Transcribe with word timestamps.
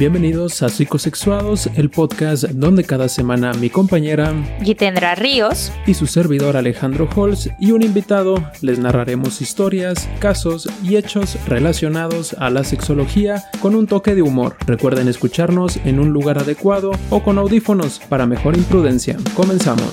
Bienvenidos 0.00 0.62
a 0.62 0.70
Psicosexuados, 0.70 1.66
el 1.76 1.90
podcast 1.90 2.44
donde 2.44 2.84
cada 2.84 3.06
semana 3.06 3.52
mi 3.52 3.68
compañera 3.68 4.32
Gitendra 4.62 5.14
Ríos 5.14 5.70
y 5.86 5.92
su 5.92 6.06
servidor 6.06 6.56
Alejandro 6.56 7.06
Holz 7.14 7.50
y 7.58 7.72
un 7.72 7.82
invitado 7.82 8.42
les 8.62 8.78
narraremos 8.78 9.42
historias, 9.42 10.08
casos 10.18 10.70
y 10.82 10.96
hechos 10.96 11.36
relacionados 11.46 12.32
a 12.38 12.48
la 12.48 12.64
sexología 12.64 13.44
con 13.60 13.74
un 13.74 13.86
toque 13.86 14.14
de 14.14 14.22
humor. 14.22 14.56
Recuerden 14.66 15.06
escucharnos 15.06 15.76
en 15.84 16.00
un 16.00 16.14
lugar 16.14 16.38
adecuado 16.38 16.92
o 17.10 17.22
con 17.22 17.36
audífonos 17.36 18.00
para 18.08 18.24
mejor 18.24 18.56
imprudencia. 18.56 19.18
Comenzamos. 19.34 19.92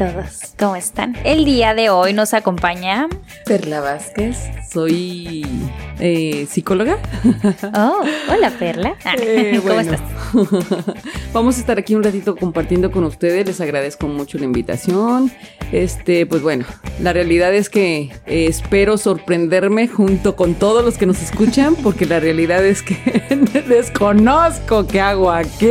Todos, 0.00 0.49
¿cómo 0.60 0.76
están? 0.76 1.16
El 1.24 1.44
día 1.44 1.74
de 1.74 1.90
hoy 1.90 2.12
nos 2.12 2.34
acompaña 2.34 3.08
Perla 3.46 3.80
Vázquez, 3.80 4.36
soy 4.70 5.44
eh, 5.98 6.46
psicóloga. 6.48 6.98
Oh, 7.74 8.02
hola 8.30 8.50
Perla. 8.58 8.94
Ah, 9.04 9.14
Eh, 9.18 9.58
¿Cómo 9.62 9.74
bueno. 9.74 9.92
estás? 9.94 10.00
Vamos 11.32 11.56
a 11.56 11.60
estar 11.60 11.78
aquí 11.78 11.94
un 11.94 12.02
ratito 12.02 12.36
compartiendo 12.36 12.90
con 12.90 13.04
ustedes, 13.04 13.46
les 13.46 13.60
agradezco 13.60 14.06
mucho 14.06 14.36
la 14.38 14.44
invitación. 14.44 15.32
Este, 15.72 16.26
pues 16.26 16.42
bueno, 16.42 16.64
la 17.00 17.12
realidad 17.12 17.54
es 17.54 17.70
que 17.70 18.10
eh, 18.26 18.46
espero 18.48 18.98
sorprenderme 18.98 19.86
junto 19.88 20.34
con 20.36 20.54
todos 20.54 20.84
los 20.84 20.98
que 20.98 21.06
nos 21.06 21.22
escuchan, 21.22 21.74
porque 21.76 22.06
la 22.06 22.20
realidad 22.20 22.64
es 22.64 22.82
que 22.82 22.96
desconozco 23.68 24.86
qué 24.86 25.00
hago 25.00 25.30
aquí. 25.30 25.66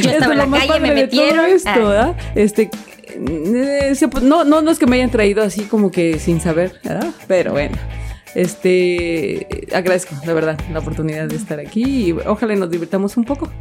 Yo 0.00 0.10
estaba 0.10 0.10
es 0.10 0.22
en 0.22 0.28
la 0.38 0.44
lo 0.44 0.46
más 0.46 0.66
calle, 0.66 0.80
me 0.80 0.94
metieron. 0.94 1.46
esto, 1.46 1.70
Ah, 1.70 1.78
¿verdad? 1.78 2.16
Este, 2.36 2.61
eh, 3.08 3.94
se- 3.94 4.06
no, 4.22 4.44
no, 4.44 4.62
no 4.62 4.70
es 4.70 4.78
que 4.78 4.86
me 4.86 4.96
hayan 4.96 5.10
traído 5.10 5.42
así 5.42 5.62
como 5.64 5.90
que 5.90 6.18
sin 6.18 6.40
saber, 6.40 6.80
¿verdad? 6.84 7.10
Pero 7.26 7.52
bueno. 7.52 7.76
Este, 8.34 9.46
agradezco, 9.74 10.14
la 10.24 10.32
verdad, 10.32 10.58
la 10.72 10.78
oportunidad 10.78 11.26
de 11.28 11.36
estar 11.36 11.60
aquí 11.60 12.08
y 12.08 12.12
ojalá 12.12 12.54
nos 12.56 12.70
divirtamos 12.70 13.18
un 13.18 13.24
poco. 13.24 13.52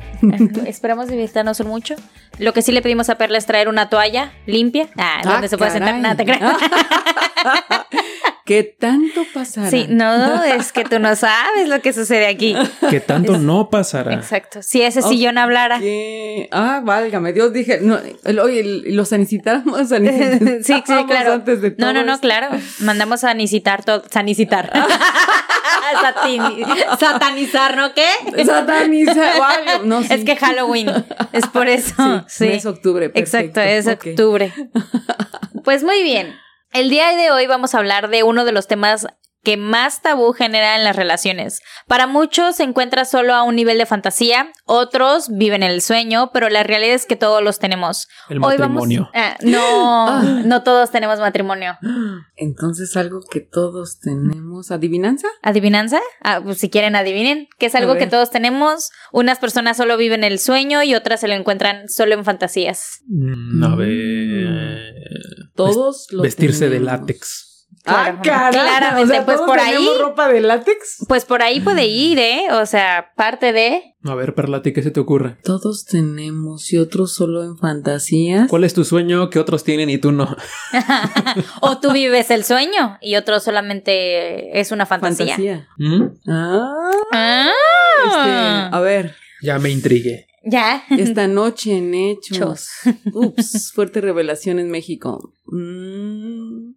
Esperamos 0.65 1.09
divirtarnos 1.09 1.59
mucho. 1.65 1.95
Lo 2.39 2.53
que 2.53 2.61
sí 2.61 2.71
le 2.71 2.81
pedimos 2.81 3.09
a 3.09 3.15
Perla 3.15 3.37
es 3.37 3.45
traer 3.45 3.67
una 3.67 3.89
toalla 3.89 4.31
limpia, 4.45 4.87
ah, 4.97 5.19
Ah, 5.25 5.29
donde 5.33 5.49
se 5.49 5.57
puede 5.57 5.71
sentar. 5.71 5.95
Nada, 5.97 6.15
te. 6.15 6.25
¿Qué 8.51 8.63
tanto 8.63 9.25
pasará? 9.33 9.69
Sí, 9.69 9.85
no, 9.87 10.43
es 10.43 10.73
que 10.73 10.83
tú 10.83 10.99
no 10.99 11.15
sabes 11.15 11.69
lo 11.69 11.81
que 11.81 11.93
sucede 11.93 12.27
aquí. 12.27 12.53
Que 12.89 12.99
tanto 12.99 13.37
no 13.37 13.69
pasará. 13.69 14.15
Exacto. 14.15 14.61
Si 14.61 14.81
ese 14.81 15.01
sillón 15.01 15.37
hablara. 15.37 15.79
¿Qué? 15.79 16.49
Ah, 16.51 16.81
válgame, 16.83 17.31
Dios, 17.31 17.53
dije, 17.53 17.79
no, 17.81 17.97
el- 18.25 18.39
oye, 18.39 18.59
el- 18.59 18.95
los 18.95 19.07
sanitáramos, 19.07 19.87
sanitáramos 19.87 20.65
Sí, 20.65 20.73
sí, 20.85 21.05
claro. 21.07 21.31
antes 21.33 21.61
de 21.61 21.69
No, 21.71 21.75
todo 21.77 21.93
no, 21.93 22.03
no, 22.03 22.13
esto. 22.15 22.27
claro. 22.27 22.49
Mandamos 22.79 23.23
a 23.23 23.29
sanicitar 23.29 23.85
todo. 23.85 24.03
Sanicitar. 24.09 24.69
Satanizar, 26.99 27.77
¿no? 27.77 27.93
¿Qué? 27.93 28.43
Sataniza, 28.45 29.39
vale, 29.39 29.71
no, 29.85 30.01
sí. 30.03 30.13
Es 30.13 30.23
que 30.25 30.35
Halloween. 30.35 30.89
Es 31.31 31.47
por 31.47 31.67
eso. 31.67 32.25
Sí, 32.27 32.47
es 32.47 32.65
octubre, 32.65 33.09
perfecto. 33.09 33.61
Exacto, 33.61 33.61
es 33.61 33.87
octubre. 33.87 34.53
Pues 35.63 35.83
muy 35.83 36.01
bien. 36.01 36.33
El 36.73 36.89
día 36.89 37.15
de 37.15 37.31
hoy 37.31 37.47
vamos 37.47 37.75
a 37.75 37.79
hablar 37.79 38.09
de 38.09 38.23
uno 38.23 38.45
de 38.45 38.53
los 38.53 38.67
temas 38.67 39.05
que 39.43 39.57
más 39.57 40.03
tabú 40.03 40.33
genera 40.33 40.75
en 40.77 40.83
las 40.83 40.95
relaciones. 40.95 41.61
Para 41.87 42.05
muchos 42.05 42.57
se 42.57 42.63
encuentra 42.63 43.05
solo 43.05 43.33
a 43.33 43.41
un 43.41 43.55
nivel 43.55 43.79
de 43.79 43.87
fantasía, 43.87 44.51
otros 44.65 45.29
viven 45.35 45.63
el 45.63 45.81
sueño, 45.81 46.29
pero 46.31 46.47
la 46.49 46.61
realidad 46.61 46.93
es 46.93 47.07
que 47.07 47.15
todos 47.15 47.41
los 47.43 47.57
tenemos. 47.57 48.07
El 48.29 48.37
Hoy 48.37 48.57
vamos- 48.57 48.83
matrimonio. 48.87 49.09
Ah, 49.15 49.37
no, 49.41 50.21
no 50.43 50.61
todos 50.63 50.91
tenemos 50.91 51.19
matrimonio. 51.19 51.75
Entonces, 52.35 52.95
algo 52.95 53.19
que 53.29 53.39
todos 53.41 53.99
tenemos, 53.99 54.69
¿adivinanza? 54.71 55.27
¿Adivinanza? 55.41 55.99
Ah, 56.23 56.39
pues 56.43 56.59
si 56.59 56.69
quieren 56.69 56.95
adivinen, 56.95 57.47
que 57.57 57.65
es 57.65 57.75
algo 57.75 57.95
que 57.95 58.05
todos 58.07 58.29
tenemos. 58.29 58.91
Unas 59.11 59.39
personas 59.39 59.75
solo 59.75 59.97
viven 59.97 60.23
el 60.23 60.37
sueño 60.37 60.83
y 60.83 60.93
otras 60.95 61.19
se 61.19 61.27
lo 61.27 61.33
encuentran 61.33 61.89
solo 61.89 62.13
en 62.13 62.23
fantasías. 62.23 63.01
Mm, 63.07 63.63
a 63.63 63.75
ver. 63.75 65.40
Todos 65.55 66.07
lo 66.11 66.23
Vestirse 66.23 66.69
de 66.69 66.79
látex. 66.79 67.47
Ah, 67.85 68.19
Claro, 68.21 68.51
caray. 68.51 68.51
claramente, 68.51 69.03
O 69.03 69.07
sea, 69.07 69.25
pues 69.25 69.37
¿todos 69.37 69.49
por 69.49 69.59
ahí- 69.59 69.87
ropa 69.99 70.27
de 70.27 70.41
látex? 70.41 70.97
Pues 71.07 71.25
por 71.25 71.41
ahí 71.41 71.61
puede 71.61 71.87
ir, 71.87 72.19
¿eh? 72.19 72.41
O 72.51 72.65
sea, 72.67 73.11
parte 73.15 73.53
de... 73.53 73.95
A 74.03 74.13
ver, 74.13 74.35
Perla, 74.35 74.57
¿a 74.57 74.61
ti 74.61 74.71
qué 74.73 74.83
se 74.83 74.91
te 74.91 74.99
ocurre? 74.99 75.37
Todos 75.43 75.85
tenemos 75.85 76.71
y 76.73 76.77
otros 76.77 77.13
solo 77.15 77.43
en 77.43 77.57
fantasías. 77.57 78.49
¿Cuál 78.49 78.65
es 78.65 78.73
tu 78.75 78.83
sueño 78.83 79.29
que 79.31 79.39
otros 79.39 79.63
tienen 79.63 79.89
y 79.89 79.97
tú 79.97 80.11
no? 80.11 80.35
o 81.61 81.77
tú 81.79 81.91
vives 81.91 82.29
el 82.29 82.43
sueño 82.43 82.97
y 83.01 83.15
otro 83.15 83.39
solamente 83.39 84.59
es 84.59 84.71
una 84.71 84.85
fantasía. 84.85 85.27
Fantasía. 85.35 85.67
¿Mm? 85.77 86.03
Ah, 86.27 86.91
Ah, 87.13 87.49
este, 88.05 88.75
a 88.75 88.79
ver, 88.81 89.15
Ya 89.41 89.57
me 89.59 89.69
intrigué. 89.69 90.27
Ya. 90.43 90.83
esta 90.89 91.27
noche 91.27 91.77
en 91.77 91.93
Hechos. 91.93 92.37
Chos. 92.37 92.69
Ups, 93.13 93.71
fuerte 93.73 94.01
revelación 94.01 94.59
en 94.59 94.69
México. 94.69 95.33
Mm, 95.45 96.73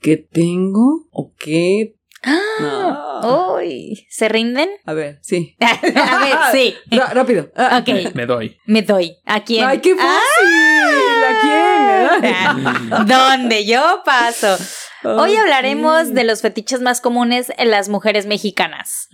¿Qué 0.00 0.16
tengo? 0.16 1.08
¿O 1.10 1.32
qué? 1.38 1.96
Ah. 2.24 3.56
Uy, 3.56 4.06
¿se 4.08 4.28
rinden? 4.28 4.68
A 4.84 4.92
ver, 4.92 5.18
sí. 5.22 5.56
A 5.60 6.18
ver, 6.18 6.36
sí. 6.52 6.74
Rápido. 6.90 7.50
Ah. 7.56 7.82
Ok, 7.82 8.14
Me 8.14 8.26
doy. 8.26 8.56
me 8.66 8.82
doy. 8.82 9.16
¿A 9.24 9.42
quién? 9.42 9.64
¡Ay, 9.64 9.80
qué 9.80 9.94
fácil! 9.96 11.24
¿A 11.24 11.40
quién? 11.40 12.92
Ah, 12.92 13.04
Donde 13.08 13.64
yo 13.66 14.02
paso. 14.04 14.56
Hoy 15.04 15.34
hablaremos 15.34 16.14
de 16.14 16.24
los 16.24 16.42
fetiches 16.42 16.80
más 16.80 17.00
comunes 17.00 17.52
en 17.56 17.70
las 17.70 17.88
mujeres 17.88 18.26
mexicanas. 18.26 19.08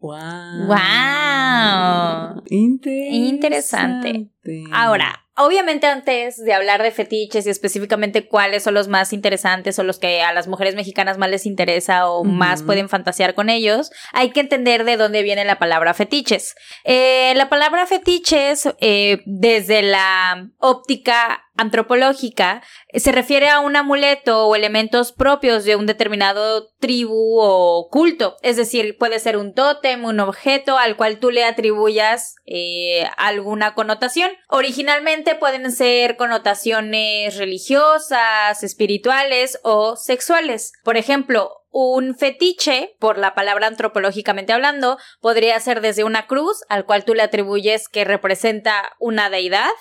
¡Wow! 0.00 0.66
¡Wow! 0.66 2.42
Interesante. 2.46 3.08
Interesante. 3.10 4.28
Ahora, 4.72 5.24
obviamente 5.36 5.86
antes 5.86 6.36
de 6.36 6.52
hablar 6.52 6.82
de 6.82 6.90
fetiches 6.90 7.46
y 7.46 7.50
específicamente 7.50 8.28
cuáles 8.28 8.62
son 8.62 8.74
los 8.74 8.88
más 8.88 9.12
interesantes 9.14 9.78
o 9.78 9.82
los 9.82 9.98
que 9.98 10.20
a 10.22 10.32
las 10.32 10.46
mujeres 10.46 10.74
mexicanas 10.74 11.16
más 11.16 11.30
les 11.30 11.46
interesa 11.46 12.08
o 12.10 12.24
más 12.24 12.62
pueden 12.62 12.88
fantasear 12.88 13.34
con 13.34 13.48
ellos, 13.48 13.90
hay 14.12 14.30
que 14.30 14.40
entender 14.40 14.84
de 14.84 14.96
dónde 14.96 15.22
viene 15.22 15.44
la 15.44 15.58
palabra 15.58 15.94
fetiches. 15.94 16.54
Eh, 16.84 17.32
la 17.36 17.48
palabra 17.48 17.86
fetiches, 17.86 18.68
eh, 18.80 19.22
desde 19.24 19.82
la 19.82 20.50
óptica 20.58 21.43
antropológica, 21.56 22.62
eh, 22.88 23.00
se 23.00 23.12
refiere 23.12 23.48
a 23.48 23.60
un 23.60 23.76
amuleto 23.76 24.46
o 24.46 24.56
elementos 24.56 25.12
propios 25.12 25.64
de 25.64 25.76
un 25.76 25.86
determinado 25.86 26.70
tribu 26.80 27.38
o 27.40 27.88
culto. 27.90 28.36
Es 28.42 28.56
decir, 28.56 28.96
puede 28.98 29.18
ser 29.20 29.36
un 29.36 29.54
tótem, 29.54 30.04
un 30.04 30.20
objeto 30.20 30.78
al 30.78 30.96
cual 30.96 31.18
tú 31.18 31.30
le 31.30 31.44
atribuyas 31.44 32.36
eh, 32.46 33.06
alguna 33.16 33.74
connotación. 33.74 34.30
Originalmente 34.48 35.34
pueden 35.34 35.70
ser 35.72 36.16
connotaciones 36.16 37.36
religiosas, 37.36 38.62
espirituales 38.62 39.58
o 39.62 39.96
sexuales. 39.96 40.72
Por 40.82 40.96
ejemplo, 40.96 41.63
un 41.76 42.14
fetiche, 42.14 42.94
por 43.00 43.18
la 43.18 43.34
palabra 43.34 43.66
antropológicamente 43.66 44.52
hablando, 44.52 44.96
podría 45.20 45.58
ser 45.58 45.80
desde 45.80 46.04
una 46.04 46.28
cruz 46.28 46.62
al 46.68 46.86
cual 46.86 47.04
tú 47.04 47.14
le 47.14 47.22
atribuyes 47.22 47.88
que 47.88 48.04
representa 48.04 48.92
una 49.00 49.28
deidad, 49.28 49.72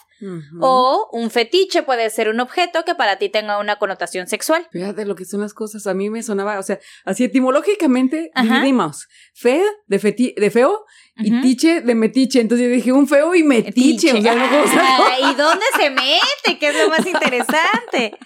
o 0.61 1.09
un 1.11 1.29
fetiche 1.29 1.83
puede 1.83 2.09
ser 2.09 2.29
un 2.29 2.39
objeto 2.39 2.85
que 2.85 2.95
para 2.95 3.17
ti 3.17 3.29
tenga 3.29 3.59
una 3.59 3.75
connotación 3.75 4.27
sexual. 4.27 4.65
Fíjate 4.71 5.05
lo 5.05 5.15
que 5.15 5.25
son 5.25 5.41
las 5.41 5.53
cosas. 5.53 5.85
A 5.85 5.93
mí 5.93 6.09
me 6.09 6.23
sonaba, 6.23 6.59
o 6.59 6.63
sea, 6.63 6.79
así 7.03 7.25
etimológicamente 7.25 8.31
Ajá. 8.33 8.55
dividimos 8.55 9.07
feo 9.33 9.65
de, 9.87 9.99
feti 9.99 10.33
de 10.37 10.49
feo 10.49 10.85
y 11.17 11.41
tiche 11.41 11.81
de 11.81 11.95
metiche. 11.95 12.39
Entonces 12.39 12.67
yo 12.67 12.73
dije 12.73 12.91
un 12.93 13.07
feo 13.07 13.35
y 13.35 13.43
metiche. 13.43 14.13
O 14.13 14.21
sea, 14.21 14.35
no 14.35 14.45
Ah, 14.45 15.17
¿Y 15.31 15.35
dónde 15.35 15.65
se 15.77 15.89
mete? 15.89 16.57
Que 16.57 16.69
es 16.69 16.83
lo 16.83 16.89
más 16.89 17.05
interesante. 17.05 18.17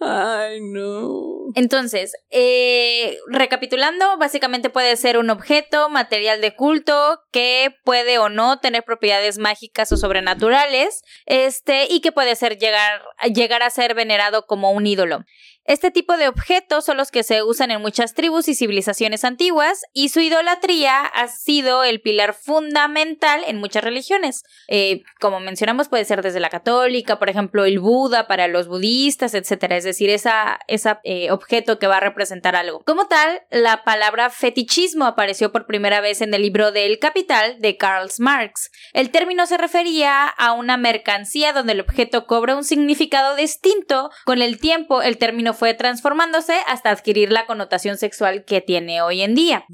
Ay, 0.00 0.60
no. 0.60 1.41
Entonces, 1.54 2.12
eh, 2.30 3.18
recapitulando, 3.28 4.16
básicamente 4.18 4.70
puede 4.70 4.96
ser 4.96 5.18
un 5.18 5.30
objeto, 5.30 5.88
material 5.88 6.40
de 6.40 6.54
culto, 6.54 7.20
que 7.30 7.74
puede 7.84 8.18
o 8.18 8.28
no 8.28 8.58
tener 8.58 8.84
propiedades 8.84 9.38
mágicas 9.38 9.92
o 9.92 9.96
sobrenaturales, 9.96 11.02
este, 11.26 11.86
y 11.90 12.00
que 12.00 12.12
puede 12.12 12.36
ser 12.36 12.58
llegar, 12.58 13.02
llegar 13.34 13.62
a 13.62 13.70
ser 13.70 13.94
venerado 13.94 14.46
como 14.46 14.72
un 14.72 14.86
ídolo. 14.86 15.24
Este 15.64 15.92
tipo 15.92 16.16
de 16.16 16.26
objetos 16.26 16.84
son 16.84 16.96
los 16.96 17.12
que 17.12 17.22
se 17.22 17.44
usan 17.44 17.70
en 17.70 17.80
muchas 17.80 18.14
tribus 18.14 18.48
y 18.48 18.54
civilizaciones 18.56 19.24
antiguas 19.24 19.82
y 19.92 20.08
su 20.08 20.18
idolatría 20.18 21.02
ha 21.02 21.28
sido 21.28 21.84
el 21.84 22.00
pilar 22.00 22.34
fundamental 22.34 23.42
en 23.46 23.58
muchas 23.58 23.84
religiones. 23.84 24.42
Eh, 24.66 25.02
como 25.20 25.38
mencionamos, 25.38 25.88
puede 25.88 26.04
ser 26.04 26.20
desde 26.20 26.40
la 26.40 26.50
católica, 26.50 27.20
por 27.20 27.30
ejemplo, 27.30 27.64
el 27.64 27.78
Buda 27.78 28.26
para 28.26 28.48
los 28.48 28.66
budistas, 28.66 29.34
etcétera. 29.34 29.76
Es 29.76 29.84
decir, 29.84 30.10
ese 30.10 30.30
esa, 30.66 31.00
eh, 31.04 31.30
objeto 31.42 31.78
que 31.78 31.86
va 31.86 31.96
a 31.96 32.00
representar 32.00 32.56
algo. 32.56 32.82
Como 32.84 33.06
tal, 33.06 33.42
la 33.50 33.84
palabra 33.84 34.30
fetichismo 34.30 35.04
apareció 35.04 35.52
por 35.52 35.66
primera 35.66 36.00
vez 36.00 36.20
en 36.20 36.32
el 36.34 36.42
libro 36.42 36.72
del 36.72 36.98
Capital 36.98 37.58
de 37.60 37.76
Karl 37.76 38.08
Marx. 38.18 38.70
El 38.92 39.10
término 39.10 39.46
se 39.46 39.58
refería 39.58 40.26
a 40.26 40.52
una 40.52 40.76
mercancía 40.76 41.52
donde 41.52 41.72
el 41.72 41.80
objeto 41.80 42.26
cobra 42.26 42.56
un 42.56 42.64
significado 42.64 43.36
distinto. 43.36 44.10
Con 44.24 44.40
el 44.40 44.58
tiempo, 44.58 45.02
el 45.02 45.18
término 45.18 45.54
fue 45.54 45.74
transformándose 45.74 46.54
hasta 46.66 46.90
adquirir 46.90 47.32
la 47.32 47.46
connotación 47.46 47.98
sexual 47.98 48.44
que 48.44 48.60
tiene 48.60 49.02
hoy 49.02 49.22
en 49.22 49.34
día. 49.34 49.64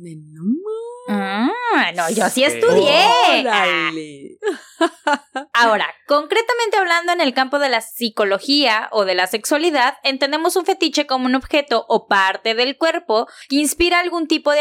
Ah, 1.11 1.93
no, 1.95 2.11
yo 2.11 2.29
sí 2.29 2.45
estudié. 2.45 3.09
Ahora, 5.55 5.95
concretamente 6.07 6.77
hablando 6.77 7.13
en 7.13 7.21
el 7.21 7.33
campo 7.33 7.59
de 7.59 7.71
la 7.71 7.81
psicología 7.81 8.89
o 8.93 9.05
de 9.05 9.15
la 9.15 9.27
sexualidad, 9.27 9.95
entendemos 10.03 10.57
un 10.57 10.67
fetiche 10.67 11.07
como 11.07 11.27
un 11.27 11.35
objeto 11.35 11.87
o 11.89 12.07
parte 12.07 12.55
del 12.55 12.77
cuerpo 12.77 13.27
que 13.49 13.57
inspira 13.57 14.01
algún 14.01 14.29
tipo 14.29 14.53
de 14.53 14.61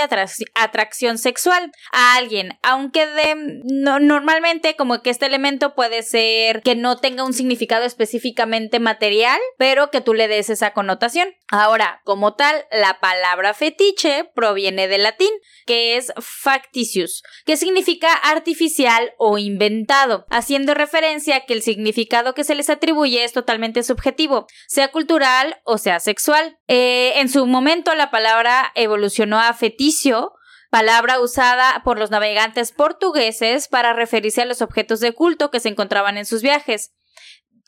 atracción 0.56 1.18
sexual 1.18 1.72
a 1.92 2.16
alguien, 2.16 2.58
aunque 2.64 3.06
de 3.06 3.36
normalmente 3.66 4.76
como 4.76 5.02
que 5.02 5.10
este 5.10 5.26
elemento 5.26 5.76
puede 5.76 6.04
ser 6.04 6.62
que 6.62 6.76
no 6.76 6.98
tenga 6.98 7.26
un 7.26 7.34
significado 7.34 7.84
específicamente 7.84 8.80
material, 8.80 9.40
pero 9.58 9.92
que 9.92 10.02
tú 10.02 10.14
le 10.14 10.28
des 10.28 10.50
esa 10.50 10.72
connotación. 10.72 11.28
Ahora, 11.50 12.02
como 12.04 12.36
tal, 12.36 12.66
la 12.72 13.00
palabra 13.00 13.54
fetiche 13.54 14.30
proviene 14.36 14.90
del 14.90 15.04
latín, 15.04 15.32
que 15.66 15.96
es 15.96 16.12
factitious, 16.18 17.24
que 17.46 17.56
significa 17.56 18.14
artificial 18.14 19.14
o 19.18 19.38
inventado, 19.38 20.26
haciendo 20.30 20.74
referencia 20.74 21.38
a 21.38 21.46
que 21.46 21.54
el 21.54 21.62
significado 21.62 22.34
que 22.34 22.44
se 22.44 22.54
les 22.54 22.70
atribuye 22.70 23.24
es 23.24 23.32
totalmente 23.32 23.84
subjetivo, 23.84 24.48
sea 24.68 24.92
cultural 24.92 25.62
o 25.64 25.78
sea 25.78 26.02
sexual. 26.02 26.60
Eh, 26.68 27.14
en 27.16 27.30
su 27.30 27.46
momento 27.46 27.96
la 27.96 28.12
palabra 28.12 28.74
evolucionó 28.76 29.40
a 29.40 29.54
feticio, 29.54 30.34
palabra 30.70 31.22
usada 31.22 31.82
por 31.86 31.98
los 31.98 32.12
navegantes 32.12 32.74
portugueses 32.74 33.70
para 33.70 33.94
referirse 33.94 34.42
a 34.42 34.46
los 34.46 34.62
objetos 34.62 35.00
de 35.00 35.14
culto 35.14 35.50
que 35.50 35.62
se 35.62 35.70
encontraban 35.70 36.18
en 36.18 36.26
sus 36.26 36.42
viajes 36.42 36.92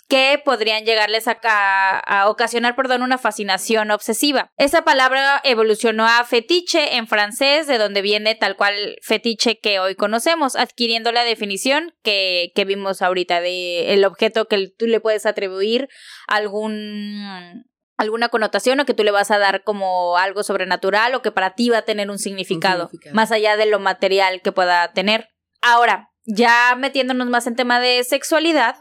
que 0.09 0.41
podrían 0.43 0.85
llegarles 0.85 1.27
a, 1.27 1.99
a, 1.99 2.29
ocasionar, 2.29 2.75
perdón, 2.75 3.03
una 3.03 3.19
fascinación 3.19 3.91
obsesiva. 3.91 4.51
Esa 4.57 4.81
palabra 4.83 5.39
evolucionó 5.43 6.07
a 6.07 6.23
fetiche 6.25 6.95
en 6.97 7.07
francés, 7.07 7.67
de 7.67 7.77
donde 7.77 8.01
viene 8.01 8.33
tal 8.33 8.57
cual 8.57 8.97
fetiche 9.03 9.59
que 9.59 9.79
hoy 9.79 9.93
conocemos, 9.93 10.55
adquiriendo 10.55 11.11
la 11.11 11.23
definición 11.23 11.93
que, 12.01 12.51
que 12.55 12.65
vimos 12.65 13.03
ahorita 13.03 13.39
de 13.39 13.93
el 13.93 14.03
objeto 14.03 14.47
que 14.47 14.69
tú 14.75 14.87
le 14.87 14.99
puedes 14.99 15.27
atribuir 15.27 15.87
algún 16.27 17.65
alguna 17.97 18.29
connotación 18.29 18.79
o 18.79 18.85
que 18.85 18.93
tú 18.93 19.03
le 19.03 19.11
vas 19.11 19.29
a 19.29 19.37
dar 19.37 19.63
como 19.63 20.17
algo 20.17 20.41
sobrenatural 20.41 21.13
o 21.13 21.21
que 21.21 21.31
para 21.31 21.53
ti 21.53 21.69
va 21.69 21.79
a 21.79 21.81
tener 21.83 22.09
un 22.09 22.17
significado, 22.17 22.89
más 23.11 23.31
allá 23.31 23.57
de 23.57 23.65
lo 23.65 23.79
material 23.79 24.41
que 24.41 24.53
pueda 24.53 24.91
tener. 24.93 25.27
Ahora, 25.61 26.08
ya 26.29 26.75
metiéndonos 26.77 27.27
más 27.27 27.47
en 27.47 27.55
tema 27.55 27.79
de 27.79 28.03
sexualidad, 28.03 28.75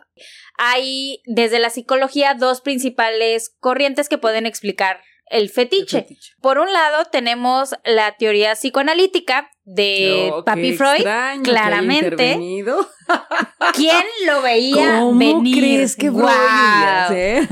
hay 0.58 1.22
desde 1.24 1.58
la 1.58 1.70
psicología 1.70 2.34
dos 2.34 2.60
principales 2.60 3.54
corrientes 3.60 4.08
que 4.08 4.18
pueden 4.18 4.46
explicar 4.46 5.00
el 5.30 5.50
fetiche. 5.50 6.06
Por 6.40 6.58
un 6.58 6.72
lado 6.72 7.04
tenemos 7.10 7.74
la 7.84 8.16
teoría 8.16 8.54
psicoanalítica 8.54 9.50
de 9.64 10.30
oh, 10.32 10.44
Papi 10.44 10.72
Freud, 10.74 11.04
claramente. 11.42 12.38
¿Quién 13.74 14.04
lo 14.26 14.42
veía 14.42 15.00
¿Cómo 15.00 15.42
crees 15.42 15.96
que 15.96 16.10
wow. 16.10 16.28
Eh? 17.10 17.46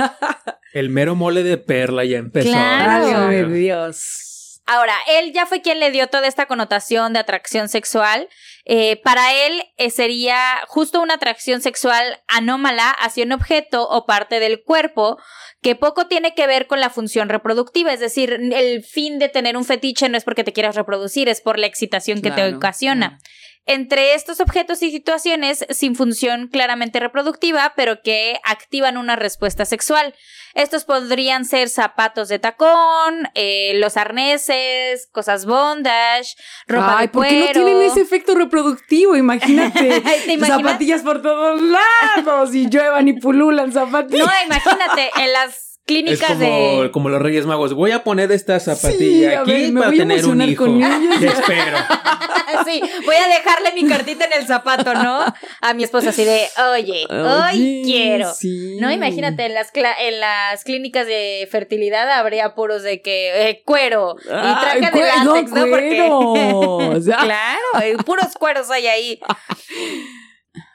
El 0.72 0.90
mero 0.90 1.14
mole 1.14 1.42
de 1.42 1.58
perla 1.58 2.04
ya 2.04 2.18
empezó. 2.18 2.48
Claro. 2.48 3.48
Dios. 3.48 4.60
Ahora, 4.66 4.94
él 5.08 5.32
ya 5.32 5.46
fue 5.46 5.62
quien 5.62 5.78
le 5.78 5.92
dio 5.92 6.08
toda 6.08 6.26
esta 6.26 6.46
connotación 6.46 7.12
de 7.12 7.20
atracción 7.20 7.68
sexual. 7.68 8.28
Eh, 8.68 9.00
para 9.04 9.32
él 9.32 9.62
eh, 9.76 9.90
sería 9.90 10.36
justo 10.66 11.00
una 11.00 11.14
atracción 11.14 11.62
sexual 11.62 12.20
anómala 12.26 12.90
hacia 12.90 13.24
un 13.24 13.30
objeto 13.30 13.88
o 13.88 14.06
parte 14.06 14.40
del 14.40 14.64
cuerpo 14.64 15.18
que 15.62 15.76
poco 15.76 16.08
tiene 16.08 16.34
que 16.34 16.48
ver 16.48 16.66
con 16.66 16.80
la 16.80 16.90
función 16.90 17.28
reproductiva. 17.28 17.92
Es 17.92 18.00
decir, 18.00 18.32
el 18.32 18.82
fin 18.82 19.20
de 19.20 19.28
tener 19.28 19.56
un 19.56 19.64
fetiche 19.64 20.08
no 20.08 20.18
es 20.18 20.24
porque 20.24 20.42
te 20.42 20.52
quieras 20.52 20.74
reproducir, 20.74 21.28
es 21.28 21.40
por 21.40 21.60
la 21.60 21.66
excitación 21.66 22.20
que 22.22 22.32
te 22.32 22.54
ocasiona 22.54 23.18
entre 23.66 24.14
estos 24.14 24.40
objetos 24.40 24.82
y 24.82 24.90
situaciones 24.90 25.66
sin 25.70 25.96
función 25.96 26.48
claramente 26.48 27.00
reproductiva, 27.00 27.72
pero 27.76 28.00
que 28.00 28.38
activan 28.44 28.96
una 28.96 29.16
respuesta 29.16 29.64
sexual. 29.64 30.14
Estos 30.54 30.84
podrían 30.84 31.44
ser 31.44 31.68
zapatos 31.68 32.28
de 32.28 32.38
tacón, 32.38 33.28
eh, 33.34 33.72
los 33.74 33.96
arneses, 33.96 35.08
cosas 35.12 35.44
bondage, 35.44 36.36
ropa 36.66 36.98
Ay, 36.98 37.06
de 37.06 37.12
cuero. 37.12 37.28
¿por 37.28 37.28
qué 37.28 37.40
no 37.40 37.66
tienen 37.66 37.82
ese 37.82 38.00
efecto 38.00 38.34
reproductivo? 38.34 39.16
Imagínate, 39.16 40.00
zapatillas 40.46 41.02
por 41.02 41.20
todos 41.20 41.60
lados 41.60 42.54
y 42.54 42.70
lluevan 42.70 43.08
y 43.08 43.14
pululan 43.14 43.72
zapatillas. 43.72 44.26
No, 44.26 44.32
imagínate, 44.46 45.10
en 45.18 45.32
las 45.32 45.75
clínicas 45.86 46.30
es 46.30 46.36
como, 46.36 46.82
de. 46.82 46.90
Como 46.90 47.08
los 47.08 47.22
Reyes 47.22 47.46
Magos. 47.46 47.72
Voy 47.72 47.92
a 47.92 48.04
poner 48.04 48.30
esta 48.32 48.60
zapatilla 48.60 49.40
aquí 49.40 49.72
para 49.72 49.90
tener 49.90 50.26
un 50.26 50.42
hijo. 50.42 50.64
Te 51.20 51.26
espero. 51.26 51.78
sí, 52.66 52.80
voy 53.04 53.16
a 53.16 53.28
dejarle 53.28 53.72
mi 53.74 53.88
cartita 53.88 54.24
en 54.26 54.32
el 54.40 54.46
zapato, 54.46 54.94
¿no? 54.94 55.24
A 55.60 55.74
mi 55.74 55.84
esposa 55.84 56.10
así 56.10 56.24
de, 56.24 56.46
oye, 56.72 57.06
hoy 57.08 57.82
quiero. 57.84 58.32
No, 58.80 58.90
imagínate, 58.90 59.46
en 59.46 59.54
las, 59.54 59.70
en 59.74 60.20
las 60.20 60.64
clínicas 60.64 61.06
de 61.06 61.48
fertilidad 61.50 62.10
habría 62.10 62.54
puros 62.54 62.82
de 62.82 63.00
que 63.00 63.48
eh, 63.48 63.62
cuero 63.64 64.16
y 64.22 64.28
traje 64.28 64.90
de 64.90 65.00
látex, 65.00 65.50
¿no? 65.52 65.66
Porque. 65.66 67.04
claro, 67.04 68.04
puros 68.04 68.34
cueros 68.38 68.70
hay 68.70 68.86
ahí. 68.86 69.20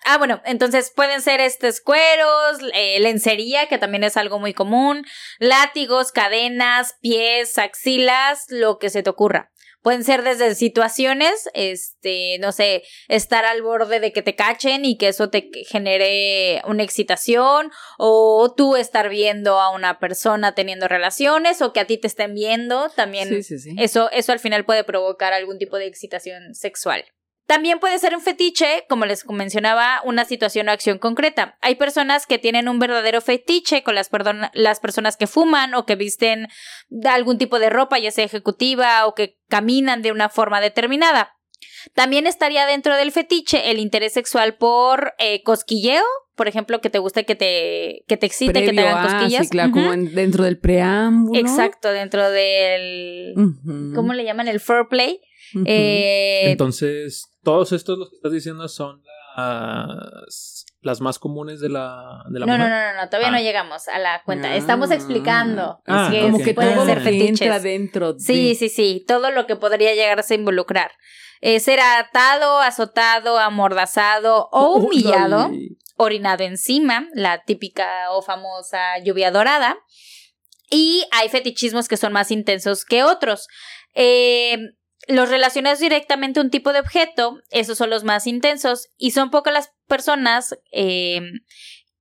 Ah, 0.03 0.17
bueno, 0.17 0.41
entonces 0.45 0.91
pueden 0.95 1.21
ser 1.21 1.41
estos 1.41 1.79
cueros, 1.79 2.57
eh, 2.73 2.99
lencería, 2.99 3.67
que 3.67 3.77
también 3.77 4.03
es 4.03 4.17
algo 4.17 4.39
muy 4.39 4.53
común, 4.53 5.05
látigos, 5.39 6.11
cadenas, 6.11 6.95
pies, 7.01 7.57
axilas, 7.57 8.45
lo 8.49 8.79
que 8.79 8.89
se 8.89 9.03
te 9.03 9.09
ocurra. 9.09 9.51
Pueden 9.83 10.03
ser 10.03 10.21
desde 10.21 10.53
situaciones, 10.53 11.49
este, 11.55 12.37
no 12.39 12.51
sé, 12.51 12.83
estar 13.07 13.45
al 13.45 13.63
borde 13.63 13.99
de 13.99 14.11
que 14.13 14.21
te 14.21 14.35
cachen 14.35 14.85
y 14.85 14.95
que 14.95 15.07
eso 15.07 15.29
te 15.29 15.49
genere 15.67 16.61
una 16.67 16.83
excitación, 16.83 17.71
o 17.97 18.53
tú 18.55 18.75
estar 18.75 19.09
viendo 19.09 19.59
a 19.59 19.71
una 19.71 19.99
persona 19.99 20.53
teniendo 20.53 20.87
relaciones, 20.87 21.63
o 21.63 21.73
que 21.73 21.79
a 21.79 21.85
ti 21.85 21.97
te 21.97 22.07
estén 22.07 22.35
viendo, 22.35 22.89
también 22.89 23.29
sí, 23.29 23.41
sí, 23.41 23.57
sí. 23.57 23.75
Eso, 23.79 24.11
eso 24.11 24.31
al 24.31 24.39
final 24.39 24.65
puede 24.65 24.83
provocar 24.83 25.33
algún 25.33 25.57
tipo 25.57 25.77
de 25.77 25.87
excitación 25.87 26.53
sexual. 26.53 27.03
También 27.51 27.79
puede 27.79 27.99
ser 27.99 28.15
un 28.15 28.21
fetiche, 28.21 28.85
como 28.87 29.05
les 29.05 29.27
mencionaba, 29.27 29.99
una 30.05 30.23
situación 30.23 30.69
o 30.69 30.71
acción 30.71 30.99
concreta. 30.99 31.57
Hay 31.59 31.75
personas 31.75 32.25
que 32.25 32.39
tienen 32.39 32.69
un 32.69 32.79
verdadero 32.79 33.19
fetiche 33.19 33.83
con 33.83 33.93
las, 33.93 34.09
las 34.53 34.79
personas 34.79 35.17
que 35.17 35.27
fuman 35.27 35.73
o 35.73 35.85
que 35.85 35.97
visten 35.97 36.47
algún 37.03 37.37
tipo 37.37 37.59
de 37.59 37.69
ropa, 37.69 37.99
ya 37.99 38.09
sea 38.09 38.23
ejecutiva 38.23 39.05
o 39.05 39.15
que 39.15 39.37
caminan 39.49 40.01
de 40.01 40.13
una 40.13 40.29
forma 40.29 40.61
determinada. 40.61 41.33
También 41.93 42.25
estaría 42.25 42.65
dentro 42.65 42.95
del 42.95 43.11
fetiche 43.11 43.69
el 43.69 43.79
interés 43.79 44.13
sexual 44.13 44.55
por 44.55 45.13
eh, 45.19 45.43
cosquilleo, 45.43 46.05
por 46.35 46.47
ejemplo, 46.47 46.79
que 46.79 46.89
te 46.89 46.99
guste 46.99 47.25
que 47.25 47.35
te, 47.35 48.05
que 48.07 48.15
te 48.15 48.27
excite, 48.27 48.63
que 48.63 48.71
te 48.71 48.79
hagan 48.79 49.05
cosquillas. 49.05 49.43
sí, 49.43 49.49
claro, 49.49 49.71
como 49.71 49.91
dentro 49.91 50.45
del 50.45 50.57
preámbulo. 50.57 51.37
Exacto, 51.37 51.91
dentro 51.91 52.29
del. 52.31 53.33
¿Cómo 53.93 54.13
le 54.13 54.23
llaman? 54.23 54.47
El 54.47 54.61
foreplay. 54.61 55.19
Eh, 55.65 56.51
Entonces, 56.51 57.29
todos 57.43 57.71
estos, 57.71 57.97
los 57.97 58.09
que 58.09 58.15
estás 58.15 58.31
diciendo, 58.31 58.67
son 58.67 59.01
las, 59.37 60.65
las 60.81 61.01
más 61.01 61.19
comunes 61.19 61.59
de 61.59 61.69
la, 61.69 62.23
de 62.29 62.39
la 62.39 62.45
no, 62.45 62.53
mujer. 62.53 62.69
No, 62.69 62.93
no, 62.93 63.01
no, 63.01 63.09
todavía 63.09 63.31
no 63.31 63.37
ah. 63.37 63.41
llegamos 63.41 63.87
a 63.87 63.99
la 63.99 64.21
cuenta. 64.23 64.55
Estamos 64.55 64.91
ah. 64.91 64.95
explicando 64.95 65.81
ah, 65.87 66.09
que, 66.11 66.21
como 66.21 66.39
que 66.39 66.53
pueden 66.53 66.85
ser 66.85 67.01
fetiches. 67.01 67.63
dentro 67.63 68.15
Sí, 68.17 68.55
sí, 68.55 68.69
sí, 68.69 69.03
todo 69.07 69.31
lo 69.31 69.45
que 69.45 69.55
podría 69.55 69.93
llegarse 69.93 70.33
a 70.33 70.37
involucrar. 70.37 70.91
Eh, 71.41 71.59
ser 71.59 71.79
atado, 71.79 72.59
azotado, 72.59 73.39
amordazado 73.39 74.49
o 74.51 74.75
humillado, 74.75 75.49
orinado 75.97 76.43
encima, 76.43 77.07
la 77.13 77.43
típica 77.43 78.11
o 78.11 78.21
famosa 78.21 78.99
lluvia 79.03 79.31
dorada. 79.31 79.77
Y 80.69 81.03
hay 81.11 81.29
fetichismos 81.29 81.87
que 81.87 81.97
son 81.97 82.13
más 82.13 82.31
intensos 82.31 82.85
que 82.85 83.03
otros. 83.03 83.47
Eh, 83.93 84.57
los 85.07 85.29
relacionados 85.29 85.79
directamente 85.79 86.39
a 86.39 86.43
un 86.43 86.49
tipo 86.49 86.73
de 86.73 86.79
objeto, 86.79 87.39
esos 87.49 87.77
son 87.77 87.89
los 87.89 88.03
más 88.03 88.27
intensos 88.27 88.89
y 88.97 89.11
son 89.11 89.29
pocas 89.31 89.53
las 89.53 89.71
personas 89.87 90.57
eh, 90.71 91.21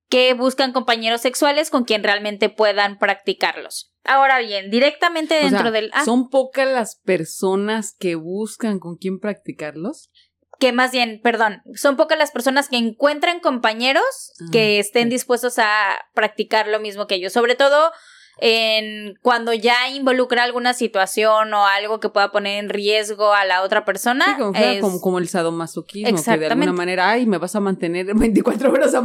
que 0.09 0.35
buscan 0.35 0.73
compañeros 0.73 1.21
sexuales 1.21 1.71
con 1.71 1.85
quien 1.85 2.03
realmente 2.03 2.49
puedan 2.49 2.99
practicarlos. 2.99 3.93
Ahora 4.05 4.39
bien, 4.41 4.71
directamente 4.71 5.39
O 5.39 5.43
dentro 5.43 5.63
sea, 5.63 5.71
del... 5.71 5.91
ah, 5.93 6.05
¿Son 6.05 6.31
pocas 6.31 6.67
las 6.69 6.97
personas 6.97 7.95
que 7.99 8.15
buscan 8.17 8.79
con 8.79 8.97
quién 8.97 9.19
practicarlos? 9.21 10.11
que 10.59 10.73
más 10.73 10.93
bien, 10.93 11.21
perdón, 11.25 11.63
son 11.75 11.97
pocas 11.97 12.19
las 12.19 12.33
personas 12.33 12.69
que 12.69 12.77
encuentran 12.77 13.41
compañeros 13.41 14.05
que 14.53 14.77
Ah, 14.77 14.81
estén 14.81 15.07
ok. 15.07 15.13
dispuestos 15.13 15.59
a 15.59 15.99
practicar 16.13 16.69
lo 16.69 16.81
mismo 16.81 17.07
que 17.07 17.15
ellos. 17.15 17.33
Sobre 17.33 17.55
todo 17.55 17.93
en 18.41 19.15
cuando 19.23 19.53
ya 19.53 19.89
involucra 19.91 20.45
alguna 20.45 20.73
situación 20.75 21.53
o 21.55 21.67
algo 21.67 22.01
que 22.01 22.09
pueda 22.09 22.33
poner 22.33 22.59
en 22.65 22.71
riesgo 22.71 23.33
a 23.35 23.45
la 23.45 23.63
otra 23.63 23.85
persona. 23.85 24.25
Sí, 24.25 24.33
como, 24.39 24.53
fuera 24.55 24.73
es- 24.73 24.81
como, 24.81 25.01
como 25.01 25.19
el 25.19 25.29
sadomasoquismo, 25.29 26.23
que 26.25 26.39
de 26.39 26.47
alguna 26.47 26.73
manera, 26.73 27.11
ay, 27.11 27.27
me 27.27 27.39
vas 27.39 27.55
a 27.57 27.61
mantener 27.61 28.07
24 28.15 28.73
horas 28.73 28.95
a 28.95 29.01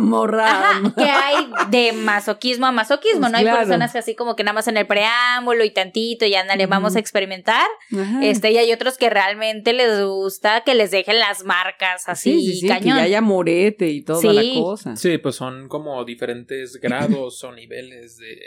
que 0.95 1.03
hay 1.03 1.47
de 1.69 1.91
masoquismo 1.93 2.65
a 2.65 2.71
masoquismo, 2.71 3.21
Pues 3.21 3.31
¿no? 3.31 3.37
Hay 3.37 3.45
personas 3.45 3.91
que 3.91 3.97
así 3.97 4.15
como 4.15 4.35
que 4.35 4.43
nada 4.43 4.53
más 4.53 4.67
en 4.67 4.77
el 4.77 4.87
preámbulo 4.87 5.63
y 5.63 5.71
tantito 5.71 6.25
y 6.25 6.35
ándale, 6.35 6.65
vamos 6.67 6.91
Ujú. 6.91 6.97
a 6.97 7.01
experimentar. 7.01 7.65
Ajá. 7.93 8.23
Este, 8.23 8.51
y 8.51 8.57
hay 8.57 8.71
otros 8.71 8.97
que 8.97 9.09
realmente 9.09 9.73
les 9.73 10.01
gusta 10.03 10.61
que 10.61 10.75
les 10.75 10.91
dejen 10.91 11.19
las 11.19 11.43
marcas 11.43 12.07
así, 12.07 12.39
sí, 12.39 12.45
sí, 12.45 12.53
sí, 12.61 12.67
que 12.67 12.73
cañón. 12.73 12.97
ya 12.97 13.03
haya 13.03 13.21
morete 13.21 13.87
y 13.89 14.03
toda 14.03 14.21
Sí. 14.21 14.27
la 14.31 14.61
cosa. 14.61 14.95
Sí, 14.95 15.17
pues 15.17 15.35
son 15.35 15.67
como 15.67 16.03
diferentes 16.05 16.79
grados 16.81 17.43
o 17.43 17.51
niveles 17.51 18.17
de, 18.17 18.37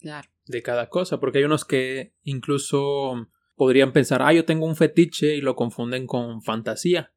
Claro. 0.00 0.28
De 0.46 0.62
cada 0.62 0.88
cosa, 0.88 1.18
porque 1.20 1.38
hay 1.38 1.44
unos 1.44 1.64
que 1.64 2.12
incluso 2.22 3.28
podrían 3.54 3.92
pensar, 3.92 4.22
ah, 4.22 4.32
yo 4.32 4.44
tengo 4.44 4.66
un 4.66 4.76
fetiche 4.76 5.34
y 5.36 5.40
lo 5.40 5.56
confunden 5.56 6.06
con 6.06 6.42
fantasía. 6.42 7.12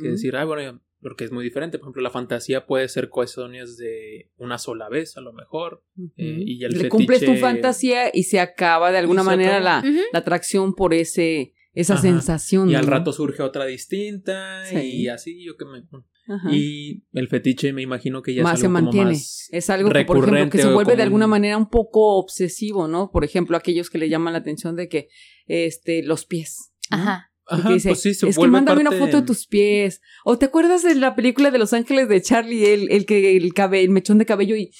Que 0.00 0.08
decir, 0.08 0.36
ah, 0.36 0.44
bueno, 0.44 0.80
porque 1.02 1.24
es 1.24 1.32
muy 1.32 1.44
diferente. 1.44 1.78
Por 1.78 1.86
ejemplo, 1.86 2.02
la 2.02 2.10
fantasía 2.10 2.66
puede 2.66 2.88
ser 2.88 3.08
cuestiones 3.10 3.76
de 3.76 4.30
una 4.36 4.56
sola 4.58 4.88
vez, 4.88 5.16
a 5.16 5.20
lo 5.20 5.32
mejor. 5.32 5.84
Eh, 6.16 6.42
y 6.46 6.64
el 6.64 6.72
Le 6.78 6.88
cumples 6.88 7.20
tu 7.20 7.26
fetiche- 7.32 7.40
fantasía 7.40 8.10
y 8.12 8.22
se 8.24 8.40
acaba 8.40 8.90
de 8.90 8.98
alguna 8.98 9.22
manera 9.22 9.56
acaba. 9.58 9.82
la, 9.82 9.90
la 10.12 10.18
atracción 10.18 10.74
por 10.74 10.94
ese 10.94 11.54
esa 11.72 11.94
Ajá. 11.94 12.02
sensación. 12.02 12.68
Y 12.70 12.74
al 12.74 12.86
rato 12.86 13.12
surge 13.12 13.42
otra 13.42 13.64
distinta 13.66 14.64
Sí. 14.64 14.76
y 14.76 15.08
así, 15.08 15.44
yo 15.44 15.56
que 15.56 15.64
me... 15.66 15.82
Ajá. 16.28 16.48
Y 16.54 17.02
el 17.12 17.28
fetiche 17.28 17.72
me 17.72 17.82
imagino 17.82 18.22
que 18.22 18.34
ya 18.34 18.42
más 18.42 18.54
es 18.54 18.60
se 18.60 18.66
algo 18.66 18.76
como 18.78 18.84
mantiene. 18.86 19.10
más 19.12 19.48
es 19.50 19.70
algo 19.70 19.90
que, 19.90 20.04
por 20.04 20.18
ejemplo, 20.28 20.50
que 20.50 20.58
se 20.62 20.72
vuelve 20.72 20.96
de 20.96 21.02
alguna 21.02 21.24
un- 21.24 21.30
manera 21.30 21.56
un 21.56 21.68
poco 21.70 22.16
obsesivo, 22.18 22.86
¿no? 22.88 23.10
Por 23.10 23.24
ejemplo, 23.24 23.56
aquellos 23.56 23.90
que 23.90 23.98
le 23.98 24.08
llaman 24.08 24.32
la 24.34 24.38
atención 24.40 24.76
de 24.76 24.88
que 24.88 25.08
este 25.46 26.02
los 26.02 26.26
pies. 26.26 26.72
¿no? 26.90 26.96
Ajá. 26.98 27.26
Y 27.50 27.54
Ajá, 27.54 27.68
que 27.68 27.74
dice, 27.74 27.88
pues 27.88 28.02
sí, 28.02 28.14
se 28.14 28.28
es 28.28 28.38
que 28.38 28.46
mándame 28.46 28.84
parte- 28.84 28.96
una 28.96 29.04
foto 29.06 29.20
de 29.22 29.26
tus 29.26 29.46
pies. 29.48 30.00
O 30.24 30.38
te 30.38 30.46
acuerdas 30.46 30.84
de 30.84 30.94
la 30.94 31.16
película 31.16 31.50
de 31.50 31.58
Los 31.58 31.72
Ángeles 31.72 32.08
de 32.08 32.22
Charlie, 32.22 32.64
el, 32.64 32.92
el 32.92 33.06
que 33.06 33.36
el 33.36 33.52
cabello, 33.54 33.84
el 33.86 33.90
mechón 33.90 34.18
de 34.18 34.26
cabello 34.26 34.54
y, 34.54 34.70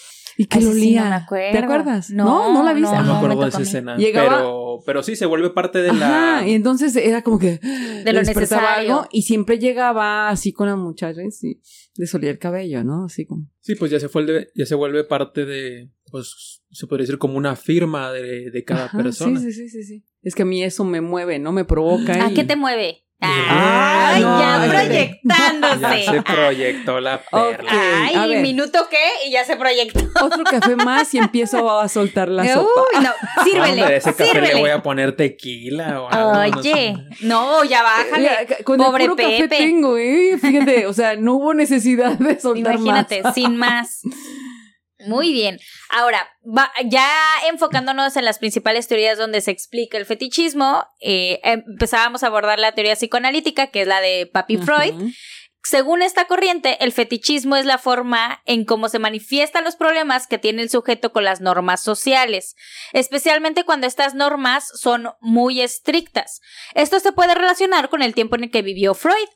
y 0.43 0.47
que 0.47 0.59
Ay, 0.59 0.65
lo 0.65 0.73
sí, 0.73 0.79
olía. 0.79 1.05
no 1.05 1.11
me 1.11 1.17
acuerdo. 1.17 1.53
¿Te 1.53 1.59
acuerdas? 1.59 2.11
No, 2.11 2.25
No, 2.25 2.55
no 2.55 2.63
la 2.65 2.73
viste. 2.73 2.97
No, 2.97 3.03
No, 3.03 3.13
me 3.13 3.17
acuerdo 3.19 3.37
me 3.37 3.43
de 3.45 3.49
esa 3.51 3.61
escena. 3.63 3.97
Llegaba- 3.99 4.39
Pero, 4.39 4.79
pero 4.87 5.03
sí, 5.03 5.15
se 5.17 5.27
vuelve 5.27 5.51
parte 5.51 5.81
de 5.83 5.93
la... 5.93 6.39
Ajá, 6.39 6.49
y 6.49 6.55
entonces 6.55 6.97
era 6.97 7.21
como 7.23 7.39
que 7.39 7.59
De 8.05 8.13
lo 8.15 8.23
necesario. 8.23 8.67
algo 8.97 9.09
y 9.13 9.23
siempre 9.23 9.59
llegaba 9.59 10.31
así 10.31 10.53
con 10.53 10.69
las 10.69 10.79
muchachas 10.79 11.45
y 11.45 11.61
les 11.97 12.15
olía 12.15 12.31
el 12.31 12.39
cabello, 12.39 12.83
¿no? 12.85 13.05
Así 13.05 13.27
como. 13.27 13.47
Sí, 13.61 13.75
pues 13.75 13.91
ya 13.91 14.01
se 14.01 14.07
vuelve, 14.07 14.49
ya 14.55 14.65
se 14.65 14.75
vuelve 14.75 15.05
parte 15.05 15.45
de, 15.45 15.91
pues 16.11 16.63
se 16.71 16.87
podría 16.87 17.03
decir 17.03 17.19
como 17.19 17.37
una 17.37 17.55
firma 17.57 18.11
de, 18.11 18.51
de 18.51 18.65
cada 18.65 18.87
Ajá, 18.87 18.97
persona. 18.97 19.39
Sí, 19.39 19.53
sí, 19.53 19.69
sí, 19.69 19.69
sí, 19.69 19.83
sí. 19.85 20.05
Es 20.23 20.35
que 20.35 20.43
a 20.43 20.47
mí 20.47 20.63
eso 20.65 20.85
me 20.85 21.03
mueve, 21.03 21.39
¿no? 21.39 21.53
Me 21.53 21.67
provoca. 21.67 22.25
¿A 22.25 22.31
y- 22.31 22.35
qué 22.35 22.45
te 22.45 22.57
mueve? 22.57 23.05
Ah, 23.23 24.12
Ay, 24.15 24.23
no, 24.23 24.41
ya 24.41 24.65
espérate. 24.65 24.87
proyectándose. 24.89 26.05
Ya 26.05 26.12
se 26.12 26.23
proyectó 26.23 27.00
la 27.00 27.21
perla. 27.23 27.71
Ay, 27.71 28.37
minuto 28.41 28.87
qué 28.91 29.27
y 29.27 29.33
ya 29.33 29.45
se 29.45 29.57
proyectó. 29.57 30.00
Otro 30.25 30.43
café 30.45 30.75
más 30.77 31.12
y 31.15 31.19
empiezo 31.19 31.79
a 31.79 31.89
soltar 31.89 32.29
la 32.29 32.47
sopa. 32.55 32.69
Uy, 32.97 33.05
no, 33.05 33.11
sírvele, 33.45 33.83
Hombre, 33.83 33.97
ese 33.97 34.11
café 34.12 34.25
sírvele. 34.31 34.55
le 34.55 34.61
voy 34.61 34.71
a 34.71 34.83
poner 34.83 35.15
tequila 35.17 36.00
o 36.03 36.09
algo. 36.09 36.33
no 36.33 36.59
Oye, 36.61 36.73
sé. 36.73 36.95
no, 37.27 37.62
ya 37.65 37.83
bájale. 37.83 38.31
Ca- 38.49 38.65
con 38.65 38.79
Pobre 38.79 39.05
el 39.05 39.11
puro 39.11 39.23
café 39.23 39.39
Pepe. 39.43 39.57
tengo, 39.59 39.97
¿eh? 39.99 40.39
Fíjate, 40.41 40.87
o 40.87 40.93
sea, 40.95 41.17
no 41.17 41.35
hubo 41.35 41.53
necesidad 41.55 42.12
de 42.19 42.41
soltar 42.41 42.77
Imagínate, 42.77 43.23
más. 43.23 43.35
sin 43.35 43.57
más. 43.57 44.00
Muy 45.07 45.33
bien. 45.33 45.59
Ahora, 45.90 46.28
va- 46.45 46.73
ya 46.85 47.09
enfocándonos 47.49 48.16
en 48.16 48.25
las 48.25 48.38
principales 48.38 48.88
teorías 48.88 49.19
donde 49.19 49.40
se 49.40 49.50
explica 49.50 49.99
el 49.99 50.07
fetichismo, 50.07 50.85
eh, 51.00 51.40
empezábamos 51.45 52.23
a 52.23 52.26
abordar 52.28 52.59
la 52.59 52.73
teoría 52.73 52.95
psicoanalítica, 52.95 53.69
que 53.69 53.83
es 53.83 53.87
la 53.88 54.00
de 54.00 54.26
Papi 54.33 54.57
Freud. 54.59 54.95
Según 55.62 56.00
esta 56.00 56.25
corriente, 56.25 56.83
el 56.83 56.90
fetichismo 56.90 57.54
es 57.54 57.66
la 57.66 57.76
forma 57.76 58.40
en 58.47 58.64
cómo 58.64 58.88
se 58.88 58.99
manifiestan 58.99 59.62
los 59.62 59.76
problemas 59.76 60.26
que 60.26 60.38
tiene 60.38 60.62
el 60.62 60.71
sujeto 60.71 61.12
con 61.12 61.23
las 61.23 61.42
normas 61.42 61.83
sociales, 61.83 62.57
especialmente 62.95 63.64
cuando 63.64 63.87
estas 63.87 64.14
normas 64.14 64.66
son 64.80 65.11
muy 65.21 65.61
estrictas. 65.61 66.40
Esto 66.75 66.99
se 66.99 67.12
puede 67.12 67.35
relacionar 67.35 67.90
con 67.90 68.00
el 68.00 68.14
tiempo 68.14 68.37
en 68.37 68.45
el 68.45 68.50
que 68.50 68.62
vivió 68.62 68.95
Freud, 68.95 69.28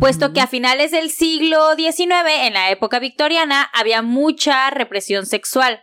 puesto 0.00 0.32
que 0.32 0.40
a 0.40 0.46
finales 0.46 0.90
del 0.90 1.10
siglo 1.10 1.74
XIX, 1.76 2.12
en 2.42 2.54
la 2.54 2.70
época 2.70 2.98
victoriana, 2.98 3.70
había 3.74 4.02
mucha 4.02 4.70
represión 4.70 5.26
sexual. 5.26 5.82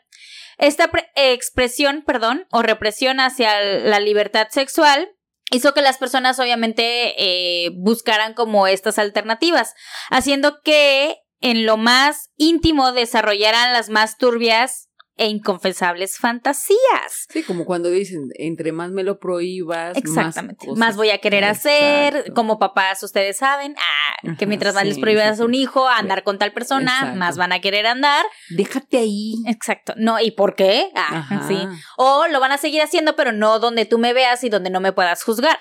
Esta 0.57 0.89
pre- 0.91 1.09
expresión, 1.15 2.03
perdón, 2.05 2.45
o 2.51 2.61
represión 2.61 3.19
hacia 3.19 3.59
la 3.61 3.99
libertad 3.99 4.47
sexual 4.49 5.09
hizo 5.51 5.73
que 5.73 5.81
las 5.81 5.97
personas 5.97 6.39
obviamente 6.39 7.15
eh, 7.17 7.71
buscaran 7.75 8.33
como 8.33 8.67
estas 8.67 8.99
alternativas, 8.99 9.73
haciendo 10.09 10.61
que 10.61 11.17
en 11.41 11.65
lo 11.65 11.77
más 11.77 12.29
íntimo 12.35 12.91
desarrollaran 12.91 13.71
las 13.73 13.89
más 13.89 14.17
turbias 14.17 14.88
e 15.19 15.27
inconfesables 15.27 16.17
fantasías. 16.17 17.27
Sí, 17.29 17.43
como 17.43 17.65
cuando 17.65 17.89
dicen, 17.89 18.29
entre 18.35 18.71
más 18.71 18.89
me 18.91 19.03
lo 19.03 19.19
prohíbas, 19.19 19.97
Exactamente. 19.97 20.65
más, 20.77 20.95
voy 20.95 21.09
a 21.09 21.17
querer 21.17 21.43
hacer. 21.43 22.15
Exacto. 22.15 22.33
Como 22.33 22.57
papás, 22.57 23.03
ustedes 23.03 23.37
saben, 23.37 23.75
ah, 23.77 24.21
que 24.23 24.29
Ajá, 24.29 24.45
mientras 24.47 24.73
más 24.73 24.83
sí, 24.83 24.89
les 24.89 24.99
prohíbas 24.99 25.35
sí, 25.35 25.43
a 25.43 25.45
un 25.45 25.53
hijo 25.53 25.87
a 25.87 25.97
andar 25.97 26.23
con 26.23 26.39
tal 26.39 26.53
persona, 26.53 26.93
Exacto. 26.93 27.19
más 27.19 27.37
van 27.37 27.51
a 27.51 27.59
querer 27.59 27.85
andar. 27.85 28.25
Déjate 28.49 28.97
ahí. 28.97 29.35
Exacto. 29.45 29.93
No, 29.97 30.21
¿y 30.21 30.31
por 30.31 30.55
qué? 30.55 30.89
Ah, 30.95 31.43
sí. 31.47 31.67
O 31.97 32.27
lo 32.27 32.39
van 32.39 32.53
a 32.53 32.57
seguir 32.57 32.81
haciendo, 32.81 33.17
pero 33.17 33.33
no 33.33 33.59
donde 33.59 33.85
tú 33.85 33.97
me 33.97 34.13
veas 34.13 34.43
y 34.45 34.49
donde 34.49 34.69
no 34.69 34.79
me 34.79 34.93
puedas 34.93 35.21
juzgar. 35.23 35.59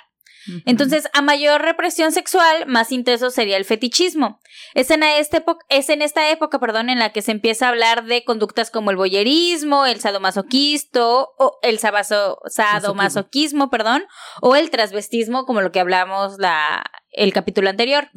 Entonces, 0.64 1.09
a 1.12 1.21
mayor 1.23 1.61
represión 1.62 2.12
sexual, 2.12 2.66
más 2.66 2.92
intenso 2.92 3.30
sería 3.30 3.57
el 3.57 3.64
fetichismo. 3.64 4.40
Es 4.75 4.90
en, 4.90 5.02
esta 5.02 5.38
época, 5.38 5.64
es 5.68 5.88
en 5.88 6.00
esta 6.02 6.30
época 6.30 6.59
perdón, 6.59 6.88
en 6.90 6.99
la 6.99 7.12
que 7.12 7.23
se 7.23 7.33
empieza 7.33 7.66
a 7.66 7.71
hablar 7.71 8.04
de 8.04 8.25
conductas 8.25 8.71
como 8.71 8.90
el 8.90 8.97
boyerismo, 8.97 9.85
el 9.87 10.00
sadomasoquisto, 10.00 11.35
o 11.38 11.59
el 11.62 11.78
sabaso- 11.78 12.38
sadomasoquismo, 12.47 13.71
perdón, 13.71 14.04
o 14.40 14.57
el 14.57 14.71
transvestismo, 14.71 15.45
como 15.45 15.61
lo 15.61 15.73
que 15.73 15.80
hablamos 15.80 16.38
la, 16.38 16.85
el 17.11 17.33
capítulo 17.33 17.68
anterior. 17.68 18.11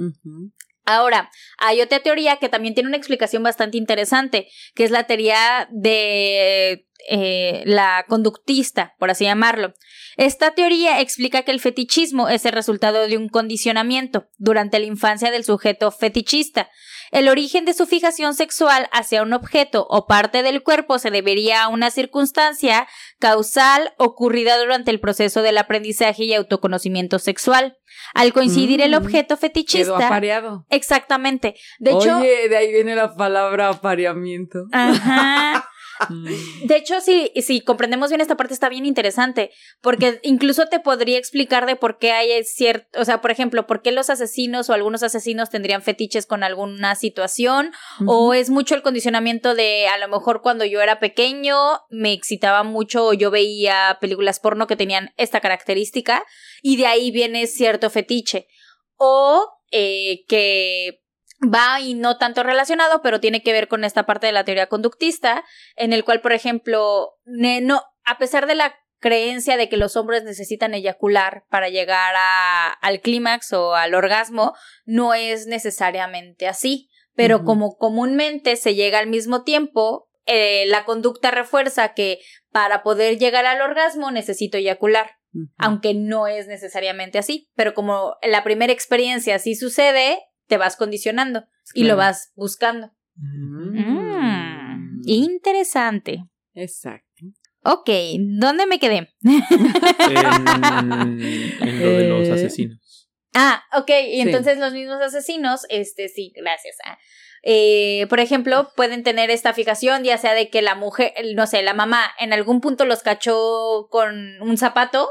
Ahora, 0.85 1.29
hay 1.59 1.79
otra 1.81 1.99
teoría 1.99 2.37
que 2.37 2.49
también 2.49 2.73
tiene 2.73 2.87
una 2.87 2.97
explicación 2.97 3.43
bastante 3.43 3.77
interesante, 3.77 4.47
que 4.73 4.83
es 4.83 4.91
la 4.91 5.03
teoría 5.05 5.67
de 5.71 6.87
eh, 7.09 7.63
la 7.65 8.05
conductista, 8.07 8.95
por 8.99 9.09
así 9.09 9.25
llamarlo. 9.25 9.73
Esta 10.17 10.51
teoría 10.51 10.99
explica 10.99 11.43
que 11.43 11.51
el 11.51 11.59
fetichismo 11.59 12.29
es 12.29 12.45
el 12.45 12.51
resultado 12.51 13.07
de 13.07 13.17
un 13.17 13.29
condicionamiento 13.29 14.27
durante 14.37 14.79
la 14.79 14.85
infancia 14.85 15.31
del 15.31 15.43
sujeto 15.43 15.91
fetichista. 15.91 16.69
El 17.11 17.27
origen 17.27 17.65
de 17.65 17.73
su 17.73 17.87
fijación 17.87 18.33
sexual 18.33 18.87
hacia 18.93 19.21
un 19.21 19.33
objeto 19.33 19.85
o 19.89 20.07
parte 20.07 20.43
del 20.43 20.63
cuerpo 20.63 20.97
se 20.97 21.11
debería 21.11 21.63
a 21.63 21.67
una 21.67 21.91
circunstancia 21.91 22.87
causal 23.19 23.93
ocurrida 23.97 24.57
durante 24.57 24.91
el 24.91 25.01
proceso 25.01 25.41
del 25.41 25.57
aprendizaje 25.57 26.23
y 26.23 26.33
autoconocimiento 26.33 27.19
sexual. 27.19 27.77
Al 28.13 28.31
coincidir 28.31 28.81
el 28.81 28.91
Mm. 28.91 28.95
objeto 29.03 29.35
Quedó 29.35 29.41
fetichista, 29.41 30.05
apareado. 30.07 30.65
Exactamente. 30.69 31.55
De 31.79 31.91
hecho, 31.91 32.17
Oye, 32.19 32.47
de 32.47 32.57
ahí 32.57 32.71
viene 32.71 32.95
la 32.95 33.15
palabra 33.15 33.69
apareamiento. 33.69 34.65
ajá. 34.71 35.67
Mm, 36.09 36.67
De 36.67 36.77
hecho, 36.77 37.01
si, 37.01 37.31
si 37.41 37.61
comprendemos 37.61 38.09
bien 38.09 38.21
esta 38.21 38.37
parte 38.37 38.53
está 38.53 38.69
bien 38.69 38.85
interesante, 38.85 39.51
porque 39.81 40.19
incluso 40.23 40.67
te 40.67 40.79
podría 40.79 41.17
explicar 41.17 41.65
de 41.65 41.75
por 41.75 41.97
qué 41.97 42.11
hay 42.11 42.43
cierto, 42.43 42.99
o 42.99 43.05
sea, 43.05 43.21
por 43.21 43.31
ejemplo, 43.31 43.67
por 43.67 43.81
qué 43.81 43.91
los 43.91 44.09
asesinos 44.09 44.69
o 44.69 44.73
algunos 44.73 45.03
asesinos 45.03 45.49
tendrían 45.49 45.81
fetiches 45.81 46.25
con 46.25 46.43
alguna 46.43 46.95
situación, 46.95 47.71
o 48.05 48.33
es 48.33 48.49
mucho 48.49 48.75
el 48.75 48.81
condicionamiento 48.81 49.55
de 49.55 49.87
a 49.87 49.97
lo 49.97 50.07
mejor 50.07 50.41
cuando 50.41 50.65
yo 50.65 50.81
era 50.81 50.99
pequeño 50.99 51.55
me 51.89 52.13
excitaba 52.13 52.63
mucho 52.63 53.05
o 53.05 53.13
yo 53.13 53.31
veía 53.31 53.97
películas 54.01 54.39
porno 54.39 54.67
que 54.67 54.75
tenían 54.75 55.13
esta 55.17 55.39
característica 55.39 56.23
y 56.61 56.77
de 56.77 56.87
ahí 56.87 57.11
viene 57.11 57.47
cierto 57.47 57.89
fetiche. 57.89 58.47
O 58.95 59.47
eh, 59.71 60.25
que 60.27 61.00
va 61.41 61.79
y 61.79 61.93
no 61.93 62.17
tanto 62.17 62.43
relacionado, 62.43 63.01
pero 63.01 63.19
tiene 63.19 63.41
que 63.41 63.53
ver 63.53 63.67
con 63.67 63.83
esta 63.83 64.05
parte 64.05 64.27
de 64.27 64.33
la 64.33 64.43
teoría 64.43 64.67
conductista, 64.67 65.43
en 65.75 65.93
el 65.93 66.03
cual, 66.03 66.21
por 66.21 66.33
ejemplo, 66.33 67.13
no, 67.25 67.83
a 68.05 68.17
pesar 68.17 68.47
de 68.47 68.55
la 68.55 68.75
creencia 68.99 69.57
de 69.57 69.67
que 69.67 69.77
los 69.77 69.95
hombres 69.95 70.23
necesitan 70.23 70.73
eyacular 70.73 71.43
para 71.49 71.69
llegar 71.69 72.13
a, 72.15 72.71
al 72.71 73.01
clímax 73.01 73.51
o 73.53 73.73
al 73.73 73.95
orgasmo, 73.95 74.53
no 74.85 75.13
es 75.13 75.47
necesariamente 75.47 76.47
así. 76.47 76.87
Pero 77.13 77.43
como 77.43 77.75
comúnmente 77.75 78.55
se 78.55 78.73
llega 78.73 78.99
al 78.99 79.07
mismo 79.07 79.43
tiempo, 79.43 80.07
eh, 80.25 80.65
la 80.67 80.85
conducta 80.85 81.29
refuerza 81.29 81.93
que 81.93 82.19
para 82.51 82.83
poder 82.83 83.17
llegar 83.17 83.45
al 83.45 83.61
orgasmo 83.61 84.11
necesito 84.11 84.57
eyacular, 84.57 85.11
aunque 85.57 85.93
no 85.93 86.27
es 86.27 86.47
necesariamente 86.47 87.17
así, 87.17 87.49
pero 87.55 87.73
como 87.73 88.15
la 88.21 88.43
primera 88.43 88.71
experiencia 88.71 89.35
así 89.35 89.55
sucede, 89.55 90.19
te 90.51 90.57
vas 90.57 90.75
condicionando 90.75 91.45
y 91.73 91.85
lo 91.85 91.95
vas 91.95 92.33
buscando. 92.35 92.91
Mm, 93.15 94.99
interesante. 95.05 96.25
Exacto. 96.53 97.05
Ok, 97.63 97.89
¿dónde 98.19 98.65
me 98.65 98.77
quedé? 98.77 99.07
En, 99.23 99.37
en 101.61 101.79
lo 101.79 101.91
de 101.97 102.07
los 102.09 102.27
Eh. 102.27 102.33
asesinos. 102.33 103.09
Ah, 103.33 103.63
ok, 103.73 103.89
y 104.09 104.15
Sí. 104.15 104.19
entonces 104.21 104.57
los 104.57 104.73
mismos 104.73 105.01
asesinos, 105.01 105.61
este 105.69 106.09
sí, 106.09 106.33
gracias. 106.35 106.75
ah, 106.85 106.97
eh, 107.43 108.05
por 108.09 108.19
ejemplo, 108.19 108.69
pueden 108.75 109.03
tener 109.03 109.29
esta 109.31 109.53
fijación, 109.53 110.03
ya 110.03 110.17
sea 110.17 110.33
de 110.33 110.49
que 110.49 110.61
la 110.61 110.75
mujer, 110.75 111.13
no 111.35 111.47
sé, 111.47 111.63
la 111.63 111.73
mamá 111.73 112.03
en 112.19 112.33
algún 112.33 112.59
punto 112.59 112.83
los 112.83 113.03
cachó 113.03 113.87
con 113.89 114.41
un 114.41 114.57
zapato, 114.57 115.09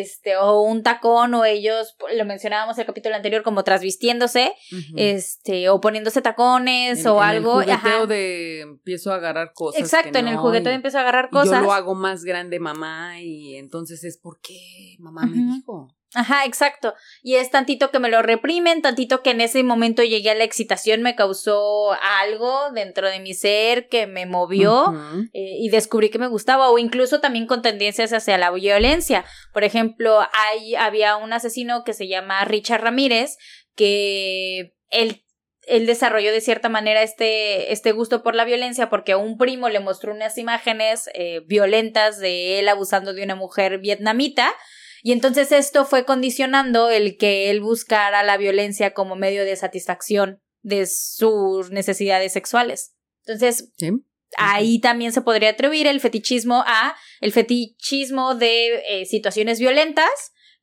este, 0.00 0.36
o 0.36 0.62
un 0.62 0.82
tacón, 0.82 1.34
o 1.34 1.44
ellos, 1.44 1.96
lo 2.16 2.24
mencionábamos 2.24 2.78
el 2.78 2.86
capítulo 2.86 3.14
anterior, 3.14 3.42
como 3.42 3.62
trasvistiéndose, 3.64 4.54
Ujú. 4.72 4.94
este, 4.96 5.68
o 5.68 5.80
poniéndose 5.80 6.22
tacones 6.22 7.00
En- 7.00 7.06
o 7.08 7.16
en 7.18 7.28
algo. 7.28 7.60
El 7.60 7.66
jugueteo 7.70 7.96
ajá. 8.02 8.06
de 8.06 8.60
empiezo 8.60 9.12
a 9.12 9.16
agarrar 9.16 9.52
cosas. 9.54 9.80
Exacto, 9.80 10.12
que 10.12 10.18
en 10.18 10.28
el 10.28 10.34
no, 10.36 10.42
juguete 10.42 10.70
y- 10.70 10.74
empiezo 10.74 10.98
a 10.98 11.02
agarrar 11.02 11.28
y 11.30 11.34
Yo 11.34 11.40
cosas. 11.42 11.62
lo 11.62 11.72
hago 11.72 11.94
más 11.94 12.24
grande, 12.24 12.58
mamá, 12.58 13.20
y 13.20 13.56
entonces 13.56 14.02
es 14.04 14.18
porque 14.18 14.96
mamá 14.98 15.26
me 15.26 15.36
dijo. 15.36 15.88
Ajá, 16.14 16.44
exacto. 16.44 16.94
Y 17.22 17.36
es 17.36 17.50
tantito 17.50 17.90
que 17.90 17.98
me 17.98 18.10
lo 18.10 18.20
reprimen, 18.20 18.82
tantito 18.82 19.22
que 19.22 19.30
en 19.30 19.40
ese 19.40 19.62
momento 19.62 20.02
llegué 20.02 20.30
a 20.30 20.34
la 20.34 20.44
excitación, 20.44 21.00
me 21.00 21.16
causó 21.16 21.92
algo 22.20 22.70
dentro 22.72 23.08
de 23.08 23.18
mi 23.18 23.32
ser 23.32 23.88
que 23.88 24.06
me 24.06 24.26
movió 24.26 24.94
eh, 25.32 25.56
y 25.58 25.70
descubrí 25.70 26.10
que 26.10 26.18
me 26.18 26.26
gustaba, 26.26 26.68
o 26.70 26.78
incluso 26.78 27.20
también 27.20 27.46
con 27.46 27.62
tendencias 27.62 28.12
hacia 28.12 28.36
la 28.36 28.50
violencia. 28.50 29.24
Por 29.54 29.64
ejemplo, 29.64 30.20
hay, 30.32 30.74
había 30.74 31.16
un 31.16 31.32
asesino 31.32 31.82
que 31.82 31.94
se 31.94 32.08
llama 32.08 32.44
Richard 32.44 32.82
Ramírez, 32.82 33.38
que 33.74 34.74
él, 34.90 35.24
él 35.66 35.86
desarrolló 35.86 36.30
de 36.30 36.42
cierta 36.42 36.68
manera 36.68 37.02
este, 37.02 37.72
este 37.72 37.92
gusto 37.92 38.22
por 38.22 38.34
la 38.34 38.44
violencia 38.44 38.90
porque 38.90 39.12
a 39.12 39.16
un 39.16 39.38
primo 39.38 39.70
le 39.70 39.80
mostró 39.80 40.12
unas 40.12 40.36
imágenes 40.36 41.08
eh, 41.14 41.40
violentas 41.46 42.18
de 42.18 42.58
él 42.58 42.68
abusando 42.68 43.14
de 43.14 43.24
una 43.24 43.34
mujer 43.34 43.78
vietnamita. 43.78 44.54
Y 45.02 45.12
entonces 45.12 45.52
esto 45.52 45.84
fue 45.84 46.04
condicionando 46.04 46.88
el 46.90 47.16
que 47.16 47.50
él 47.50 47.60
buscara 47.60 48.22
la 48.22 48.36
violencia 48.36 48.94
como 48.94 49.16
medio 49.16 49.44
de 49.44 49.56
satisfacción 49.56 50.40
de 50.62 50.86
sus 50.86 51.70
necesidades 51.70 52.32
sexuales. 52.32 52.94
Entonces, 53.26 53.70
Sí. 53.76 53.90
ahí 54.36 54.78
también 54.80 55.12
se 55.12 55.20
podría 55.22 55.50
atribuir 55.50 55.86
el 55.86 56.00
fetichismo 56.00 56.62
a 56.66 56.94
el 57.20 57.32
fetichismo 57.32 58.34
de 58.34 58.76
eh, 58.88 59.04
situaciones 59.06 59.58
violentas 59.58 60.08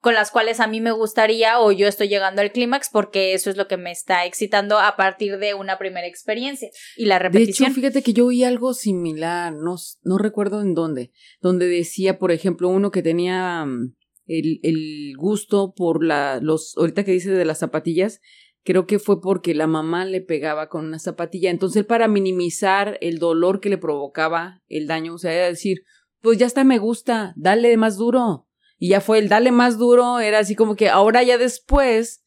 con 0.01 0.13
las 0.13 0.31
cuales 0.31 0.61
a 0.61 0.67
mí 0.67 0.79
me 0.79 0.91
gustaría 0.93 1.59
o 1.59 1.73
yo 1.73 1.85
estoy 1.87 2.07
llegando 2.07 2.41
al 2.41 2.53
clímax 2.53 2.89
porque 2.89 3.33
eso 3.33 3.49
es 3.49 3.57
lo 3.57 3.67
que 3.67 3.75
me 3.75 3.91
está 3.91 4.25
excitando 4.25 4.79
a 4.79 4.95
partir 4.95 5.37
de 5.39 5.53
una 5.53 5.77
primera 5.77 6.07
experiencia 6.07 6.69
y 6.95 7.05
la 7.05 7.19
De 7.19 7.27
hecho, 7.27 7.33
repetición. 7.39 7.73
fíjate 7.73 8.01
que 8.01 8.13
yo 8.13 8.27
oí 8.27 8.45
algo 8.45 8.73
similar, 8.73 9.51
no, 9.53 9.75
no 10.03 10.17
recuerdo 10.17 10.61
en 10.61 10.73
dónde, 10.73 11.11
donde 11.41 11.67
decía, 11.67 12.17
por 12.17 12.31
ejemplo, 12.31 12.69
uno 12.69 12.91
que 12.91 13.01
tenía 13.01 13.65
mm, 13.65 13.95
el, 14.29 14.59
el 14.63 15.13
gusto 15.17 15.73
por 15.75 16.03
la, 16.03 16.39
los, 16.41 16.77
ahorita 16.77 17.03
que 17.03 17.11
dice 17.11 17.31
de 17.31 17.45
las 17.45 17.59
zapatillas, 17.59 18.21
creo 18.63 18.85
que 18.85 18.99
fue 18.99 19.19
porque 19.21 19.55
la 19.55 19.67
mamá 19.67 20.05
le 20.05 20.21
pegaba 20.21 20.69
con 20.69 20.85
una 20.85 20.99
zapatilla. 20.99 21.49
Entonces, 21.49 21.83
para 21.85 22.07
minimizar 22.07 22.97
el 23.01 23.17
dolor 23.17 23.59
que 23.59 23.69
le 23.69 23.77
provocaba 23.77 24.61
el 24.67 24.87
daño, 24.87 25.15
o 25.15 25.17
sea, 25.17 25.33
era 25.33 25.47
decir, 25.47 25.83
pues 26.21 26.37
ya 26.37 26.45
está, 26.45 26.63
me 26.63 26.77
gusta, 26.77 27.33
dale 27.35 27.75
más 27.77 27.97
duro. 27.97 28.47
Y 28.77 28.89
ya 28.89 29.01
fue 29.01 29.19
el 29.19 29.27
dale 29.27 29.51
más 29.51 29.77
duro, 29.77 30.19
era 30.19 30.39
así 30.39 30.55
como 30.55 30.75
que 30.75 30.87
ahora 30.87 31.23
ya 31.23 31.37
después 31.37 32.23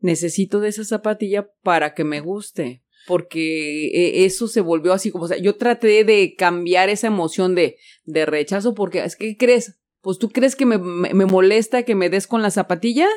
necesito 0.00 0.60
de 0.60 0.68
esa 0.68 0.84
zapatilla 0.84 1.50
para 1.62 1.94
que 1.94 2.04
me 2.04 2.20
guste. 2.20 2.82
Porque 3.06 3.88
eh, 3.88 4.24
eso 4.24 4.48
se 4.48 4.62
volvió 4.62 4.94
así 4.94 5.10
como, 5.10 5.24
o 5.24 5.28
sea, 5.28 5.36
yo 5.36 5.56
traté 5.56 6.04
de 6.04 6.34
cambiar 6.36 6.88
esa 6.88 7.08
emoción 7.08 7.54
de, 7.54 7.76
de 8.04 8.24
rechazo 8.24 8.74
porque, 8.74 9.04
es 9.04 9.14
que, 9.16 9.36
¿qué 9.36 9.36
crees? 9.36 9.78
Pues 10.04 10.18
tú 10.18 10.28
crees 10.30 10.54
que 10.54 10.66
me, 10.66 10.78
me, 10.78 11.12
me 11.12 11.26
molesta 11.26 11.82
que 11.82 11.96
me 11.96 12.10
des 12.10 12.28
con 12.28 12.42
la 12.42 12.52
zapatilla? 12.52 13.08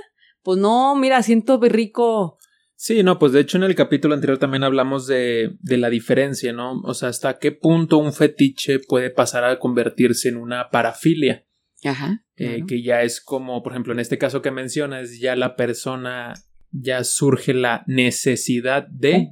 Pues 0.41 0.58
no, 0.58 0.95
mira, 0.95 1.21
siento 1.21 1.60
rico. 1.62 2.38
Sí, 2.80 3.04
no, 3.04 3.19
pues 3.19 3.32
de 3.32 3.41
hecho 3.41 3.58
en 3.58 3.63
el 3.63 3.76
capítulo 3.76 4.13
anterior 4.13 4.38
también 4.38 4.63
hablamos 4.63 5.08
de, 5.08 5.58
de 5.60 5.78
la 5.78 5.89
diferencia, 5.89 6.54
¿no? 6.54 6.80
O 6.84 6.93
sea, 6.93 7.10
hasta 7.10 7.39
qué 7.39 7.52
punto 7.52 7.97
un 7.97 8.13
fetiche 8.13 8.80
puede 8.80 9.10
pasar 9.10 9.43
a 9.43 9.60
convertirse 9.60 10.30
en 10.30 10.38
una 10.38 10.69
parafilia. 10.69 11.43
Ajá. 11.84 12.23
eh, 12.38 12.63
que 12.67 12.82
ya 12.82 13.04
es 13.04 13.21
como, 13.21 13.62
por 13.62 13.73
ejemplo, 13.73 13.93
en 13.93 14.00
este 14.00 14.17
caso 14.17 14.41
que 14.41 14.52
mencionas, 14.52 15.19
ya 15.19 15.36
la 15.36 15.56
persona 15.56 16.34
ya 16.71 17.04
surge 17.04 17.54
la 17.54 17.84
necesidad 17.88 18.88
de, 18.88 19.30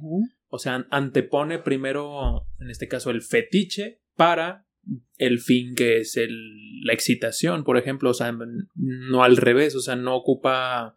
o 0.48 0.58
sea, 0.58 0.86
antepone 0.90 1.58
primero, 1.58 2.46
en 2.60 2.70
este 2.70 2.88
caso, 2.88 3.10
el 3.10 3.22
fetiche 3.22 4.00
para 4.16 4.65
el 5.18 5.40
fin 5.40 5.74
que 5.74 5.98
es 5.98 6.16
el, 6.16 6.84
la 6.84 6.92
excitación, 6.92 7.64
por 7.64 7.78
ejemplo, 7.78 8.10
o 8.10 8.14
sea, 8.14 8.34
no 8.74 9.22
al 9.22 9.36
revés, 9.36 9.74
o 9.74 9.80
sea, 9.80 9.96
no 9.96 10.14
ocupa, 10.14 10.94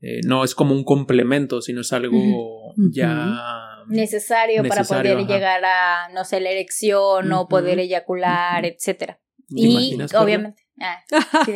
eh, 0.00 0.20
no 0.24 0.44
es 0.44 0.54
como 0.54 0.74
un 0.74 0.84
complemento, 0.84 1.62
sino 1.62 1.82
es 1.82 1.92
algo 1.92 2.74
ya... 2.76 3.84
necesario, 3.88 4.62
para 4.64 4.84
poder 4.84 5.16
ajá. 5.18 5.26
llegar 5.26 5.64
a, 5.64 6.08
no 6.12 6.24
sé, 6.24 6.40
la 6.40 6.50
erección 6.50 7.32
o 7.32 7.48
poder 7.48 7.78
eyacular, 7.78 8.64
etcétera. 8.64 9.20
¿Te 9.48 9.60
Y 9.60 9.98
obviamente, 10.16 10.62
ah, 10.80 11.02
sí 11.44 11.52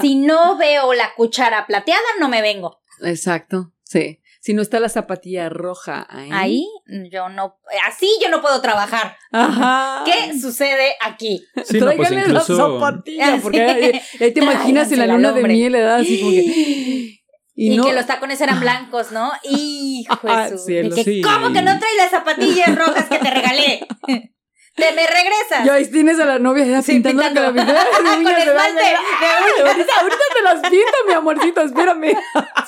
si 0.00 0.14
no 0.16 0.56
veo 0.56 0.92
la 0.94 1.14
cuchara 1.14 1.66
plateada, 1.66 2.02
no 2.20 2.28
me 2.28 2.42
vengo. 2.42 2.80
Exacto, 3.02 3.72
sí. 3.82 4.20
Si 4.44 4.52
no 4.52 4.60
está 4.60 4.78
la 4.78 4.90
zapatilla 4.90 5.48
roja 5.48 6.06
ahí. 6.10 6.28
Ahí 6.30 6.66
yo 7.10 7.30
no, 7.30 7.56
así 7.88 8.06
yo 8.22 8.28
no 8.28 8.42
puedo 8.42 8.60
trabajar. 8.60 9.16
Ajá. 9.32 10.04
¿Qué 10.04 10.38
sucede 10.38 10.92
aquí? 11.00 11.42
Sí, 11.64 11.80
no, 11.80 11.86
pues 11.96 12.08
Tráigale 12.10 12.28
incluso... 12.28 12.52
la 12.52 12.64
zapatilla, 12.78 13.34
Ah, 13.34 13.38
porque 13.42 13.62
ahí, 13.62 14.00
ahí 14.20 14.32
te 14.34 14.40
imaginas 14.40 14.92
en 14.92 14.98
la 14.98 15.06
luna 15.06 15.32
de 15.32 15.42
miel, 15.44 15.72
le 15.72 15.80
das 15.80 16.02
así 16.02 16.18
como 16.20 16.30
que... 16.32 17.20
Y, 17.56 17.76
no, 17.76 17.84
que 17.84 17.92
los 17.94 18.04
tacones 18.04 18.38
eran 18.40 18.58
blancos, 18.60 19.12
¿no? 19.12 19.32
Hijo 19.44 20.18
Ah, 20.24 20.50
de 20.50 20.58
su- 20.58 20.64
cielo. 20.64 20.90
de 20.90 20.96
que, 20.96 21.04
Sí. 21.04 21.22
¿Cómo 21.22 21.52
que 21.54 21.62
no 21.62 21.78
traes 21.78 21.96
las 21.96 22.10
zapatillas 22.10 22.74
rojas 22.76 23.06
que 23.08 23.18
te 23.18 23.30
regalé? 23.30 23.86
¡Te 24.76 24.90
me 24.92 25.06
regresas! 25.06 25.64
Y 25.64 25.68
ahí 25.68 25.88
tienes 25.88 26.18
a 26.18 26.24
la 26.24 26.40
novia 26.40 26.64
ya 26.66 26.82
Sí, 26.82 26.94
pintando 26.94 27.40
la 27.40 27.52
de 27.52 27.58
Con 27.58 27.66
esmalte. 27.68 27.70
Ahorita, 29.64 29.92
ahorita 30.00 30.22
te 30.34 30.42
las 30.42 30.60
pinta, 30.62 30.92
mi 31.06 31.12
amorcito, 31.12 31.60
espérame. 31.62 32.12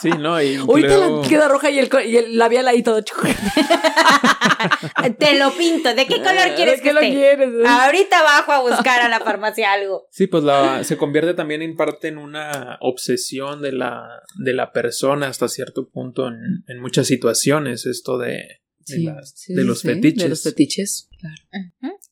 Sí, 0.01 0.11
no, 0.11 0.41
y 0.41 0.55
Ahorita 0.57 0.87
luego- 0.89 1.23
la 1.23 1.29
queda 1.29 1.49
roja 1.49 1.69
y 1.71 1.81
el, 1.81 1.91
y 2.07 2.17
el 2.17 2.39
labial 2.39 2.69
ahí 2.69 2.83
todo. 2.85 3.03
Te 5.19 5.39
lo 5.39 5.53
pinto. 5.57 5.95
¿De 5.95 6.07
qué 6.07 6.17
color 6.23 6.55
quieres 6.55 6.77
¿De 6.77 6.83
que 6.83 6.89
qué 6.89 6.93
lo 6.93 7.01
esté? 7.01 7.15
quieres? 7.15 7.49
Ahorita 7.67 8.23
bajo 8.23 8.53
a 8.53 8.61
buscar 8.61 9.01
a 9.01 9.09
la 9.09 9.21
farmacia 9.21 9.73
algo. 9.73 10.07
Sí, 10.11 10.27
pues 10.27 10.45
la, 10.45 10.85
se 10.85 10.97
convierte 10.97 11.35
también 11.35 11.63
en 11.63 11.77
parte 11.77 12.09
en 12.09 12.19
una 12.19 12.79
obsesión 12.81 13.63
de 13.63 13.73
la, 13.73 14.09
de 14.37 14.53
la 14.53 14.73
persona 14.73 15.29
hasta 15.29 15.49
cierto 15.49 15.89
punto 15.89 16.29
en, 16.29 16.65
en 16.69 16.81
muchas 16.81 17.07
situaciones, 17.07 17.87
esto 17.87 18.19
de, 18.19 18.29
de, 18.31 18.61
Sí, 18.85 19.03
las- 19.05 19.33
sí, 19.37 19.55
de 19.55 19.63
sí, 19.63 19.67
los 19.67 19.81
sí, 19.81 19.89
fetiches. 19.89 20.23
De 20.23 20.29
los 20.29 20.43
fetiches. 20.43 21.06
Claro. 21.19 21.37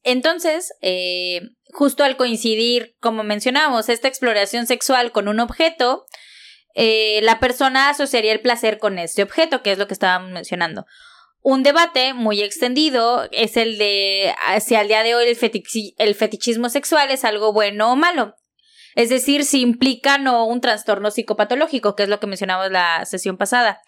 Entonces, 0.03 0.73
eh, 0.81 1.41
justo 1.73 2.05
al 2.05 2.17
coincidir, 2.17 2.97
como 3.01 3.23
mencionábamos, 3.23 3.89
esta 3.89 4.09
exploración 4.09 4.67
sexual 4.67 5.13
con 5.13 5.29
un 5.29 5.41
objeto, 5.41 6.07
eh, 6.75 7.21
la 7.23 7.39
persona 7.41 7.91
asociaría 7.91 8.33
el 8.33 8.41
placer 8.41 8.79
con 8.79 8.99
este 8.99 9.23
objeto, 9.23 9.63
que 9.63 9.73
es 9.73 9.79
lo 9.79 9.87
que 9.87 9.95
estábamos 9.95 10.31
mencionando. 10.31 10.87
Un 11.41 11.63
debate 11.63 12.15
muy 12.15 12.41
extendido 12.41 13.29
es 13.31 13.57
el 13.59 13.77
de 13.77 14.35
si 14.61 14.75
al 14.75 14.89
día 14.89 15.03
de 15.03 15.15
hoy 15.15 15.29
el, 15.29 15.39
fetichi- 15.39 15.95
el 15.99 16.15
fetichismo 16.15 16.71
sexual 16.71 17.11
es 17.11 17.25
algo 17.25 17.53
bueno 17.53 17.93
o 17.93 17.97
malo. 17.97 18.35
Es 18.95 19.09
decir, 19.11 19.45
si 19.45 19.61
implica 19.61 20.19
no 20.19 20.47
un 20.47 20.61
trastorno 20.61 21.11
psicopatológico, 21.11 21.97
que 21.97 22.05
es 22.05 22.09
lo 22.09 22.21
que 22.21 22.29
mencionamos 22.29 22.71
la 22.71 23.05
sesión 23.05 23.37
pasada. 23.37 23.81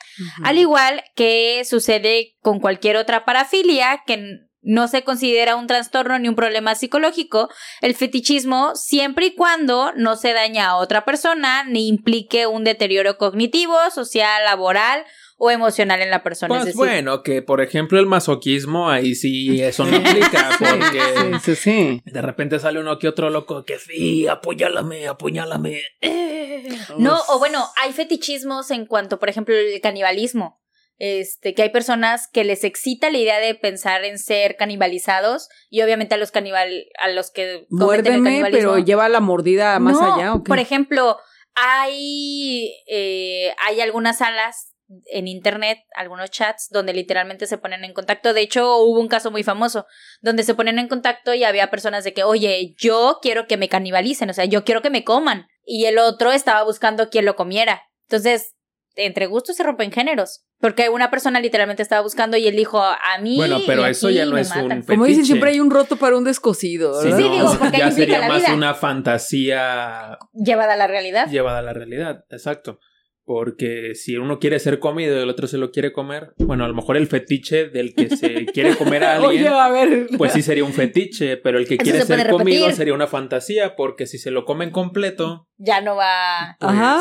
Al 0.43 0.59
igual 0.59 1.03
que 1.15 1.63
sucede 1.65 2.37
con 2.41 2.61
cualquier 2.61 2.97
otra 2.97 3.25
parafilia 3.25 4.03
que 4.07 4.21
no 4.67 4.89
se 4.89 5.05
considera 5.05 5.57
un 5.57 5.69
trastorno 5.69 6.19
ni 6.19 6.29
un 6.29 6.35
problema 6.35 6.75
psicológico, 6.75 7.49
el 7.81 7.95
fetichismo 7.95 8.75
siempre 8.75 9.27
y 9.27 9.35
cuando 9.35 9.93
no 9.93 10.17
se 10.17 10.33
daña 10.33 10.67
a 10.67 10.77
otra 10.77 11.05
persona 11.05 11.65
ni 11.65 11.87
implique 11.89 12.47
un 12.49 12.65
deterioro 12.65 13.17
cognitivo, 13.17 13.77
social, 13.95 14.45
laboral 14.45 15.05
o 15.39 15.51
emocional 15.53 16.03
en 16.03 16.11
la 16.11 16.23
persona. 16.25 16.49
Pues 16.49 16.61
es 16.61 16.67
decir, 16.67 16.79
bueno, 16.79 17.23
que 17.23 17.43
por 17.43 17.61
ejemplo 17.61 18.01
el 18.01 18.07
masoquismo, 18.07 18.91
ahí 18.91 19.15
sí 19.15 19.63
eso 19.63 19.85
no 19.85 19.97
implica, 19.97 20.51
porque 20.59 21.01
Sí, 21.45 21.55
sí, 21.55 21.57
sí. 21.57 22.03
de 22.05 22.23
repente 22.23 22.59
sale 22.59 22.81
uno 22.81 22.99
que 22.99 23.07
otro 23.07 23.31
loco 23.31 23.65
que 23.65 23.79
sí, 23.79 24.27
apuñálame, 24.27 25.07
apuñálame. 25.07 25.83
Eh. 26.01 26.69
No, 26.99 27.21
o 27.29 27.39
bueno, 27.39 27.65
hay 27.81 27.93
fetichismos 27.93 28.73
en 28.73 28.87
cuanto, 28.87 29.21
por 29.21 29.29
ejemplo, 29.29 29.55
el 29.55 29.81
canibalismo. 29.81 30.61
Este, 30.99 31.53
que 31.53 31.63
hay 31.63 31.69
personas 31.69 32.27
que 32.27 32.45
les 32.45 32.65
excita 32.65 33.11
la 33.11 33.19
idea 33.19 33.39
de 33.39 33.55
pensar 33.55 34.05
en 34.05 34.19
ser 34.19 34.57
canibalizados 34.57 35.51
y 35.69 35.83
obviamente 35.83 36.15
a 36.15 36.19
los 36.19 36.31
canibal 36.31 36.87
a 36.99 37.09
los 37.09 37.31
que 37.31 37.53
el 37.53 37.67
Muérdeme, 37.69 38.43
pero 38.51 38.79
lleva 38.79 39.09
la 39.11 39.21
mordida 39.21 39.79
más 39.79 40.01
No, 40.01 40.15
allá, 40.15 40.35
¿o 40.35 40.43
qué? 40.43 40.49
Por 40.49 40.59
ejemplo, 40.59 41.19
hay, 41.55 42.75
eh, 42.87 43.53
hay 43.67 43.81
algunas 43.83 44.19
salas 44.19 44.75
en 45.07 45.27
internet, 45.29 45.79
algunos 45.97 46.31
chats, 46.31 46.69
donde 46.71 46.93
literalmente 46.93 47.47
se 47.47 47.59
ponen 47.59 47.85
en 47.85 47.93
contacto. 47.93 48.33
De 48.33 48.41
hecho, 48.41 48.79
hubo 48.79 49.01
un 49.01 49.09
caso 49.09 49.31
muy 49.31 49.43
famoso, 49.43 49.87
donde 50.21 50.45
se 50.45 50.55
ponen 50.55 50.79
en 50.79 50.89
contacto 50.89 51.35
y 51.35 51.45
había 51.45 51.71
personas 51.71 52.05
de 52.05 52.15
que, 52.15 52.25
oye, 52.25 52.75
yo 52.79 53.19
quiero 53.21 53.47
que 53.47 53.57
me 53.57 53.69
canibalicen, 53.69 54.31
o 54.31 54.33
sea, 54.33 54.45
yo 54.45 54.65
quiero 54.65 54.83
que 54.83 54.91
me 54.91 55.05
coman. 55.05 55.49
Y 55.65 55.87
el 55.87 55.99
otro 55.99 56.31
estaba 56.31 56.63
buscando 56.63 57.11
quien 57.11 57.25
lo 57.25 57.35
comiera. 57.35 57.83
Entonces, 58.09 58.55
entre 58.97 59.27
gustos 59.27 59.57
se 59.57 59.63
rompen 59.63 59.93
géneros. 59.93 60.43
Porque 60.59 60.89
una 60.89 61.11
persona 61.11 61.39
literalmente 61.41 61.83
estaba 61.83 62.01
buscando 62.03 62.37
y 62.39 62.47
él 62.49 62.57
dijo, 62.57 62.83
a 62.83 63.19
mí. 63.21 63.37
Bueno, 63.37 63.59
pero 63.67 63.87
y 63.87 63.91
eso 63.91 64.09
ya 64.11 64.25
no 64.27 64.39
es 64.39 64.51
un 64.57 64.63
matan". 64.69 64.83
Como 64.83 65.05
dicen, 65.05 65.25
siempre 65.27 65.51
hay 65.51 65.61
un 65.61 65.71
roto 65.71 65.97
para 65.97 66.17
un 66.17 66.25
descosido, 66.25 67.01
Sí. 67.03 67.11
Sí, 67.13 67.23
digo, 67.31 67.57
porque 67.59 67.79
ya 67.79 67.91
sería 67.91 68.21
la 68.21 68.29
más 68.29 68.39
vida. 68.43 68.55
una 68.55 68.75
fantasía 68.75 70.19
Llevada 70.33 70.75
a 70.75 70.77
la 70.77 70.87
realidad. 70.87 71.29
llevada 71.29 71.59
a 71.59 71.63
la 71.63 71.73
realidad, 71.73 72.25
exacto. 72.31 72.81
Porque 73.25 73.97
si 73.97 74.17
uno 74.17 74.39
quiere 74.39 74.61
ser 74.61 74.79
comido 74.79 75.19
y 75.19 75.23
el 75.23 75.29
otro 75.29 75.49
se 75.49 75.59
lo 75.59 75.73
quiere 75.73 75.93
comer, 75.93 76.33
bueno, 76.39 76.65
a 76.65 76.69
lo 76.69 76.75
mejor 76.75 76.97
el 76.97 77.09
fetiche 77.09 77.67
del 77.69 77.93
que 77.93 78.09
se 78.17 78.47
quiere 78.55 78.77
comer 78.77 79.03
a 79.03 79.17
alguien, 79.17 79.47
Oye, 79.47 79.49
a 79.49 79.69
ver. 79.69 80.07
pues 80.17 80.33
sí 80.33 80.43
sería 80.43 80.65
un 80.65 80.73
fetiche, 80.73 81.37
pero 81.37 81.59
el 81.59 81.67
que 81.67 81.75
Eso 81.75 81.83
quiere 81.83 82.01
se 82.03 82.07
ser 82.07 82.31
comido 82.31 82.71
sería 82.71 82.95
una 82.95 83.09
fantasía, 83.09 83.75
porque 83.75 84.07
si 84.07 84.19
se 84.19 84.31
lo 84.31 84.45
comen 84.45 84.71
completo, 84.71 85.49
Ya 85.59 85.81
no 85.81 85.97
va. 85.97 86.57
pues, 86.61 86.73
Ajá. 86.73 87.01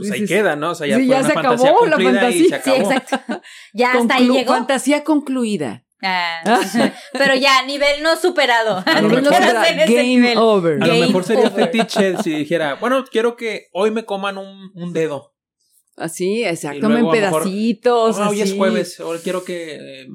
Pues 0.00 0.10
ahí 0.12 0.26
queda, 0.26 0.56
¿no? 0.56 0.70
O 0.70 0.74
sea, 0.74 0.86
ya 0.86 0.96
sí, 0.96 1.02
fue 1.06 1.10
ya 1.10 1.18
una 1.20 1.28
se 1.28 1.34
fantasía 1.34 1.70
acabó 1.70 1.86
la 1.86 2.00
y 2.00 2.04
fantasía. 2.04 2.62
Sí, 2.62 2.70
exacto. 2.70 3.18
Ya 3.72 3.92
hasta 3.92 4.14
ahí 4.16 4.28
llegó. 4.28 4.52
Fantasía 4.54 5.04
concluida. 5.04 5.84
Ah, 6.02 6.40
Ah. 6.46 6.92
pero 7.12 7.34
ya, 7.34 7.62
nivel 7.66 8.02
no 8.02 8.16
superado. 8.16 8.82
A 8.86 9.00
lo 9.02 9.08
mejor- 9.20 9.32
game 9.32 10.02
nivel. 10.04 10.38
over. 10.38 10.82
A 10.82 10.86
lo 10.86 10.92
Game 10.94 11.06
mejor 11.06 11.24
sería 11.24 11.48
over. 11.48 11.66
fetiche 11.66 12.16
si 12.22 12.30
dijera, 12.30 12.74
bueno, 12.76 13.04
quiero 13.10 13.36
que 13.36 13.68
hoy 13.72 13.90
me 13.90 14.04
coman 14.04 14.38
un, 14.38 14.70
un 14.74 14.92
dedo. 14.92 15.34
Así, 15.96 16.44
exacto, 16.44 16.86
en 16.86 16.92
lo 16.92 16.98
mejor, 16.98 17.12
pedacitos. 17.12 18.18
Ah, 18.18 18.30
hoy 18.30 18.40
es 18.40 18.54
jueves, 18.54 18.98
hoy 19.00 19.18
quiero 19.18 19.44
que 19.44 19.74
eh, 19.74 20.06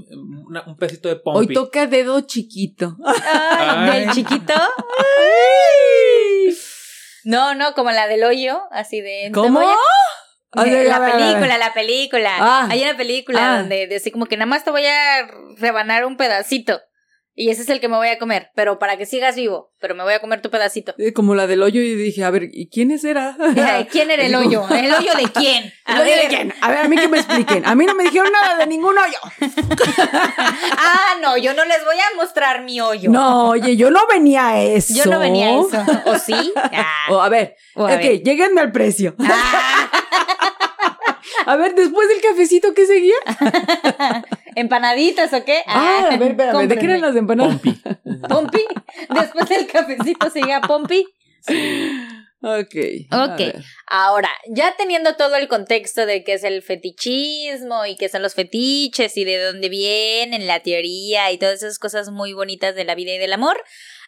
una- 0.47 0.63
un 0.65 0.75
pedacito 0.77 1.09
de 1.09 1.15
Hoy 1.23 1.45
pompi. 1.45 1.53
toca 1.53 1.85
dedo 1.85 2.21
chiquito. 2.21 2.97
Ay, 3.05 3.89
Ay. 3.91 3.99
del 3.99 4.09
chiquito. 4.15 4.53
No, 7.25 7.55
no, 7.55 7.73
como 7.73 7.91
la 7.91 8.07
del 8.07 8.23
hoyo, 8.23 8.61
así 8.71 9.01
de. 9.01 9.31
¿Cómo? 9.33 9.59
voy 9.59 9.67
a- 9.67 10.61
A 10.61 10.63
ver, 10.63 10.87
la 10.87 11.05
película, 11.11 11.57
la 11.57 11.73
película. 11.73 12.31
Ah. 12.39 12.67
Hay 12.71 12.81
una 12.81 12.95
película 12.95 13.39
Ah. 13.55 13.57
donde 13.59 13.87
de 13.87 13.97
así 13.97 14.09
como 14.11 14.25
que 14.27 14.37
nada 14.37 14.45
más 14.45 14.63
te 14.63 14.71
voy 14.71 14.85
a 14.85 15.27
rebanar 15.57 16.05
un 16.05 16.15
pedacito. 16.15 16.79
Y 17.37 17.49
ese 17.49 17.63
es 17.63 17.69
el 17.69 17.81
que 17.81 17.89
me 17.89 17.97
voy 17.97 18.07
a 18.07 18.17
comer. 18.17 18.49
Pero 18.55 18.79
para 18.79 18.95
que 18.97 19.05
sigas 19.05 19.35
vivo. 19.35 19.73
Pero 19.81 19.93
me 19.93 20.03
voy 20.03 20.13
a 20.13 20.21
comer 20.21 20.41
tu 20.41 20.49
pedacito. 20.49 20.95
Eh, 20.97 21.11
Como 21.11 21.35
la 21.35 21.47
del 21.47 21.61
hoyo 21.63 21.81
y 21.81 21.93
dije, 21.95 22.23
a 22.23 22.29
ver, 22.29 22.49
¿y 22.53 22.69
quiénes 22.69 23.03
era? 23.03 23.35
¿Quién 23.91 24.09
era 24.09 24.23
el 24.25 24.33
hoyo? 24.35 24.65
¿El 24.69 24.89
hoyo 24.93 25.13
de 25.15 25.23
quién? 25.33 25.73
¿El 25.85 26.01
hoyo 26.01 26.15
de 26.15 26.27
quién? 26.29 26.53
A 26.61 26.69
ver, 26.69 26.77
a 26.79 26.87
mí 26.87 26.95
que 26.95 27.09
me 27.09 27.17
expliquen. 27.17 27.65
A 27.65 27.75
mí 27.75 27.85
no 27.85 27.93
me 27.93 28.03
dijeron 28.05 28.31
nada 28.31 28.57
de 28.57 28.67
ningún 28.67 28.95
hoyo. 28.97 29.17
Ah, 30.77 31.15
no, 31.21 31.37
yo 31.37 31.53
no 31.53 31.65
les 31.65 31.83
voy 31.83 31.95
a 31.95 32.15
mostrar 32.15 32.63
mi 32.63 32.79
hoyo. 32.79 33.09
No, 33.09 33.49
oye, 33.49 33.75
yo 33.75 33.89
no 33.91 33.99
venía 34.07 34.49
a 34.49 34.61
eso. 34.61 34.93
Yo 34.95 35.05
no 35.09 35.19
venía 35.19 35.47
a 35.47 35.59
eso. 35.61 35.85
¿O 36.05 36.17
sí? 36.17 36.53
Ah. 36.55 37.05
O, 37.09 37.21
a 37.21 37.29
ver, 37.29 37.55
O 37.75 37.85
a 37.87 37.93
ok, 37.95 37.99
ver. 38.01 38.23
lléguenme 38.23 38.61
al 38.61 38.71
precio. 38.71 39.15
Ah. 39.19 39.89
A 41.47 41.55
ver, 41.57 41.75
después 41.75 42.07
del 42.07 42.21
cafecito, 42.21 42.73
¿qué 42.73 42.85
seguía? 42.85 43.15
¿Empanaditas 44.55 45.33
o 45.33 45.43
qué? 45.43 45.61
Ah, 45.67 46.09
a 46.11 46.17
ver, 46.17 46.31
espérame, 46.31 46.67
¿de 46.67 46.77
qué 46.77 46.85
eran 46.85 47.01
las 47.01 47.15
empanadas? 47.15 47.59
Pompi. 47.61 47.81
¿Pompi? 48.27 48.65
Después 49.09 49.49
del 49.49 49.67
cafecito 49.67 50.29
sigue 50.29 50.59
Pompi. 50.67 51.05
Ok. 52.41 52.75
Ok. 53.11 53.63
Ahora, 53.87 54.29
ya 54.47 54.75
teniendo 54.77 55.15
todo 55.15 55.35
el 55.35 55.47
contexto 55.47 56.05
de 56.05 56.23
qué 56.23 56.33
es 56.33 56.43
el 56.43 56.61
fetichismo 56.61 57.87
y 57.87 57.95
qué 57.95 58.07
son 58.07 58.21
los 58.21 58.35
fetiches 58.35 59.17
y 59.17 59.25
de 59.25 59.43
dónde 59.43 59.67
vienen, 59.67 60.45
la 60.45 60.59
teoría 60.59 61.31
y 61.31 61.39
todas 61.39 61.63
esas 61.63 61.79
cosas 61.79 62.11
muy 62.11 62.33
bonitas 62.33 62.75
de 62.75 62.85
la 62.85 62.93
vida 62.93 63.13
y 63.13 63.17
del 63.17 63.33
amor, 63.33 63.57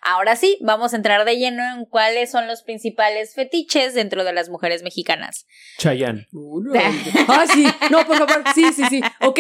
ahora 0.04 0.36
sí, 0.36 0.60
vamos 0.62 0.94
a 0.94 0.98
entrar 0.98 1.26
de 1.26 1.38
lleno 1.38 1.64
en 1.64 1.86
cuáles 1.86 2.30
son 2.30 2.46
los 2.46 2.62
principales 2.62 3.34
fetiches 3.34 3.96
dentro 3.96 4.24
de 4.24 4.34
las 4.34 4.50
mujeres 4.50 4.84
mexicanas. 4.84 5.48
Chayanne. 5.80 6.28
Uno. 6.32 6.74
Ah, 7.28 7.46
sí. 7.52 7.66
No, 7.90 8.06
por 8.06 8.18
favor. 8.18 8.44
Sí, 8.54 8.72
sí, 8.72 8.84
sí. 8.90 9.02
Ok. 9.22 9.40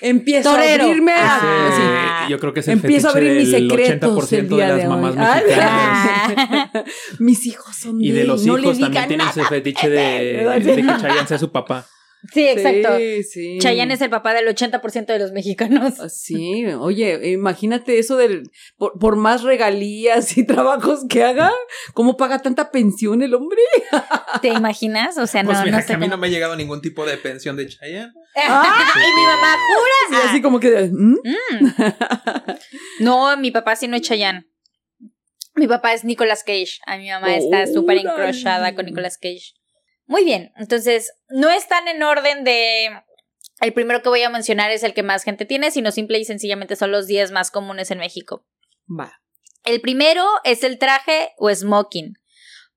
Empiezo 0.00 0.50
Torero. 0.50 0.82
a 0.82 0.86
abrirme 0.86 1.12
a... 1.12 1.36
Ah. 1.36 2.22
Sí, 2.26 2.30
yo 2.30 2.38
creo 2.38 2.52
que 2.54 2.60
es 2.60 2.68
el 2.68 2.74
Empiezo 2.74 3.08
a 3.08 3.10
abrir 3.10 3.32
mis 3.36 3.50
secretos 3.50 4.32
el 4.32 4.46
80% 4.46 4.48
de 4.48 4.56
día 4.56 4.68
las 4.68 4.76
de 4.76 4.82
hoy. 4.82 4.88
mamás 4.88 5.14
Ah, 5.18 5.40
mexicanas. 5.44 6.70
Ah. 6.74 6.84
Mis 7.18 7.46
hijos 7.46 7.76
son 7.76 8.00
Y 8.00 8.10
de 8.10 8.24
los 8.24 8.44
no 8.46 8.58
hijos 8.58 8.78
también 8.78 9.08
tienen 9.08 9.28
ese 9.28 9.44
fetiche 9.44 9.88
de, 9.90 10.60
de 10.64 10.76
que 10.76 10.82
Chayanne 10.82 11.26
sea 11.26 11.38
su 11.38 11.50
papá. 11.50 11.86
Sí, 12.34 12.46
exacto. 12.46 12.98
Sí, 12.98 13.22
sí. 13.22 13.58
Chayanne 13.60 13.94
es 13.94 14.00
el 14.02 14.10
papá 14.10 14.34
del 14.34 14.46
80% 14.48 15.06
de 15.06 15.18
los 15.18 15.32
mexicanos. 15.32 15.94
Ah, 16.00 16.08
Sí, 16.10 16.66
oye, 16.78 17.30
imagínate 17.30 17.98
eso 17.98 18.16
del 18.16 18.42
por, 18.76 18.98
por 18.98 19.16
más 19.16 19.42
regalías 19.42 20.36
y 20.36 20.44
trabajos 20.44 21.04
que 21.08 21.24
haga, 21.24 21.50
¿cómo 21.94 22.16
paga 22.18 22.40
tanta 22.40 22.70
pensión 22.70 23.22
el 23.22 23.32
hombre? 23.34 23.60
¿Te 24.42 24.48
imaginas? 24.48 25.16
O 25.16 25.26
sea, 25.26 25.42
no, 25.42 25.48
Pues 25.50 25.60
mira, 25.64 25.70
no 25.72 25.78
que 25.78 25.86
sé 25.86 25.92
a 25.94 25.96
mí 25.96 26.06
cómo- 26.06 26.16
no 26.16 26.20
me 26.20 26.26
ha 26.26 26.30
llegado 26.30 26.56
ningún 26.56 26.82
tipo 26.82 27.06
de 27.06 27.16
pensión 27.16 27.56
de 27.56 27.68
Chayanne. 27.68 28.12
Ah, 28.36 28.92
y 28.96 29.20
mi 29.20 29.26
mamá 29.26 29.54
Sí, 29.54 30.14
jura. 30.14 30.30
así 30.30 30.42
como 30.42 30.60
que 30.60 30.90
¿mm? 30.92 31.16
No, 33.00 33.36
mi 33.36 33.50
papá 33.50 33.76
sí 33.76 33.88
no 33.88 33.96
es 33.96 34.02
Chayanne. 34.02 34.46
Mi 35.56 35.66
papá 35.66 35.92
es 35.94 36.04
Nicolas 36.04 36.44
Cage. 36.44 36.78
A 36.86 36.96
mi 36.96 37.08
mamá 37.10 37.34
está 37.36 37.66
súper 37.66 37.98
encrochada 37.98 38.74
con 38.74 38.86
Nicolas 38.86 39.18
Cage. 39.18 39.54
Muy 40.10 40.24
bien, 40.24 40.52
entonces 40.56 41.12
no 41.28 41.50
están 41.50 41.86
en 41.86 42.02
orden 42.02 42.42
de... 42.42 42.90
El 43.60 43.72
primero 43.72 44.02
que 44.02 44.08
voy 44.08 44.24
a 44.24 44.28
mencionar 44.28 44.72
es 44.72 44.82
el 44.82 44.92
que 44.92 45.04
más 45.04 45.22
gente 45.22 45.44
tiene, 45.44 45.70
sino 45.70 45.92
simple 45.92 46.18
y 46.18 46.24
sencillamente 46.24 46.74
son 46.74 46.90
los 46.90 47.06
10 47.06 47.30
más 47.30 47.52
comunes 47.52 47.92
en 47.92 47.98
México. 47.98 48.44
Va. 48.88 49.22
El 49.62 49.80
primero 49.80 50.26
es 50.42 50.64
el 50.64 50.80
traje 50.80 51.30
o 51.36 51.48
smoking. 51.54 52.14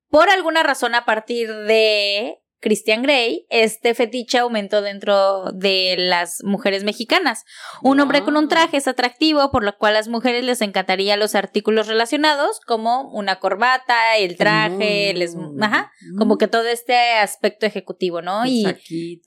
Por 0.10 0.30
alguna 0.30 0.62
razón, 0.62 0.93
a 0.93 1.06
partir 1.06 1.52
de 1.52 2.38
Christian 2.63 3.04
Grey, 3.04 3.45
este 3.49 3.93
fetiche 3.93 4.39
aumentó 4.39 4.82
dentro 4.82 5.52
de 5.52 5.95
las 5.99 6.41
mujeres 6.43 6.86
mexicanas. 6.86 7.43
Un 7.82 7.99
hombre 7.99 8.23
con 8.23 8.38
un 8.38 8.47
traje 8.47 8.78
es 8.78 8.88
atractivo, 8.88 9.52
por 9.52 9.65
lo 9.65 9.78
cual 9.78 9.91
a 9.95 9.99
las 9.99 10.08
mujeres 10.08 10.45
les 10.45 10.62
encantaría 10.62 11.17
los 11.17 11.36
artículos 11.36 11.88
relacionados, 11.88 12.62
como 12.65 13.12
una 13.12 13.39
corbata, 13.39 14.15
el 14.17 14.38
traje, 14.38 15.10
el 15.10 15.21
es- 15.21 15.36
Mm. 15.36 15.62
ajá, 15.62 15.91
como 16.17 16.38
que 16.38 16.47
todo 16.47 16.65
este 16.67 16.95
aspecto 17.15 17.65
ejecutivo, 17.65 18.21
¿no? 18.21 18.45
Y. 18.45 18.63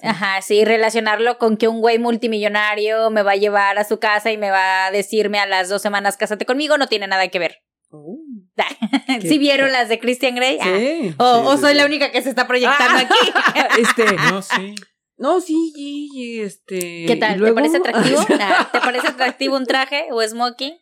Ajá, 0.03 0.41
sí, 0.41 0.65
relacionarlo 0.65 1.37
con 1.37 1.59
que 1.59 1.69
un 1.69 1.81
güey 1.83 1.99
multimillonario 1.99 3.11
me 3.11 3.23
va 3.23 3.33
a 3.33 3.37
llevar 3.37 3.79
a 3.79 3.85
su 3.85 3.99
casa 3.99 4.33
y 4.33 4.39
me 4.39 4.51
va 4.51 4.87
a 4.87 4.91
decirme 4.91 5.39
a 5.41 5.47
las 5.47 5.69
dos 5.69 5.83
semanas 5.83 6.17
cásate 6.17 6.47
conmigo, 6.47 6.79
no 6.79 6.87
tiene 6.87 7.07
nada 7.07 7.29
que 7.29 7.39
ver. 7.39 7.59
Oh, 7.91 8.19
¿Sí 9.21 9.29
Qué- 9.29 9.39
vieron 9.39 9.71
las 9.73 9.89
de 9.89 9.99
Christian 9.99 10.35
Grey? 10.35 10.59
Ah. 10.61 10.69
O, 10.69 10.79
Sí, 10.79 11.15
o 11.19 11.55
sí, 11.57 11.61
soy 11.63 11.73
sí. 11.73 11.79
la 11.79 11.87
única 11.87 12.11
que 12.13 12.23
se 12.23 12.29
está 12.31 12.47
proyectando 12.47 12.99
Ah. 12.99 13.09
aquí. 13.09 13.81
este, 13.81 14.05
No, 14.33 14.43
sí. 14.43 14.75
no, 15.19 15.41
sí, 15.41 16.41
este. 16.43 16.79
¿Qué 17.07 17.13
¿y 17.15 17.19
tal? 17.19 17.35
¿Te 17.35 17.39
luego? 17.39 17.55
parece 17.55 17.77
atractivo? 17.79 18.25
¿Te 18.25 18.81
parece 18.81 19.09
atractivo 19.09 19.57
un 19.57 19.67
traje 19.67 20.07
o 20.11 20.23
smoking? 20.23 20.75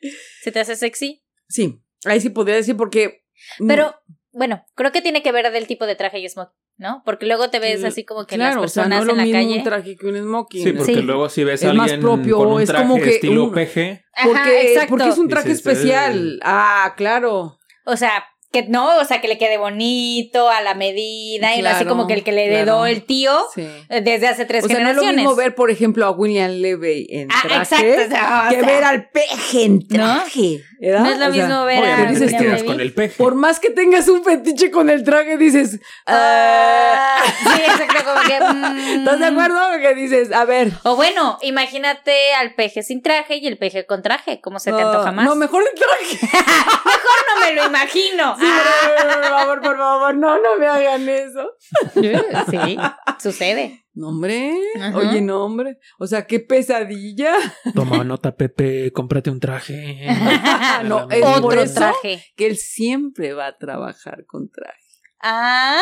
¿Se 0.43 0.53
te 0.53 0.61
hace 0.61 0.77
sexy? 0.77 1.25
Sí, 1.49 1.81
ahí 2.05 2.21
sí 2.21 2.31
podría 2.31 2.57
decir 2.57 2.77
porque. 2.77 3.25
mm, 3.59 3.67
Pero, 3.69 3.95
bueno, 4.33 4.65
creo 4.75 4.91
que 4.93 5.03
tiene 5.03 5.23
que 5.23 5.31
ver 5.33 5.51
del 5.53 5.67
tipo 5.67 5.87
de 5.87 5.95
traje 5.95 6.19
y 6.19 6.29
smoking, 6.29 6.55
¿no? 6.79 7.03
Porque 7.05 7.27
luego 7.27 7.51
te 7.51 7.61
ves 7.61 7.81
Sí, 7.81 7.87
así 7.87 8.05
como 8.05 8.27
que 8.27 8.35
claro, 8.37 8.63
las 8.63 8.71
o 8.71 8.75
sea, 8.75 8.83
personas 8.85 8.99
no 8.99 9.03
es 9.03 9.07
lo 9.07 9.13
en 9.13 9.19
la 9.19 9.25
mismo 9.25 9.39
calle. 9.49 9.59
un 9.59 9.65
traje 9.65 9.97
que 9.97 10.07
un 10.07 10.17
smoking. 10.17 10.65
Sí, 10.65 10.73
porque 10.73 10.95
Sí. 10.95 11.03
luego 11.03 11.29
si 11.29 11.45
ves 11.45 11.63
Es 11.63 11.69
a 11.69 11.73
más 11.75 11.85
alguien 11.85 12.01
propio, 12.01 12.37
con 12.39 12.49
un 12.53 12.61
es 12.63 12.69
traje 12.69 12.83
como 12.89 13.01
que 13.01 13.11
estilo 13.11 13.45
un- 13.45 13.53
PG, 13.53 14.05
Ajá, 14.17 14.29
Porque, 14.29 14.69
exacto. 14.73 14.89
porque 14.91 15.09
es 15.09 15.19
un 15.19 15.29
traje 15.29 15.49
Dices, 15.51 15.67
especial. 15.67 16.41
Ah, 16.43 16.95
claro. 16.97 17.59
O 17.85 17.97
sea, 17.97 18.25
que 18.55 18.69
no, 18.69 18.99
o 19.01 19.05
sea, 19.05 19.21
que 19.21 19.27
le 19.29 19.37
quede 19.37 19.59
bonito, 19.59 20.49
a 20.49 20.63
la 20.63 20.75
medida, 20.75 21.55
y 21.57 21.61
no 21.63 21.69
así 21.69 21.79
Claro, 21.85 21.89
como 21.89 22.07
que 22.07 22.15
el 22.15 22.23
que 22.25 22.31
le 22.33 22.45
claro. 22.47 22.57
heredó 22.63 22.87
el 22.87 23.05
tío 23.05 23.37
Sí. 23.55 23.67
desde 23.89 24.29
hace 24.29 24.45
tres 24.45 24.65
O 24.65 24.69
sea, 24.69 24.77
no 24.79 24.83
es 24.83 24.89
generaciones. 24.95 25.17
lo 25.25 25.31
mismo 25.31 25.35
ver, 25.37 25.55
por 25.57 25.71
ejemplo, 25.71 26.07
a 26.07 26.11
William 26.13 26.51
Levy 26.53 27.07
en 27.11 27.29
Ah, 27.33 27.41
traje 27.43 27.63
exacto, 27.95 28.05
o 28.07 28.09
sea, 28.17 28.45
o 28.47 28.51
que 28.51 28.61
sea, 28.61 28.67
ver 28.67 28.85
al 28.85 29.11
peje 29.11 29.65
en 29.65 29.87
traje. 29.89 30.63
¿verdad? 30.81 31.01
No 31.01 31.11
es 31.11 31.19
lo 31.19 31.27
O 31.29 31.33
sea, 31.33 31.47
mismo 31.47 31.65
ver 31.65 31.79
a 31.85 32.03
William 32.11 32.41
Levy. 32.55 32.65
con 32.67 32.81
el 32.81 32.93
por 32.95 33.35
más 33.35 33.59
que 33.61 33.71
tengas 33.71 34.07
un 34.09 34.23
fetiche 34.25 34.71
con 34.71 34.89
el 34.91 35.03
traje, 35.05 35.37
dices, 35.37 35.81
ah, 36.07 37.17
Ah, 37.17 37.23
sí, 37.57 37.63
exacto, 37.63 38.05
como 38.05 38.21
que. 38.23 38.41
mm. 38.41 38.99
¿estás 38.99 39.19
de 39.19 39.27
acuerdo? 39.27 39.59
Que 39.81 39.95
dices, 39.95 40.33
a 40.33 40.45
ver. 40.45 40.71
O 40.85 40.95
bueno, 40.97 41.39
imagínate 41.43 42.35
al 42.35 42.55
peje 42.55 42.83
sin 42.83 43.03
traje 43.03 43.37
y 43.37 43.47
el 43.47 43.59
peje 43.59 43.87
con 43.87 44.03
traje, 44.03 44.41
¿cómo 44.41 44.59
se 44.61 44.71
te 44.73 44.81
ah, 44.81 44.87
antoja 44.91 45.13
más? 45.13 45.25
No, 45.25 45.35
mejor 45.37 45.63
el 45.63 45.79
traje. 45.81 46.27
Mejor 46.85 47.19
no 47.35 47.41
me 47.47 47.53
lo 47.55 47.67
imagino. 47.67 48.37
Sí, 48.45 49.05
por 49.15 49.25
favor, 49.25 49.61
por 49.61 49.77
favor, 49.79 50.15
no, 50.17 50.41
no 50.41 50.59
me 50.59 50.67
hagan 50.67 51.09
eso. 51.09 51.51
Sí, 52.51 52.77
sucede. 53.19 53.85
No, 53.95 54.09
hombre. 54.09 54.53
Ajá. 54.81 54.99
Oye, 54.99 55.21
no, 55.21 55.45
hombre. 55.45 55.79
O 55.99 56.07
sea, 56.07 56.27
qué 56.27 56.41
pesadilla. 56.41 57.35
Toma 57.75 58.03
nota, 58.05 58.35
Pepe, 58.37 58.93
cómprate 58.93 59.31
un 59.31 59.41
traje. 59.41 60.07
No, 60.85 61.09
es 61.11 61.21
por 61.23 61.45
Otro 61.45 61.63
eso. 61.63 61.75
traje. 61.75 62.25
Que 62.37 62.47
él 62.49 62.57
siempre 62.57 63.33
va 63.33 63.47
a 63.47 63.57
trabajar 63.57 64.25
con 64.27 64.51
traje. 64.51 64.79
Ah, 65.21 65.81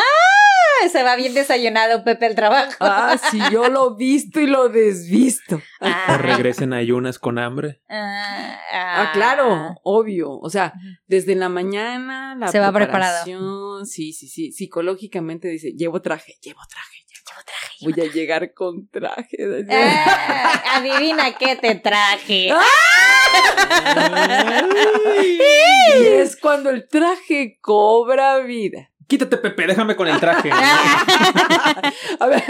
se 0.91 1.03
va 1.03 1.15
bien 1.15 1.33
desayunado 1.33 2.03
Pepe 2.03 2.25
al 2.27 2.35
trabajo. 2.35 2.73
Ah, 2.79 3.17
sí, 3.31 3.39
yo 3.51 3.69
lo 3.69 3.95
visto 3.95 4.39
y 4.39 4.47
lo 4.47 4.69
desvisto. 4.69 5.61
O 6.07 6.17
regresen 6.17 6.73
a 6.73 6.77
ayunas 6.77 7.19
con 7.19 7.39
hambre. 7.39 7.81
Ah, 7.89 8.59
Ah, 8.75 9.11
claro, 9.13 9.75
obvio. 9.83 10.31
O 10.39 10.49
sea, 10.49 10.73
desde 11.07 11.35
la 11.35 11.49
mañana, 11.49 12.35
la 12.35 12.47
Se 12.47 12.59
va 12.59 12.71
preparado. 12.71 13.23
preparación, 13.23 13.85
Sí, 13.85 14.13
sí, 14.13 14.27
sí. 14.27 14.51
Psicológicamente 14.51 15.47
dice, 15.47 15.73
llevo 15.75 16.01
traje, 16.01 16.35
llevo 16.41 16.59
traje, 16.69 16.97
Llevo 17.25 17.41
traje. 17.45 17.75
voy 17.81 18.09
a 18.09 18.11
llegar 18.11 18.53
con 18.53 18.87
traje. 18.89 19.37
Ah, 19.69 20.77
adivina 20.77 21.33
qué 21.37 21.55
te 21.55 21.75
traje. 21.75 22.49
y 25.23 26.05
es 26.05 26.35
cuando 26.37 26.69
el 26.69 26.87
traje 26.87 27.57
cobra 27.61 28.39
vida. 28.39 28.91
Quítate, 29.07 29.37
Pepe, 29.37 29.67
déjame 29.67 29.95
con 29.95 30.07
el 30.07 30.19
traje. 30.19 30.49
A 32.19 32.27
ver, 32.27 32.43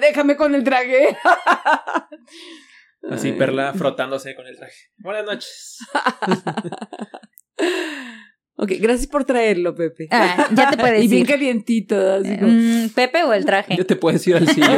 déjame 0.00 0.36
con 0.36 0.54
el 0.54 0.64
traje. 0.64 1.16
Así, 3.10 3.32
Perla 3.32 3.72
frotándose 3.74 4.34
con 4.34 4.46
el 4.46 4.56
traje. 4.56 4.90
Buenas 4.98 5.24
noches. 5.24 5.78
Ok, 8.60 8.72
gracias 8.80 9.06
por 9.06 9.24
traerlo, 9.24 9.72
Pepe. 9.76 10.08
Ah, 10.10 10.48
ya 10.50 10.68
te 10.70 10.76
puedes 10.78 11.04
y 11.04 11.06
bien 11.06 11.20
ir. 11.22 11.28
calientito, 11.28 12.14
así 12.14 12.36
como- 12.38 12.50
Mm, 12.52 12.88
¿Pepe 12.88 13.22
o 13.22 13.32
el 13.32 13.44
traje? 13.44 13.76
Ya 13.76 13.84
te 13.84 13.94
puedes 13.94 14.26
ir 14.26 14.34
al 14.34 14.48
sillón. 14.48 14.76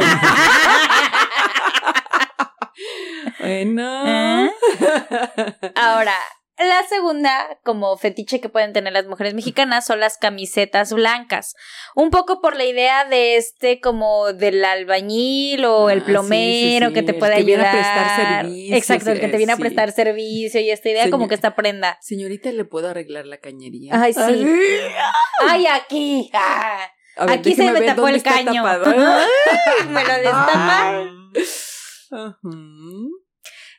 Bueno. 3.39 3.83
Ah. 4.05 4.49
Ahora, 5.75 6.13
la 6.69 6.83
segunda, 6.87 7.59
como 7.63 7.95
fetiche 7.97 8.39
que 8.41 8.49
pueden 8.49 8.73
tener 8.73 8.93
las 8.93 9.05
mujeres 9.07 9.33
mexicanas, 9.33 9.85
son 9.85 9.99
las 9.99 10.17
camisetas 10.17 10.93
blancas. 10.93 11.55
Un 11.95 12.09
poco 12.09 12.41
por 12.41 12.55
la 12.55 12.65
idea 12.65 13.05
de 13.05 13.35
este, 13.37 13.79
como 13.81 14.33
del 14.33 14.63
albañil 14.65 15.65
o 15.65 15.87
Ah, 15.87 15.93
el 15.93 15.99
sí, 15.99 16.05
plomero 16.05 16.87
sí, 16.87 16.93
que 16.93 17.03
te 17.03 17.11
el 17.11 17.19
puede 17.19 17.35
que 17.37 17.43
viene 17.43 17.63
a 17.63 17.71
ayudar. 17.71 17.93
prestar 17.95 18.15
servicios, 18.41 18.77
Exacto, 18.77 19.11
el 19.11 19.19
que 19.19 19.27
te 19.27 19.37
viene 19.37 19.53
a 19.53 19.57
prestar 19.57 19.91
servicio 19.91 20.59
y 20.61 20.69
esta 20.69 20.89
idea 20.89 21.09
como 21.09 21.27
que 21.27 21.35
esta 21.35 21.55
prenda. 21.55 21.97
Señorita, 22.01 22.51
¿le 22.51 22.65
puedo 22.65 22.89
arreglar 22.89 23.25
la 23.25 23.37
cañería? 23.37 23.93
Ay, 24.01 24.13
sí. 24.13 24.45
¡Ay, 25.47 25.65
aquí! 25.67 26.29
Ah, 26.33 26.87
A 27.17 27.25
ver, 27.25 27.39
aquí 27.39 27.53
se 27.55 27.63
me 27.63 27.73
ver 27.73 27.85
tapó 27.87 28.07
el 28.07 28.21
caño. 28.23 28.63
me 29.89 30.03
lo 30.03 30.13
destapa. 30.13 31.07
Ajá. 32.11 32.37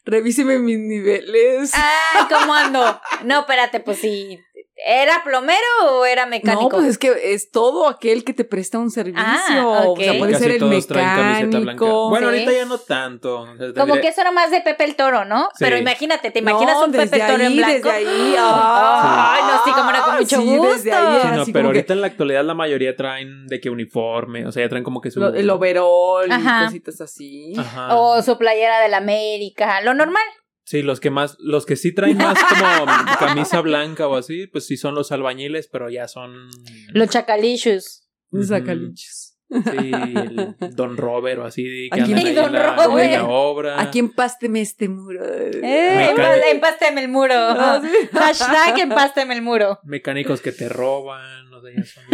Revíseme 0.05 0.59
mis 0.59 0.79
niveles. 0.79 1.73
Ay, 1.75 2.27
¿cómo 2.29 2.55
ando? 2.55 3.01
No, 3.25 3.41
espérate, 3.41 3.81
pues 3.81 3.99
sí. 3.99 4.43
¿Era 4.75 5.23
plomero 5.23 5.59
o 5.91 6.05
era 6.07 6.25
mecánico? 6.27 6.63
No, 6.63 6.69
pues 6.71 6.87
es 6.87 6.99
que 6.99 7.35
es 7.35 7.51
todo 7.51 7.89
aquel 7.89 8.25
que 8.25 8.33
te 8.33 8.45
presta 8.45 8.79
un 8.79 8.91
servicio. 8.91 9.23
Ah, 9.25 9.85
O 9.87 9.97
sea, 9.97 10.19
puede 10.19 10.33
Casi 10.33 10.43
ser 10.45 10.53
el 10.53 10.59
todos 10.61 10.87
traen 10.87 11.07
camiseta 11.09 11.47
blanca. 11.47 11.59
mecánico. 11.61 12.09
Bueno, 12.09 12.29
Sí. 12.31 12.35
ahorita 12.35 12.53
ya 12.53 12.65
no 12.65 12.79
tanto. 12.79 13.41
O 13.43 13.57
sea, 13.57 13.73
Como 13.75 13.95
que 14.01 14.09
eso 14.09 14.23
era 14.23 14.33
más 14.33 14.51
de 14.51 14.61
Pepe 14.63 14.85
el 14.85 14.97
Toro, 14.97 15.25
¿no? 15.27 15.43
Sí. 15.51 15.57
Pero 15.61 15.77
imagínate, 15.77 16.31
¿te 16.31 16.39
imaginas 16.39 16.75
No, 16.79 16.87
un 16.87 16.93
Pepe 16.93 17.05
desde 17.05 17.33
Toro 17.33 17.45
en 17.45 17.57
blanco? 17.57 17.73
Desde 17.75 17.91
ahí. 17.91 18.35
Ay, 18.39 19.43
no, 19.47 19.65
sí, 19.65 19.71
cómo 19.73 19.93
no, 19.93 20.05
con 20.05 20.17
mucho 20.17 20.41
sí, 20.41 20.57
gusto. 20.57 20.73
desde 20.73 20.93
ahí, 20.93 21.19
Sí, 21.23 21.29
no, 21.29 21.31
pero 21.31 21.37
como 21.45 21.53
que 21.53 21.61
ahorita 21.67 21.93
en 21.93 22.01
la 22.01 22.07
actualidad 22.07 22.45
la 22.45 22.55
mayoría 22.55 22.97
traen 22.97 23.47
de 23.47 23.61
que 23.61 23.71
uniforme, 23.71 24.47
o 24.47 24.53
sea, 24.53 24.65
ya 24.65 24.69
traen 24.69 24.85
como 24.85 25.01
que 25.01 25.11
su... 25.11 25.21
lo- 25.21 25.35
el 25.35 25.49
overall 25.51 26.31
Ajá. 26.33 26.63
y 26.63 26.65
cositas 26.67 27.01
así. 27.03 27.53
Ajá. 27.59 27.95
O 27.97 28.23
su 28.23 28.39
playera 28.39 28.81
de 28.81 28.89
la 28.89 28.97
América, 28.97 29.81
lo 29.83 29.95
normal. 29.95 30.23
Sí, 30.65 30.83
los 30.83 31.01
que 31.01 31.11
más, 31.11 31.37
los 31.41 31.67
que 31.67 31.77
sí 31.77 31.93
traen 31.95 32.19
más 32.19 32.39
como 32.39 32.87
camisa 33.19 33.61
blanca 33.61 34.07
o 34.09 34.17
así, 34.17 34.47
pues 34.47 34.67
sí 34.67 34.77
son 34.77 34.95
los 34.95 35.11
albañiles, 35.13 35.69
pero 35.69 35.91
ya 35.91 36.07
son... 36.09 36.49
Los 36.93 37.09
chacalicious. 37.11 38.09
Los 38.31 38.47
Ujú. 38.47 38.55
sacalichos. 38.59 39.29
Sí, 39.53 39.91
el 39.93 40.57
Don 40.75 40.97
Robert 40.97 41.41
o 41.41 41.45
así, 41.45 41.91
que 41.93 42.01
andan 42.01 42.27
ahí 42.27 42.33
Don 42.35 42.47
en 42.47 42.53
la, 42.55 42.75
Robert. 42.77 43.05
en 43.13 43.13
la 43.21 43.29
obra. 43.29 43.81
Aquí 43.83 43.99
empásteme 43.99 44.63
este 44.63 44.89
muro. 44.89 45.23
Eh, 45.27 46.15
empásteme 46.53 47.03
el 47.03 47.09
muro. 47.09 47.35
Ah, 47.37 47.83
sí. 47.83 47.91
Hashtag 48.17 48.79
empásteme 48.79 49.35
el 49.35 49.43
muro. 49.43 49.79
Mecánicos 49.85 50.41
que 50.41 50.53
te 50.53 50.71
roban, 50.71 51.53
o 51.53 51.61
sea, 51.61 51.71
ya 51.77 51.85
son... 51.85 52.05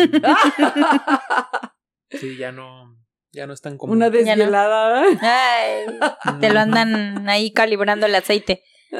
Sí, 2.10 2.36
ya 2.36 2.50
no, 2.50 2.96
ya 3.32 3.46
no 3.46 3.52
es 3.52 3.60
tan 3.60 3.76
común. 3.78 3.96
Una 3.98 4.06
Ya 4.06 4.10
no. 4.10 4.16
desvielada. 4.18 5.02
Ay, 5.20 5.86
te 6.40 6.50
lo 6.50 6.60
andan 6.60 7.28
ahí 7.28 7.52
calibrando 7.52 8.06
el 8.06 8.14
aceite. 8.14 8.62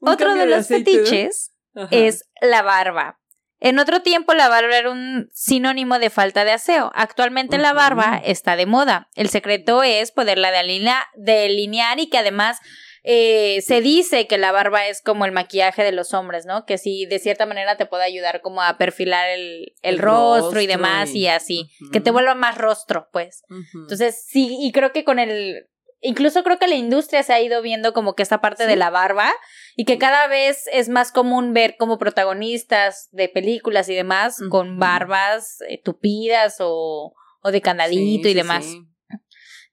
Otro 0.00 0.34
de 0.34 0.46
los 0.46 0.68
fetiches 0.68 1.52
es 1.90 2.28
la 2.40 2.62
barba. 2.62 3.18
En 3.60 3.80
otro 3.80 4.02
tiempo 4.02 4.34
la 4.34 4.48
barba 4.48 4.76
era 4.76 4.90
un 4.90 5.28
sinónimo 5.32 5.98
de 5.98 6.10
falta 6.10 6.44
de 6.44 6.52
aseo. 6.52 6.92
Actualmente 6.94 7.58
la 7.58 7.72
barba 7.72 8.20
está 8.24 8.54
de 8.54 8.66
moda. 8.66 9.08
El 9.16 9.30
secreto 9.30 9.82
es 9.82 10.12
poderla 10.12 10.52
delinea- 10.52 11.08
delinear 11.16 11.98
y 11.98 12.08
que 12.08 12.18
además 12.18 12.58
eh, 13.04 13.60
se 13.62 13.80
dice 13.80 14.26
que 14.26 14.38
la 14.38 14.52
barba 14.52 14.86
es 14.86 15.00
como 15.02 15.24
el 15.24 15.32
maquillaje 15.32 15.82
de 15.82 15.92
los 15.92 16.14
hombres, 16.14 16.46
¿no? 16.46 16.64
Que 16.66 16.78
sí, 16.78 17.06
de 17.06 17.18
cierta 17.18 17.46
manera 17.46 17.76
te 17.76 17.86
puede 17.86 18.04
ayudar 18.04 18.40
como 18.40 18.62
a 18.62 18.76
perfilar 18.78 19.28
el, 19.30 19.74
el 19.82 19.94
El 19.94 19.98
rostro 19.98 20.60
y 20.60 20.66
demás 20.66 21.10
y- 21.14 21.20
y 21.20 21.26
así. 21.28 21.70
Que 21.92 22.00
te 22.00 22.10
vuelva 22.10 22.34
más 22.34 22.58
rostro, 22.58 23.08
pues. 23.12 23.42
Entonces, 23.74 24.24
sí, 24.26 24.56
y 24.60 24.72
creo 24.72 24.92
que 24.92 25.04
con 25.04 25.18
el. 25.18 25.68
Incluso 26.00 26.44
creo 26.44 26.60
que 26.60 26.68
la 26.68 26.76
industria 26.76 27.24
se 27.24 27.32
ha 27.32 27.40
ido 27.40 27.60
viendo 27.60 27.92
como 27.92 28.14
que 28.14 28.22
esta 28.22 28.40
parte 28.40 28.62
Sí. 28.64 28.68
de 28.70 28.76
la 28.76 28.88
barba 28.88 29.32
y 29.74 29.84
que 29.84 29.98
cada 29.98 30.28
vez 30.28 30.68
es 30.72 30.88
más 30.88 31.10
común 31.10 31.52
ver 31.54 31.74
como 31.76 31.98
protagonistas 31.98 33.08
de 33.10 33.28
películas 33.28 33.88
y 33.88 33.96
demás 33.96 34.36
con 34.48 34.78
barbas 34.78 35.58
eh, 35.68 35.82
tupidas 35.82 36.58
o, 36.60 37.14
o 37.42 37.50
de 37.50 37.60
candadito 37.60 38.28
Sí, 38.28 38.30
y 38.30 38.34
demás. 38.34 38.64
sí. 38.64 38.80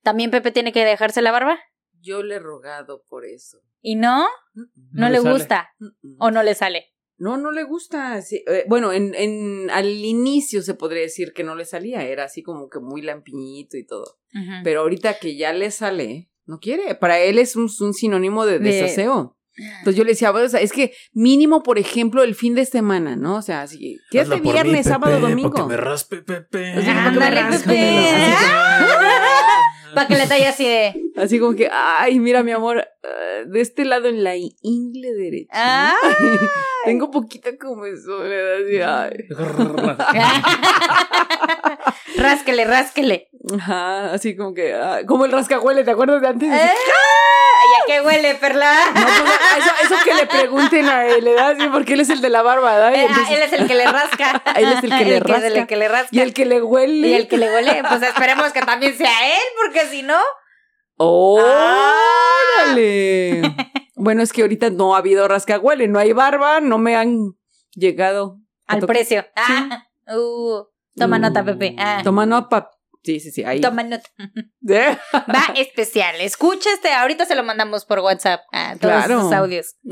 ¿También 0.01 0.31
Pepe 0.31 0.49
tiene 0.51 0.71
que 0.71 0.83
dejarse 0.83 1.21
la 1.21 1.31
barba? 1.31 1.59
Yo 2.05 2.21
le 2.23 2.35
he 2.35 2.39
rogado 2.39 3.03
por 3.09 3.25
eso. 3.25 3.57
¿Y 3.81 3.95
no? 3.95 4.27
No, 4.91 5.09
le 5.09 5.19
gusta 5.19 5.69
o 6.19 6.29
no 6.31 6.43
le 6.43 6.53
sale. 6.55 6.85
No, 7.17 7.37
no 7.37 7.51
le 7.51 7.63
gusta. 7.63 8.21
sí, 8.21 8.43
eh, 8.47 8.65
bueno, 8.67 8.91
en, 8.91 9.15
en, 9.15 9.69
al 9.71 9.87
inicio 9.87 10.61
se 10.61 10.73
podría 10.73 11.01
decir 11.01 11.33
que 11.33 11.43
no 11.43 11.55
le 11.55 11.65
salía. 11.65 12.03
Era 12.03 12.25
así 12.25 12.43
como 12.43 12.67
que 12.69 12.79
muy 12.79 13.01
lampiñito 13.01 13.77
y 13.77 13.85
todo. 13.85 14.19
Pero 14.63 14.81
ahorita 14.81 15.17
que 15.19 15.37
ya 15.37 15.53
le 15.53 15.71
sale, 15.71 16.29
no 16.45 16.59
quiere. 16.59 16.93
Para 16.95 17.19
él 17.19 17.39
es 17.39 17.55
un, 17.55 17.69
un 17.79 17.93
sinónimo 17.93 18.45
de 18.45 18.59
De- 18.59 18.69
desaseo. 18.69 19.37
Entonces 19.57 19.95
yo 19.95 20.03
le 20.03 20.09
decía, 20.11 20.31
bueno, 20.31 20.47
o 20.47 20.49
sea, 20.49 20.59
es 20.59 20.73
que 20.73 20.91
mínimo, 21.13 21.63
por 21.63 21.79
ejemplo, 21.79 22.23
el 22.23 22.35
fin 22.35 22.55
de 22.55 22.65
semana, 22.65 23.15
¿no? 23.15 23.37
O 23.37 23.41
sea, 23.41 23.61
así, 23.61 23.97
¿qué 24.11 24.17
es 24.17 24.23
Hazlo 24.23 24.35
de 24.35 24.41
por 24.41 24.47
mí, 24.51 24.53
viernes, 24.61 24.83
Pepe, 24.85 24.89
sábado, 24.89 25.19
domingo? 25.21 25.51
Para 25.53 25.63
que 25.63 25.69
me 25.69 25.77
raspe, 25.77 26.21
Pepe. 26.23 26.71
Como 26.73 26.83
que 26.83 26.89
Ándale, 26.91 27.35
me 27.35 27.41
rasque, 27.41 27.69
Pepe. 27.69 29.04
Para 29.93 30.07
que 30.07 30.15
le 30.15 30.27
talle 30.27 30.47
así 30.47 30.65
de. 30.65 30.95
Así 31.15 31.39
como 31.39 31.55
que, 31.55 31.69
ay, 31.71 32.19
mira, 32.19 32.43
mi 32.43 32.51
amor, 32.51 32.85
ah, 33.03 33.43
de 33.45 33.61
este 33.61 33.85
lado 33.85 34.07
en 34.07 34.23
la 34.23 34.35
ingle 34.35 35.13
derecha. 35.13 35.49
Ay. 35.51 35.93
Tengo 36.85 37.11
poquita 37.11 37.55
comezón, 37.57 38.31
así, 38.31 38.81
ay. 38.81 39.27
rásquele, 42.17 42.65
rásquele. 42.65 43.29
Ajá, 43.53 44.11
así 44.13 44.35
como 44.35 44.53
que, 44.53 44.73
ah, 44.73 45.01
como 45.05 45.25
el 45.25 45.31
rascahuele, 45.31 45.83
¿te 45.83 45.91
acuerdas 45.91 46.21
de 46.21 46.27
antes? 46.27 46.49
¡Eh! 46.51 46.71
¿Y 47.67 47.73
a 47.81 47.85
qué 47.87 48.01
huele, 48.05 48.35
Perla? 48.35 48.73
No, 48.87 48.91
pues, 49.01 49.05
ah, 49.41 49.57
eso, 49.57 49.69
eso 49.83 49.95
que 50.03 50.13
le 50.13 50.25
pregunten 50.27 50.85
a 50.87 51.05
él, 51.07 51.23
¿verdad? 51.23 51.55
Sí, 51.59 51.67
porque 51.71 51.93
él 51.93 51.99
es 52.01 52.09
el 52.09 52.21
de 52.21 52.29
la 52.29 52.41
barba, 52.43 52.91
Eh, 52.93 52.97
ah, 52.99 53.05
entonces- 53.09 53.37
él 53.37 53.43
es 53.43 53.53
el 53.53 53.67
que 53.67 53.75
le 53.75 53.85
rasca. 53.87 54.41
Él 54.55 54.71
es 54.71 54.83
el 54.83 54.89
que 54.97 55.05
le 55.05 55.17
es 55.17 55.23
rasca. 55.23 55.47
el 55.47 55.67
que 55.67 55.75
le 55.75 55.87
rasca. 55.87 56.07
y 56.11 56.19
el 56.21 56.33
que 56.33 56.45
le 56.45 56.61
huele. 56.61 57.07
Y 57.07 57.13
el 57.13 57.27
que 57.27 57.37
le 57.37 57.51
huele, 57.53 57.83
pues 57.87 58.01
esperemos 58.03 58.51
que 58.51 58.61
también 58.61 58.95
sea 58.97 59.11
él, 59.35 59.41
porque 59.63 59.81
si 59.87 60.01
no. 60.03 60.17
¡Órale! 62.65 63.41
bueno, 63.95 64.21
es 64.23 64.31
que 64.33 64.41
ahorita 64.41 64.69
no 64.69 64.95
ha 64.95 64.99
habido 64.99 65.27
rascahuele, 65.27 65.87
no 65.87 65.99
hay 65.99 66.13
barba, 66.13 66.59
no 66.61 66.77
me 66.77 66.95
han 66.95 67.33
llegado. 67.73 68.37
Al 68.67 68.81
precio. 68.85 69.25
Ah, 69.35 69.85
uh, 70.15 70.63
toma 70.95 71.19
nota, 71.19 71.43
Pepe. 71.43 71.75
Ah, 71.77 72.01
Toma 72.03 72.25
nota. 72.25 72.71
Sí, 73.05 73.19
sí, 73.19 73.31
sí, 73.31 73.43
ahí. 73.43 73.61
toma 73.61 73.83
nota. 73.83 74.09
¿Eh? 74.67 74.97
Va 75.13 75.53
especial. 75.55 76.15
Escucha 76.19 76.69
este, 76.73 76.91
ahorita 76.91 77.25
se 77.25 77.35
lo 77.35 77.43
mandamos 77.43 77.85
por 77.85 77.99
WhatsApp 77.99 78.41
a 78.51 78.75
todos 78.77 78.95
Claro. 79.05 79.21
sus 79.21 79.31
audios. 79.33 79.75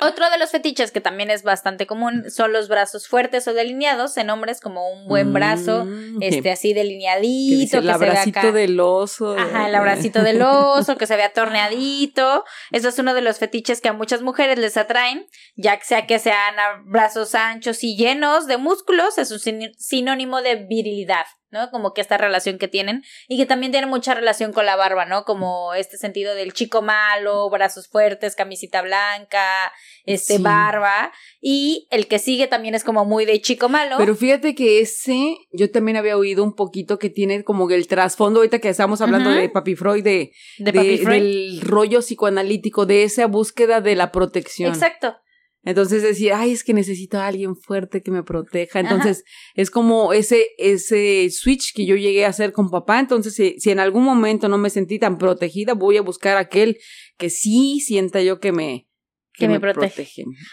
Otro 0.00 0.28
de 0.28 0.38
los 0.38 0.50
fetiches 0.50 0.90
que 0.90 1.00
también 1.00 1.30
es 1.30 1.44
bastante 1.44 1.86
común 1.86 2.24
son 2.28 2.52
los 2.52 2.68
brazos 2.68 3.06
fuertes 3.06 3.46
o 3.46 3.54
delineados 3.54 4.16
en 4.16 4.28
hombres 4.28 4.60
como 4.60 4.90
un 4.92 5.06
buen 5.06 5.32
brazo, 5.32 5.84
Mm, 5.84 6.20
este 6.20 6.50
así 6.50 6.74
delineadito, 6.74 7.58
dice 7.60 7.70
que, 7.80 7.86
el 7.86 7.92
se 7.92 7.98
vea 8.00 8.08
abracito 8.10 8.38
acá. 8.40 8.52
del 8.52 8.80
oso. 8.80 9.36
Ajá, 9.38 9.68
el 9.68 9.72
eh, 9.74 9.76
abracito 9.76 10.22
del 10.24 10.42
oso, 10.42 10.96
que 10.96 11.06
se 11.06 11.14
vea 11.16 11.32
torneadito. 11.32 12.44
Eso 12.72 12.88
es 12.88 12.98
uno 12.98 13.14
de 13.14 13.20
los 13.22 13.38
fetiches 13.38 13.80
que 13.80 13.88
a 13.88 13.92
muchas 13.92 14.20
mujeres 14.20 14.58
les 14.58 14.76
atraen, 14.76 15.26
ya 15.54 15.78
que 15.78 15.84
sea 15.84 16.06
que 16.08 16.18
sean 16.18 16.54
brazos 16.86 17.36
anchos 17.36 17.84
y 17.84 17.96
llenos 17.96 18.46
de 18.48 18.56
músculos, 18.58 19.16
es 19.16 19.30
un 19.30 19.38
sin- 19.38 19.72
sinónimo 19.78 20.42
de 20.42 20.56
virilidad, 20.56 21.24
¿no? 21.54 21.70
Como 21.70 21.94
que 21.94 22.02
esta 22.02 22.18
relación 22.18 22.58
que 22.58 22.68
tienen 22.68 23.02
y 23.28 23.38
que 23.38 23.46
también 23.46 23.72
tiene 23.72 23.86
mucha 23.86 24.12
relación 24.12 24.52
con 24.52 24.66
la 24.66 24.76
barba, 24.76 25.06
¿no? 25.06 25.24
Como 25.24 25.72
este 25.72 25.96
sentido 25.96 26.34
del 26.34 26.52
chico 26.52 26.82
malo, 26.82 27.48
brazos 27.48 27.88
fuertes, 27.88 28.36
camisita 28.36 28.82
blanca, 28.82 29.72
este 30.04 30.36
Sí. 30.36 30.42
barba 30.42 31.12
y 31.40 31.88
el 31.90 32.06
que 32.08 32.18
sigue 32.18 32.46
también 32.46 32.74
es 32.74 32.84
como 32.84 33.06
muy 33.06 33.24
de 33.24 33.40
chico 33.40 33.68
malo. 33.70 33.96
Pero 33.96 34.14
fíjate 34.14 34.54
que 34.54 34.80
ese, 34.80 35.36
yo 35.52 35.70
también 35.70 35.96
había 35.96 36.18
oído 36.18 36.44
un 36.44 36.54
poquito 36.54 36.98
que 36.98 37.08
tiene 37.08 37.42
como 37.44 37.70
el 37.70 37.86
trasfondo, 37.86 38.40
ahorita 38.40 38.58
que 38.58 38.68
estamos 38.68 39.00
hablando 39.00 39.30
de 39.30 39.48
Papi 39.48 39.76
Freud, 39.76 40.02
de, 40.04 40.32
de 40.58 40.72
de- 40.72 40.72
Papi 40.72 40.98
Freud. 40.98 41.14
del 41.22 41.60
rollo 41.62 42.00
psicoanalítico, 42.00 42.84
de 42.84 43.04
esa 43.04 43.26
búsqueda 43.26 43.80
de 43.80 43.94
la 43.94 44.10
protección. 44.12 44.72
Exacto. 44.74 45.16
Entonces 45.64 46.02
decir, 46.02 46.32
ay, 46.32 46.52
es 46.52 46.62
que 46.62 46.74
necesito 46.74 47.18
a 47.18 47.26
alguien 47.26 47.56
fuerte 47.56 48.02
que 48.02 48.10
me 48.10 48.22
proteja. 48.22 48.80
Entonces 48.80 49.24
es 49.54 49.70
como 49.70 50.12
ese, 50.12 50.46
ese 50.58 51.28
switch 51.30 51.72
que 51.74 51.86
yo 51.86 51.96
llegué 51.96 52.26
a 52.26 52.28
hacer 52.28 52.52
con 52.52 52.70
papá. 52.70 53.00
Entonces, 53.00 53.34
si, 53.34 53.58
si 53.58 53.70
en 53.70 53.80
algún 53.80 54.04
momento 54.04 54.48
no 54.48 54.58
me 54.58 54.70
sentí 54.70 54.98
tan 54.98 55.16
protegida, 55.16 55.72
voy 55.74 55.96
a 55.96 56.02
buscar 56.02 56.36
a 56.36 56.40
aquel 56.40 56.78
que 57.16 57.30
sí 57.30 57.80
sienta 57.80 58.20
yo 58.20 58.40
que 58.40 58.52
me, 58.52 58.88
Que 59.32 59.48
me 59.48 59.58
protege. 59.58 60.06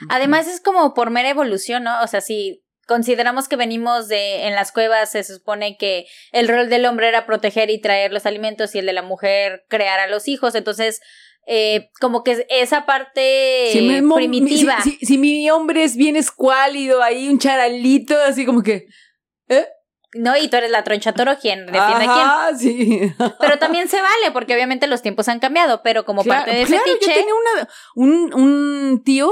Además 0.10 0.48
es 0.48 0.62
como 0.62 0.94
por 0.94 1.10
mera 1.10 1.30
evolución, 1.30 1.84
¿no? 1.84 2.02
O 2.04 2.08
sea, 2.08 2.22
si 2.22 2.64
consideramos 2.88 3.48
que 3.48 3.56
venimos 3.56 4.08
de 4.08 4.48
en 4.48 4.56
las 4.56 4.72
cuevas, 4.72 5.12
se 5.12 5.24
supone 5.24 5.78
que 5.78 6.06
el 6.32 6.48
rol 6.48 6.70
del 6.70 6.86
hombre 6.86 7.08
era 7.08 7.26
proteger 7.26 7.70
y 7.70 7.80
traer 7.80 8.12
los 8.12 8.26
alimentos 8.26 8.76
y 8.76 8.80
el 8.80 8.86
de 8.86 8.94
la 8.94 9.02
mujer 9.02 9.64
crear 9.70 10.00
a 10.00 10.08
los 10.08 10.28
hijos, 10.28 10.56
entonces 10.56 11.00
eh, 11.48 11.90
como 12.00 12.24
que 12.24 12.46
esa 12.50 12.86
parte 12.86 13.70
Si 13.72 13.80
primitiva. 14.16 14.78
mi- 14.78 14.84
si, 14.84 14.92
si- 15.00 15.06
si 15.06 15.18
mi 15.18 15.50
hombre 15.50 15.84
es 15.84 15.96
bien 15.96 16.16
escuálido, 16.16 17.02
ahí 17.02 17.28
un 17.30 17.40
charalito, 17.40 18.16
así 18.28 18.46
como 18.46 18.62
que. 18.64 18.88
¿no? 20.14 20.36
Y 20.36 20.50
tú 20.50 20.58
eres 20.58 20.72
la 20.72 20.84
troncha 20.84 21.14
toro, 21.14 21.38
quien 21.40 21.66
defiende 21.68 22.06
a 22.06 22.46
Ajá, 22.48 22.58
sí. 22.58 22.76
quién. 22.76 23.16
Pero 23.40 23.58
también 23.60 23.88
se 23.88 24.02
vale, 24.02 24.32
porque 24.34 24.54
obviamente 24.54 24.88
los 24.88 25.02
tiempos 25.02 25.30
han 25.30 25.40
cambiado, 25.40 25.82
pero 25.84 26.04
como 26.04 26.22
Claro, 26.24 26.46
parte 26.46 26.58
de 26.58 26.66
claro, 26.66 26.84
fetiche. 26.84 27.12
Yo 27.14 27.20
tenía 27.20 27.34
una, 27.34 27.70
un, 27.96 28.34
un 28.34 29.04
tío 29.06 29.32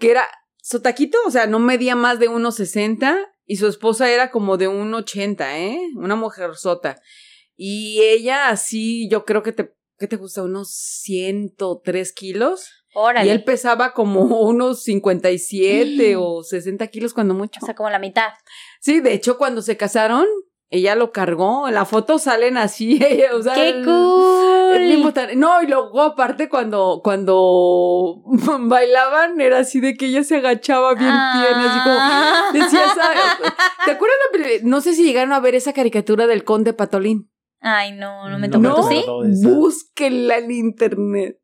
que 0.00 0.10
era 0.10 0.26
sotaquito, 0.60 1.18
o 1.24 1.30
sea, 1.30 1.46
no 1.46 1.60
medía 1.60 1.94
más 1.94 2.18
de 2.18 2.28
1,60 2.28 3.16
y 3.46 3.56
su 3.58 3.68
esposa 3.68 4.10
era 4.10 4.30
como 4.32 4.56
de 4.56 4.68
1,80, 4.68 5.46
¿eh? 5.56 5.78
Una 5.96 6.16
mujer 6.16 6.56
sota. 6.56 7.00
Y 7.56 8.00
ella 8.02 8.48
así, 8.48 9.08
yo 9.08 9.24
creo 9.24 9.44
que 9.44 9.52
te, 9.52 9.72
¿qué 10.02 10.08
te 10.08 10.16
gusta? 10.16 10.42
Unos 10.42 10.70
103 10.74 12.12
kilos. 12.12 12.68
Órale. 12.94 13.26
Y 13.28 13.30
él 13.30 13.44
pesaba 13.44 13.92
como 13.94 14.20
unos 14.42 14.82
57 14.82 16.16
o 16.16 16.42
60 16.42 16.86
kilos 16.88 17.14
cuando 17.14 17.34
mucho. 17.34 17.60
O 17.62 17.64
sea, 17.66 17.74
como 17.74 17.88
la 17.88 17.98
mitad. 17.98 18.30
Sí, 18.80 19.00
de 19.00 19.14
hecho, 19.14 19.38
cuando 19.38 19.62
se 19.62 19.76
casaron, 19.76 20.26
ella 20.68 20.94
lo 20.94 21.12
cargó. 21.12 21.68
En 21.68 21.74
la 21.74 21.84
foto 21.84 22.18
salen 22.18 22.56
así, 22.56 23.00
o 23.32 23.42
sea, 23.42 23.54
¡Qué 23.54 23.68
el- 23.70 23.88
el 24.72 24.88
mismo 24.88 25.12
cool! 25.12 25.38
No, 25.38 25.62
y 25.62 25.66
luego 25.66 26.00
aparte 26.00 26.48
cuando, 26.48 27.00
cuando 27.04 28.22
bailaban 28.60 29.40
era 29.40 29.60
así 29.60 29.80
de 29.80 29.94
que 29.94 30.06
ella 30.06 30.24
se 30.24 30.36
agachaba 30.36 30.94
bien 30.94 31.10
tierna, 31.10 31.70
así 31.70 31.80
como... 31.82 31.96
Ah. 31.98 32.50
Decías, 32.52 32.92
"Ah, 33.00 33.54
¿te 33.84 33.90
acuerdas 33.92 34.16
la 34.32 34.68
No 34.68 34.80
sé 34.80 34.94
si 34.94 35.04
llegaron 35.04 35.32
a 35.32 35.40
ver 35.40 35.54
esa 35.54 35.72
caricatura 35.72 36.26
del 36.26 36.44
conde 36.44 36.72
Patolín. 36.72 37.30
Ay, 37.62 37.92
no, 37.92 38.28
no 38.28 38.38
me 38.38 38.48
tocó. 38.48 38.62
¿No? 38.62 38.74
¿Tú 38.74 38.88
sí? 38.88 39.04
Búsquenla 39.46 40.38
en 40.38 40.50
internet. 40.50 41.38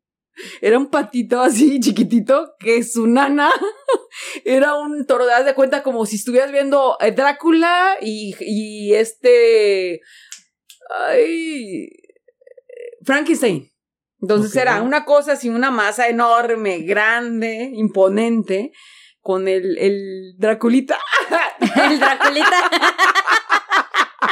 Era 0.61 0.77
un 0.77 0.89
patito 0.89 1.41
así 1.41 1.79
chiquitito 1.79 2.53
que 2.59 2.83
su 2.83 3.07
nana 3.07 3.49
era 4.45 4.75
un 4.75 5.05
toro. 5.05 5.25
Haz 5.33 5.45
de 5.45 5.55
cuenta 5.55 5.81
como 5.81 6.05
si 6.05 6.17
estuvieras 6.17 6.51
viendo 6.51 6.97
eh, 6.99 7.11
Drácula 7.11 7.97
y, 8.01 8.35
y 8.41 8.93
este. 8.93 10.01
Ay. 10.93 11.89
Frankenstein. 13.03 13.71
Entonces 14.21 14.53
era 14.57 14.81
una 14.81 15.05
cosa 15.05 15.33
así, 15.33 15.47
una 15.47 15.71
masa 15.71 16.09
enorme, 16.09 16.79
grande, 16.79 17.71
imponente, 17.73 18.73
con 19.21 19.47
el, 19.47 19.77
el 19.77 20.35
Draculita. 20.37 20.99
El 21.89 21.99
Draculita. 21.99 22.71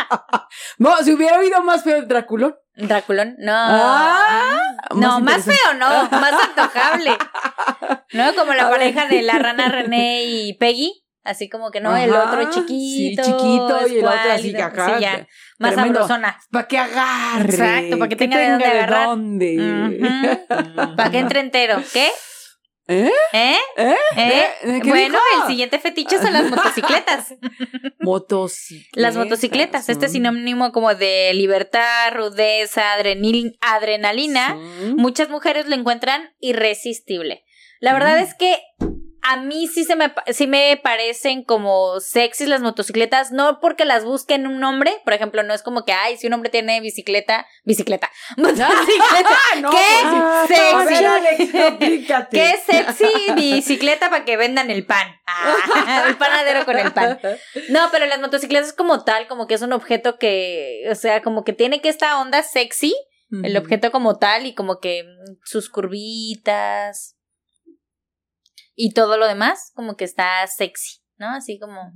No, 0.80 0.96
si 0.98 1.14
hubiera 1.14 1.40
oído 1.40 1.62
más 1.64 1.84
feo 1.84 1.98
el 1.98 2.08
Draculón. 2.08 2.56
Draculón, 2.76 3.36
no. 3.40 3.54
Ah, 3.54 4.60
no, 4.96 5.20
más 5.20 5.44
feo, 5.44 5.74
no, 5.78 6.10
más 6.10 6.34
antojable. 6.44 7.18
¿No? 8.14 8.36
Como 8.36 8.54
la 8.54 8.70
pareja 8.70 9.08
de 9.08 9.24
la 9.24 9.40
rana 9.40 9.70
René 9.70 10.26
y 10.26 10.54
Peggy. 10.54 11.04
Así 11.24 11.50
como 11.50 11.72
que 11.72 11.82
no, 11.82 11.98
el 11.98 12.14
otro 12.14 12.44
sí, 12.44 12.62
chiquito. 12.62 13.22
chiquito, 13.22 13.88
y 13.90 14.00
el 14.00 14.06
otro 14.06 14.32
así 14.32 14.54
que 14.54 14.62
acá, 14.62 14.96
sí, 14.96 15.02
ya, 15.02 15.28
más 15.60 15.76
sabrosona. 15.76 16.40
Para 16.50 16.68
que 16.70 16.78
agarre. 16.78 17.50
Exacto, 17.50 18.00
para 18.00 18.08
que 18.08 18.16
tenga 18.16 18.38
de 18.38 18.52
dónde 18.52 18.66
agarrar. 18.66 19.10
Para 20.96 21.12
que 21.12 21.20
entre 21.20 21.42
entero. 21.42 21.84
¿Qué? 21.92 22.10
¿Eh? 22.88 23.12
¿Eh? 23.34 23.56
¿Eh? 23.78 23.96
¿Eh? 24.16 24.46
¿Eh? 24.64 24.80
¿Qué 24.82 24.90
Bueno, 24.90 25.20
dijo? 25.20 25.42
el 25.44 25.48
siguiente 25.50 25.80
fetiche 25.80 26.18
son 26.20 26.32
las 26.34 26.44
motocicletas. 26.50 27.36
Motocicletas. 28.00 28.92
Las 28.94 29.16
motocicletas, 29.18 29.90
este 29.90 30.08
sinónimo 30.08 30.72
como 30.72 30.96
de 30.96 31.34
libertad, 31.34 32.14
rudeza, 32.14 32.94
adrenalina. 32.94 34.58
Sí. 34.58 34.94
muchas 34.96 35.30
mujeres 35.30 35.68
lo 35.68 35.76
encuentran 35.76 36.34
irresistible. 36.40 37.44
La 37.80 37.94
verdad 37.94 38.20
es 38.20 38.34
que 38.34 38.58
a 39.30 39.36
mí 39.36 39.68
sí 39.68 39.84
se 39.84 39.98
me 39.98 40.14
sí 40.28 40.48
me 40.48 40.80
parecen 40.82 41.44
como 41.44 42.00
sexys 42.00 42.48
las 42.48 42.62
motocicletas, 42.62 43.32
no 43.32 43.60
porque 43.60 43.84
las 43.84 44.06
busquen 44.06 44.48
un 44.48 44.64
hombre, 44.64 45.02
por 45.04 45.12
ejemplo, 45.14 45.44
no 45.44 45.54
es 45.54 45.62
como 45.62 45.84
que 45.84 45.92
ay, 45.92 46.16
si 46.16 46.28
un 46.28 46.34
hombre 46.34 46.50
tiene 46.50 46.80
bicicleta, 46.80 47.46
bicicleta, 47.66 48.10
motocicleta, 48.38 49.38
no, 49.62 49.70
qué 49.70 49.78
pues, 50.02 50.88
ver, 50.88 50.88
sexy. 50.88 51.06
Alex, 51.06 51.40
explícate. 51.54 52.38
qué 52.38 52.56
sexy 52.66 53.34
bicicleta 53.36 54.10
para 54.10 54.24
que 54.24 54.38
vendan 54.38 54.72
el 54.72 54.86
pan. 54.86 55.08
Ah, 55.26 56.06
el 56.08 56.16
panadero 56.16 56.64
con 56.64 56.78
el 56.78 56.94
pan. 56.94 57.20
No, 57.70 57.90
pero 57.92 58.06
las 58.06 58.22
motocicletas 58.22 58.72
como 58.72 59.04
tal, 59.04 59.28
como 59.28 59.46
que 59.46 59.56
es 59.56 59.62
un 59.62 59.74
objeto 59.74 60.18
que, 60.18 60.84
o 60.90 60.96
sea, 60.96 61.22
como 61.22 61.44
que 61.44 61.52
tiene 61.52 61.82
que 61.82 61.90
esta 61.90 62.22
onda 62.22 62.44
sexy 62.44 62.96
el 63.44 63.58
objeto 63.58 63.92
como 63.92 64.18
tal 64.18 64.46
y 64.46 64.56
como 64.56 64.80
que 64.80 65.04
sus 65.44 65.70
curvitas 65.70 67.17
y 68.80 68.94
todo 68.94 69.18
lo 69.18 69.28
demás 69.28 69.72
como 69.76 69.98
que 69.98 70.06
está 70.06 70.46
sexy, 70.48 71.00
¿no? 71.18 71.28
Así 71.36 71.60
como 71.60 71.92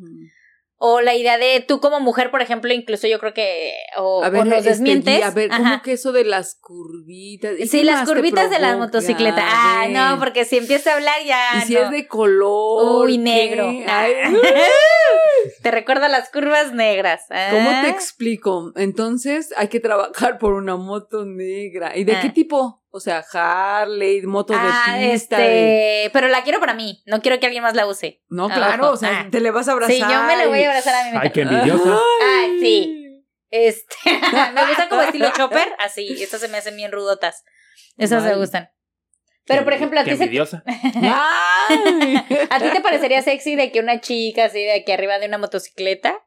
o 0.83 0.99
la 0.99 1.13
idea 1.13 1.37
de 1.37 1.63
tú 1.67 1.79
como 1.79 1.99
mujer, 1.99 2.31
por 2.31 2.41
ejemplo, 2.41 2.73
incluso 2.73 3.05
yo 3.05 3.19
creo 3.19 3.35
que 3.35 3.71
o, 3.97 4.23
A 4.23 4.31
ver, 4.31 4.41
o 4.41 4.45
nos 4.45 4.57
este, 4.57 4.69
desmientes. 4.71 5.23
A 5.23 5.29
ver, 5.29 5.51
¿cómo 5.51 5.63
Ajá. 5.63 5.81
que 5.83 5.91
eso 5.91 6.11
de 6.11 6.25
las 6.25 6.55
curvitas? 6.59 7.53
¿Y 7.59 7.67
Sí, 7.67 7.83
las 7.83 8.09
curvitas 8.09 8.49
de 8.49 8.57
las 8.57 8.71
provoca? 8.71 8.87
motocicletas. 8.87 9.43
A 9.47 9.81
Ah, 9.83 9.87
no, 9.89 10.19
porque 10.19 10.43
si 10.43 10.57
empieza 10.57 10.89
a 10.91 10.95
hablar 10.95 11.23
ya 11.23 11.59
Y 11.59 11.67
si 11.67 11.73
no. 11.75 11.81
es 11.81 11.91
de 11.91 12.07
color. 12.07 13.05
Uy, 13.05 13.19
negro. 13.19 13.69
Ay, 13.87 14.13
Te 15.61 15.69
recuerda 15.69 16.09
las 16.09 16.31
curvas 16.31 16.73
negras. 16.73 17.25
¿Cómo 17.51 17.69
Ah. 17.69 17.81
te 17.83 17.89
explico? 17.89 18.71
Entonces 18.75 19.53
hay 19.57 19.67
que 19.67 19.79
trabajar 19.79 20.39
por 20.39 20.53
una 20.53 20.77
moto 20.77 21.25
negra. 21.25 21.95
¿Y 21.95 22.05
de 22.05 22.15
Ah. 22.15 22.19
qué 22.23 22.29
tipo? 22.31 22.80
O 22.93 22.99
sea, 22.99 23.23
Harley, 23.33 24.21
moto 24.23 24.53
Ah, 24.55 24.95
de 24.97 25.11
pista. 25.11 25.41
este, 25.45 26.09
pero 26.11 26.27
la 26.27 26.43
quiero 26.43 26.59
para 26.59 26.73
mí, 26.73 27.01
no 27.05 27.21
quiero 27.21 27.39
que 27.39 27.45
alguien 27.45 27.63
más 27.63 27.73
la 27.73 27.87
use. 27.87 28.21
No, 28.27 28.47
Ah, 28.51 28.53
claro, 28.55 28.83
ojo. 28.85 28.93
o 28.93 28.97
sea, 28.97 29.21
Ah. 29.21 29.27
te 29.31 29.39
le 29.39 29.49
vas 29.51 29.69
a 29.69 29.71
abrazar. 29.71 29.95
Sí, 29.95 30.01
yo 30.01 30.23
me 30.23 30.35
la 30.35 30.47
voy 30.47 30.61
a 30.63 30.67
abrazar 30.69 30.95
a 30.95 31.09
mi 31.11 31.17
Ay, 31.17 31.31
qué 31.31 31.41
envidiosa. 31.41 31.97
Ay, 32.21 32.59
sí. 32.59 33.23
Este, 33.49 33.95
me 34.53 34.65
gustan 34.67 34.89
como 34.89 35.01
estilo 35.03 35.29
chopper, 35.35 35.69
así, 35.79 36.21
estas 36.21 36.41
se 36.41 36.47
me 36.49 36.57
hacen 36.57 36.75
bien 36.75 36.91
rudotas. 36.91 37.43
Esas 37.97 38.23
me 38.23 38.35
gustan. 38.35 38.69
Pero, 39.45 39.63
por 39.63 39.73
ejemplo, 39.73 39.99
a 39.99 40.03
ti, 40.03 40.15
se- 40.15 40.23
envidiosa. 40.25 40.63
Ay. 40.95 42.15
¿a 42.49 42.59
ti 42.59 42.65
te 42.73 42.81
parecería 42.81 43.21
sexy 43.21 43.55
de 43.55 43.71
que 43.71 43.79
una 43.79 43.99
chica 44.01 44.45
así 44.45 44.59
de 44.59 44.73
aquí 44.73 44.91
arriba 44.91 45.17
de 45.19 45.27
una 45.27 45.37
motocicleta? 45.37 46.19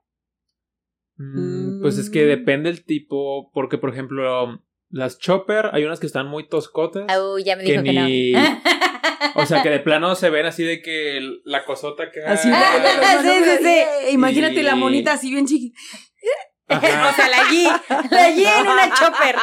Mm, 1.17 1.81
Pues 1.83 1.99
es 1.99 2.11
que 2.11 2.25
depende 2.25 2.71
el 2.71 2.85
tipo, 2.85 3.51
porque 3.53 3.79
por 3.79 3.91
ejemplo, 3.93 4.63
las 4.95 5.19
chopper, 5.19 5.71
hay 5.73 5.85
unas 5.85 5.99
que 6.01 6.07
están 6.07 6.27
muy 6.29 6.49
toscotas. 6.49 7.05
Uy, 7.19 7.43
ya 7.45 7.57
me 7.57 7.65
Que 7.65 7.73
dijo 7.73 7.83
que, 7.85 7.93
ni- 7.93 8.33
no. 8.33 8.41
O 9.37 9.47
sea, 9.47 9.63
que 9.63 9.71
de 9.71 9.81
plano 9.81 10.15
se 10.15 10.31
ven 10.31 10.47
así 10.47 10.63
de 10.63 10.81
que 10.81 11.19
la 11.45 11.65
cosota 11.65 12.11
que 12.13 12.23
Así, 12.23 12.49
Ah, 12.53 13.19
sí, 13.23 13.29
sí, 13.43 13.65
sí. 13.65 14.13
Imagínate 14.13 14.63
la 14.63 14.77
monita 14.77 15.15
así 15.15 15.31
bien 15.33 15.47
chiquita. 15.47 15.77
o 16.69 16.81
sea, 16.81 17.29
la 17.29 17.45
G, 17.51 17.65
la 18.11 18.31
G 18.31 18.61
en 18.61 18.67
una 18.69 18.95
chopper. 18.95 19.37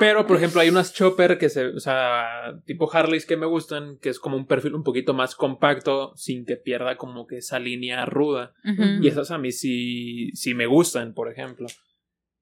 Pero, 0.00 0.26
por 0.26 0.36
ejemplo, 0.38 0.60
hay 0.60 0.70
unas 0.70 0.92
chopper 0.94 1.36
que 1.38 1.48
se, 1.48 1.66
o 1.66 1.78
sea, 1.80 2.54
tipo 2.64 2.90
Harleys 2.92 3.26
que 3.26 3.36
me 3.36 3.46
gustan, 3.46 3.98
que 4.00 4.08
es 4.08 4.18
como 4.18 4.36
un 4.36 4.46
perfil 4.46 4.74
un 4.74 4.82
poquito 4.82 5.14
más 5.14 5.34
compacto, 5.36 6.12
sin 6.16 6.44
que 6.46 6.56
pierda 6.56 6.96
como 6.96 7.26
que 7.26 7.38
esa 7.38 7.58
línea 7.58 8.04
ruda. 8.06 8.54
Y 9.00 9.06
esas 9.06 9.30
a 9.30 9.38
mí 9.38 9.52
sí, 9.52 10.30
sí 10.34 10.54
me 10.54 10.66
gustan, 10.66 11.12
por 11.14 11.30
ejemplo. 11.30 11.66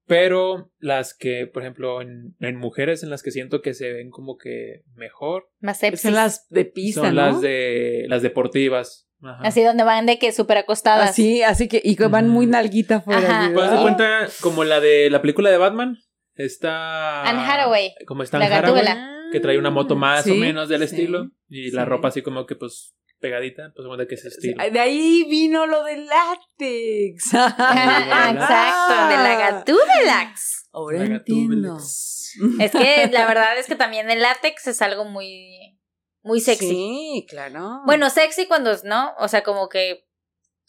Pero 0.06 0.70
las 0.78 1.14
que, 1.14 1.46
por 1.46 1.62
ejemplo, 1.62 2.02
en, 2.02 2.34
en 2.40 2.56
mujeres 2.56 3.02
en 3.02 3.10
las 3.10 3.22
que 3.22 3.30
siento 3.30 3.62
que 3.62 3.72
se 3.74 3.92
ven 3.92 4.10
como 4.10 4.36
que 4.36 4.82
mejor. 4.94 5.48
Más 5.60 5.80
Son 5.96 6.14
las 6.14 6.48
de 6.48 6.64
pista, 6.64 7.02
son 7.02 7.14
¿no? 7.14 7.22
las 7.22 7.40
de 7.40 8.04
las 8.08 8.22
deportivas. 8.22 9.08
Ajá. 9.22 9.42
Así 9.44 9.62
donde 9.62 9.84
van 9.84 10.06
de 10.06 10.18
que 10.18 10.32
súper 10.32 10.58
acostadas. 10.58 11.10
Así, 11.10 11.42
así 11.42 11.68
que, 11.68 11.80
y 11.84 11.94
que 11.94 12.08
van 12.08 12.28
muy 12.28 12.46
nalguita 12.46 13.00
fuera. 13.00 13.20
Ajá. 13.20 13.38
así 13.40 13.48
de, 13.50 13.54
¿Puedes 13.54 13.70
dar 13.70 13.78
"Ah". 13.78 13.82
cuenta 13.82 14.28
como 14.40 14.64
la 14.64 14.80
de 14.80 15.08
la 15.10 15.20
película 15.22 15.50
de 15.50 15.58
Batman? 15.58 15.96
Está 16.34 17.22
Anne 17.28 17.40
Hathaway. 17.40 17.94
Como 18.06 18.22
está 18.22 18.38
La 18.38 18.46
Anne 18.46 18.54
Hathaway, 18.56 18.84
que 19.30 19.40
trae 19.40 19.58
una 19.58 19.70
moto 19.70 19.96
más 19.96 20.26
o 20.26 20.34
menos 20.34 20.68
del 20.68 20.80
sí, 20.80 20.84
estilo 20.96 21.30
y 21.48 21.70
la 21.70 21.84
ropa 21.84 22.08
así 22.08 22.22
como 22.22 22.46
que 22.46 22.56
pues 22.56 22.94
pegadita, 23.22 23.72
pues 23.74 23.88
de 23.98 24.06
que 24.06 24.16
ese 24.16 24.28
estilo. 24.28 24.62
De 24.70 24.78
ahí 24.80 25.24
vino 25.30 25.66
lo 25.66 25.82
del 25.84 26.04
látex. 26.06 27.30
Ah, 27.32 28.28
Exacto, 28.34 29.08
de 29.08 29.16
la 29.22 29.36
Gatúbelax. 29.36 30.68
Ahora 30.72 30.98
La 30.98 31.04
entiendo. 31.16 31.74
Gatúbelax. 31.74 32.36
Es 32.60 32.70
que 32.72 33.08
la 33.10 33.26
verdad 33.28 33.56
es 33.56 33.66
que 33.66 33.76
también 33.76 34.10
el 34.10 34.20
látex 34.20 34.66
es 34.66 34.82
algo 34.82 35.04
muy, 35.06 35.78
muy 36.22 36.40
sexy. 36.40 36.68
Sí, 36.68 37.26
claro. 37.28 37.80
Bueno, 37.86 38.10
sexy 38.10 38.46
cuando, 38.46 38.76
¿no? 38.84 39.14
O 39.18 39.28
sea, 39.28 39.42
como 39.42 39.68
que 39.70 40.06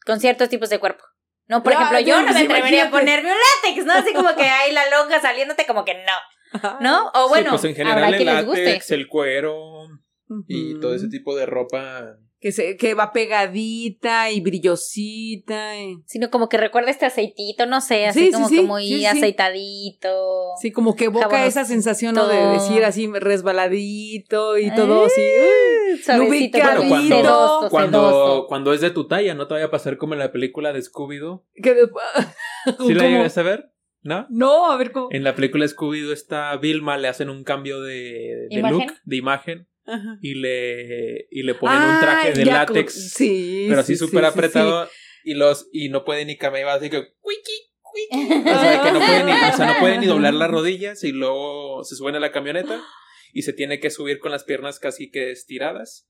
con 0.05 0.19
ciertos 0.19 0.47
tipos 0.49 0.69
de 0.69 0.79
cuerpo. 0.79 1.03
No, 1.47 1.61
por 1.61 1.73
Ya, 1.73 1.79
ejemplo, 1.79 1.99
yo 1.99 2.21
no 2.21 2.33
me 2.33 2.39
atrevería 2.39 2.85
a 2.87 2.89
ponerme 2.91 3.29
un 3.29 3.37
látex, 3.65 3.85
¿no? 3.85 3.93
Así 3.93 4.13
como 4.13 4.33
que 4.35 4.43
hay 4.43 4.71
la 4.71 4.83
lonja 4.89 5.19
saliéndote, 5.21 5.65
como 5.65 5.83
que 5.83 5.93
no, 5.93 6.79
¿no? 6.79 7.11
O 7.13 7.27
bueno, 7.27 7.51
sí, 7.51 7.51
pues 7.51 7.63
en 7.65 7.75
general 7.75 8.13
el 8.13 8.21
quien 8.23 8.35
les 8.35 8.45
guste. 8.45 8.65
látex, 8.65 8.91
el 8.91 9.07
cuero 9.09 9.87
y 10.47 10.79
todo 10.79 10.95
ese 10.95 11.09
tipo 11.09 11.35
de 11.35 11.45
ropa. 11.45 12.15
Que, 12.43 12.51
se, 12.51 12.75
que 12.75 12.93
va 12.93 13.13
pegadita 13.13 14.29
y 14.29 14.41
brillosita. 14.41 15.79
y- 15.79 15.95
Sino 16.05 16.29
como 16.29 16.49
que 16.49 16.57
recuerda 16.57 16.91
este 16.91 17.05
aceitito, 17.05 17.65
no 17.67 17.79
sé, 17.79 18.05
así 18.05 18.19
Sí, 18.19 18.25
sí, 18.25 18.31
como 18.33 18.49
sí, 18.49 18.55
que 18.57 18.61
muy 18.63 18.85
sí, 18.85 18.99
sí. 18.99 19.05
aceitadito. 19.05 20.09
Sí, 20.61 20.71
como 20.73 20.93
que 20.97 21.05
evoca 21.05 21.45
esa 21.45 21.63
sensación 21.63 22.15
¿no? 22.15 22.27
de 22.27 22.35
decir 22.35 22.83
así 22.83 23.09
resbaladito 23.13 24.57
y 24.57 24.73
todo 24.75 25.03
Ah, 25.03 25.05
así. 25.05 25.21
Suavecito, 26.03 26.57
lubricadito. 26.57 26.77
como 26.79 26.89
Cuando- 26.89 27.15
sedoso, 27.15 27.69
Cuando, 27.69 27.99
sedoso. 28.09 28.47
cuando 28.47 28.73
es 28.73 28.81
de 28.81 28.89
tu 28.91 29.07
talla, 29.07 29.33
no 29.35 29.47
te 29.47 29.53
vaya 29.53 29.67
a 29.67 29.71
pasar 29.71 29.95
como 29.97 30.13
en 30.13 30.19
la 30.19 30.31
película 30.33 30.73
de 30.73 30.81
Scooby-Doo. 30.81 31.45
¿Sí 31.55 32.93
la 32.93 33.03
¿Cómo? 33.03 33.15
llegaste 33.15 33.39
a 33.39 33.43
ver? 33.43 33.69
¿No? 34.01 34.27
No, 34.29 34.69
a 34.69 34.75
ver 34.75 34.91
cómo. 34.91 35.07
En 35.11 35.23
la 35.23 35.33
película 35.33 35.65
Scooby-Doo 35.65 36.11
está 36.11 36.57
Vilma, 36.57 36.97
le 36.97 37.07
hacen 37.07 37.29
un 37.29 37.45
cambio 37.45 37.79
de, 37.81 38.47
de 38.49 38.59
¿Imagen? 38.59 38.79
look, 38.79 38.93
de 39.05 39.15
imagen, 39.15 39.67
Ajá. 39.85 40.17
y 40.21 40.35
le, 40.35 41.27
y 41.29 41.43
le 41.43 41.55
ponen 41.55 41.77
un 41.77 41.83
Ah, 41.83 41.99
traje 42.01 42.33
de 42.33 42.45
ya, 42.45 42.53
látex, 42.53 43.13
Sí. 43.13 43.65
pero 43.67 43.81
así 43.81 43.93
sí, 43.93 43.99
súper 43.99 44.23
sí, 44.23 44.29
sí, 44.31 44.33
apretado, 44.33 44.89
y 45.23 45.33
los 45.33 45.67
y 45.73 45.89
no 45.89 46.05
puede 46.05 46.25
ni 46.25 46.37
caminar, 46.37 46.69
así 46.69 46.89
que 46.89 46.97
wiki, 47.21 47.71
O 48.11 48.59
sea, 48.59 48.81
que 48.83 48.91
no 48.91 48.99
puede, 48.99 49.23
ni, 49.23 49.31
o 49.31 49.53
sea, 49.57 49.73
no 49.73 49.79
puede 49.79 49.97
ni 49.99 50.05
doblar 50.07 50.33
las 50.33 50.49
rodillas 50.49 51.03
y 51.03 51.11
luego 51.11 51.83
se 51.83 51.95
suben 51.95 52.15
a 52.15 52.19
la 52.19 52.31
camioneta 52.31 52.81
y 53.33 53.43
se 53.43 53.53
tiene 53.53 53.79
que 53.79 53.89
subir 53.91 54.19
con 54.19 54.31
las 54.31 54.43
piernas 54.43 54.79
casi 54.79 55.11
que 55.11 55.31
estiradas. 55.31 56.07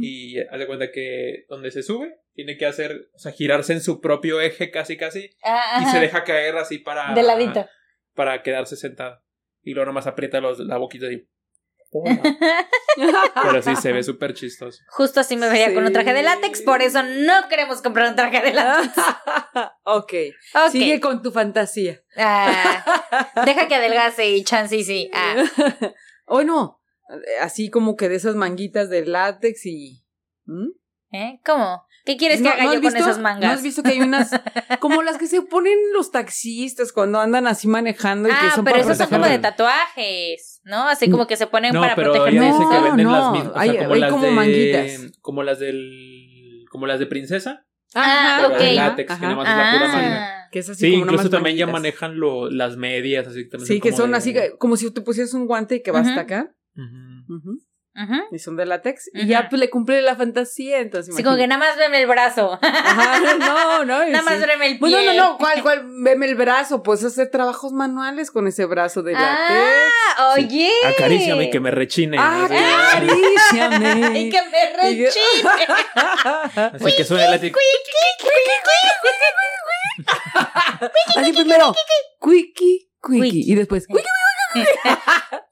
Y 0.00 0.38
haz 0.38 0.58
de 0.60 0.66
cuenta 0.68 0.92
que 0.92 1.44
donde 1.48 1.72
se 1.72 1.82
sube, 1.82 2.14
tiene 2.34 2.56
que 2.56 2.66
hacer, 2.66 3.08
o 3.14 3.18
sea, 3.18 3.32
girarse 3.32 3.72
en 3.72 3.80
su 3.80 4.00
propio 4.00 4.40
eje 4.40 4.70
casi 4.70 4.96
casi 4.96 5.30
Ah, 5.42 5.78
y 5.80 5.82
ajá. 5.82 5.92
se 5.92 5.98
deja 6.00 6.22
caer 6.24 6.56
así 6.56 6.78
para... 6.78 7.12
De 7.14 7.22
ladito. 7.24 7.66
Para 8.14 8.42
quedarse 8.44 8.76
sentada. 8.76 9.24
Y 9.62 9.74
luego 9.74 9.86
nomás 9.86 10.06
aprieta 10.06 10.40
los, 10.40 10.60
la 10.60 10.76
boquita 10.76 11.10
y... 11.12 11.28
Pero 13.42 13.62
sí, 13.62 13.74
se 13.76 13.92
ve 13.92 14.02
súper 14.02 14.34
chistoso. 14.34 14.80
Justo 14.88 15.20
así 15.20 15.36
me 15.36 15.48
vería 15.48 15.74
con 15.74 15.84
un 15.84 15.92
traje 15.92 16.12
de 16.12 16.22
látex, 16.22 16.62
por 16.62 16.82
eso 16.82 17.02
no 17.02 17.48
queremos 17.48 17.82
comprar 17.82 18.08
un 18.08 18.16
traje 18.16 18.40
de 18.40 18.52
látex. 18.52 18.92
ok. 19.84 20.12
Ok. 20.54 20.70
Sigue 20.70 21.00
con 21.00 21.22
tu 21.22 21.32
fantasía. 21.32 22.00
Ah, 22.16 23.42
deja 23.44 23.66
que 23.66 23.74
adelgace 23.74 24.28
y 24.30 24.44
chance 24.44 24.76
y 24.76 24.84
sí. 24.84 25.10
Ah. 25.12 25.44
o 26.26 26.42
no, 26.42 26.80
así 27.40 27.70
como 27.70 27.96
que 27.96 28.08
de 28.08 28.16
esas 28.16 28.36
manguitas 28.36 28.88
de 28.88 29.06
látex 29.06 29.66
y... 29.66 30.04
¿Mm? 30.44 30.70
¿Eh? 31.12 31.40
¿Cómo? 31.44 31.84
¿Qué 32.10 32.16
quieres 32.16 32.38
que 32.38 32.44
¿No- 32.44 32.50
haga 32.50 32.64
no 32.64 32.72
yo 32.72 32.78
has 32.78 32.82
con 32.82 32.92
visto- 32.94 33.10
esas 33.10 33.18
mangas? 33.22 33.40
¿No 33.50 33.50
has 33.54 33.62
visto 33.62 33.82
que 33.84 33.90
hay 33.90 34.00
unas 34.00 34.30
como 34.80 35.02
las 35.02 35.16
que 35.16 35.26
se 35.28 35.42
ponen 35.42 35.78
los 35.94 36.10
taxistas 36.10 36.92
cuando 36.92 37.20
andan 37.20 37.46
así 37.46 37.68
manejando 37.68 38.28
y 38.28 38.32
que 38.32 38.36
ah, 38.48 38.52
son 38.54 38.64
pero 38.64 38.78
para 38.78 38.84
esos 38.92 38.98
son 38.98 39.08
como 39.08 39.26
de 39.30 39.38
tatuajes, 39.38 40.60
¿no? 40.64 40.88
Así 40.88 41.08
como 41.10 41.26
que 41.26 41.36
se 41.36 41.46
ponen 41.46 41.72
No, 41.72 41.80
para 41.80 41.94
pero 41.94 42.12
proteger. 42.12 42.40
dice 42.42 42.58
que 42.58 42.64
No, 42.78 42.82
venden 42.82 43.06
no, 43.06 43.12
las 43.12 43.32
mismas. 43.32 43.50
O 43.50 43.52
sea, 43.54 43.62
hay- 43.62 43.78
como 43.78 43.94
hay 43.94 44.00
las 44.00 44.10
como 44.10 44.24
de, 44.24 44.30
manguitas. 44.32 45.12
Como 45.20 45.42
las 45.44 45.58
del... 45.60 46.64
Como 46.70 46.86
las 46.86 46.98
de 46.98 47.06
princesa. 47.06 47.66
Ah, 47.94 48.40
ok. 48.44 48.52
Pero 48.58 48.62
de 48.64 48.78
ajá, 48.78 48.88
látex, 48.90 49.06
que 49.08 49.12
ajá. 49.12 49.22
nada 49.22 49.36
más 49.36 49.48
es 49.48 49.56
la 49.56 49.72
pura 49.72 49.88
manga. 49.92 50.26
Ah, 50.26 50.48
Que 50.52 50.58
es 50.60 50.68
así 50.68 50.80
Sí, 50.86 50.90
como 50.92 51.04
incluso 51.04 51.24
más 51.24 51.30
también 51.30 51.56
ya 51.56 51.66
manguitas. 51.66 51.82
manejan 52.00 52.18
lo, 52.20 52.50
las 52.50 52.76
medias, 52.76 53.26
así 53.26 53.48
también 53.48 53.66
Sí, 53.68 53.80
que 53.80 53.90
como 53.90 53.96
son 54.02 54.10
de- 54.12 54.16
así 54.16 54.32
que- 54.32 54.52
como 54.58 54.76
si 54.76 54.90
te 54.92 55.00
pusieras 55.00 55.32
un 55.34 55.46
guante 55.46 55.76
y 55.76 55.82
que 55.82 55.90
va 55.92 56.00
Ujú. 56.00 56.08
hasta 56.08 56.20
acá. 56.22 56.54
Ujú. 56.76 57.34
Ujú. 57.36 57.59
Y 58.30 58.38
son 58.38 58.56
de 58.56 58.66
látex. 58.66 59.10
Y 59.12 59.26
ya 59.26 59.48
pues 59.48 59.58
le 59.60 59.68
cumple 59.68 60.00
la 60.00 60.16
fantasía, 60.16 60.78
entonces. 60.78 61.14
Sí, 61.14 61.22
como 61.22 61.36
que 61.36 61.46
nada 61.46 61.58
más 61.58 61.76
veme 61.76 62.00
el 62.00 62.06
brazo. 62.06 62.58
Ajá, 62.62 63.20
no, 63.38 63.84
no. 63.84 64.06
nada 64.06 64.22
más 64.22 64.38
sí. 64.38 64.46
veme 64.46 64.66
el 64.66 64.78
pie. 64.78 64.90
Bueno, 64.90 65.12
no, 65.12 65.32
no, 65.32 65.38
¿cuál, 65.38 65.62
cuál? 65.62 65.82
Veme 66.02 66.26
el 66.26 66.34
brazo, 66.34 66.82
puedes 66.82 67.04
hacer 67.04 67.30
trabajos 67.30 67.72
manuales 67.72 68.30
con 68.30 68.46
ese 68.46 68.64
brazo 68.64 69.02
de 69.02 69.12
látex. 69.12 69.92
Ah, 70.16 70.34
oye. 70.36 70.70
Acaríciame 70.86 71.44
y 71.44 71.50
que 71.50 71.60
me 71.60 71.70
rechine. 71.70 72.16
Ah, 72.18 72.44
acaríciame. 72.44 74.20
Y 74.20 74.30
que 74.30 74.42
me 74.42 74.76
rechine. 74.76 75.50
así 76.74 76.96
que 76.96 77.04
suena 77.04 77.24
el 77.26 77.30
látex. 77.32 77.58
Así 81.16 81.32
primero, 81.32 81.74
quickie, 82.22 82.50
quickie. 82.54 82.90
Quickie. 83.02 83.52
Y 83.52 83.54
después, 83.54 83.86
quickie, 83.86 84.64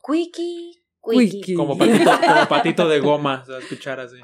Quickie, 0.06 0.80
Como 1.56 1.78
patito, 1.78 2.10
como 2.20 2.48
patito 2.48 2.88
de 2.88 3.00
goma, 3.00 3.44
se 3.44 3.52
va 3.52 3.58
a 3.58 3.60
escuchar 3.60 4.00
así. 4.00 4.16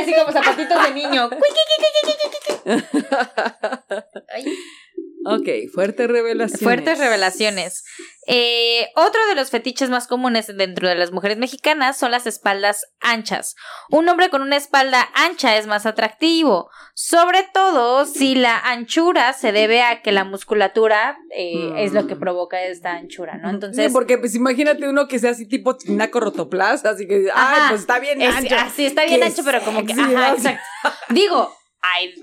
Así 0.00 0.14
como 0.14 0.32
zapatitos 0.32 0.82
de 0.82 0.94
niño. 0.94 1.30
Ay. 4.34 4.44
Ok, 5.34 5.48
fuertes 5.72 6.08
revelaciones. 6.08 6.62
Fuertes 6.62 6.98
revelaciones. 6.98 7.84
Eh, 8.28 8.88
otro 8.96 9.24
de 9.28 9.34
los 9.36 9.50
fetiches 9.50 9.88
más 9.88 10.06
comunes 10.08 10.48
dentro 10.56 10.88
de 10.88 10.94
las 10.96 11.12
mujeres 11.12 11.38
mexicanas 11.38 11.96
son 11.96 12.10
las 12.10 12.26
espaldas 12.26 12.86
anchas. 13.00 13.54
Un 13.90 14.08
hombre 14.08 14.30
con 14.30 14.42
una 14.42 14.56
espalda 14.56 15.08
ancha 15.14 15.56
es 15.56 15.66
más 15.68 15.86
atractivo, 15.86 16.68
sobre 16.94 17.44
todo 17.54 18.04
si 18.04 18.34
la 18.34 18.58
anchura 18.58 19.32
se 19.32 19.52
debe 19.52 19.82
a 19.82 20.02
que 20.02 20.10
la 20.12 20.24
musculatura 20.24 21.16
eh, 21.36 21.70
Mm. 21.72 21.76
es 21.78 21.92
lo 21.92 22.06
que 22.06 22.16
provoca 22.16 22.60
esta 22.62 22.92
anchura, 22.92 23.36
¿no? 23.38 23.48
Sí, 23.48 23.54
Entonces, 23.54 23.92
porque 23.92 24.18
pues 24.18 24.34
imagínate 24.34 24.88
uno 24.88 25.06
que 25.06 25.18
sea 25.18 25.30
así 25.30 25.46
tipo 25.46 25.76
tinaco 25.76 26.18
rotoplas, 26.20 26.84
así 26.84 27.06
que, 27.06 27.26
ay, 27.26 27.30
Ajá. 27.32 27.68
pues 27.70 27.82
está 27.82 27.98
bien 28.00 28.20
es, 28.22 28.34
ancho. 28.34 28.56
así 28.58 28.86
está 28.86 29.04
bien 29.04 29.22
ancho, 29.22 29.42
pero 29.44 29.60
como 29.62 29.84
que, 29.86 29.92
ajá, 29.92 30.32
exacto. 30.32 30.62
Digo, 31.10 31.54
hay 31.82 32.14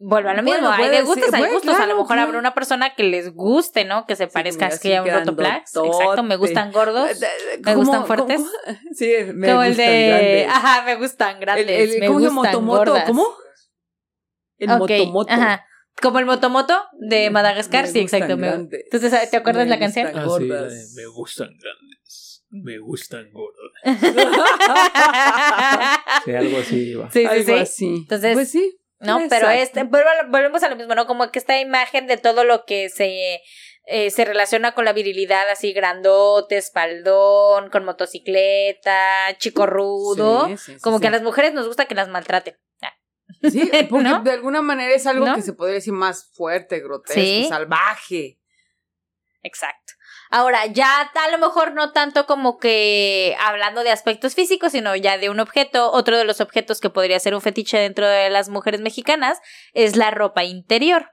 vuelvo 0.00 0.30
a 0.30 0.34
lo 0.34 0.42
mismo, 0.42 0.58
Bueno, 0.60 0.72
hay 0.74 0.88
de 0.88 1.02
gustos, 1.02 1.26
ser, 1.26 1.34
hay 1.36 1.40
bueno, 1.42 1.54
gustos, 1.54 1.76
a 1.78 1.86
lo 1.86 1.96
mejor 1.98 2.18
habrá 2.18 2.38
una 2.38 2.54
persona 2.54 2.94
que 2.96 3.04
les 3.04 3.32
guste, 3.34 3.84
¿no? 3.84 4.06
Que 4.06 4.16
se 4.16 4.26
parezca 4.26 4.64
mira, 4.64 4.74
así 4.76 4.92
a 4.94 5.02
un 5.02 5.06
grandotote. 5.08 5.48
exacto, 5.48 6.22
me 6.24 6.34
gustan 6.36 6.72
gordos. 6.72 7.08
¿Cómo- 7.62 7.76
gustan 7.76 8.06
fuertes? 8.06 8.40
cómo- 8.40 8.50
Sí, 8.96 9.12
me 9.34 9.46
como 9.48 9.62
el 9.62 9.68
gustan 9.70 9.86
de, 9.86 10.06
grandes. 10.08 10.48
ajá, 10.48 10.82
me 10.84 10.94
gustan 10.96 11.34
El, 11.36 11.40
grandes, 11.40 11.68
el- 11.94 12.00
me 12.00 12.06
¿Cómo 12.08 12.18
se 12.18 12.24
llama? 12.26 12.40
gustan 12.40 12.64
¿Motomoto? 12.64 12.90
gordas. 12.90 13.04
¿Cómo? 13.06 13.26
El 14.58 14.70
Ok, 14.72 14.78
motomoto. 14.80 15.32
Ajá. 15.32 15.64
Como 16.02 16.18
el 16.18 16.24
motomoto 16.26 16.82
de 16.98 17.28
Madagascar, 17.30 17.84
Me 17.84 17.90
sí, 17.90 18.00
exacto. 18.00 18.36
me- 18.38 18.48
grandes. 18.48 18.82
Entonces, 18.90 19.30
¿te 19.30 19.36
acuerdas 19.36 19.64
Me 19.66 19.70
la 19.70 19.78
canción? 19.78 20.06
gustan. 20.06 20.24
Ah, 20.24 20.28
sí, 20.38 20.46
la 20.48 20.54
Gordas. 20.56 20.94
de, 20.94 21.02
me 21.02 21.06
gustan 21.08 21.48
grandes. 21.58 22.44
Me 22.52 22.78
gustan 22.78 23.30
gordas. 23.32 23.72
Sí, 26.24 26.34
algo 26.34 26.58
así 26.58 26.94
va. 26.94 27.10
sí, 27.10 27.20
sí, 27.20 27.26
Algo 27.26 27.44
sí. 27.44 27.52
así. 27.54 27.86
Entonces, 28.02 28.34
pues 28.34 28.50
sí. 28.50 28.76
No, 29.00 29.20
pero 29.28 29.48
este, 29.50 29.84
volvemos 29.84 30.62
a 30.62 30.68
lo 30.68 30.76
mismo, 30.76 30.94
¿no? 30.94 31.06
Como 31.06 31.30
que 31.30 31.38
esta 31.38 31.58
imagen 31.58 32.06
de 32.06 32.18
todo 32.18 32.44
lo 32.44 32.64
que 32.66 32.90
se, 32.90 33.40
eh, 33.86 34.10
se 34.10 34.24
relaciona 34.24 34.72
con 34.72 34.84
la 34.84 34.92
virilidad, 34.92 35.48
así 35.48 35.72
grandote, 35.72 36.58
espaldón, 36.58 37.70
con 37.70 37.84
motocicleta, 37.84 39.36
chico 39.38 39.66
rudo. 39.66 40.46
Sí, 40.48 40.56
sí, 40.58 40.72
sí, 40.74 40.80
como 40.80 41.00
que 41.00 41.06
a 41.06 41.10
las 41.10 41.22
mujeres 41.22 41.54
nos 41.54 41.66
gusta 41.66 41.86
que 41.86 41.94
las 41.94 42.08
maltraten. 42.08 42.58
Sí, 43.42 43.70
porque 43.90 44.08
¿No? 44.08 44.22
de 44.22 44.32
alguna 44.32 44.60
manera 44.60 44.94
es 44.94 45.06
algo 45.06 45.26
¿No? 45.26 45.34
que 45.34 45.42
se 45.42 45.52
podría 45.52 45.76
decir 45.76 45.92
más 45.92 46.30
fuerte, 46.32 46.80
grotesco, 46.80 47.48
salvaje. 47.48 48.38
Exacto. 49.42 49.79
Ahora, 50.32 50.66
ya 50.66 51.00
a 51.00 51.30
lo 51.32 51.38
mejor 51.38 51.72
no 51.72 51.90
tanto 51.90 52.24
como 52.24 52.58
que 52.58 53.36
hablando 53.40 53.82
de 53.82 53.90
aspectos 53.90 54.36
físicos, 54.36 54.70
sino 54.70 54.94
ya 54.94 55.18
de 55.18 55.28
un 55.28 55.40
objeto. 55.40 55.90
Otro 55.90 56.16
de 56.16 56.24
los 56.24 56.40
objetos 56.40 56.80
que 56.80 56.88
podría 56.88 57.18
ser 57.18 57.34
un 57.34 57.40
fetiche 57.40 57.78
dentro 57.78 58.06
de 58.06 58.30
las 58.30 58.48
mujeres 58.48 58.80
mexicanas 58.80 59.40
es 59.74 59.96
la 59.96 60.12
ropa 60.12 60.44
interior. 60.44 61.10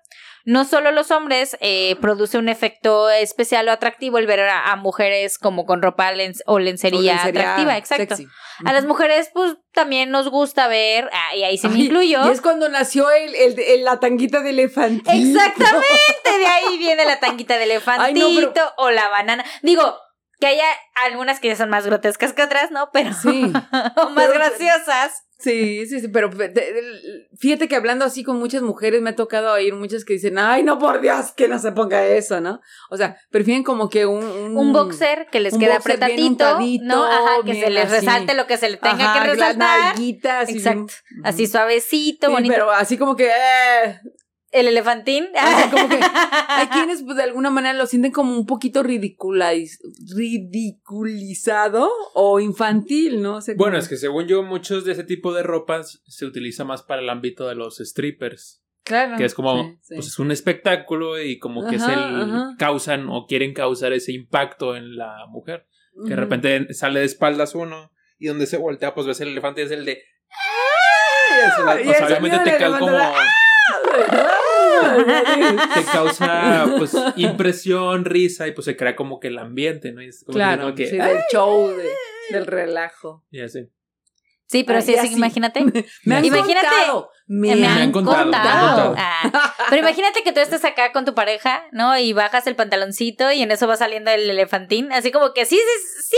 No 0.47 0.63
solo 0.63 0.91
los 0.93 1.11
hombres 1.11 1.57
eh, 1.59 1.97
produce 1.99 2.37
un 2.37 2.47
efecto 2.47 3.09
especial 3.09 3.67
o 3.67 3.71
atractivo 3.73 4.17
el 4.17 4.25
ver 4.27 4.39
a, 4.39 4.71
a 4.71 4.75
mujeres 4.77 5.37
como 5.37 5.65
con 5.65 5.81
ropa 5.81 6.09
o 6.09 6.13
lencería, 6.13 6.47
O 6.47 6.59
lencería 6.59 7.21
atractiva, 7.21 7.75
exacto. 7.77 8.15
sexy. 8.15 8.27
A 8.65 8.71
las 8.71 8.85
mujeres, 8.85 9.29
pues 9.33 9.57
también 9.73 10.09
nos 10.09 10.29
gusta 10.29 10.69
ver, 10.69 11.09
ah, 11.11 11.35
y 11.35 11.43
ahí 11.43 11.57
se 11.57 11.67
me 11.67 11.75
Ay, 11.75 11.81
incluyo. 11.87 12.25
Y 12.25 12.31
es 12.31 12.39
cuando 12.39 12.69
nació 12.69 13.11
el, 13.11 13.35
el- 13.35 13.59
el- 13.59 13.83
la 13.83 13.99
tanguita 13.99 14.39
de 14.39 14.51
elefantito. 14.51 15.11
Exactamente, 15.11 16.37
de 16.39 16.45
ahí 16.47 16.77
viene 16.77 17.03
la 17.03 17.19
tanguita 17.19 17.57
de 17.57 17.65
elefantito 17.65 18.25
Ay, 18.27 18.35
no, 18.37 18.53
pero- 18.53 18.73
o 18.77 18.89
la 18.89 19.09
banana. 19.09 19.43
Digo, 19.63 19.97
que 20.39 20.47
haya 20.47 20.65
algunas 21.05 21.39
que 21.41 21.49
ya 21.49 21.55
son 21.57 21.69
más 21.69 21.85
grotescas 21.85 22.31
que 22.31 22.43
otras, 22.43 22.71
¿no? 22.71 22.89
Pero 22.93 23.11
Sí. 23.13 23.51
o 23.97 24.09
más 24.11 24.27
Pero- 24.27 24.33
graciosas. 24.33 25.23
Sí, 25.39 25.85
sí, 25.85 25.99
sí, 25.99 26.07
pero 26.07 26.29
te- 26.31 26.49
te- 26.49 27.27
fíjate 27.37 27.67
que 27.67 27.75
hablando 27.75 28.05
así 28.05 28.23
con 28.23 28.37
muchas 28.39 28.63
mujeres 28.63 29.01
me 29.03 29.11
ha 29.11 29.15
tocado 29.15 29.53
oír 29.53 29.75
muchas 29.75 30.03
que 30.03 30.13
dicen, 30.13 30.39
ay, 30.39 30.63
no, 30.63 30.79
por 30.79 30.99
Dios, 30.99 31.31
que 31.33 31.47
no 31.47 31.59
se 31.59 31.71
ponga 31.73 32.05
eso, 32.07 32.41
¿no? 32.41 32.59
O 32.89 32.97
sea, 32.97 33.17
prefieren 33.29 33.63
como 33.63 33.87
que 33.89 34.07
un... 34.07 34.23
Un, 34.25 34.57
Un 34.57 34.73
boxer 34.73 35.27
que 35.31 35.39
les 35.39 35.55
queda 35.55 35.77
apretadito, 35.77 36.59
¿no? 36.81 37.05
Ajá, 37.05 37.35
que 37.45 37.53
se 37.53 37.69
les 37.69 37.85
así. 37.85 37.95
resalte 38.05 38.33
lo 38.33 38.47
que 38.47 38.57
se 38.57 38.69
le 38.69 38.77
tenga 38.77 39.11
Ajá, 39.13 39.21
que 39.23 39.29
resaltar. 39.29 39.91
así 39.93 40.19
Exacto. 40.57 40.93
Así 41.23 41.45
suavecito, 41.47 42.27
Sí, 42.27 42.33
bonito. 42.33 42.53
pero 42.53 42.71
así 42.71 42.97
como 42.97 43.15
que... 43.15 43.27
eh, 43.27 43.99
El 44.59 44.67
elefantín. 44.67 45.27
Como 45.71 45.89
que 45.89 45.99
hay 46.01 46.67
quienes 46.73 47.03
pues, 47.03 47.17
de 47.17 47.23
alguna 47.23 47.49
manera 47.49 47.73
lo 47.73 47.85
sienten 47.85 48.11
como 48.11 48.35
un 48.35 48.45
poquito 48.45 48.83
ridiculaiz- 48.83 49.79
ridiculizado 50.15 51.89
o 52.13 52.39
infantil, 52.39 53.21
¿no? 53.21 53.35
O 53.37 53.41
sea, 53.41 53.55
Bueno, 53.57 53.73
como- 53.73 53.81
es 53.83 53.89
que 53.89 53.97
según 53.97 54.27
yo, 54.27 54.43
muchos 54.43 54.85
de 54.85 54.93
ese 54.93 55.03
tipo 55.03 55.33
de 55.33 55.43
ropas 55.43 56.01
se 56.07 56.25
utiliza 56.25 56.63
más 56.63 56.83
para 56.83 57.01
el 57.01 57.09
ámbito 57.09 57.47
de 57.47 57.55
los 57.55 57.77
strippers. 57.77 58.63
claro. 58.83 59.17
Que 59.17 59.25
es 59.25 59.33
como, 59.33 59.63
Sí, 59.63 59.77
sí. 59.81 59.95
pues 59.95 60.07
es 60.07 60.19
un 60.19 60.31
espectáculo 60.31 61.21
y 61.21 61.39
como 61.39 61.67
que 61.69 61.75
es 61.75 61.83
el. 61.83 61.89
ajá. 61.99 62.55
causan 62.57 63.09
o 63.09 63.25
quieren 63.27 63.53
causar 63.53 63.93
ese 63.93 64.11
impacto 64.13 64.75
en 64.75 64.95
la 64.95 65.25
mujer. 65.29 65.67
Que 66.05 66.11
de 66.11 66.15
repente 66.15 66.73
sale 66.73 66.99
de 66.99 67.05
espaldas 67.07 67.55
uno 67.55 67.91
y 68.19 68.27
donde 68.27 68.45
se 68.45 68.57
voltea, 68.57 68.93
pues 68.93 69.07
ves 69.07 69.19
el 69.21 69.29
elefante 69.29 69.61
y 69.61 69.65
es 69.65 69.71
el 69.71 69.83
de. 69.85 70.01
¡Ah! 70.31 70.35
Y 71.29 71.39
es 71.39 71.65
la- 71.65 71.81
Y 71.81 71.87
o 71.89 71.91
sea, 71.93 72.07
el 72.07 72.13
obviamente 72.13 72.51
te 72.51 72.57
causa 72.57 72.79
como. 72.79 72.91
elefante 72.91 74.26
Te 75.73 75.83
causa 75.91 76.65
pues 76.77 76.95
impresión, 77.15 78.05
risa 78.05 78.47
y 78.47 78.51
pues 78.51 78.65
se 78.65 78.75
crea 78.75 78.95
como 78.95 79.19
que 79.19 79.27
el 79.27 79.37
ambiente, 79.37 79.91
¿no? 79.91 80.01
Y 80.01 80.07
es 80.07 80.23
como 80.23 80.33
que- 80.33 80.39
Claro, 80.39 80.61
como 80.63 80.75
que, 80.75 80.87
sí, 80.87 80.97
del 80.97 81.19
show, 81.31 81.69
de- 81.69 81.89
del 82.31 82.45
relajo. 82.45 83.25
y 83.31 83.41
así. 83.41 83.67
Sí, 84.49 84.63
pero 84.63 84.79
Ay, 84.79 84.85
sí, 84.85 84.95
sí, 85.01 85.13
imagínate. 85.13 85.59
Me 86.05 86.15
han 86.15 86.23
Imagínate- 86.23 86.65
contado. 86.67 87.09
Me, 87.27 87.53
Me, 87.53 87.67
han 87.67 87.77
han 87.81 87.91
contado, 87.91 88.23
contado. 88.23 88.95
Ah, 88.97 89.53
pero 89.69 89.81
imagínate 89.81 90.23
que 90.23 90.31
tú 90.31 90.39
estás 90.39 90.63
acá 90.63 90.93
con 90.93 91.03
tu 91.03 91.13
pareja, 91.13 91.65
¿no? 91.73 91.97
Y 91.99 92.13
bajas 92.13 92.47
el 92.47 92.55
pantaloncito 92.55 93.29
y 93.33 93.41
en 93.41 93.51
eso 93.51 93.67
va 93.67 93.75
saliendo 93.75 94.09
el 94.11 94.29
elefantín. 94.29 94.89
Así 94.93 95.11
como 95.11 95.33
que 95.33 95.45
sí, 95.45 95.57
sí, 95.57 96.01
sí 96.11 96.17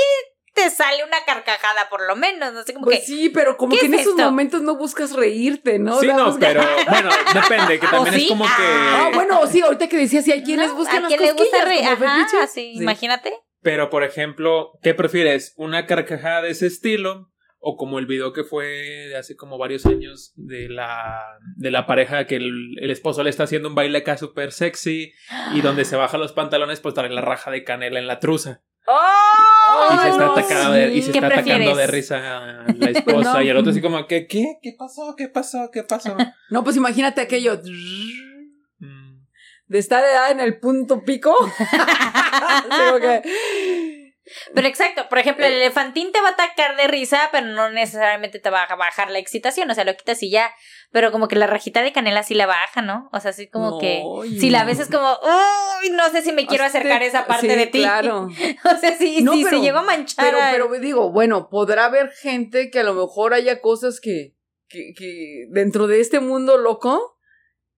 te 0.63 0.69
sale 0.69 1.03
una 1.03 1.17
carcajada 1.25 1.89
por 1.89 2.05
lo 2.07 2.15
menos. 2.15 2.53
No 2.53 2.63
sé, 2.63 2.73
como 2.73 2.85
Pues 2.85 2.99
que... 3.01 3.05
sí, 3.05 3.29
pero 3.29 3.57
como 3.57 3.73
¿qué 3.73 3.79
que 3.81 3.85
en 3.87 3.93
es 3.95 4.01
esos 4.01 4.13
esto? 4.13 4.25
momentos 4.25 4.61
no 4.61 4.75
buscas 4.75 5.13
reírte, 5.15 5.79
¿no? 5.79 5.99
sí, 5.99 6.07
no, 6.07 6.37
pero 6.39 6.61
bueno, 6.89 7.09
depende, 7.33 7.79
que 7.79 7.87
también 7.87 8.15
sí? 8.15 8.23
es 8.23 8.29
como 8.29 8.45
que. 8.45 8.51
Ah, 8.57 9.11
bueno, 9.13 9.45
sí, 9.47 9.61
ahorita 9.61 9.87
que 9.87 9.97
decías, 9.97 10.25
sí, 10.25 10.31
hay 10.31 10.43
quienes 10.43 10.69
¿no? 10.69 10.75
buscan 10.75 10.97
¿A 10.97 11.01
las 11.01 11.07
quién 11.09 11.21
le 11.21 11.31
gusta 11.31 11.43
cosquillas 11.57 11.67
reír? 11.67 11.83
como 11.97 12.05
Ajá, 12.05 12.25
fetiches. 12.27 12.51
sí, 12.51 12.73
Sí. 12.75 12.81
imagínate. 12.83 13.33
Pero, 13.61 13.89
por 13.89 14.03
ejemplo, 14.03 14.71
¿qué 14.81 14.93
prefieres? 14.93 15.53
¿Una 15.57 15.85
carcajada 15.85 16.41
de 16.43 16.51
ese 16.51 16.67
estilo? 16.67 17.31
O 17.61 17.75
como 17.75 17.99
el 17.99 18.05
video 18.05 18.31
que 18.31 18.45
fue 18.45 18.65
de 18.67 19.17
hace 19.17 19.35
como 19.35 19.57
varios 19.57 19.85
años 19.85 20.31
de 20.37 20.69
la, 20.69 21.21
de 21.57 21.71
la 21.71 21.85
pareja 21.85 22.25
que 22.25 22.37
el, 22.37 22.77
el 22.79 22.89
esposo 22.89 23.21
le 23.21 23.29
está 23.29 23.43
haciendo 23.43 23.67
un 23.67 23.75
baile 23.75 23.97
acá 23.97 24.17
súper 24.17 24.53
sexy 24.53 25.11
y 25.53 25.59
donde 25.59 25.83
se 25.83 25.97
baja 25.97 26.17
los 26.17 26.31
pantalones 26.31 26.79
pues 26.79 26.95
trae 26.95 27.09
la 27.09 27.19
raja 27.19 27.51
de 27.51 27.65
canela 27.65 27.99
en 27.99 28.07
la 28.07 28.19
truza. 28.21 28.61
¡Oh! 28.87 29.48
Y 29.93 29.97
se 29.99 30.09
está, 30.09 30.25
no, 30.25 30.31
atacando 30.33 30.71
de, 30.73 30.93
y 30.95 31.01
se 31.01 31.11
¿Qué 31.11 31.17
está 31.19 31.27
atacando 31.27 31.75
de 31.75 31.87
risa 31.87 32.37
a 32.37 32.65
la 32.73 32.89
esposa 32.91 33.33
No. 33.33 33.41
y 33.41 33.49
el 33.49 33.57
otro 33.57 33.71
así 33.71 33.81
como 33.81 34.05
que 34.07 34.27
¿qué? 34.27 34.57
¿Qué 34.61 34.75
pasó? 34.77 35.15
¿Qué 35.17 35.27
pasó? 35.29 35.69
¿Qué 35.71 35.83
pasó? 35.83 36.15
No, 36.49 36.63
pues 36.63 36.75
imagínate 36.77 37.21
aquello 37.21 37.59
Mm, 38.79 39.23
de 39.67 39.77
estar 39.79 40.03
en 40.31 40.39
el 40.39 40.59
punto 40.59 41.03
pico. 41.03 41.33
Que- 43.01 43.21
Pero 44.53 44.67
exacto, 44.67 45.07
por 45.09 45.17
ejemplo, 45.19 45.45
Eh. 45.45 45.47
el 45.49 45.53
elefantín 45.55 46.11
te 46.11 46.21
va 46.21 46.29
a 46.29 46.31
atacar 46.31 46.75
de 46.77 46.87
risa, 46.87 47.29
pero 47.31 47.47
no 47.47 47.69
necesariamente 47.69 48.39
te 48.39 48.49
va 48.49 48.63
a 48.63 48.75
bajar 48.75 49.09
la 49.11 49.19
excitación, 49.19 49.69
o 49.69 49.73
sea, 49.75 49.83
lo 49.85 49.95
quitas 49.95 50.21
y 50.23 50.29
ya. 50.29 50.51
Pero 50.91 51.11
como 51.11 51.27
que 51.27 51.35
la 51.35 51.45
rajita 51.47 51.81
de 51.83 51.91
canela 51.91 52.23
sí 52.23 52.33
la 52.33 52.47
baja, 52.47 52.81
¿no? 52.81 53.09
O 53.13 53.19
sea, 53.19 53.31
así 53.31 53.47
como 53.47 53.71
No, 53.71 53.79
que 53.79 54.01
oye. 54.03 54.39
si 54.39 54.49
la 54.49 54.63
ves 54.63 54.79
es 54.79 54.89
como, 54.89 55.07
uy, 55.81 55.89
no 55.91 56.09
sé 56.09 56.21
si 56.23 56.31
me 56.31 56.47
quiero 56.47 56.63
acercar 56.63 57.01
a 57.01 57.05
esa 57.05 57.27
parte 57.27 57.47
Sí, 57.49 57.55
de 57.55 57.67
ti. 57.67 57.79
Claro. 57.79 58.27
o 58.65 58.77
sea, 58.79 58.97
si, 58.97 59.21
No, 59.21 59.33
si 59.33 59.43
pero- 59.43 59.57
se 59.57 59.63
llegó 59.63 59.79
a 59.79 59.83
manchar. 59.83 60.25
Pero, 60.25 60.39
pero 60.51 60.79
digo, 60.79 61.11
bueno, 61.11 61.47
podrá 61.49 61.85
haber 61.85 62.11
gente 62.11 62.69
que 62.71 62.79
a 62.79 62.83
lo 62.83 62.93
mejor 62.95 63.33
haya 63.33 63.61
cosas 63.61 63.99
que, 63.99 64.35
que, 64.67 64.93
que 64.97 65.45
dentro 65.49 65.87
de 65.87 65.99
este 66.01 66.19
mundo 66.19 66.57
loco 66.57 67.17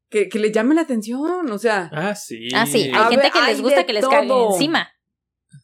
que, 0.10 0.28
que 0.30 0.40
le 0.40 0.52
llame 0.52 0.76
la 0.76 0.82
atención. 0.82 1.50
O 1.52 1.58
sea, 1.58 1.90
Ah, 1.94 2.16
sí. 2.16 2.50
Ah, 2.56 2.66
sí, 2.66 2.92
A 2.94 3.04
hay 3.08 3.10
gente 3.12 3.24
ver, 3.24 3.32
que 3.32 3.42
les 3.44 3.62
gusta 3.62 3.86
que 3.86 3.94
les 3.94 4.06
caguen 4.08 4.28
todo. 4.28 4.54
encima. 4.54 4.92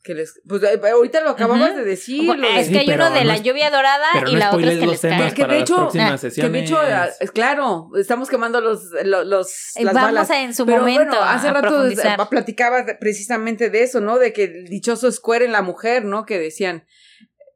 Que 0.03 0.13
les. 0.13 0.39
Pues 0.47 0.63
eh, 0.63 0.79
ahorita 0.91 1.21
lo 1.21 1.31
acababas 1.31 1.71
Ujú. 1.71 1.79
de 1.79 1.85
decir. 1.85 2.25
Bueno, 2.25 2.43
lo 2.43 2.53
de- 2.53 2.59
es 2.61 2.69
que 2.69 2.79
hay 2.79 2.89
uno 2.89 3.09
de 3.09 3.19
no 3.21 3.25
la 3.25 3.38
lluvia 3.38 3.69
dorada 3.69 4.05
pero 4.13 4.29
y 4.29 4.33
no 4.33 4.39
la 4.39 4.51
otra 4.55 4.71
es 4.71 4.79
que 4.79 4.85
los 4.85 4.91
les 4.91 5.01
temas 5.01 5.19
cae. 5.21 5.33
que 5.33 5.41
para 5.41 5.53
de 5.53 5.59
hecho- 5.59 5.89
Ah, 5.99 6.17
que 6.35 6.49
de 6.49 6.59
hecho, 6.59 6.77
ah, 6.79 7.07
es 7.19 7.31
claro, 7.31 7.89
estamos 7.97 8.29
quemando 8.29 8.61
los, 8.61 8.83
los, 9.03 9.25
los 9.25 9.47
Eh, 9.75 9.83
las 9.83 9.93
Vamos 9.93 10.09
balas. 10.09 10.31
a 10.31 10.41
en 10.41 10.53
su 10.53 10.65
Pero 10.65 10.79
momento 10.79 11.05
bueno, 11.17 11.23
hace 11.23 11.47
a 11.49 11.53
rato 11.53 11.88
eh, 11.88 11.95
platicabas 12.29 12.85
precisamente 12.99 13.69
de 13.69 13.83
eso, 13.83 13.99
¿no? 14.01 14.17
De 14.19 14.33
que 14.33 14.43
el 14.45 14.65
dichoso 14.65 15.11
square 15.11 15.45
en 15.45 15.51
la 15.51 15.61
mujer, 15.61 16.05
¿no? 16.05 16.25
Que 16.25 16.39
decían, 16.39 16.85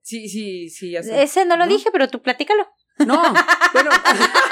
sí, 0.02 0.28
sí, 0.30 0.70
sí, 0.70 0.92
ya 0.92 1.04
sé. 1.04 1.22
Ese 1.24 1.46
no 1.46 1.58
lo 1.58 1.66
¿No? 1.66 1.72
dije, 1.72 1.90
pero 1.92 2.08
tú 2.08 2.22
platícalo. 2.22 2.68
No, 3.00 3.22
bueno, 3.74 3.90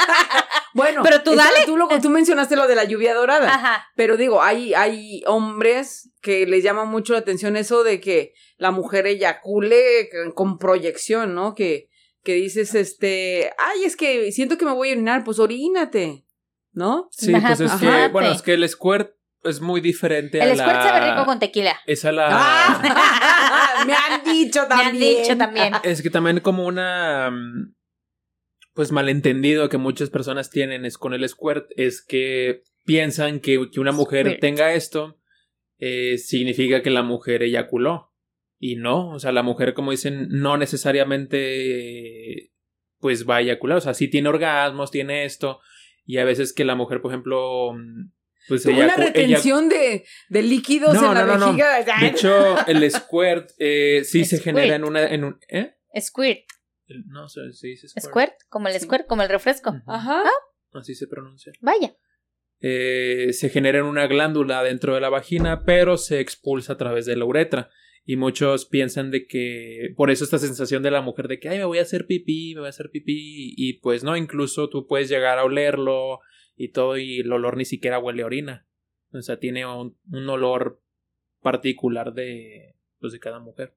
bueno, 0.73 1.01
Pero 1.03 1.21
tú 1.21 1.35
dale. 1.35 1.65
Tú, 1.65 1.77
lo- 1.77 1.87
tú 2.01 2.09
mencionaste 2.09 2.55
lo 2.55 2.67
de 2.67 2.75
la 2.75 2.83
lluvia 2.83 3.13
dorada, 3.13 3.53
Ajá. 3.53 3.87
pero 3.95 4.17
digo, 4.17 4.41
hay, 4.41 4.73
hay 4.73 5.23
hombres 5.27 6.11
que 6.21 6.45
les 6.47 6.63
llama 6.63 6.85
mucho 6.85 7.13
la 7.13 7.19
atención 7.19 7.55
eso 7.57 7.83
de 7.83 7.99
que 7.99 8.33
la 8.57 8.71
mujer 8.71 9.05
eyacule 9.07 10.09
con- 10.11 10.31
con 10.31 10.57
proyección, 10.57 11.35
¿no? 11.35 11.53
Que, 11.55 11.89
que 12.23 12.33
dices, 12.33 12.75
este, 12.75 13.51
ay, 13.57 13.83
es 13.85 13.95
que 13.95 14.31
siento 14.31 14.57
que 14.57 14.65
me 14.65 14.73
voy 14.73 14.89
a 14.89 14.93
orinar, 14.93 15.23
pues 15.23 15.39
orínate, 15.39 16.25
¿no? 16.71 17.07
Sí, 17.11 17.33
Ajá, 17.33 17.47
pues 17.49 17.59
es 17.61 17.69
pues, 17.71 17.81
que, 17.81 17.87
ajá. 17.87 18.07
bueno, 18.09 18.31
es 18.31 18.41
que 18.41 18.53
el 18.53 18.67
squirt 18.67 19.11
es 19.43 19.61
muy 19.61 19.79
diferente 19.79 20.41
a 20.41 20.45
El 20.45 20.57
la... 20.57 20.63
squirt 20.65 20.81
sabe 20.81 21.11
rico 21.11 21.25
con 21.25 21.39
tequila. 21.39 21.79
Es 21.85 22.03
a 22.03 22.11
la... 22.11 22.27
Ah, 22.31 23.83
me 23.87 23.93
han 23.93 24.23
dicho 24.23 24.61
Me 24.63 24.67
también. 24.67 24.87
han 24.89 24.99
dicho 24.99 25.37
también. 25.37 25.73
Es 25.83 26.01
que 26.01 26.09
también 26.09 26.39
como 26.41 26.65
una... 26.65 27.29
mm, 27.31 27.73
Pues 28.80 28.93
malentendido 28.93 29.67
que 29.67 29.77
muchas 29.77 30.09
personas 30.09 30.49
tienen 30.49 30.86
es 30.86 30.97
con 30.97 31.13
el 31.13 31.27
squirt 31.27 31.69
es 31.75 32.01
que 32.01 32.61
piensan 32.86 33.41
que, 33.41 33.69
que 33.69 33.82
una 33.82 33.91
mujer 33.91 34.25
Squirt. 34.27 34.39
tenga 34.39 34.73
esto 34.73 35.19
eh, 35.80 36.17
significa 36.17 36.82
que 36.82 36.89
la 36.89 37.03
mujer 37.03 37.43
eyaculó. 37.43 38.13
Y 38.57 38.77
no, 38.77 39.09
o 39.09 39.19
sea, 39.19 39.34
la 39.34 39.43
mujer, 39.43 39.73
como 39.73 39.91
dicen, 39.91 40.27
no 40.30 40.55
necesariamente 40.57 42.53
pues 42.99 43.27
va 43.30 43.36
a 43.38 43.41
eyacular. 43.41 43.80
O 43.80 43.82
sea, 43.82 43.93
sí 43.93 44.07
tiene 44.07 44.30
orgasmos, 44.30 44.91
tiene 44.91 45.25
esto. 45.25 45.59
Y 46.05 46.17
a 46.17 46.23
veces 46.23 46.53
que 46.53 46.63
la 46.63 46.75
mujer, 46.75 47.01
por 47.01 47.11
ejemplo, 47.11 47.73
pues 48.47 48.65
Una 48.65 48.77
eyacu- 48.77 48.91
eyac- 48.95 49.05
retención 49.07 49.67
de, 49.67 50.05
de 50.30 50.41
líquidos 50.41 50.93
No, 50.93 51.09
en 51.09 51.15
la 51.15 51.25
no, 51.25 51.34
no, 51.34 51.38
no. 51.38 51.45
vejiga. 51.47 51.99
De 51.99 52.07
hecho, 52.07 52.65
el 52.65 52.89
squirt 52.89 53.51
eh, 53.59 54.03
sí 54.05 54.23
se 54.23 54.38
Squirt. 54.38 54.55
genera 54.57 54.75
en 54.77 54.86
una... 54.86 55.05
En 55.05 55.25
un, 55.25 55.38
¿Eh? 55.49 55.73
Squirt. 55.99 56.45
El- 56.89 57.05
No 57.07 57.27
si 57.29 57.39
dice 57.69 57.87
squirt. 57.87 58.05
Squirt, 58.05 58.33
como 58.49 58.67
el 58.67 58.73
Sí. 58.73 58.81
squirt, 58.81 59.05
como 59.07 59.21
el 59.23 59.29
refresco. 59.29 59.73
Ajá. 59.87 60.23
Así 60.73 60.93
se 60.95 61.07
pronuncia. 61.07 61.53
Vaya. 61.61 61.95
Eh, 62.61 63.29
se 63.31 63.49
genera 63.49 63.79
en 63.79 63.85
una 63.85 64.07
glándula 64.07 64.61
dentro 64.63 64.93
de 64.93 64.99
la 65.01 65.09
vagina, 65.09 65.63
pero 65.63 65.97
se 65.97 66.19
expulsa 66.19 66.73
a 66.73 66.77
través 66.77 67.05
de 67.05 67.15
la 67.15 67.23
uretra. 67.25 67.69
Y 68.05 68.15
muchos 68.15 68.65
piensan 68.65 69.11
de 69.11 69.27
que 69.27 69.93
por 69.95 70.09
eso 70.09 70.23
esta 70.23 70.39
sensación 70.39 70.81
de 70.83 70.91
la 70.91 71.01
mujer 71.01 71.27
de 71.27 71.39
que 71.39 71.47
ay 71.49 71.59
me 71.59 71.65
voy 71.65 71.77
a 71.77 71.83
hacer 71.83 72.05
pipí, 72.07 72.53
me 72.55 72.61
voy 72.61 72.67
a 72.67 72.69
hacer 72.71 72.89
pipí 72.91 73.53
y 73.55 73.73
pues 73.81 74.03
no, 74.03 74.17
incluso 74.17 74.67
tú 74.67 74.87
puedes 74.87 75.09
llegar 75.09 75.37
a 75.37 75.43
olerlo 75.43 76.19
y 76.55 76.69
todo 76.71 76.97
y 76.97 77.19
el 77.19 77.31
olor 77.31 77.55
ni 77.55 77.65
siquiera 77.65 77.99
huele 77.99 78.23
a 78.23 78.25
orina. 78.25 78.67
O 79.13 79.21
sea, 79.21 79.37
tiene 79.39 79.65
un, 79.65 79.97
un 80.11 80.27
olor 80.29 80.81
particular 81.41 82.13
de 82.13 82.75
pues 82.99 83.13
de 83.13 83.19
cada 83.19 83.39
mujer. 83.39 83.75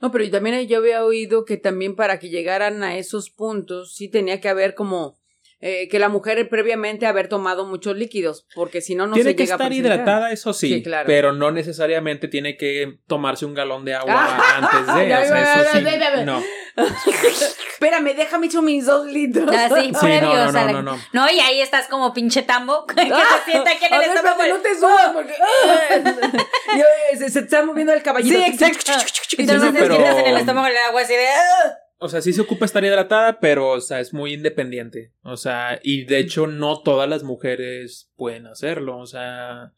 No, 0.00 0.10
pero 0.10 0.24
yo 0.24 0.30
también 0.30 0.66
yo 0.66 0.78
había 0.78 1.04
oído 1.04 1.44
que 1.44 1.56
también 1.56 1.96
para 1.96 2.18
que 2.18 2.28
llegaran 2.28 2.82
a 2.82 2.96
esos 2.98 3.30
puntos 3.30 3.94
sí 3.94 4.08
tenía 4.08 4.40
que 4.40 4.48
haber 4.48 4.74
como 4.74 5.18
eh, 5.60 5.88
que 5.88 5.98
la 5.98 6.08
mujer 6.08 6.48
previamente 6.48 7.06
haber 7.06 7.28
tomado 7.28 7.64
muchos 7.66 7.96
líquidos, 7.96 8.46
porque 8.54 8.80
si 8.80 8.94
no, 8.94 9.06
no 9.06 9.14
tiene 9.14 9.30
se 9.30 9.36
que 9.36 9.42
llega 9.44 9.54
a 9.54 9.56
estar 9.56 9.68
presentar. 9.68 9.92
hidratada, 9.98 10.32
eso 10.32 10.52
sí, 10.52 10.68
Sí, 10.68 10.82
claro. 10.82 11.06
pero 11.06 11.32
no 11.32 11.50
necesariamente 11.50 12.28
tiene 12.28 12.56
que 12.56 12.98
tomarse 13.06 13.46
un 13.46 13.54
galón 13.54 13.84
de 13.84 13.94
agua 13.94 14.14
Ah, 14.16 14.56
antes 14.84 14.94
de, 14.94 15.08
ya, 15.08 15.20
o 15.20 15.24
sea, 15.26 15.62
eso 15.62 15.70
sí, 15.72 16.24
no. 16.24 16.42
Espérame, 17.74 18.14
déjame 18.16 18.46
echar 18.46 18.62
mis 18.62 18.86
dos 18.86 19.06
litros. 19.06 19.48
Así, 19.54 19.86
Sí, 19.86 19.92
previos 20.00 20.22
no, 20.34 20.52
no, 20.52 20.58
a 20.58 20.64
no, 20.64 20.72
no, 20.72 20.82
no. 20.82 20.98
No, 21.12 21.30
y 21.30 21.38
ahí 21.40 21.60
estás 21.60 21.86
como 21.88 22.12
pinche 22.12 22.42
tambo 22.42 22.86
que 22.86 22.94
se 22.94 23.50
sienta 23.50 23.70
aquí 23.72 23.84
en 23.84 23.92
A 23.92 23.96
el 23.96 24.00
ver, 24.00 24.10
estómago. 24.16 24.42
espérate, 24.42 24.48
no 24.50 24.58
te 24.60 24.74
subas 24.74 25.08
porque 25.12 25.34
Y, 26.74 26.76
oye, 26.78 27.18
se, 27.18 27.30
se 27.30 27.38
está 27.40 27.64
moviendo 27.64 27.92
el 27.92 28.02
caballito. 28.02 28.36
Sí, 28.38 28.44
exacto. 28.44 28.92
Y 29.36 29.46
tú 29.46 29.52
Sí, 29.52 29.58
no 29.58 29.64
no, 29.66 29.72
te 29.72 29.78
pero- 29.78 29.94
sientas 29.96 30.18
en 30.18 30.26
el 30.26 30.36
estómago 30.36 30.66
el 30.66 30.76
agua 30.78 31.02
así 31.02 31.14
de. 31.14 31.24
O 31.98 32.08
sea, 32.08 32.20
sí 32.20 32.32
se 32.32 32.40
ocupa 32.42 32.64
estar 32.64 32.84
hidratada, 32.84 33.38
pero, 33.40 33.70
o 33.70 33.80
sea, 33.80 34.00
es 34.00 34.12
muy 34.12 34.34
independiente. 34.34 35.12
O 35.22 35.36
sea, 35.36 35.78
y 35.82 36.04
de 36.04 36.18
hecho 36.18 36.46
no 36.46 36.82
todas 36.82 37.08
las 37.08 37.22
mujeres 37.22 38.10
pueden 38.16 38.46
hacerlo. 38.46 38.98
O 38.98 39.06
sea, 39.06 39.72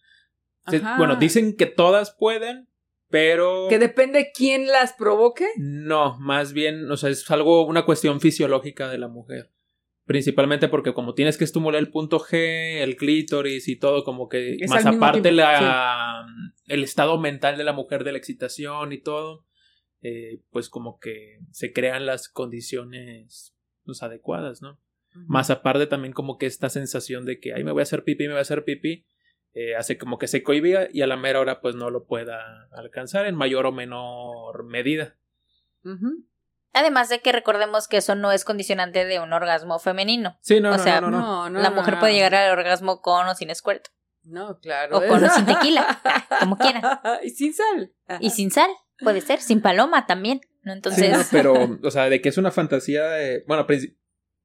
se- 0.68 0.80
bueno, 0.98 1.16
dicen 1.16 1.56
que 1.56 1.66
todas 1.66 2.10
pueden, 2.18 2.68
pero 3.10 3.66
Que 3.68 3.78
depende 3.78 4.32
quién 4.34 4.66
las 4.66 4.92
provoque. 4.94 5.46
no, 5.58 6.18
más 6.18 6.52
bien, 6.52 6.90
o 6.90 6.96
sea, 6.96 7.10
es 7.10 7.30
algo, 7.30 7.64
una 7.66 7.84
cuestión 7.84 8.20
fisiológica 8.20 8.88
de 8.88 8.98
la 8.98 9.08
mujer. 9.08 9.52
Principalmente 10.06 10.68
porque 10.68 10.94
como 10.94 11.14
tienes 11.14 11.36
que 11.36 11.44
estimular 11.44 11.80
el 11.80 11.90
punto 11.90 12.18
G, 12.20 12.80
el 12.80 12.96
clítoris 12.96 13.66
y 13.68 13.76
todo, 13.76 14.04
como 14.04 14.28
que 14.28 14.54
Es 14.60 14.70
más 14.70 14.86
aparte 14.86 15.20
tiempo, 15.20 15.36
la, 15.42 16.24
el 16.66 16.84
estado 16.84 17.18
mental 17.18 17.56
de 17.58 17.64
la 17.64 17.72
mujer 17.72 18.02
de 18.04 18.12
la 18.12 18.18
excitación 18.18 18.92
y 18.92 18.98
todo, 19.00 19.45
eh, 20.02 20.40
pues 20.50 20.68
como 20.68 20.98
que 20.98 21.40
se 21.50 21.72
crean 21.72 22.06
las 22.06 22.28
condiciones 22.28 23.54
pues, 23.84 24.02
adecuadas, 24.02 24.62
¿no? 24.62 24.78
Más 25.26 25.48
aparte 25.48 25.86
también 25.86 26.12
como 26.12 26.36
que 26.36 26.44
esta 26.44 26.68
sensación 26.68 27.24
de 27.24 27.40
que, 27.40 27.54
ay, 27.54 27.64
me 27.64 27.72
voy 27.72 27.80
a 27.80 27.84
hacer 27.84 28.04
pipí, 28.04 28.24
me 28.24 28.34
voy 28.34 28.38
a 28.38 28.42
hacer 28.42 28.64
pipí, 28.64 29.06
eh, 29.54 29.74
hace 29.74 29.96
como 29.96 30.18
que 30.18 30.28
se 30.28 30.42
cohibía 30.42 30.88
y 30.92 31.00
a 31.00 31.06
la 31.06 31.16
mera 31.16 31.40
hora 31.40 31.62
pues 31.62 31.74
no 31.74 31.88
lo 31.88 32.04
pueda 32.04 32.68
alcanzar 32.72 33.24
en 33.24 33.34
mayor 33.34 33.64
o 33.64 33.72
menor 33.72 34.64
medida. 34.64 35.16
Además 36.74 37.08
de 37.08 37.20
que 37.20 37.32
recordemos 37.32 37.88
que 37.88 37.96
eso 37.96 38.14
no 38.14 38.32
es 38.32 38.44
condicionante 38.44 39.06
de 39.06 39.18
un 39.18 39.32
orgasmo 39.32 39.78
femenino. 39.78 40.36
Sí, 40.42 40.60
no, 40.60 40.72
O 40.72 40.76
no, 40.76 40.82
sea, 40.82 41.00
no, 41.00 41.10
no, 41.10 41.48
la 41.48 41.70
no, 41.70 41.76
mujer 41.76 41.94
no. 41.94 42.00
puede 42.00 42.12
llegar 42.12 42.34
al 42.34 42.50
orgasmo 42.50 43.00
con 43.00 43.26
o 43.26 43.34
sin 43.34 43.48
escuerto. 43.48 43.88
No, 44.24 44.58
claro. 44.58 44.98
O 44.98 45.06
con 45.06 45.24
o 45.24 45.30
sin 45.30 45.46
tequila, 45.46 46.02
como 46.40 46.58
quieran. 46.58 46.82
Y 47.22 47.30
sin 47.30 47.54
sal. 47.54 47.94
Y 48.20 48.28
sin 48.28 48.50
sal, 48.50 48.68
puede 49.00 49.20
ser, 49.20 49.40
sin 49.40 49.60
paloma 49.60 50.06
también. 50.06 50.40
¿no? 50.62 50.72
Sí, 50.72 50.76
Entonces, 50.76 51.10
no, 51.12 51.18
pero, 51.30 51.54
o 51.82 51.90
sea, 51.90 52.08
de 52.10 52.20
que 52.20 52.28
es 52.28 52.38
una 52.38 52.50
fantasía 52.50 53.04
de, 53.10 53.44
bueno, 53.46 53.66
princi- 53.66 53.96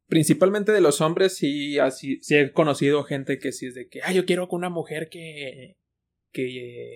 principalmente 0.07 0.71
de 0.71 0.81
los 0.81 1.01
hombres, 1.01 1.35
sí, 1.37 1.79
así, 1.79 2.19
sí 2.21 2.35
he 2.35 2.51
conocido 2.53 3.03
gente 3.03 3.39
que 3.39 3.51
sí 3.51 3.67
es 3.67 3.75
de 3.75 3.87
que, 3.87 4.01
ah, 4.03 4.11
yo 4.11 4.25
quiero 4.25 4.47
con 4.47 4.59
una 4.59 4.69
mujer 4.69 5.09
que, 5.09 5.77
que, 6.31 6.45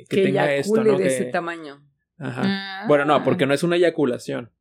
que, 0.10 0.16
Que 0.16 0.24
tenga 0.24 0.53
esto, 0.53 0.84
¿no? 0.84 0.97
de 0.97 1.03
Que- 1.03 1.08
ese 1.08 1.26
tamaño. 1.26 1.84
Ajá. 2.18 2.84
Mm. 2.84 2.88
Bueno, 2.88 3.06
no, 3.06 3.24
porque 3.24 3.45
no 3.45 3.53
es 3.53 3.64
una 3.64 3.76
eyaculación. 3.78 4.51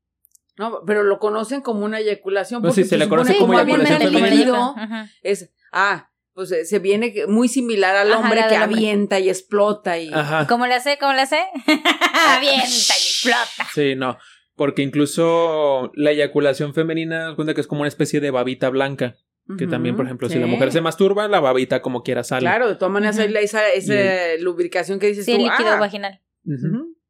No, 0.56 0.82
pero 0.86 1.02
lo 1.02 1.18
conocen 1.18 1.60
como 1.62 1.84
una 1.84 1.98
eyaculación. 1.98 2.62
No, 2.62 2.68
porque 2.68 2.84
sí, 2.84 2.88
se 2.88 2.96
le 2.96 3.08
conoce 3.08 3.36
como 3.36 3.54
eyaculación 3.54 4.00
femenina. 4.12 5.10
es, 5.22 5.52
ah, 5.72 6.10
pues 6.34 6.50
eh, 6.52 6.64
se 6.64 6.78
viene 6.80 7.14
muy 7.28 7.48
similar 7.48 7.94
al 7.96 8.10
Ajá, 8.12 8.20
hombre 8.20 8.40
que 8.48 8.56
hombre. 8.58 8.76
avienta 8.76 9.20
y 9.20 9.28
explota 9.28 9.98
y... 9.98 10.12
Ajá. 10.12 10.46
¿Cómo 10.48 10.66
le 10.66 10.74
hace? 10.74 10.98
¿Cómo 10.98 11.12
le 11.12 11.22
hace? 11.22 11.38
Avienta 11.66 12.66
y 12.66 13.06
explota. 13.06 13.66
Sí, 13.74 13.94
no. 13.94 14.18
Porque 14.56 14.82
incluso 14.82 15.90
la 15.94 16.10
eyaculación 16.12 16.74
femenina, 16.74 17.34
cuenta 17.34 17.54
que 17.54 17.60
es 17.60 17.66
como 17.66 17.80
una 17.82 17.88
especie 17.88 18.20
de 18.20 18.30
babita 18.30 18.68
blanca. 18.70 19.16
Que 19.58 19.66
también, 19.66 19.94
por 19.94 20.06
ejemplo, 20.06 20.28
si 20.30 20.38
la 20.38 20.46
mujer 20.46 20.72
se 20.72 20.80
masturba, 20.80 21.28
la 21.28 21.38
babita 21.38 21.82
como 21.82 22.02
quiera 22.02 22.24
sale. 22.24 22.40
Claro, 22.40 22.66
de 22.66 22.76
todas 22.76 22.92
maneras 22.92 23.16
la- 23.30 23.40
esa, 23.40 23.68
esa 23.68 23.92
lubricación 24.40 24.98
que 24.98 25.08
dices 25.08 25.26
Sí, 25.26 25.32
tú. 25.32 25.36
el 25.36 25.42
líquido 25.50 25.68
ah, 25.68 25.76
vaginal. 25.78 26.22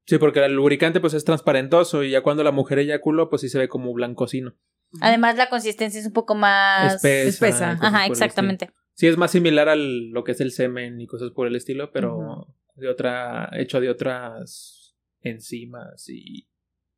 Sí, 0.07 0.19
porque 0.19 0.45
el 0.45 0.53
lubricante 0.53 1.01
pues 1.01 1.15
es 1.15 1.25
transparentoso 1.25 2.03
y 2.03 2.11
ya 2.11 2.23
cuando 2.23 2.43
la 2.43 2.51
mujer 2.51 2.81
eyaculó, 2.81 3.31
pues 3.31 3.43
sí 3.43 3.49
se 3.49 3.59
ve 3.59 3.69
como 3.69 3.93
blancocino. 3.93 4.55
Además, 5.01 5.37
la 5.37 5.49
consistencia 5.49 6.01
es 6.01 6.07
un 6.07 6.13
poco 6.13 6.35
más. 6.35 7.05
Espesa. 7.05 7.79
Ajá, 7.81 8.07
exactamente. 8.07 8.71
Sí, 8.95 9.07
es 9.09 9.17
más 9.17 9.31
similar 9.33 9.69
a 9.69 9.75
lo 9.77 10.23
que 10.25 10.33
es 10.33 10.41
el 10.41 10.53
semen 10.53 11.01
y 11.01 11.07
cosas 11.07 11.31
por 11.33 11.47
el 11.47 11.57
estilo, 11.57 11.91
pero 11.93 12.47
de 12.75 12.89
otra, 12.89 13.51
hecho 13.59 13.81
de 13.81 13.91
otras 13.91 14.97
enzimas 15.21 16.09
y 16.09 16.49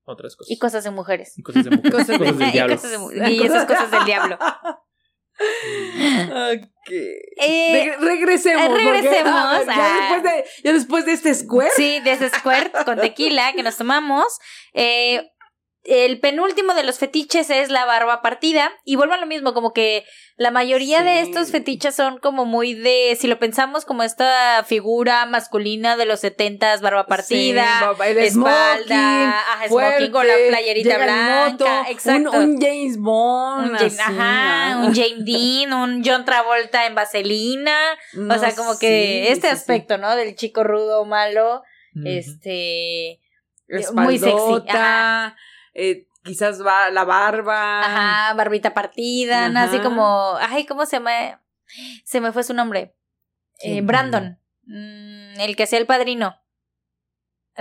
otras 0.04 0.36
cosas. 0.36 0.50
Y 0.50 0.58
cosas 0.58 0.84
de 0.84 0.90
mujeres. 0.90 1.38
Y 1.38 1.42
cosas 1.42 1.64
de 1.64 1.70
mujeres. 1.70 1.92
Cosas 1.92 2.06
de- 2.08 2.18
cosas 2.18 2.38
del 2.38 2.48
y, 2.48 2.52
diablo. 2.52 2.74
cosas 2.76 2.90
de 2.90 2.98
mu- 2.98 3.12
y 3.12 3.42
esas 3.42 3.64
cosas 3.66 3.90
del 3.90 4.04
diablo. 4.06 4.38
Ok. 5.38 6.90
Eh, 6.90 7.72
Regre- 7.72 7.96
regresemos. 7.98 8.72
regresemos 8.82 9.32
a 9.32 9.58
ver, 9.58 9.70
a- 9.70 9.74
ya, 9.76 9.96
después 10.00 10.22
de, 10.22 10.44
ya 10.64 10.72
después 10.72 11.06
de 11.06 11.12
este 11.12 11.34
square. 11.34 11.70
Sí, 11.76 12.00
de 12.00 12.12
ese 12.12 12.28
squirt 12.30 12.72
con 12.84 12.98
tequila 13.00 13.52
que 13.54 13.62
nos 13.62 13.76
tomamos. 13.76 14.38
Eh, 14.72 15.30
el 15.86 16.18
penúltimo 16.20 16.74
de 16.74 16.82
los 16.82 16.98
fetiches 16.98 17.50
es 17.50 17.70
la 17.70 17.84
barba 17.84 18.20
partida. 18.22 18.72
Y 18.84 18.96
vuelvo 18.96 19.14
a 19.14 19.18
lo 19.18 19.26
mismo, 19.26 19.54
como 19.54 19.72
que 19.72 20.04
la 20.36 20.50
mayoría 20.50 21.02
de 21.02 21.20
estos 21.20 21.50
fetiches 21.50 21.94
son 21.94 22.18
como 22.18 22.44
muy 22.44 22.74
de, 22.74 23.16
si 23.18 23.26
lo 23.26 23.38
pensamos 23.38 23.84
como 23.84 24.02
esta 24.02 24.62
figura 24.64 25.24
masculina 25.26 25.96
de 25.96 26.04
los 26.04 26.20
setentas, 26.20 26.82
barba 26.82 27.06
partida, 27.06 27.94
Sí, 27.96 28.02
el 28.10 28.18
espalda, 28.18 28.28
smoking, 28.28 29.68
fuerte, 29.68 29.90
smoking 29.96 30.12
con 30.12 30.26
la 30.26 30.34
playerita 30.48 30.98
blanca, 30.98 31.50
moto, 31.50 31.66
exacto. 31.88 32.30
Un, 32.32 32.50
un 32.50 32.60
James 32.60 32.98
Bond. 32.98 33.80
Un 33.80 34.00
ajá, 34.00 34.78
un 34.84 34.94
James 34.94 35.24
Dean, 35.24 35.72
un 35.72 36.02
John 36.04 36.24
Travolta 36.24 36.86
en 36.86 36.94
vaselina. 36.94 37.76
No, 38.12 38.34
o 38.34 38.38
sea, 38.38 38.54
como 38.54 38.78
que 38.78 39.24
sí, 39.26 39.32
este 39.32 39.48
aspecto, 39.48 39.96
¿no? 39.96 40.16
Del 40.16 40.34
chico 40.34 40.64
rudo 40.64 41.04
malo. 41.04 41.62
Este. 42.04 43.20
muy 43.94 44.18
sexy, 44.18 44.36
Espaldota, 44.36 45.34
eh, 45.78 46.08
quizás 46.24 46.64
va 46.64 46.90
la 46.90 47.04
barba. 47.04 47.80
Ajá, 47.80 48.34
barbita 48.34 48.72
partida, 48.74 49.48
¿no? 49.48 49.60
Así 49.60 49.76
Ajá. 49.76 49.84
como. 49.84 50.36
Ay, 50.40 50.64
¿cómo 50.66 50.86
se 50.86 50.96
llama? 50.96 51.42
Se 52.04 52.20
me 52.20 52.32
fue 52.32 52.42
su 52.44 52.54
nombre. 52.54 52.96
Eh. 53.60 53.80
Brandon. 53.82 54.38
Mm, 54.64 55.40
el 55.40 55.54
que 55.56 55.64
hacía 55.64 55.78
el 55.78 55.86
padrino. 55.86 56.34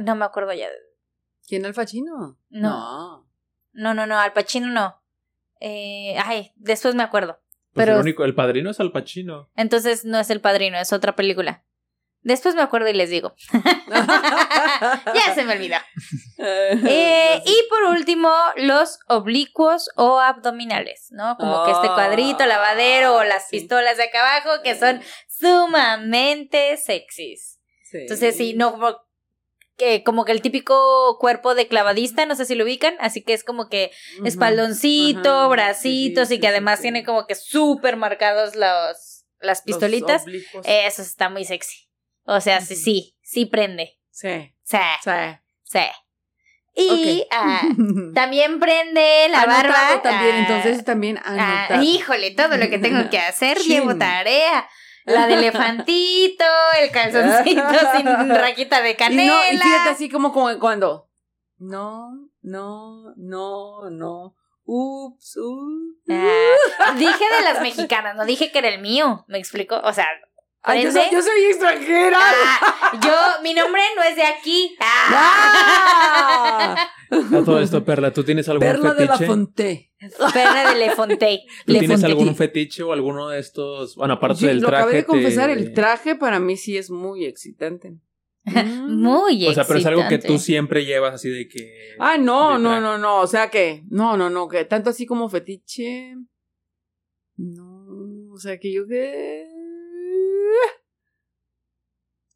No 0.01 0.15
me 0.15 0.25
acuerdo 0.25 0.53
ya. 0.53 0.67
¿Quién 1.47 1.65
Al 1.65 1.73
Pacino? 1.73 2.37
No. 2.49 3.27
No, 3.73 3.93
no, 3.93 4.07
no, 4.07 4.17
Al 4.19 4.33
Pacino 4.33 4.67
no. 4.67 5.01
Eh, 5.59 6.17
ay, 6.23 6.51
después 6.55 6.95
me 6.95 7.03
acuerdo. 7.03 7.39
Pues 7.73 7.85
pero- 7.85 7.95
el 7.97 8.01
único, 8.01 8.23
el 8.23 8.33
padrino 8.33 8.69
es 8.71 8.79
Al 8.79 8.91
Pacino. 8.91 9.49
Entonces 9.55 10.05
no 10.05 10.17
es 10.19 10.29
el 10.29 10.41
padrino, 10.41 10.77
es 10.77 10.91
otra 10.93 11.15
película. 11.15 11.64
Después 12.25 12.55
me 12.55 12.63
acuerdo 12.63 12.89
y 12.89 12.93
les 12.93 13.11
digo. 13.11 13.35
ya 15.13 15.33
se 15.35 15.43
me 15.43 15.53
olvidó. 15.53 15.77
Eh, 16.39 17.41
y 17.45 17.55
por 17.69 17.83
último, 17.91 18.33
los 18.55 18.97
oblicuos 19.07 19.89
o 19.95 20.19
abdominales, 20.19 21.07
¿no? 21.11 21.37
Como 21.37 21.63
que 21.65 21.71
este 21.71 21.87
cuadrito, 21.87 22.45
lavadero 22.47 23.15
o 23.17 23.23
las 23.23 23.43
Ah, 23.43 23.47
Sí. 23.49 23.59
pistolas 23.59 23.97
de 23.97 24.03
acá 24.05 24.21
abajo 24.37 24.63
que 24.63 24.73
son 24.75 25.01
sumamente 25.29 26.77
sexys. 26.77 27.59
Sí. 27.91 27.99
Entonces, 27.99 28.35
sí, 28.35 28.53
no 28.55 28.71
como 28.71 28.97
que, 29.77 30.03
como 30.03 30.25
que 30.25 30.31
el 30.31 30.41
típico 30.41 31.17
cuerpo 31.19 31.53
de 31.53 31.67
clavadista, 31.67 32.25
no 32.25 32.35
sé 32.35 32.45
si 32.45 32.55
lo 32.55 32.63
ubican, 32.63 32.95
así 32.99 33.21
que 33.23 33.33
es 33.33 33.43
como 33.43 33.69
que 33.69 33.91
espaldoncito, 34.23 35.47
bracitos 35.49 36.29
sí, 36.29 36.35
y 36.35 36.39
que 36.39 36.47
además 36.47 36.81
tiene 36.81 37.03
como 37.03 37.27
que 37.27 37.35
súper 37.35 37.97
marcados 37.97 38.55
los, 38.55 39.25
las 39.39 39.59
Los 39.59 39.61
pistolitas. 39.61 40.23
oblicuos. 40.23 40.65
Eso 40.67 41.01
está 41.03 41.29
muy 41.29 41.45
sexy. 41.45 41.84
O 42.25 42.41
sea, 42.41 42.61
sí, 42.61 42.75
sí, 42.75 43.15
sí 43.21 43.45
prende. 43.45 43.97
Sí, 44.11 44.51
Sí, 44.63 44.77
sí. 45.03 45.11
sí. 45.63 45.79
Y 46.77 47.25
ah, 47.31 47.61
también 48.13 48.59
prende 48.59 49.27
la 49.29 49.43
Anotado 49.43 49.73
barba. 49.73 50.01
también, 50.01 50.35
ah, 50.35 50.39
entonces 50.39 50.83
también 50.83 51.19
ah, 51.23 51.79
híjole, 51.81 52.31
todo 52.31 52.57
lo 52.57 52.69
que 52.69 52.79
tengo 52.79 53.09
que 53.09 53.19
hacer, 53.19 53.57
llevo 53.59 53.95
tarea. 53.95 54.67
La 55.05 55.27
de 55.27 55.35
elefantito, 55.35 56.43
el 56.81 56.89
calzoncito 56.89 57.61
sin 57.95 58.29
rajita 58.29 58.81
de 58.81 58.91
Y 58.91 58.95
canela. 58.95 59.33
no, 59.33 59.53
y 59.53 59.57
fíjate 59.57 59.89
así 59.91 60.09
como, 60.09 60.33
como 60.33 60.57
cuando. 60.59 61.07
No, 61.59 62.09
no, 62.41 63.13
no, 63.15 63.89
no. 63.91 64.35
Ups, 64.65 65.37
ups. 65.37 66.09
Ah, 66.09 66.93
dije 66.97 67.23
de 67.37 67.41
las 67.43 67.61
mexicanas, 67.61 68.15
no 68.15 68.25
dije 68.25 68.51
que 68.51 68.57
era 68.57 68.69
el 68.69 68.81
mío, 68.81 69.23
¿me 69.27 69.37
explico? 69.37 69.79
O 69.83 69.93
sea, 69.93 70.07
Ay, 70.65 70.83
yo, 70.83 70.91
soy, 70.91 71.01
yo 71.11 71.21
soy 71.21 71.43
extranjera. 71.45 72.17
Ah, 72.19 72.99
yo, 73.03 73.11
mi 73.43 73.53
nombre 73.53 73.81
no 73.95 74.03
es 74.03 74.15
de 74.15 74.23
aquí. 74.23 74.75
Ah. 74.79 76.75
¡Ah! 76.77 76.89
A 77.11 77.43
todo 77.45 77.59
esto, 77.59 77.83
Perla, 77.85 78.11
¿tú 78.11 78.23
tienes 78.23 78.49
algún 78.49 78.67
Perla 78.67 78.93
de 78.93 79.05
la 79.05 79.13
fetiche? 79.13 79.27
Fonte. 79.27 79.91
Perla 80.33 80.73
de 80.73 80.79
Le 80.79 80.91
Fontaine. 80.91 81.43
¿Tú 81.65 81.73
Le 81.73 81.79
tienes 81.79 82.03
algún 82.03 82.35
fetiche 82.35 82.83
o 82.83 82.93
alguno 82.93 83.29
de 83.29 83.39
estos? 83.39 83.95
Bueno, 83.95 84.15
aparte 84.15 84.39
Sí, 84.39 84.47
del 84.47 84.59
lo 84.59 84.67
traje. 84.67 84.81
acabé 84.83 84.95
de 84.97 85.01
te- 85.03 85.07
confesar, 85.07 85.49
el 85.51 85.73
traje 85.73 86.15
para 86.15 86.39
mí 86.39 86.57
sí 86.57 86.77
es 86.77 86.89
muy 86.89 87.25
excitante. 87.25 87.93
Muy 88.87 89.47
O 89.47 89.53
sea, 89.53 89.63
pero 89.65 89.79
es 89.79 89.85
algo 89.87 90.01
que 90.01 90.15
excitante. 90.15 90.27
tú 90.27 90.37
siempre 90.39 90.85
llevas 90.85 91.15
así 91.15 91.29
de 91.29 91.47
que. 91.47 91.95
Ah, 91.99 92.17
no, 92.19 92.59
no, 92.59 92.79
no, 92.79 92.97
no. 92.99 93.21
O 93.21 93.27
sea 93.27 93.49
que, 93.49 93.83
no, 93.89 94.17
no, 94.17 94.29
no, 94.29 94.47
que 94.47 94.65
tanto 94.65 94.91
así 94.91 95.05
como 95.07 95.29
fetiche. 95.29 96.15
No, 97.37 98.31
o 98.33 98.37
sea 98.37 98.59
que 98.59 98.71
yo 98.71 98.87
que. 98.87 99.44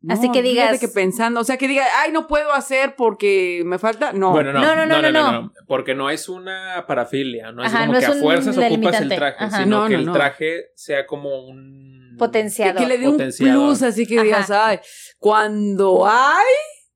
Así 0.08 0.32
que 0.32 0.42
digas- 0.42 0.80
que 0.80 0.88
pensando, 0.88 1.42
o 1.42 1.44
sea, 1.44 1.58
que 1.58 1.68
diga, 1.68 1.84
ay, 2.02 2.14
no 2.14 2.26
puedo 2.28 2.54
hacer 2.54 2.96
porque 2.96 3.64
me 3.66 3.78
falta. 3.80 4.14
No. 4.14 4.32
Bueno, 4.32 4.54
no 4.54 4.62
No, 4.62 4.76
no 4.76 4.86
no, 4.86 5.02
no, 5.02 5.12
no, 5.12 5.32
no, 5.32 5.42
no. 5.42 5.54
porque 5.68 5.94
no 5.94 6.10
es 6.10 6.30
una 6.30 6.86
parafilia, 6.88 7.52
no 7.52 7.64
es 7.66 7.74
Ajá, 7.74 7.82
como 7.82 7.94
no 7.94 8.00
que 8.00 8.06
es 8.06 8.12
a 8.12 8.16
fuerzas 8.16 8.58
ocupas 8.58 9.02
el 9.02 9.10
traje, 9.10 9.44
Ajá. 9.44 9.64
sino 9.64 9.82
No, 9.82 9.88
que 9.90 9.96
el 9.96 10.06
no. 10.06 10.14
traje 10.14 10.68
sea 10.76 11.06
como 11.06 11.46
un 11.46 12.16
Potenciador. 12.18 12.78
que 12.82 12.88
le 12.88 12.98
dé 12.98 13.08
un 13.10 13.18
plus, 13.18 13.82
así 13.84 14.06
que 14.08 14.16
Ajá. 14.16 14.24
digas, 14.24 14.52
ay, 14.52 14.80
cuando 15.18 16.06
hay, 16.08 16.46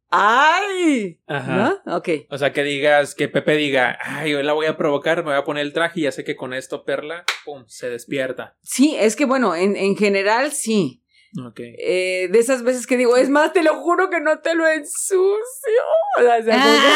ay. 0.09 1.19
Ajá. 1.27 1.79
¿No? 1.85 1.97
Ok. 1.97 2.09
O 2.29 2.37
sea, 2.37 2.53
que 2.53 2.63
digas, 2.63 3.15
que 3.15 3.27
Pepe 3.27 3.55
diga, 3.55 3.97
ay, 4.01 4.33
hoy 4.33 4.43
la 4.43 4.53
voy 4.53 4.65
a 4.67 4.77
provocar, 4.77 5.17
me 5.17 5.31
voy 5.31 5.35
a 5.39 5.43
poner 5.43 5.63
el 5.65 5.73
traje 5.73 5.99
y 6.01 6.03
ya 6.03 6.11
sé 6.11 6.23
que 6.23 6.35
con 6.35 6.53
esto 6.53 6.83
Perla, 6.85 7.25
pum, 7.45 7.63
se 7.67 7.89
despierta. 7.89 8.55
Sí, 8.61 8.95
es 8.97 9.15
que 9.15 9.25
bueno, 9.25 9.55
en, 9.55 9.75
en 9.75 9.95
general 9.97 10.51
sí. 10.51 11.02
Ok. 11.47 11.59
Eh, 11.59 12.27
de 12.31 12.39
esas 12.39 12.63
veces 12.63 12.85
que 12.85 12.95
digo, 12.97 13.17
es 13.17 13.29
más, 13.29 13.53
te 13.53 13.63
lo 13.63 13.75
juro 13.81 14.09
que 14.09 14.19
no 14.19 14.39
te 14.39 14.53
lo 14.55 14.67
ensucio. 14.67 15.37
O 16.19 16.21
sea, 16.21 16.37
como 16.37 16.53
que- 16.53 16.93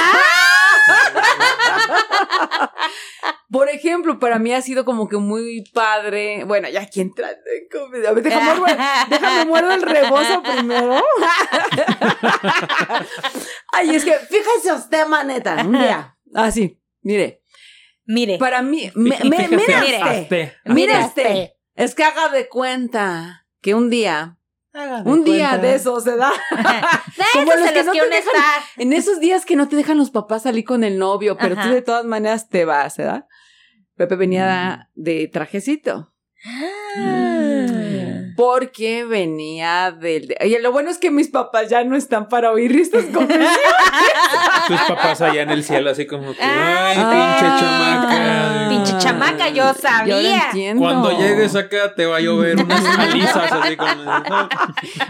Por 3.52 3.70
ejemplo, 3.70 4.20
para 4.20 4.40
mí 4.40 4.54
ha 4.54 4.62
sido 4.62 4.86
como 4.86 5.08
que 5.08 5.18
muy 5.18 5.64
padre. 5.74 6.44
Bueno, 6.44 6.70
ya 6.70 6.82
aquí 6.82 7.02
entrando 7.02 7.40
en. 7.46 8.06
A 8.06 8.12
ver, 8.12 8.24
Déjame, 8.24 8.78
déjame 9.10 9.46
muerdo 9.46 9.72
el 9.72 9.82
rebozo 9.82 10.44
primero. 10.44 11.02
Ay, 13.74 13.96
es 13.96 14.04
que 14.06 14.14
fíjese 14.14 14.74
usted, 14.74 15.08
maneta. 15.08 15.56
Un 15.66 15.72
día. 15.74 16.16
Así, 16.36 16.80
mire. 17.02 17.42
Mire. 18.06 18.38
Para 18.38 18.62
mí, 18.62 18.92
me, 18.96 19.18
me- 19.24 19.48
mire. 19.50 20.00
este. 20.22 20.56
Mira 20.66 21.00
hazte. 21.00 21.22
este. 21.22 21.58
Es 21.76 21.94
que 21.96 22.04
haga 22.04 22.30
de 22.30 22.48
cuenta 22.48 23.47
que 23.68 23.76
un 23.76 23.90
día, 23.90 24.38
un 25.04 25.26
día 25.26 25.58
de 25.58 25.76
eso 25.76 26.00
se 26.00 26.16
da. 26.16 26.32
Como 27.34 27.52
Esos 27.52 27.60
los 27.60 27.68
en 27.68 27.74
que 27.74 27.80
los 27.80 27.86
no 27.88 27.92
que 27.92 28.00
te 28.00 28.08
dejan-. 28.08 28.64
En 28.78 28.94
esos 28.94 29.20
días 29.20 29.46
que 29.46 29.58
no 29.58 29.68
te 29.68 29.76
dejan 29.76 29.98
los 29.98 30.10
papás 30.10 30.44
salir 30.44 30.64
con 30.64 30.86
el 30.86 30.98
novio, 30.98 31.36
pero 31.38 31.56
Ajá. 31.56 31.68
tú 31.68 31.74
de 31.76 31.82
todas 31.82 32.06
maneras 32.06 32.48
te 32.48 32.64
vas, 32.64 32.96
¿verdad? 32.96 33.28
Pepe 33.98 34.16
venía 34.16 34.90
de 34.96 35.28
trajecito. 35.28 36.14
Porque 38.38 39.04
venía 39.04 39.92
del... 39.92 40.28
de- 40.30 40.38
Oye, 40.42 40.60
lo 40.62 40.72
bueno 40.72 40.90
es 40.90 40.98
que 41.00 41.12
mis 41.12 41.28
papás 41.28 41.68
ya 41.70 41.84
no 41.84 41.98
están 41.98 42.30
para 42.30 42.52
oír 42.52 42.74
estas 42.80 43.04
confesiones. 43.14 43.50
Tus 44.68 44.80
papás 44.82 45.20
allá 45.22 45.42
en 45.42 45.50
el 45.50 45.64
cielo, 45.64 45.90
así 45.90 46.06
como 46.08 46.34
que, 46.34 46.42
ay, 46.42 46.98
Ah. 47.00 47.38
pinche 47.40 47.60
chamaca. 47.60 48.70
Pinche 48.70 48.98
chamaca, 49.00 49.50
yo 49.50 49.74
sabía. 49.74 50.16
Yo 50.16 50.22
lo 50.22 50.36
entiendo. 50.46 50.82
Cuando 50.84 51.12
llegues 51.18 51.56
acá 51.56 51.94
te 51.96 52.06
va 52.06 52.18
a 52.18 52.20
llover 52.20 52.58
unas 52.64 52.86
alisas 53.00 53.52
así 53.52 53.76
como... 53.76 54.20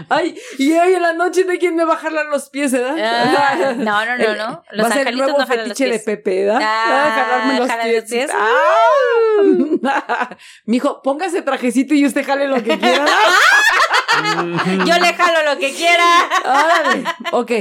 Ay, 0.08 0.34
y 0.58 0.72
hoy 0.72 0.94
en 0.94 1.02
la 1.02 1.12
noche 1.12 1.44
de 1.44 1.58
quién 1.58 1.76
me 1.76 1.84
va 1.84 1.94
a 1.94 1.98
jalar 1.98 2.26
los 2.26 2.48
pies, 2.50 2.72
¿verdad? 2.72 2.96
Ah, 2.98 3.74
no, 3.76 4.04
no, 4.06 4.16
no, 4.16 4.34
no. 4.36 4.64
Los 4.72 4.86
va 4.86 4.90
a 4.90 4.92
ser 4.94 5.08
el 5.08 5.16
nuevo 5.18 5.38
no 5.38 5.46
fetiche 5.46 5.86
de. 5.88 5.98
Pepe, 5.98 6.44
¿verdad? 6.46 6.60
Ah, 6.62 6.86
Va 6.90 7.06
a 7.06 7.10
jalarme 7.24 7.58
los 7.58 7.68
jalar 7.68 7.86
pies. 7.88 8.00
los 8.02 8.10
pies. 8.10 8.30
Ah. 8.32 10.28
Mijo, 10.64 11.02
póngase 11.02 11.42
trajecito 11.42 11.94
y 11.94 12.06
usted 12.06 12.24
jale 12.24 12.48
lo 12.48 12.56
que 12.62 12.78
quiera. 12.78 13.04
Yo 14.86 14.98
le 14.98 15.14
jalo 15.14 15.54
lo 15.54 15.58
que 15.58 15.72
quiera. 15.72 16.28
Órale. 16.44 17.04
Ok, 17.32 17.52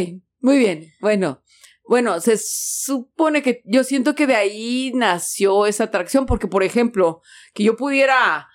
muy 0.42 0.58
bien. 0.58 0.94
Bueno, 1.02 1.42
bueno, 1.88 2.20
se 2.20 2.38
supone 2.38 3.42
que 3.42 3.62
yo 3.66 3.84
siento 3.84 4.14
que 4.14 4.28
de 4.28 4.36
ahí 4.36 4.92
nació 4.94 5.66
esa 5.66 5.86
atracción, 5.86 6.26
porque, 6.26 6.48
por 6.48 6.64
ejemplo, 6.64 7.22
que 7.54 7.64
yo 7.64 7.78
pudiera 7.78 8.50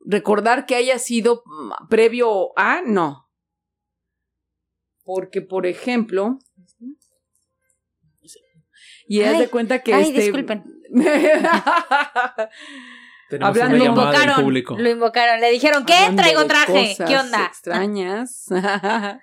recordar 0.00 0.66
que 0.66 0.74
haya 0.74 0.98
sido 0.98 1.44
mm, 1.46 1.88
previo 1.88 2.58
a, 2.58 2.82
no. 2.82 3.30
Porque, 5.04 5.42
por 5.42 5.66
ejemplo, 5.66 6.40
y 9.06 9.22
haz 9.22 9.38
de 9.38 9.48
cuenta 9.48 9.82
que 9.82 9.94
ay, 9.94 10.08
este. 10.08 10.22
disculpen. 10.22 10.64
Tenemos 13.28 13.48
Hablando- 13.50 13.74
una 13.76 13.84
Lo 13.84 13.90
llamada 13.90 14.10
del 14.12 14.20
invocaron. 14.22 14.44
público. 14.44 14.76
Lo 14.78 14.88
invocaron. 14.90 15.40
Le 15.40 15.50
dijeron, 15.50 15.84
¿qué? 15.84 15.94
Hablando 15.94 16.22
Traigo 16.22 16.40
de 16.42 16.46
traje. 16.48 16.72
cosas 16.90 17.08
¿Qué 17.10 17.16
onda? 17.16 17.46
Extrañas. 17.46 18.46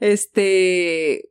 este, 0.00 1.24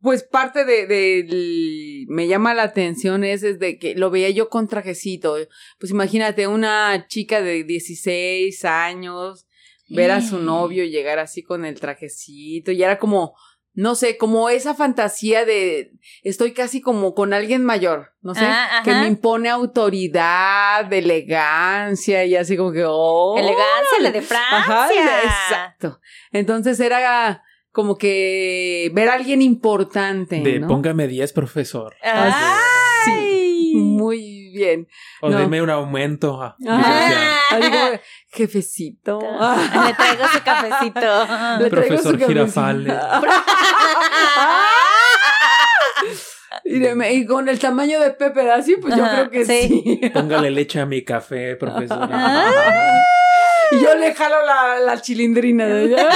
pues 0.00 0.24
parte 0.24 0.64
de, 0.64 0.86
del- 0.86 2.04
me 2.08 2.26
llama 2.26 2.54
la 2.54 2.64
atención 2.64 3.22
es 3.24 3.42
desde 3.42 3.78
que 3.78 3.94
lo 3.94 4.10
veía 4.10 4.30
yo 4.30 4.48
con 4.48 4.66
trajecito. 4.68 5.36
Pues 5.78 5.90
imagínate 5.92 6.46
una 6.46 7.06
chica 7.08 7.40
de 7.42 7.64
16 7.64 8.64
años 8.64 9.46
ver 9.90 10.10
a 10.10 10.20
su 10.20 10.38
novio 10.38 10.84
llegar 10.84 11.18
así 11.18 11.42
con 11.42 11.64
el 11.64 11.80
trajecito 11.80 12.72
y 12.72 12.82
era 12.82 12.98
como 12.98 13.34
no 13.78 13.94
sé, 13.94 14.16
como 14.16 14.48
esa 14.50 14.74
fantasía 14.74 15.44
de 15.44 15.92
estoy 16.24 16.52
casi 16.52 16.80
como 16.80 17.14
con 17.14 17.32
alguien 17.32 17.64
mayor, 17.64 18.12
no 18.22 18.34
sé, 18.34 18.40
Ah, 18.44 18.82
que 18.84 18.90
me 18.92 19.06
impone 19.06 19.48
autoridad, 19.48 20.92
elegancia 20.92 22.24
y 22.24 22.34
así 22.34 22.56
como 22.56 22.72
que 22.72 22.82
oh, 22.84 23.36
Elegancia, 23.38 24.00
la 24.00 24.10
de 24.10 24.20
Francia. 24.20 24.58
Ajá, 24.58 24.88
exacto. 25.22 26.00
Entonces 26.32 26.80
era 26.80 27.44
como 27.70 27.96
que 27.96 28.90
ver 28.94 29.10
a 29.10 29.14
alguien 29.14 29.42
importante, 29.42 30.40
De 30.40 30.58
¿no? 30.58 30.66
póngame 30.66 31.06
10, 31.06 31.32
profesor. 31.32 31.94
Ay. 32.02 32.32
Sí, 33.04 33.37
muy 33.76 34.50
bien. 34.54 34.86
O 35.20 35.28
No. 35.30 35.38
deme 35.38 35.60
un 35.62 35.70
aumento. 35.70 36.40
ah, 36.42 36.56
jefecito. 38.32 39.18
Le 39.86 39.92
traigo 39.96 40.28
su 40.28 40.42
cafecito. 40.42 41.26
Le 41.60 41.70
Profesor. 41.70 42.18
Girafales. 42.18 42.94
Y, 46.64 46.78
de- 46.78 47.12
y 47.12 47.26
con 47.26 47.48
el 47.48 47.58
tamaño 47.58 48.00
de 48.00 48.10
Pepe, 48.12 48.50
así, 48.50 48.76
pues 48.76 48.96
yo 48.96 49.04
Ajá, 49.04 49.28
creo 49.28 49.30
que 49.30 49.44
sí. 49.44 49.68
sí. 50.02 50.10
Póngale 50.10 50.50
leche 50.50 50.80
a 50.80 50.86
mi 50.86 51.04
café, 51.04 51.56
profesor. 51.56 52.08
Ah. 52.10 52.98
Y 53.70 53.80
yo 53.80 53.94
le 53.96 54.14
jalo 54.14 54.44
la, 54.46 54.78
la 54.80 55.00
chilindrina 55.00 55.66
de 55.66 55.84
ella. 55.84 56.08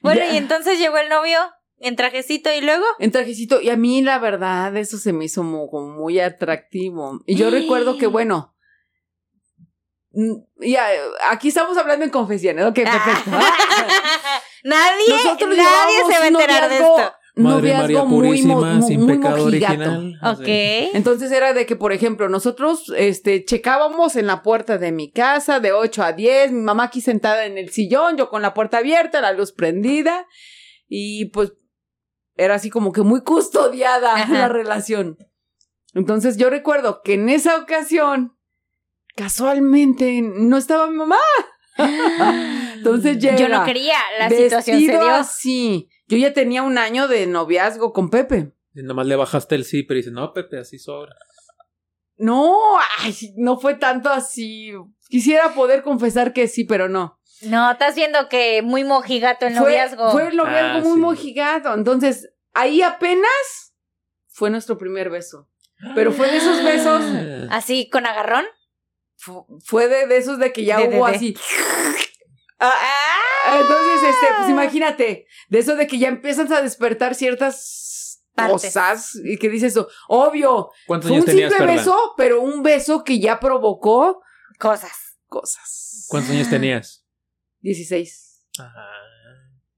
Bueno, 0.00 0.20
Ya. 0.20 0.32
y 0.32 0.36
entonces 0.38 0.78
llegó 0.78 0.96
el 0.98 1.08
novio 1.08 1.38
en 1.82 1.96
trajecito 1.96 2.50
y 2.52 2.60
luego. 2.60 2.84
En 2.98 3.10
trajecito. 3.10 3.60
Y 3.60 3.70
a 3.70 3.76
mí, 3.76 4.02
la 4.02 4.18
verdad, 4.18 4.76
eso 4.76 4.98
se 4.98 5.12
me 5.12 5.24
hizo 5.26 5.42
mu- 5.42 5.68
como 5.68 5.88
muy 5.94 6.20
atractivo. 6.20 7.20
Y 7.26 7.34
yo 7.36 7.50
recuerdo 7.50 7.98
que, 7.98 8.06
bueno. 8.06 8.54
mm, 10.12 10.66
Ya, 10.66 10.86
aquí 11.30 11.48
estamos 11.48 11.76
hablando 11.76 12.04
en 12.04 12.10
confesiones. 12.10 12.64
Ok, 12.66 12.74
perfecto. 12.76 13.30
nadie, 14.64 15.04
Nosotros 15.08 15.56
nadie 15.56 15.96
se 16.10 16.18
va 16.18 16.24
a 16.24 16.28
enterar 16.28 16.68
de 16.70 16.78
noviazgo- 16.80 16.98
esto. 17.00 17.12
Madre 17.34 17.72
María 17.72 17.78
noviazgo 17.80 18.06
muy, 18.08 18.42
mo- 18.42 18.82
sin 18.86 19.00
muy 19.00 19.16
pecado 19.16 19.38
mojigato. 19.46 19.72
original. 19.72 20.20
Ok. 20.22 20.94
Entonces 20.94 21.32
era 21.32 21.54
de 21.54 21.64
que, 21.64 21.76
por 21.76 21.94
ejemplo, 21.94 22.28
nosotros 22.28 22.92
este, 22.94 23.42
checábamos 23.46 24.16
en 24.16 24.26
la 24.26 24.42
puerta 24.42 24.76
de 24.76 24.92
mi 24.92 25.10
casa 25.10 25.58
de 25.58 25.72
8 25.72 26.02
a 26.02 26.12
10, 26.12 26.52
mi 26.52 26.60
mamá 26.60 26.84
aquí 26.84 27.00
sentada 27.00 27.46
en 27.46 27.56
el 27.56 27.70
sillón, 27.70 28.18
yo 28.18 28.28
con 28.28 28.42
la 28.42 28.52
puerta 28.52 28.78
abierta, 28.78 29.22
la 29.22 29.32
luz 29.32 29.52
prendida, 29.52 30.26
y 30.88 31.30
pues 31.30 31.54
era 32.36 32.54
así 32.54 32.70
como 32.70 32.92
que 32.92 33.02
muy 33.02 33.22
custodiada 33.22 34.14
Ajá. 34.14 34.32
la 34.32 34.48
relación. 34.48 35.18
Entonces 35.94 36.36
yo 36.36 36.50
recuerdo 36.50 37.02
que 37.02 37.14
en 37.14 37.28
esa 37.28 37.58
ocasión, 37.58 38.36
casualmente, 39.14 40.22
no 40.22 40.56
estaba 40.56 40.88
mi 40.88 40.96
mamá. 40.96 41.18
Entonces 42.74 43.18
llega. 43.18 43.36
Yo 43.36 43.48
no 43.48 43.64
quería, 43.64 43.98
la 44.18 44.28
situación 44.28 44.78
se 44.78 44.86
dio. 44.86 45.14
así. 45.14 45.88
Yo 46.08 46.16
ya 46.16 46.32
tenía 46.32 46.62
un 46.62 46.78
año 46.78 47.08
de 47.08 47.26
noviazgo 47.26 47.92
con 47.92 48.10
Pepe. 48.10 48.52
Y 48.74 48.82
nomás 48.82 49.06
le 49.06 49.16
bajaste 49.16 49.54
el 49.54 49.64
zipper 49.64 49.96
y 49.96 50.00
dices, 50.00 50.12
no, 50.12 50.32
Pepe, 50.32 50.58
así 50.58 50.78
sobra. 50.78 51.14
No, 52.16 52.56
ay, 52.98 53.14
no 53.36 53.58
fue 53.58 53.74
tanto 53.74 54.08
así. 54.08 54.72
Quisiera 55.08 55.54
poder 55.54 55.82
confesar 55.82 56.32
que 56.32 56.48
sí, 56.48 56.64
pero 56.64 56.88
no. 56.88 57.18
No, 57.42 57.72
estás 57.72 57.94
viendo 57.94 58.28
que 58.28 58.62
muy 58.62 58.84
mojigato 58.84 59.46
el 59.46 59.54
Fue, 59.54 59.62
noviazgo. 59.70 60.10
fue 60.12 60.28
el 60.28 60.36
noviazgo 60.36 60.78
Ah, 60.78 60.80
muy 60.82 60.94
sí. 60.94 61.00
mojigato. 61.00 61.74
Entonces, 61.74 62.30
ahí 62.54 62.82
apenas 62.82 63.74
fue 64.28 64.50
nuestro 64.50 64.78
primer 64.78 65.10
beso. 65.10 65.48
Pero 65.94 66.12
fue 66.12 66.30
de 66.30 66.36
esos 66.36 66.62
besos, 66.62 67.02
Así 67.50 67.90
con 67.90 68.06
agarrón. 68.06 68.44
fu- 69.16 69.46
fue 69.64 69.88
de, 69.88 70.06
de 70.06 70.16
esos 70.16 70.38
de 70.38 70.52
que 70.52 70.64
ya 70.64 70.78
De- 70.78 70.88
hubo 70.96 71.06
de. 71.08 71.14
así. 71.16 71.36
Ah, 72.60 73.58
entonces, 73.60 74.08
este, 74.08 74.26
pues 74.36 74.48
imagínate, 74.50 75.26
de 75.48 75.58
eso 75.58 75.74
de 75.74 75.86
que 75.88 75.98
ya 75.98 76.08
empiezas 76.08 76.50
a 76.52 76.62
despertar 76.62 77.14
ciertas 77.16 78.22
Partes. 78.36 78.66
cosas 78.72 79.16
y 79.24 79.36
que 79.36 79.48
dices 79.48 79.72
eso, 79.72 79.88
obvio, 80.08 80.70
¿Cuántos 80.86 81.08
fue 81.08 81.16
años 81.16 81.24
un 81.24 81.30
tenías, 81.32 81.50
simple 81.50 81.66
Perla? 81.66 81.80
beso, 81.82 82.14
pero 82.16 82.40
un 82.40 82.62
beso 82.62 83.02
que 83.02 83.18
ya 83.18 83.40
provocó 83.40 84.22
Cosas. 84.60 84.92
cosas. 85.26 86.06
¿Cuántos 86.08 86.30
años 86.32 86.48
tenías? 86.48 87.01
16. 87.62 88.46
Ajá. 88.58 88.88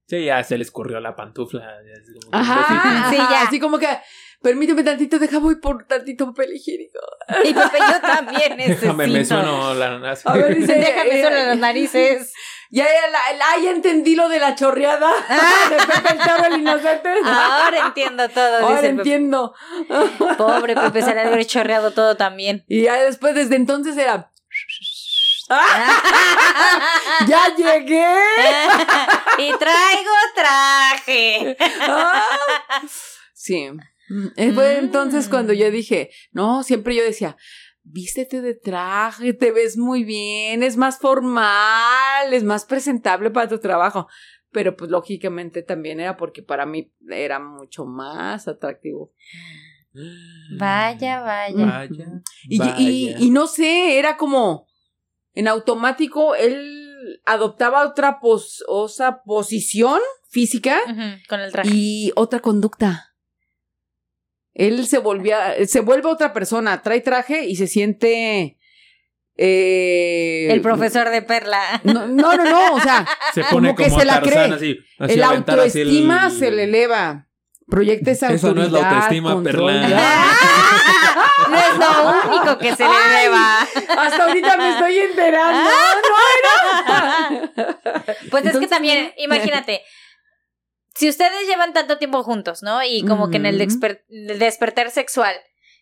Sí, 0.07 0.25
ya 0.25 0.43
se 0.43 0.57
le 0.57 0.63
escurrió 0.63 0.99
la 0.99 1.15
pantufla. 1.15 1.61
ya 1.61 1.93
como 2.13 2.31
que 2.31 2.37
Ajá. 2.37 3.09
Sí, 3.09 3.17
ya. 3.17 3.41
Así 3.41 3.59
como 3.59 3.79
que, 3.79 3.87
permíteme 4.41 4.83
tantito, 4.83 5.17
deja 5.17 5.39
voy 5.39 5.55
por 5.55 5.87
tantito 5.87 6.27
papel 6.27 6.53
higiénico. 6.55 6.99
Y 7.43 7.53
Pepe, 7.53 7.77
yo 7.79 8.01
también 8.01 8.55
necesito. 8.55 8.81
Déjame, 8.81 9.07
me 9.07 9.25
sueno 9.25 9.73
la... 9.73 10.11
así. 10.11 10.23
A 10.29 10.33
ver, 10.33 10.55
dice, 10.57 10.75
Déjame 10.75 11.19
eh, 11.19 11.23
solo 11.23 11.35
las 11.37 11.57
narices. 11.57 12.33
Ya, 12.71 12.83
ya, 12.83 13.09
la- 13.09 13.37
la- 13.37 13.63
ya 13.63 13.71
entendí 13.71 14.15
lo 14.15 14.27
de 14.27 14.39
la 14.39 14.55
chorreada 14.55 15.07
de 15.69 15.75
Pepe 15.77 16.13
el 16.13 16.17
Toro 16.17 16.45
el 16.55 16.59
Inocente. 16.61 17.09
Ahora 17.23 17.85
entiendo 17.87 18.27
todo, 18.27 18.55
Ahora 18.57 18.67
dice 18.81 18.81
Pepe. 18.81 18.87
entiendo. 18.97 19.53
Pobre 20.37 20.75
Pepe, 20.75 21.01
se 21.03 21.13
le 21.13 21.21
ha 21.21 21.23
de 21.25 21.29
haber 21.33 21.45
chorreado 21.45 21.91
todo 21.91 22.17
también. 22.17 22.65
Y 22.67 22.81
ya 22.83 22.95
después, 22.95 23.35
desde 23.35 23.55
entonces 23.55 23.95
era... 23.97 24.31
¡Ya 27.27 27.55
llegué! 27.55 28.05
y 29.37 29.53
traigo 29.57 30.11
traje. 30.35 31.57
Ah. 31.81 32.23
Sí. 33.33 33.67
Eh, 34.37 34.51
Fue 34.53 34.75
Mm. 34.75 34.85
entonces 34.85 35.27
cuando 35.29 35.53
yo 35.53 35.69
dije, 35.71 36.09
no, 36.31 36.63
siempre 36.63 36.95
yo 36.95 37.03
decía, 37.03 37.37
vístete 37.83 38.41
de 38.41 38.53
traje, 38.55 39.33
te 39.33 39.51
ves 39.51 39.77
muy 39.77 40.03
bien, 40.03 40.63
es 40.63 40.77
más 40.77 40.99
formal, 40.99 42.31
es 42.33 42.43
más 42.43 42.65
presentable 42.65 43.29
para 43.31 43.47
tu 43.47 43.59
trabajo. 43.59 44.07
Pero 44.51 44.75
pues 44.77 44.89
lógicamente 44.89 45.63
también 45.63 45.99
era 45.99 46.15
porque 46.17 46.41
para 46.41 46.65
mí 46.65 46.91
era 47.09 47.39
mucho 47.39 47.85
más 47.85 48.47
atractivo. 48.47 49.11
Vaya, 50.57 51.21
vaya. 51.21 51.65
Vaya. 51.65 52.05
Y, 52.43 52.59
vaya. 52.59 52.75
y, 52.77 53.15
y 53.19 53.29
no 53.31 53.47
sé, 53.47 53.97
era 53.99 54.17
como 54.17 54.67
en 55.35 55.47
automático, 55.47 56.33
él 56.35 57.21
adoptaba 57.25 57.85
otra, 57.87 58.19
pos, 58.19 58.63
posición 59.25 59.99
física 60.29 60.79
Ujú, 60.85 61.01
Con 61.29 61.39
el 61.41 61.51
traje. 61.51 61.69
y 61.71 62.11
otra 62.15 62.39
conducta. 62.39 63.11
Él 64.53 64.87
se 64.87 64.97
volvía, 64.99 65.53
se 65.67 65.81
vuelve 65.81 66.07
otra 66.09 66.31
persona, 66.33 66.81
trae 66.81 67.01
traje 67.01 67.45
y 67.45 67.57
se 67.57 67.67
siente 67.67 68.57
eh, 69.37 70.47
El 70.49 70.61
profesor 70.61 71.09
de 71.09 71.21
Perla. 71.21 71.81
No, 71.83 72.07
no, 72.07 72.35
no, 72.37 72.43
no, 72.45 72.73
o 72.75 72.79
sea, 72.79 73.05
Se 73.33 73.43
pone 73.43 73.69
como 73.69 73.75
que 73.75 73.83
como 73.85 73.99
se 73.99 74.05
la 74.05 74.21
cree. 74.21 74.37
así. 74.53 74.77
así 74.97 75.13
el 75.13 75.23
aventar 75.23 75.59
así 75.59 75.81
el- 75.81 75.87
autoestima 75.89 76.29
se 76.29 76.51
le 76.51 76.63
eleva. 76.63 77.27
Proyecta 77.67 78.11
esa 78.11 78.31
Eso 78.31 78.53
no 78.53 78.63
es 78.63 78.71
la 78.71 78.79
autoridad, 78.79 79.03
autoestima. 79.03 79.43
Perla. 79.43 79.87
No 81.49 81.57
es 81.57 81.77
lo 81.77 82.29
único 82.31 82.57
que 82.57 82.75
se 82.75 82.83
le 82.87 83.19
deba. 83.21 83.61
Hasta 83.61 84.23
ahorita 84.25 84.57
me 84.57 84.69
estoy 84.69 84.99
enterando. 84.99 85.69
Pues 88.31 88.45
es 88.45 88.51
que 88.51 88.57
Entonces, 88.57 88.69
también, 88.69 89.13
imagínate, 89.17 89.81
si 90.95 91.09
ustedes 91.09 91.47
llevan 91.47 91.73
tanto 91.73 91.97
tiempo 91.97 92.23
juntos, 92.23 92.63
¿no? 92.63 92.83
Y 92.83 93.03
como 93.05 93.29
que 93.29 93.37
en 93.37 93.45
el, 93.45 93.59
desper- 93.59 94.03
el 94.09 94.39
despertar 94.39 94.91
sexual, 94.91 95.35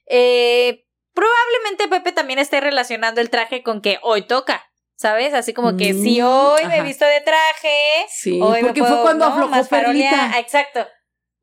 eh, 0.07 0.85
probablemente 1.13 1.87
Pepe 1.87 2.11
también 2.11 2.39
esté 2.39 2.59
relacionando 2.61 3.21
el 3.21 3.29
traje 3.29 3.61
con 3.63 3.81
que 3.81 3.99
hoy 4.01 4.23
toca, 4.23 4.63
¿sabes? 4.95 5.33
Así 5.33 5.53
como 5.53 5.77
que 5.77 5.93
si 5.93 6.21
Mm, 6.21 6.25
hoy 6.25 6.65
me 6.67 6.75
he 6.75 6.79
ajá. 6.79 6.83
visto 6.87 7.05
de 7.05 7.21
traje, 7.21 8.05
Sí, 8.09 8.39
hoy 8.41 8.61
me 8.61 8.67
porque 8.69 8.81
fue 8.81 8.89
puedo, 8.89 9.03
cuando 9.03 9.29
¿no? 9.29 9.33
aflojó. 9.45 9.69
Perlita. 9.69 10.39
Exacto, 10.39 10.87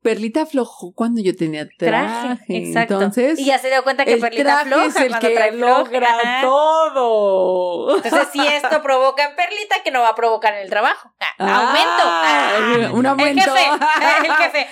Perlita 0.01 0.41
aflojó 0.41 0.93
cuando 0.93 1.21
yo 1.21 1.35
tenía 1.35 1.67
traje. 1.77 2.35
traje, 2.37 2.57
exacto. 2.57 2.95
Entonces, 2.95 3.37
y 3.39 3.45
ya 3.45 3.59
se 3.59 3.69
dio 3.69 3.83
cuenta 3.83 4.03
que 4.03 4.13
el 4.13 4.19
Perlita 4.19 4.61
afloja 4.61 4.85
es 4.87 4.95
el 4.95 5.07
cuando 5.09 5.27
que 5.27 5.35
trae 5.35 5.51
floja. 5.53 5.77
logra 5.79 6.09
Ajá. 6.09 6.41
todo. 6.41 7.95
Entonces, 7.97 8.27
si 8.33 8.39
esto 8.47 8.81
provoca 8.83 9.23
en 9.29 9.35
Perlita, 9.35 9.75
que 9.83 9.91
no 9.91 10.01
va 10.01 10.09
a 10.09 10.15
provocar 10.15 10.53
en 10.55 10.61
el 10.61 10.69
trabajo. 10.71 11.13
Ah, 11.37 11.55
aumento. 11.67 12.03
Ah, 12.03 12.49
Ah, 12.53 12.91
un 12.93 12.99
El 13.01 13.05
aumento. 13.05 13.43
jefe, 13.43 13.69
el 14.27 14.33
jefe. 14.33 14.67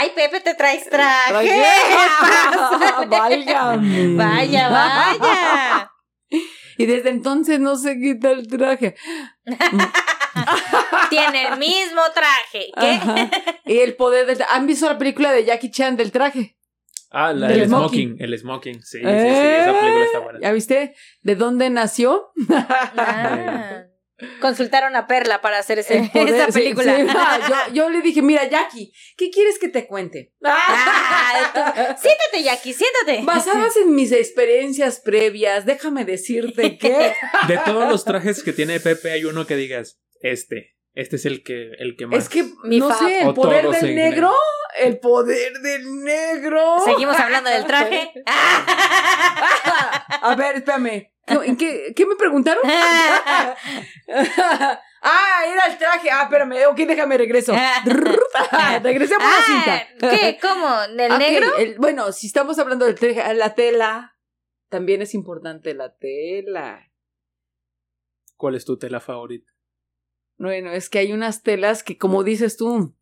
Ay, 0.00 0.10
Pepe, 0.16 0.40
te 0.40 0.54
traes 0.54 0.88
traje. 0.88 1.32
Válgame. 3.08 4.16
Vaya, 4.16 4.68
vaya. 4.68 5.92
Y 6.78 6.86
desde 6.86 7.10
entonces 7.10 7.60
no 7.60 7.76
se 7.76 7.98
quita 7.98 8.30
el 8.30 8.48
traje. 8.48 8.96
Tiene 11.10 11.48
el 11.48 11.58
mismo 11.58 12.00
traje. 12.14 12.70
¿Qué? 12.78 13.30
Y 13.72 13.78
el 13.80 13.94
poder 13.96 14.26
del... 14.26 14.38
¿Han 14.48 14.66
visto 14.66 14.86
la 14.86 14.98
película 14.98 15.32
de 15.32 15.44
Jackie 15.44 15.70
Chan 15.70 15.96
del 15.96 16.10
traje? 16.12 16.56
Ah, 17.10 17.32
la, 17.34 17.48
Del 17.48 17.60
el 17.62 17.68
smoking. 17.68 18.08
smoking. 18.16 18.24
El 18.24 18.38
smoking. 18.38 18.74
Sí, 18.82 18.98
sí, 18.98 19.04
sí. 19.04 19.06
Esa 19.06 19.78
película 19.78 20.04
está 20.04 20.18
buena. 20.20 20.38
¿Ya 20.40 20.52
viste? 20.52 20.94
¿De 21.20 21.36
dónde 21.36 21.68
nació? 21.68 22.32
Ah. 22.96 23.82
Consultaron 24.40 24.94
a 24.94 25.06
Perla 25.08 25.40
para 25.40 25.58
hacer 25.58 25.80
ese, 25.80 25.98
El 25.98 26.10
poder- 26.10 26.34
esa 26.34 26.46
película. 26.48 26.96
sí. 26.96 27.06
Ah, 27.10 27.40
yo, 27.68 27.74
yo 27.74 27.90
le 27.90 28.00
dije, 28.02 28.22
mira, 28.22 28.48
Jackie, 28.48 28.92
¿qué 29.16 29.30
quieres 29.30 29.58
que 29.58 29.68
te 29.68 29.86
cuente? 29.86 30.32
Ah, 30.44 31.96
siéntate, 32.00 32.42
Jackie, 32.44 32.72
siéntate. 32.72 33.22
Basadas 33.24 33.76
en 33.78 33.94
mis 33.94 34.12
experiencias 34.12 35.00
previas, 35.00 35.66
déjame 35.66 36.04
decirte 36.04 36.78
que... 36.78 37.14
De 37.48 37.58
todos 37.64 37.88
los 37.90 38.04
trajes 38.04 38.42
que 38.42 38.52
tiene 38.52 38.78
Pepe, 38.80 39.10
hay 39.10 39.24
uno 39.24 39.44
que 39.46 39.56
digas, 39.56 39.98
este. 40.22 40.76
Este 40.94 41.16
es 41.16 41.24
el 41.24 41.42
que, 41.42 41.70
el 41.78 41.96
que 41.96 42.06
más. 42.06 42.18
Es 42.24 42.28
que, 42.28 42.44
Mi 42.64 42.78
no 42.78 42.92
sé, 42.92 43.22
el 43.22 43.32
poder 43.32 43.66
del 43.70 43.94
negro, 43.94 44.30
el 44.78 44.98
poder 44.98 45.54
del 45.60 46.02
negro. 46.04 46.80
Seguimos 46.84 47.16
hablando 47.18 47.48
del 47.48 47.64
traje. 47.64 48.12
A 50.22 50.34
ver, 50.36 50.56
espérame. 50.56 51.08
¿Qué, 51.26 51.56
qué, 51.56 51.92
qué 51.96 52.06
me 52.06 52.16
preguntaron? 52.16 52.62
ah, 55.02 55.44
era 55.46 55.66
el 55.66 55.78
traje. 55.78 56.10
Ah, 56.10 56.24
espérame. 56.24 56.66
Ok, 56.68 56.76
déjame 56.78 57.16
regreso. 57.18 57.52
Regresemos 58.82 59.24
a 59.24 59.28
la 59.28 59.36
Ah, 59.38 59.44
cinta. 59.46 59.86
¿Qué? 60.10 60.38
¿Cómo? 60.40 60.68
¿Del 60.94 61.18
negro? 61.18 61.56
el- 61.56 61.76
bueno, 61.78 62.12
si 62.12 62.26
estamos 62.26 62.58
hablando 62.58 62.84
del 62.84 62.96
traje, 62.96 63.34
la 63.34 63.54
tela. 63.54 64.16
También 64.68 65.02
es 65.02 65.14
importante 65.14 65.74
la 65.74 65.94
tela. 65.96 66.90
¿Cuál 68.36 68.54
es 68.56 68.64
tu 68.64 68.76
tela 68.78 69.00
favorita? 69.00 69.51
Bueno, 70.38 70.72
es 70.72 70.88
que 70.88 70.98
hay 70.98 71.12
unas 71.12 71.42
telas 71.42 71.82
que, 71.82 71.98
como 71.98 72.24
dices 72.24 72.56
tú, 72.56 72.94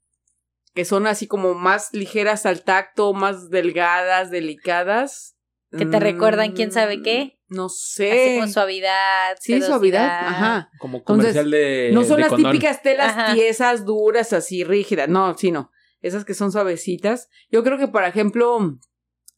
que 0.74 0.84
son 0.84 1.06
así 1.06 1.26
como 1.26 1.54
más 1.54 1.88
ligeras 1.92 2.46
al 2.46 2.62
tacto, 2.62 3.12
más 3.12 3.50
delgadas, 3.50 4.30
delicadas. 4.30 5.36
Que 5.76 5.86
te 5.86 6.00
recuerdan 6.00 6.50
quién 6.50 6.72
sabe 6.72 7.00
qué. 7.00 7.38
Mm, 7.48 7.54
No 7.54 7.66
Así 7.66 7.76
sé. 7.94 8.36
con 8.40 8.50
suavidad. 8.52 9.36
Sí, 9.38 9.52
sedosidad. 9.52 9.68
suavidad. 9.68 10.26
Ajá. 10.26 10.70
Como 10.80 10.98
Entonces, 10.98 11.26
comercial 11.36 11.50
de. 11.52 11.90
No 11.92 12.02
son 12.02 12.16
de 12.16 12.22
las 12.22 12.30
condón. 12.30 12.50
típicas 12.52 12.82
telas 12.82 13.16
Ajá. 13.16 13.34
tiesas, 13.34 13.84
duras, 13.84 14.32
así 14.32 14.64
rígidas. 14.64 15.08
No, 15.08 15.38
sí, 15.38 15.52
no. 15.52 15.70
Esas 16.00 16.24
que 16.24 16.34
son 16.34 16.50
suavecitas. 16.50 17.28
Yo 17.52 17.62
creo 17.62 17.78
que, 17.78 17.86
por 17.86 18.02
ejemplo, 18.02 18.78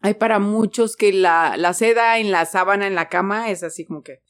hay 0.01 0.15
para 0.15 0.39
muchos 0.39 0.97
que 0.97 1.13
la, 1.13 1.57
la 1.59 1.75
seda 1.75 2.19
en 2.19 2.31
la 2.31 2.47
sábana 2.47 2.87
en 2.87 2.95
la 2.95 3.11
cama 3.11 3.51
es 3.51 3.63
así 3.63 3.85
como 3.85 4.03
que. 4.03 4.23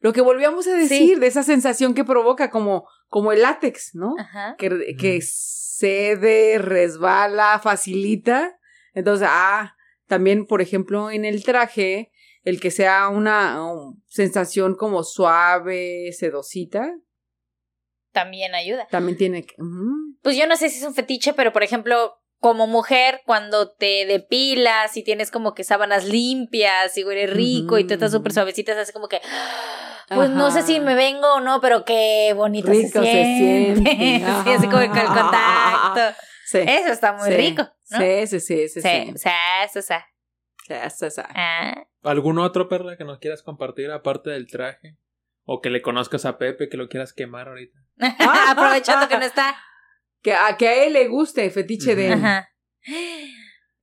Lo 0.00 0.12
que 0.12 0.20
volvíamos 0.20 0.66
a 0.66 0.74
decir, 0.74 1.18
de 1.18 1.26
esa 1.26 1.42
sensación 1.42 1.94
que 1.94 2.04
provoca, 2.04 2.50
como, 2.50 2.88
como 3.08 3.32
el 3.32 3.42
látex, 3.42 3.94
¿no? 3.94 4.14
Ajá. 4.18 4.54
Que, 4.58 4.96
que 4.98 5.20
cede, 5.22 6.58
resbala, 6.58 7.58
facilita. 7.62 8.58
Entonces, 8.94 9.28
ah, 9.30 9.76
también, 10.06 10.46
por 10.46 10.62
ejemplo, 10.62 11.10
en 11.10 11.24
el 11.24 11.44
traje, 11.44 12.12
el 12.44 12.60
que 12.60 12.70
sea 12.70 13.08
una 13.08 13.64
um, 13.64 14.00
sensación 14.06 14.74
como 14.74 15.02
suave, 15.02 16.12
sedosita, 16.12 16.94
También 18.12 18.54
ayuda. 18.54 18.86
también 18.90 19.18
tiene 19.18 19.44
que. 19.44 19.54
Pues 20.22 20.36
yo 20.36 20.46
no 20.46 20.56
sé 20.56 20.68
si 20.68 20.78
es 20.78 20.84
un 20.84 20.94
fetiche, 20.94 21.34
pero 21.34 21.52
por 21.52 21.62
ejemplo, 21.62 22.14
como 22.40 22.66
mujer, 22.66 23.22
cuando 23.26 23.70
te 23.70 24.06
depilas 24.06 24.96
y 24.96 25.02
tienes 25.02 25.30
como 25.30 25.54
que 25.54 25.64
sábanas 25.64 26.04
limpias 26.04 26.96
y 26.96 27.04
huele 27.04 27.26
rico 27.26 27.78
y 27.78 27.84
tú 27.84 27.94
estás 27.94 28.12
súper 28.12 28.32
suavecita, 28.32 28.72
es 28.72 28.78
así 28.78 28.92
como 28.92 29.08
que. 29.08 29.20
Pues 30.08 30.30
no 30.30 30.50
sé 30.50 30.62
si 30.62 30.80
me 30.80 30.94
vengo 30.94 31.34
o 31.34 31.40
no, 31.40 31.60
pero 31.60 31.84
qué 31.84 32.32
bonito 32.34 32.70
Rico 32.70 33.00
se 33.00 33.04
se 33.04 33.12
siente. 33.12 33.90
siente. 33.90 34.26
sí, 34.44 34.50
así 34.50 34.66
como 34.66 34.78
que 34.78 35.00
el 35.00 35.06
contacto. 35.06 36.00
Sí. 36.46 36.58
Eso 36.66 36.92
está 36.92 37.12
muy 37.12 37.28
sí, 37.28 37.36
rico, 37.36 37.68
¿no? 37.90 37.98
Sí, 37.98 38.26
sí, 38.26 38.40
sí, 38.40 38.68
sí. 38.68 38.80
Sí, 38.80 38.88
sí. 38.88 39.12
o 39.14 39.18
sea, 39.18 39.64
eso, 39.64 39.80
o 39.80 39.82
sea. 39.82 40.06
Sí, 40.66 40.74
sí, 40.96 41.10
sí. 41.10 41.22
Ah. 41.24 41.86
¿Algún 42.02 42.38
otro 42.38 42.68
perla 42.68 42.96
que 42.96 43.04
nos 43.04 43.18
quieras 43.18 43.42
compartir 43.42 43.90
aparte 43.90 44.30
del 44.30 44.46
traje? 44.46 44.96
O 45.44 45.60
que 45.60 45.70
le 45.70 45.82
conozcas 45.82 46.24
a 46.24 46.38
Pepe, 46.38 46.68
que 46.68 46.76
lo 46.76 46.88
quieras 46.88 47.12
quemar 47.12 47.48
ahorita. 47.48 47.78
Aprovechando 48.48 49.08
que 49.08 49.18
no 49.18 49.24
está. 49.24 49.56
Que 50.22 50.32
a, 50.32 50.56
que 50.56 50.68
a 50.68 50.84
él 50.84 50.92
le 50.94 51.08
guste 51.08 51.48
fetiche 51.50 51.94
de. 51.94 52.12
Ajá. 52.12 52.48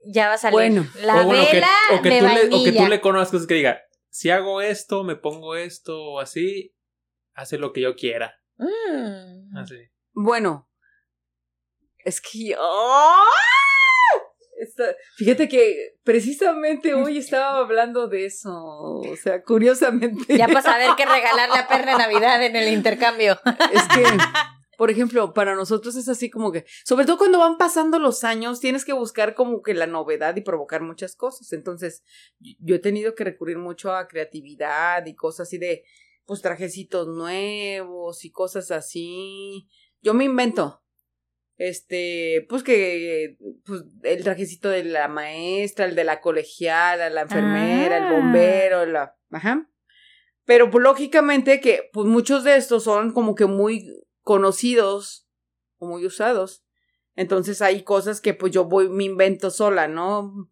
Ya 0.07 0.27
va 0.27 0.33
a 0.33 0.37
salir. 0.37 0.53
Bueno. 0.53 0.87
La 1.01 1.21
o, 1.21 1.25
bueno, 1.25 1.45
que, 1.49 1.55
vela 1.55 1.69
o 1.93 2.01
que 2.01 2.09
de 2.09 2.19
tú 2.19 2.25
le, 2.25 2.55
o 2.55 2.63
que 2.63 2.71
tú 2.71 2.87
le 2.87 3.01
conozcas 3.01 3.47
que 3.47 3.55
diga, 3.55 3.81
si 4.09 4.29
hago 4.29 4.61
esto, 4.61 5.03
me 5.03 5.15
pongo 5.15 5.55
esto 5.55 6.01
o 6.01 6.19
así, 6.19 6.75
hace 7.33 7.57
lo 7.57 7.73
que 7.73 7.81
yo 7.81 7.95
quiera. 7.95 8.39
Mm. 8.57 9.57
Así. 9.57 9.75
Bueno, 10.13 10.69
es 11.99 12.21
que 12.21 12.49
yo... 12.49 12.57
¡Ah! 12.59 13.23
Está- 14.57 14.95
Fíjate 15.17 15.49
que 15.49 15.97
precisamente 16.03 16.93
hoy 16.93 17.17
estaba 17.17 17.57
hablando 17.59 18.07
de 18.07 18.25
eso, 18.25 18.51
o 18.53 19.15
sea, 19.21 19.43
curiosamente. 19.43 20.37
Ya 20.37 20.47
para 20.47 20.61
saber 20.61 20.91
qué 20.95 21.05
regalarle 21.05 21.57
a 21.57 21.67
Perla 21.67 21.91
en 21.93 21.97
Navidad 21.97 22.41
en 22.43 22.55
el 22.55 22.71
intercambio. 22.73 23.37
Es 23.73 23.83
que 23.83 24.03
Por 24.77 24.91
ejemplo, 24.91 25.33
para 25.33 25.55
nosotros 25.55 25.95
es 25.95 26.07
así 26.09 26.29
como 26.29 26.51
que, 26.51 26.65
sobre 26.83 27.05
todo 27.05 27.17
cuando 27.17 27.39
van 27.39 27.57
pasando 27.57 27.99
los 27.99 28.23
años, 28.23 28.59
tienes 28.59 28.85
que 28.85 28.93
buscar 28.93 29.33
como 29.35 29.61
que 29.61 29.73
la 29.73 29.87
novedad 29.87 30.35
y 30.35 30.41
provocar 30.41 30.81
muchas 30.81 31.15
cosas. 31.15 31.53
Entonces, 31.53 32.03
yo 32.39 32.75
he 32.75 32.79
tenido 32.79 33.15
que 33.15 33.23
recurrir 33.23 33.57
mucho 33.57 33.93
a 33.93 34.07
creatividad 34.07 35.05
y 35.05 35.15
cosas 35.15 35.47
así 35.47 35.57
de, 35.57 35.83
pues, 36.25 36.41
trajecitos 36.41 37.07
nuevos 37.07 38.25
y 38.25 38.31
cosas 38.31 38.71
así. 38.71 39.67
Yo 40.01 40.13
me 40.13 40.25
invento. 40.25 40.81
Este, 41.57 42.45
pues 42.49 42.63
que, 42.63 43.37
pues, 43.65 43.83
el 44.03 44.23
trajecito 44.23 44.69
de 44.69 44.83
la 44.83 45.07
maestra, 45.07 45.85
el 45.85 45.95
de 45.95 46.03
la 46.03 46.19
colegiala, 46.19 47.09
la 47.09 47.21
enfermera, 47.21 47.97
el 47.97 48.03
Ah. 48.03 48.11
bombero, 48.11 48.85
la, 48.85 49.15
ajá. 49.31 49.69
Pero 50.43 50.69
pues 50.69 50.83
lógicamente 50.83 51.59
que 51.59 51.89
pues 51.91 52.05
muchos 52.05 52.43
de 52.43 52.55
estos 52.57 52.83
son 52.83 53.13
como 53.13 53.33
que 53.33 53.45
muy 53.47 53.89
conocidos 54.25 55.29
o 55.77 55.87
muy 55.87 56.05
usados. 56.05 56.65
Entonces 57.15 57.61
hay 57.61 57.83
cosas 57.83 58.19
que 58.19 58.33
pues 58.33 58.51
yo 58.51 58.65
voy, 58.65 58.89
me 58.89 59.05
invento 59.05 59.51
sola, 59.51 59.87
¿no? 59.87 60.49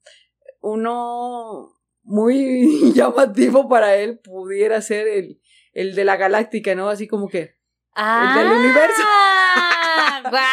Uno 0.62 1.74
muy 2.04 2.94
llamativo 2.94 3.68
para 3.68 3.98
él 3.98 4.20
pudiera 4.20 4.82
ser 4.82 5.08
el, 5.08 5.42
el 5.74 5.96
de 5.96 6.06
la 6.06 6.16
galáctica, 6.16 6.76
¿no? 6.76 6.88
Así 6.88 7.08
como 7.08 7.28
que, 7.28 7.58
Ah, 7.96 8.36
del 8.38 8.48
universo. 8.48 9.04
¡Guau! 10.30 10.44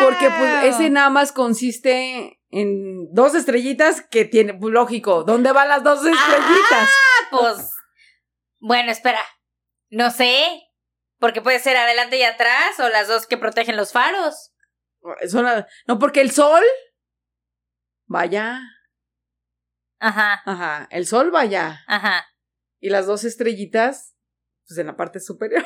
porque 0.00 0.28
pues 0.28 0.64
ese 0.64 0.90
nada 0.90 1.08
más 1.08 1.30
consiste 1.30 2.40
en 2.50 3.12
dos 3.12 3.34
estrellitas 3.34 4.00
que 4.00 4.24
tiene, 4.24 4.54
pues 4.54 4.72
lógico, 4.72 5.22
¿dónde 5.22 5.52
van 5.52 5.68
las 5.68 5.84
dos 5.84 5.98
estrellitas? 5.98 6.88
Ah, 6.88 7.28
pues. 7.30 7.70
Bueno, 8.60 8.90
espera. 8.90 9.20
No 9.90 10.10
sé. 10.10 10.63
Porque 11.24 11.40
puede 11.40 11.58
ser 11.58 11.74
adelante 11.78 12.18
y 12.18 12.22
atrás 12.22 12.78
o 12.80 12.88
las 12.90 13.08
dos 13.08 13.26
que 13.26 13.38
protegen 13.38 13.76
los 13.78 13.92
faros. 13.92 14.52
Son 15.26 15.44
la- 15.44 15.66
no, 15.86 15.98
porque 15.98 16.20
el 16.20 16.30
sol, 16.30 16.62
vaya, 18.06 18.60
Ajá, 20.00 20.42
ajá, 20.44 20.86
el 20.90 21.06
sol 21.06 21.30
vaya. 21.30 21.80
ajá. 21.86 22.26
Y 22.78 22.90
las 22.90 23.06
dos 23.06 23.24
estrellitas, 23.24 24.14
pues 24.68 24.76
en 24.78 24.86
la 24.88 24.96
parte 24.96 25.18
superior. 25.18 25.64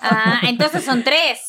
Ah, 0.00 0.40
entonces 0.44 0.84
son 0.84 1.02
tres. 1.02 1.40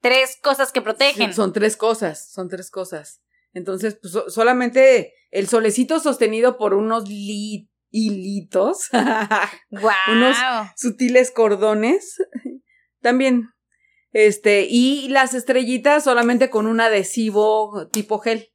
Tres 0.00 0.38
cosas 0.40 0.70
que 0.70 0.82
protegen. 0.82 1.30
Sí, 1.30 1.34
son 1.34 1.52
tres 1.52 1.76
cosas, 1.76 2.30
son 2.30 2.48
tres 2.48 2.70
cosas. 2.70 3.22
Entonces, 3.52 3.98
pues 4.00 4.12
so- 4.12 4.30
solamente 4.30 5.14
el 5.30 5.48
solecito 5.48 5.98
sostenido 5.98 6.56
por 6.58 6.74
unos 6.74 7.08
li- 7.08 7.69
hilitos, 7.90 8.88
¡Guau! 9.70 9.94
unos- 10.12 10.36
sutiles 10.76 11.30
cordones, 11.30 12.16
también. 13.00 13.48
Este, 14.12 14.66
y 14.68 15.08
las 15.08 15.34
estrellitas 15.34 16.02
solamente 16.04 16.50
con 16.50 16.66
un 16.66 16.80
adhesivo 16.80 17.88
tipo 17.92 18.18
gel. 18.18 18.48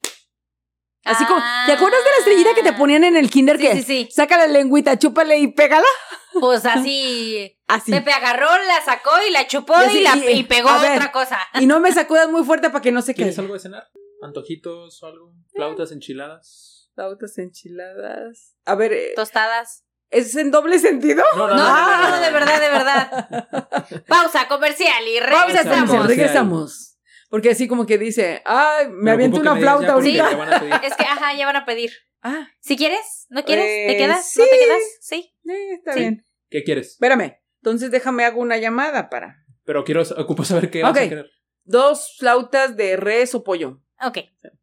Así 1.05 1.23
como, 1.25 1.39
¿te 1.67 1.71
acuerdas 1.73 2.03
de 2.03 2.09
la 2.09 2.17
estrellita 2.17 2.55
que 2.55 2.63
te 2.63 2.73
ponían 2.73 3.03
en 3.03 3.15
el 3.15 3.29
kinder 3.29 3.57
Sí, 3.57 3.61
que 3.63 3.75
sí, 3.75 3.83
sí. 3.83 4.09
saca 4.11 4.37
la 4.37 4.47
lengüita, 4.47 4.97
chúpale 4.97 5.37
y 5.39 5.47
pégala? 5.53 5.85
Pues 6.37 6.65
así. 6.65 7.57
Así. 7.65 7.91
Pepe 7.93 8.11
agarró, 8.11 8.47
la 8.67 8.81
sacó 8.83 9.11
y 9.25 9.31
la 9.31 9.47
chupó 9.47 9.73
Y 9.93 10.01
la, 10.01 10.17
y- 10.17 10.39
y 10.39 10.43
pegó 10.43 10.67
ver. 10.81 10.97
otra 10.97 11.09
cosa. 11.13 11.39
Y 11.61 11.65
no 11.65 11.79
me 11.79 11.93
sacudas 11.93 12.29
muy 12.29 12.43
fuerte 12.43 12.69
para 12.71 12.81
que 12.81 12.91
no 12.91 13.01
se 13.01 13.13
¿Quieres 13.15 13.35
caiga. 13.35 13.43
algo 13.45 13.53
de 13.53 13.59
cenar? 13.61 13.87
¿Antojitos 14.21 15.01
o 15.01 15.05
algo? 15.07 15.31
¿Flautas 15.53 15.93
enchiladas? 15.93 16.74
Flautas 16.95 17.37
enchiladas. 17.37 18.55
A 18.65 18.75
ver, 18.75 18.93
eh, 18.93 19.11
Tostadas. 19.15 19.83
¿es 20.09 20.35
en 20.35 20.49
doble 20.51 20.79
sentido? 20.79 21.23
No, 21.35 21.47
No, 21.47 21.55
no, 21.55 22.01
no, 22.01 22.09
no, 22.09 22.19
de 22.21 22.31
verdad, 22.31 22.61
de 22.61 22.69
verdad. 22.69 24.03
Pausa 24.07 24.47
comercial 24.47 25.05
y 25.07 25.19
Regresamos. 25.19 25.45
regresamos. 25.53 25.89
Comercial. 25.89 26.07
regresamos. 26.07 26.97
Porque 27.29 27.49
así 27.49 27.67
como 27.67 27.85
que 27.85 27.97
dice, 27.97 28.41
ay, 28.45 28.87
me 28.87 28.95
Me 29.03 29.11
aviento 29.11 29.39
una 29.41 29.55
me 29.55 29.61
flauta 29.61 29.93
ahorita. 29.93 30.79
Es 30.83 30.95
que, 30.95 31.03
ajá, 31.03 31.33
ya 31.35 31.45
van 31.45 31.57
a 31.57 31.65
pedir. 31.65 31.91
Ah, 32.21 32.47
Si 32.61 32.77
quieres, 32.77 33.25
¿no 33.29 33.43
quieres? 33.43 33.65
Eh, 33.65 33.85
¿Te 33.89 33.97
quedas? 33.97 34.29
sí. 34.31 34.39
¿No 34.39 34.45
te 34.49 34.57
quedas? 34.59 34.81
Sí. 35.01 35.33
eh, 35.49 35.73
está 35.73 35.93
Sí. 35.93 35.99
bien. 35.99 36.25
¿Qué 36.49 36.63
quieres? 36.63 36.91
Espérame. 36.91 37.39
Entonces 37.61 37.91
déjame 37.91 38.23
hago 38.25 38.39
una 38.39 38.57
llamada 38.57 39.09
para 39.09 39.43
Pero 39.65 39.83
quiero, 39.83 40.03
ocupo 40.17 40.45
saber 40.45 40.69
qué 40.69 40.81
vas 40.83 40.91
Ok. 40.91 40.97
a 40.97 41.09
querer. 41.09 41.29
dos 41.63 42.15
flautas 42.19 42.77
de 42.77 42.95
res 42.95 43.33
o 43.35 43.43
pollo. 43.43 43.81
Ok. 44.01 44.19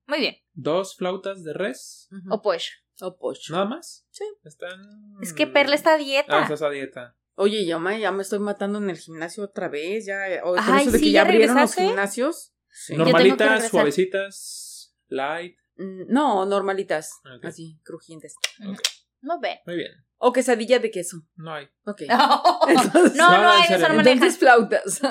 Muy 0.06 0.20
bien. 0.20 0.36
Dos 0.54 0.96
flautas 0.96 1.42
de 1.44 1.52
res. 1.52 2.08
O 2.30 2.42
pollo. 2.42 2.70
O 3.00 3.16
pollo. 3.18 3.40
¿Nada 3.50 3.64
más? 3.64 4.06
Sí. 4.10 4.24
Están... 4.44 4.80
Es 5.22 5.32
que 5.32 5.46
Perla 5.46 5.74
está 5.74 5.94
a 5.94 5.98
dieta. 5.98 6.38
Ah, 6.38 6.42
estás 6.42 6.62
a 6.62 6.70
dieta. 6.70 7.16
Oye, 7.34 7.64
ya 7.64 7.78
me, 7.78 7.98
ya 7.98 8.12
me 8.12 8.22
estoy 8.22 8.38
matando 8.38 8.78
en 8.78 8.90
el 8.90 8.98
gimnasio 8.98 9.44
otra 9.44 9.68
vez. 9.68 10.04
Ya, 10.06 10.18
o- 10.44 10.54
con 10.54 10.60
Ay, 10.74 10.82
eso 10.82 10.92
de 10.92 10.98
sí, 10.98 11.04
que 11.06 11.10
¿ya 11.12 11.20
ya 11.20 11.22
abrieron 11.22 11.46
los 11.48 11.54
regresaste? 11.56 11.86
gimnasios. 11.86 12.52
Sí. 12.68 12.96
Normalitas, 12.96 13.68
suavecitas, 13.70 14.94
light. 15.08 15.56
Mm, 15.76 16.04
No, 16.12 16.44
normalitas. 16.46 17.10
Ok. 17.36 17.44
Así, 17.46 17.78
crujientes. 17.82 18.34
No 19.22 19.40
ven. 19.40 19.58
Muy 19.66 19.76
bien. 19.76 19.92
O 20.18 20.32
quesadilla 20.32 20.78
de 20.78 20.90
queso. 20.90 21.16
No 21.36 21.54
hay. 21.54 21.68
Ok. 21.86 22.02
No, 22.08 22.60
Entonces- 22.68 23.14
no, 23.16 23.30
No, 23.30 23.42
no, 23.42 23.50
hay, 23.50 23.62
eso 23.62 23.68
serio. 23.72 23.88
no 23.88 23.94
maneja. 23.94 24.12
Entonces 24.12 24.38
flautas. 24.38 25.00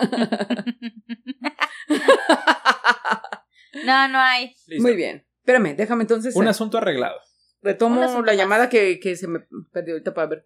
No, 3.85 4.07
no 4.09 4.19
hay. 4.19 4.53
Listo. 4.67 4.83
Muy 4.83 4.95
bien. 4.95 5.25
Espérame, 5.43 5.75
déjame 5.75 6.03
entonces. 6.03 6.35
Un 6.35 6.47
eh, 6.47 6.49
asunto 6.51 6.77
arreglado. 6.77 7.19
retomo 7.61 7.97
un 7.97 8.03
asunto 8.03 8.25
la 8.25 8.33
llamada 8.35 8.69
que, 8.69 8.99
que 8.99 9.15
se 9.15 9.27
me 9.27 9.39
perdió 9.71 9.93
ahorita 9.95 10.13
para 10.13 10.27
ver. 10.27 10.45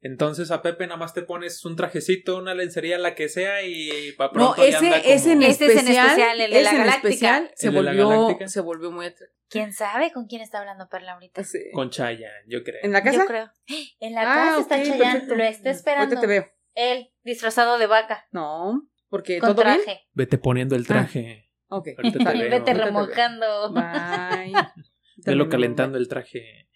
Entonces 0.00 0.50
a 0.50 0.62
Pepe 0.62 0.86
nada 0.86 0.98
más 0.98 1.14
te 1.14 1.22
pones 1.22 1.64
un 1.64 1.74
trajecito, 1.74 2.36
una 2.36 2.54
lencería, 2.54 2.98
la 2.98 3.14
que 3.14 3.28
sea 3.28 3.62
y 3.64 4.12
para 4.12 4.28
No, 4.28 4.52
pronto 4.54 4.66
ya 4.68 4.78
anda 4.78 4.98
ese, 4.98 5.14
ese 5.14 5.32
en 5.32 5.38
como- 5.38 5.50
Este 5.50 5.64
es 5.66 5.70
en 5.72 5.78
especial. 5.78 6.06
especial, 6.06 6.40
el 6.40 6.50
de 6.52 6.60
la 6.62 6.68
ese 6.70 6.78
Galáctica. 6.78 7.08
especial 7.08 7.50
se 7.56 7.66
¿El 7.68 7.74
de 7.74 7.82
la 7.82 7.90
volvió, 7.90 8.08
Galáctica? 8.08 8.48
se 8.48 8.60
volvió 8.60 8.90
muy 8.92 9.06
atractivo. 9.06 9.30
¿Quién 9.48 9.72
sabe 9.72 10.12
con 10.12 10.26
quién 10.26 10.42
está 10.42 10.58
hablando 10.58 10.88
Perla 10.88 11.12
ahorita? 11.14 11.42
Sí. 11.44 11.58
con 11.72 11.90
Chayanne, 11.90 12.44
yo 12.46 12.62
creo. 12.62 12.80
¿En 12.82 12.92
la 12.92 13.02
casa? 13.02 13.18
Yo 13.20 13.26
creo. 13.26 13.50
En 14.00 14.14
la 14.14 14.20
Ah, 14.22 14.24
casa 14.24 14.54
ok, 14.58 14.60
está 14.62 14.82
Chayanne, 14.84 15.26
lo 15.36 15.44
está 15.44 15.70
esperando. 15.70 16.04
Ahorita 16.04 16.20
te 16.20 16.26
veo. 16.26 16.46
Él, 16.74 17.08
disfrazado 17.24 17.78
de 17.78 17.86
vaca, 17.86 18.26
No, 18.32 18.82
porque 19.08 19.38
con 19.38 19.54
todo 19.56 19.64
bien. 19.64 19.82
traje. 19.82 20.02
Vete 20.12 20.36
poniendo 20.38 20.76
el 20.76 20.86
traje. 20.86 21.45
Ok. 21.68 21.88
Ahorita 21.96 22.18
te 22.18 22.24
Vale, 22.24 22.38
veo. 22.48 22.50
Vete 22.50 22.70
ahorita 22.70 22.72
te 22.72 22.74
veo. 22.74 22.84
remojando. 22.86 23.72
Bye. 23.72 24.52
Velo 25.24 25.48
calentando 25.48 25.98
el 25.98 26.08
traje. 26.08 26.68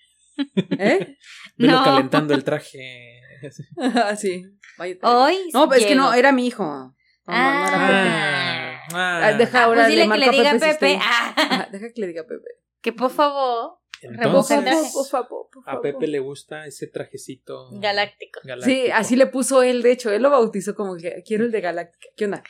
¿Eh? 0.79 1.17
Velo 1.57 1.73
No. 1.79 1.85
calentando 1.85 2.35
el 2.35 2.45
traje. 2.45 3.21
Ah, 3.79 4.17
sí. 4.17 4.45
Vaya, 4.77 4.95
te- 4.99 5.07
Hoy. 5.07 5.37
No, 5.55 5.67
pero 5.69 5.81
es 5.81 5.87
que 5.87 5.95
no, 5.95 6.13
era 6.13 6.31
mi 6.33 6.47
hijo. 6.47 6.63
No, 6.65 6.95
no, 7.27 7.35
no 7.35 7.67
era 7.69 7.87
Pepe. 7.87 8.09
Ah, 8.09 8.81
ah. 8.93 9.21
Ah, 9.29 9.33
deja 9.33 9.61
Ah, 9.61 9.65
ahora 9.65 9.83
pues 9.85 9.89
dile 9.95 10.09
que 10.11 10.19
le 10.19 10.27
a 10.27 10.31
diga 10.31 10.53
Pepe 10.53 10.59
si 10.73 10.79
Pepe. 10.79 10.99
Ah, 11.01 11.35
Ajá, 11.37 11.69
deja 11.73 11.87
que 11.95 12.01
le 12.03 12.07
diga 12.09 12.23
a 12.23 12.27
Pepe. 12.27 12.49
que 12.83 12.93
por 12.93 13.11
favor. 13.11 13.79
Por 14.03 14.15
Entonces, 14.15 14.61
traje. 14.63 14.77
favor, 14.77 14.93
por 14.93 15.07
favor, 15.07 15.49
por 15.53 15.63
a. 15.67 15.81
Pepe 15.81 16.07
le 16.07 16.19
gusta 16.19 16.67
ese 16.67 16.87
trajecito 16.89 17.69
Galáctico. 17.73 18.41
galáctico. 18.45 18.71
Sí, 18.85 18.91
así 18.91 19.17
le 19.17 19.27
puso 19.27 19.63
él, 19.63 19.81
de 19.83 19.93
hecho, 19.93 20.11
él 20.11 20.23
lo 20.23 20.31
bautizó 20.31 20.75
como 20.75 20.97
que 20.97 21.23
quiero 21.25 21.45
el 21.45 21.51
de 21.53 21.61
Galáctica. 21.63 22.09
¿Qué 22.17 22.25
onda? 22.27 22.43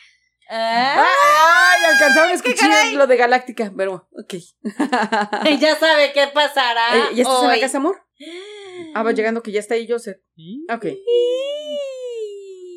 Ah, 0.53 1.05
¡Ay! 1.05 1.85
Alcanzaron 1.93 2.25
a 2.25 2.43
¿Qué 2.43 2.51
escuchar 2.51 2.93
lo 2.95 3.07
de 3.07 3.17
Galáctica, 3.17 3.73
pero 3.77 4.09
ok. 4.13 4.35
ya 5.61 5.77
sabe 5.77 6.13
qué 6.13 6.27
pasará. 6.35 7.11
¿Ya 7.15 7.23
estás 7.23 7.43
en 7.43 7.49
hoy. 7.51 7.57
la 7.57 7.61
casa, 7.61 7.79
amor? 7.79 8.03
Ah, 8.95 9.03
va 9.03 9.13
llegando 9.13 9.43
que 9.43 9.53
ya 9.53 9.61
está 9.61 9.75
ahí 9.75 9.87
Joseph. 9.89 10.17
Ok. 10.73 10.87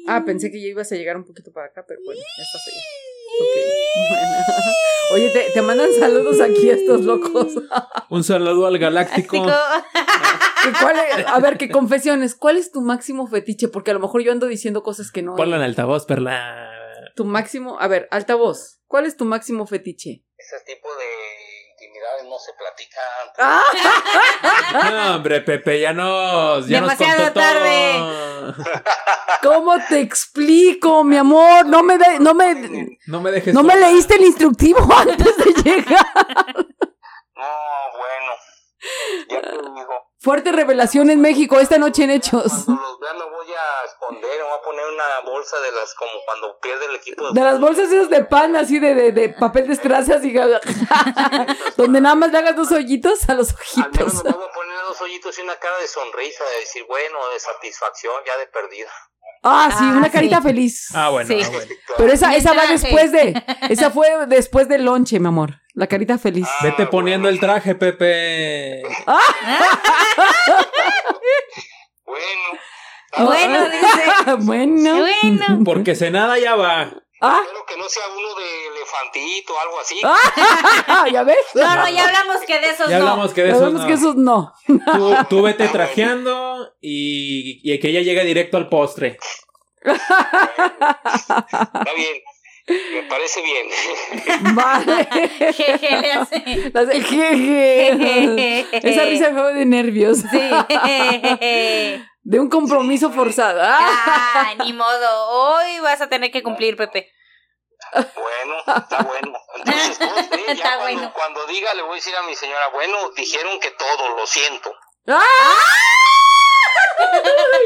Ah, 0.07 0.23
pensé 0.25 0.51
que 0.51 0.61
ya 0.61 0.67
ibas 0.67 0.91
a 0.91 0.95
llegar 0.95 1.15
un 1.15 1.23
poquito 1.25 1.51
para 1.53 1.67
acá, 1.67 1.85
pero 1.87 2.01
bueno, 2.05 2.19
ya 2.21 2.43
estás 2.43 2.61
allá. 2.67 2.81
Ok. 3.39 4.09
Bueno. 4.09 4.43
Oye, 5.13 5.29
te, 5.29 5.51
te 5.53 5.61
mandan 5.61 5.89
saludos 5.97 6.41
aquí 6.41 6.69
a 6.69 6.73
estos 6.73 7.01
locos. 7.01 7.53
Un 8.09 8.23
saludo 8.23 8.67
al 8.67 8.77
galáctico. 8.77 9.41
Galáctico. 9.43 9.99
¿Y 10.69 10.83
cuál 10.83 10.97
es- 10.97 11.25
a 11.27 11.39
ver, 11.39 11.57
qué 11.57 11.69
confesiones. 11.69 12.35
¿Cuál 12.35 12.57
es 12.57 12.71
tu 12.71 12.81
máximo 12.81 13.25
fetiche? 13.27 13.67
Porque 13.69 13.91
a 13.91 13.93
lo 13.93 13.99
mejor 14.01 14.21
yo 14.23 14.31
ando 14.31 14.47
diciendo 14.47 14.83
cosas 14.83 15.09
que 15.11 15.21
no. 15.21 15.35
Ponla 15.35 15.55
en 15.57 15.63
altavoz, 15.63 16.05
Perla. 16.05 16.69
Tu 17.15 17.25
máximo. 17.25 17.79
A 17.79 17.87
ver, 17.87 18.07
altavoz. 18.11 18.79
¿Cuál 18.87 19.05
es 19.05 19.17
tu 19.17 19.25
máximo 19.25 19.65
fetiche? 19.67 20.23
Ese 20.37 20.59
tipo 20.65 20.87
de 20.95 21.05
intimidades 21.71 22.25
no 22.25 22.37
se 22.39 22.51
platican. 22.53 23.03
¡Ah! 23.37 23.61
No, 24.91 25.15
hombre, 25.15 25.41
Pepe, 25.41 25.79
ya 25.81 25.93
nos, 25.93 26.67
ya 26.67 26.81
nos 26.81 26.97
Demasiado 26.97 27.23
contó 27.25 27.39
tarde. 27.39 27.93
todo. 27.97 28.55
¿Cómo 29.43 29.75
te 29.87 29.99
explico, 29.99 31.03
mi 31.03 31.17
amor? 31.17 31.65
No 31.67 31.83
me, 31.83 31.97
de- 31.97 32.19
no 32.19 32.33
me, 32.33 32.97
No 33.07 33.21
me 33.21 33.31
dejes. 33.31 33.53
no 33.53 33.61
me 33.63 33.75
leíste 33.75 34.15
el 34.15 34.23
instructivo 34.23 34.79
antes 34.97 35.37
de 35.37 35.53
llegar. 35.63 36.05
No, 37.35 37.49
bueno. 37.97 38.31
Ya 39.29 39.41
te 39.41 39.51
digo. 39.51 40.12
Fuerte 40.23 40.53
revelación 40.53 41.09
en 41.09 41.19
México 41.19 41.59
esta 41.59 41.77
noche 41.77 42.05
en 42.05 42.11
Hechos. 42.11 42.63
Cuando 42.65 42.81
los 42.81 42.99
vea 43.01 43.13
me 43.13 43.25
voy 43.25 43.47
a 43.51 43.85
esconder, 43.85 44.31
me 44.37 44.43
voy 44.43 44.57
a 44.57 44.61
poner 44.61 44.85
una 44.87 45.19
bolsa 45.29 45.59
de 45.59 45.71
las 45.73 45.93
como 45.95 46.13
cuando 46.25 46.57
pierde 46.59 46.85
el 46.85 46.95
equipo 46.95 47.31
De 47.33 47.41
las 47.41 47.59
bolsas 47.59 47.91
esas 47.91 48.09
de 48.09 48.23
pan, 48.23 48.55
así 48.55 48.79
de, 48.79 48.95
de, 48.95 49.11
de 49.11 49.29
papel 49.29 49.67
de 49.67 49.73
estrazas 49.73 50.23
y 50.23 50.31
donde 51.75 51.99
nada 51.99 52.15
más 52.15 52.31
le 52.31 52.37
hagas 52.37 52.55
dos 52.55 52.71
hoyitos 52.71 53.27
a 53.27 53.33
los 53.33 53.49
Al 53.49 53.91
menos 53.91 54.13
ojitos. 54.13 54.23
me 54.23 54.31
voy 54.31 54.47
a 54.47 54.53
poner 54.53 54.77
dos 54.87 55.01
hoyitos 55.01 55.37
y 55.37 55.41
una 55.41 55.57
cara 55.57 55.77
de 55.79 55.87
sonrisa, 55.89 56.45
de 56.53 56.59
decir, 56.61 56.85
bueno, 56.87 57.17
de 57.33 57.39
satisfacción 57.41 58.13
ya 58.25 58.37
de 58.37 58.47
perdida. 58.47 58.91
Ah, 59.43 59.69
sí, 59.77 59.83
Ah, 59.87 59.93
una 59.97 60.09
carita 60.09 60.37
sí. 60.37 60.43
feliz. 60.43 60.87
Ah, 60.95 61.09
bueno, 61.09 61.27
Sí. 61.27 61.41
ah, 61.43 61.49
bueno. 61.49 61.71
Pero 61.97 62.13
esa, 62.13 62.35
esa 62.35 62.53
va 62.53 62.65
después 62.67 63.11
de. 63.11 63.43
Esa 63.69 63.91
fue 63.91 64.07
después 64.27 64.67
del 64.67 64.85
lonche, 64.85 65.19
mi 65.19 65.27
amor. 65.27 65.59
La 65.73 65.87
carita 65.87 66.17
feliz. 66.17 66.47
Ah, 66.47 66.63
Vete 66.63 66.75
bueno. 66.77 66.91
poniendo 66.91 67.29
el 67.29 67.39
traje, 67.39 67.75
Pepe. 67.75 68.83
Bueno, 73.15 73.29
Bueno, 73.31 73.69
dice. 73.69 74.35
bueno. 74.39 74.99
Bueno. 74.99 75.59
Porque 75.65 75.95
Senada 75.95 76.37
ya 76.39 76.55
va. 76.55 76.91
Ah, 77.25 77.39
espero 77.41 77.65
que 77.65 77.77
no 77.77 77.87
sea 77.87 78.03
uno 78.09 78.35
de 78.35 78.67
elefantito 78.67 79.53
o 79.53 79.59
algo 79.59 79.79
así. 79.79 80.01
¿ya 81.13 81.23
ves? 81.23 81.37
No, 81.55 81.75
no, 81.75 81.89
ya 81.89 82.03
hablamos 82.05 82.41
que 82.45 82.59
de 82.59 82.69
esos 82.69 82.89
Ya 82.89 82.99
no. 82.99 83.07
hablamos 83.09 83.33
que 83.33 83.43
de 83.43 83.49
Ya 83.49 83.55
eso 83.55 83.65
vemos 83.65 83.81
no. 83.81 83.87
que 83.87 83.93
esos 83.93 84.15
no. 84.15 84.53
Tú, 84.67 85.15
tú 85.29 85.41
vete 85.43 85.67
trajeando 85.69 86.73
y, 86.81 87.61
y 87.63 87.79
que 87.79 87.87
ella 87.89 88.01
llegue 88.01 88.25
directo 88.25 88.57
al 88.57 88.67
postre. 88.67 89.17
Está 89.85 91.93
bien. 91.95 92.17
Me 92.67 93.03
parece 93.09 93.41
bien. 93.41 93.67
Vale. 94.55 95.05
Jeje, 95.53 96.01
le 96.01 96.11
hace. 96.13 97.01
Jeje. 97.01 98.67
Esa 98.89 99.03
risa 99.05 99.31
fue 99.33 99.53
de 99.53 99.65
nervios. 99.65 100.19
Sí. 100.19 100.39
De 102.23 102.39
un 102.39 102.49
compromiso 102.49 103.11
forzado. 103.11 103.61
Ah. 103.63 103.77
Ah, 103.79 104.53
ni 104.63 104.73
modo. 104.73 105.27
Hoy 105.29 105.79
vas 105.81 106.01
a 106.01 106.07
tener 106.09 106.31
que 106.31 106.41
cumplir, 106.43 106.75
Pepe. 106.77 107.11
Bueno, 107.93 108.59
está 108.81 109.03
bueno. 109.03 109.37
Entonces, 109.57 109.99
ya 110.47 110.53
Está 110.53 110.77
cuando, 110.77 110.83
bueno. 110.99 111.13
cuando 111.13 111.45
diga, 111.47 111.73
le 111.73 111.81
voy 111.83 111.91
a 111.91 111.95
decir 111.95 112.15
a 112.15 112.23
mi 112.23 112.33
señora, 112.35 112.69
bueno, 112.73 113.11
dijeron 113.15 113.59
que 113.59 113.71
todo, 113.71 114.15
lo 114.15 114.25
siento. 114.25 114.73
¡Ah! 115.07 115.21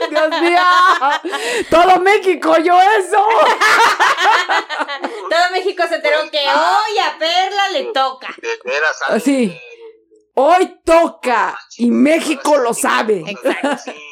Dios 0.10 0.42
mío. 0.42 0.60
Todo 1.70 2.00
México 2.00 2.52
oyó 2.52 2.82
eso. 2.82 3.18
Todo 5.30 5.52
México 5.52 5.84
se 5.88 5.96
enteró 5.96 6.30
que 6.32 6.40
hoy 6.40 6.98
a 7.00 7.18
Perla 7.20 7.70
le 7.70 7.84
toca. 7.94 8.34
De 8.42 8.60
veras, 8.66 9.00
Ah, 9.08 9.20
sí. 9.20 9.60
Hoy 10.34 10.80
toca 10.84 11.58
y 11.78 11.92
México 11.92 12.58
lo 12.58 12.74
sabe. 12.74 13.24
Exacto. 13.28 13.78
Sí. 13.86 14.07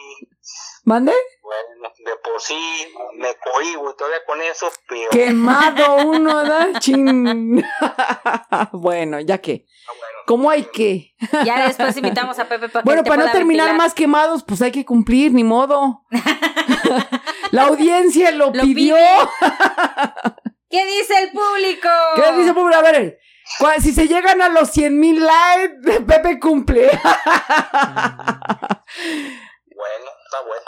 ¿Mande? 0.86 1.12
Bueno, 1.42 1.94
de 1.98 2.16
por 2.24 2.40
sí 2.40 2.56
me 3.18 3.30
cohibo 3.36 3.92
y 3.92 3.96
todavía 3.96 4.20
con 4.26 4.42
eso 4.42 4.72
peor. 4.88 5.10
Quemado 5.10 5.96
uno, 6.06 6.44
¿da? 6.44 6.80
Chin. 6.80 7.66
bueno, 8.72 9.20
ya 9.20 9.40
que. 9.40 9.66
Ah. 9.88 9.92
¿Cómo 10.28 10.50
hay 10.50 10.64
que? 10.64 11.16
Ya 11.44 11.68
después 11.68 11.96
invitamos 11.98 12.40
a 12.40 12.48
Pepe 12.48 12.70
para 12.70 12.82
que 12.84 12.86
Bueno, 12.86 13.04
para 13.04 13.26
no 13.26 13.32
terminar 13.32 13.68
ventilar. 13.68 13.78
más 13.78 13.94
quemados, 13.94 14.44
pues 14.44 14.62
hay 14.62 14.72
que 14.72 14.86
cumplir, 14.86 15.32
ni 15.34 15.44
modo. 15.44 16.04
La 17.52 17.64
audiencia 17.64 18.32
lo, 18.32 18.52
Lo 18.52 18.64
pidió. 18.64 18.96
¿Qué 20.70 20.86
dice 20.86 21.24
el 21.24 21.32
público? 21.32 21.90
¿Qué 22.16 22.32
dice 22.38 22.54
Pablo? 22.54 22.76
A 22.76 22.82
ver, 22.82 23.20
si 23.82 23.94
se 23.94 24.08
llegan 24.08 24.42
a 24.42 24.50
los 24.50 24.72
100 24.72 25.00
mil 25.00 25.24
likes, 25.24 26.02
Pepe 26.02 26.40
cumple. 26.40 26.90
Bueno, 29.86 30.10
está 30.26 30.42
bueno. 30.42 30.66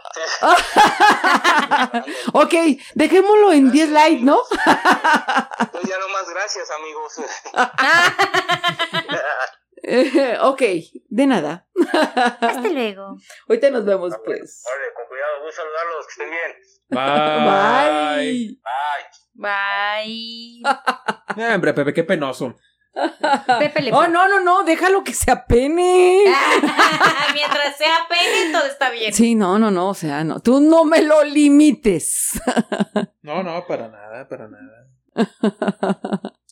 ok, 2.34 2.54
dejémoslo 2.94 3.52
en 3.52 3.72
10 3.72 3.90
likes, 3.90 4.24
¿no? 4.24 4.40
Pues 5.72 5.84
ya 5.90 5.98
nomás 6.00 6.30
gracias, 6.30 6.70
amigos. 6.72 7.20
Eh, 9.84 10.38
ok, 10.42 10.62
de 11.10 11.26
nada. 11.28 11.68
Hasta 12.42 12.70
luego. 12.70 13.18
Ahorita 13.48 13.70
nos 13.72 13.86
vemos, 13.86 14.14
pues. 14.24 14.64
Vale, 14.66 14.94
con 14.96 15.08
cuidado, 15.08 15.40
voy 15.40 15.50
a 15.50 15.52
saludarlos, 15.52 16.06
que 16.06 16.12
estén 16.12 16.30
bien. 16.30 16.56
Bye. 16.90 18.60
Bye. 19.34 20.62
Bye. 21.34 21.44
Eh, 21.44 21.56
hombre, 21.56 21.74
Pepe, 21.74 21.94
qué 21.94 22.04
penoso. 22.04 22.56
Pepe 23.60 23.82
le 23.82 23.92
Oh, 23.94 24.08
no, 24.08 24.28
no, 24.28 24.40
no, 24.42 24.64
déjalo 24.64 25.04
que 25.04 25.14
se 25.14 25.30
apene. 25.32 26.20
Mientras 27.34 27.78
sea 27.78 28.08
pene, 28.10 28.52
todo 28.52 28.66
está 28.66 28.90
bien. 28.90 29.14
Sí, 29.14 29.36
no, 29.36 29.60
no, 29.60 29.70
no, 29.72 29.90
o 29.90 29.94
sea, 29.94 30.24
no, 30.24 30.40
tú 30.40 30.60
no 30.60 30.84
me 30.86 31.02
lo 31.02 31.24
limites. 31.24 32.40
No, 33.22 33.44
no, 33.44 33.66
para 33.68 33.90
nada, 33.90 34.26
para 34.30 34.48
nada. 34.48 34.88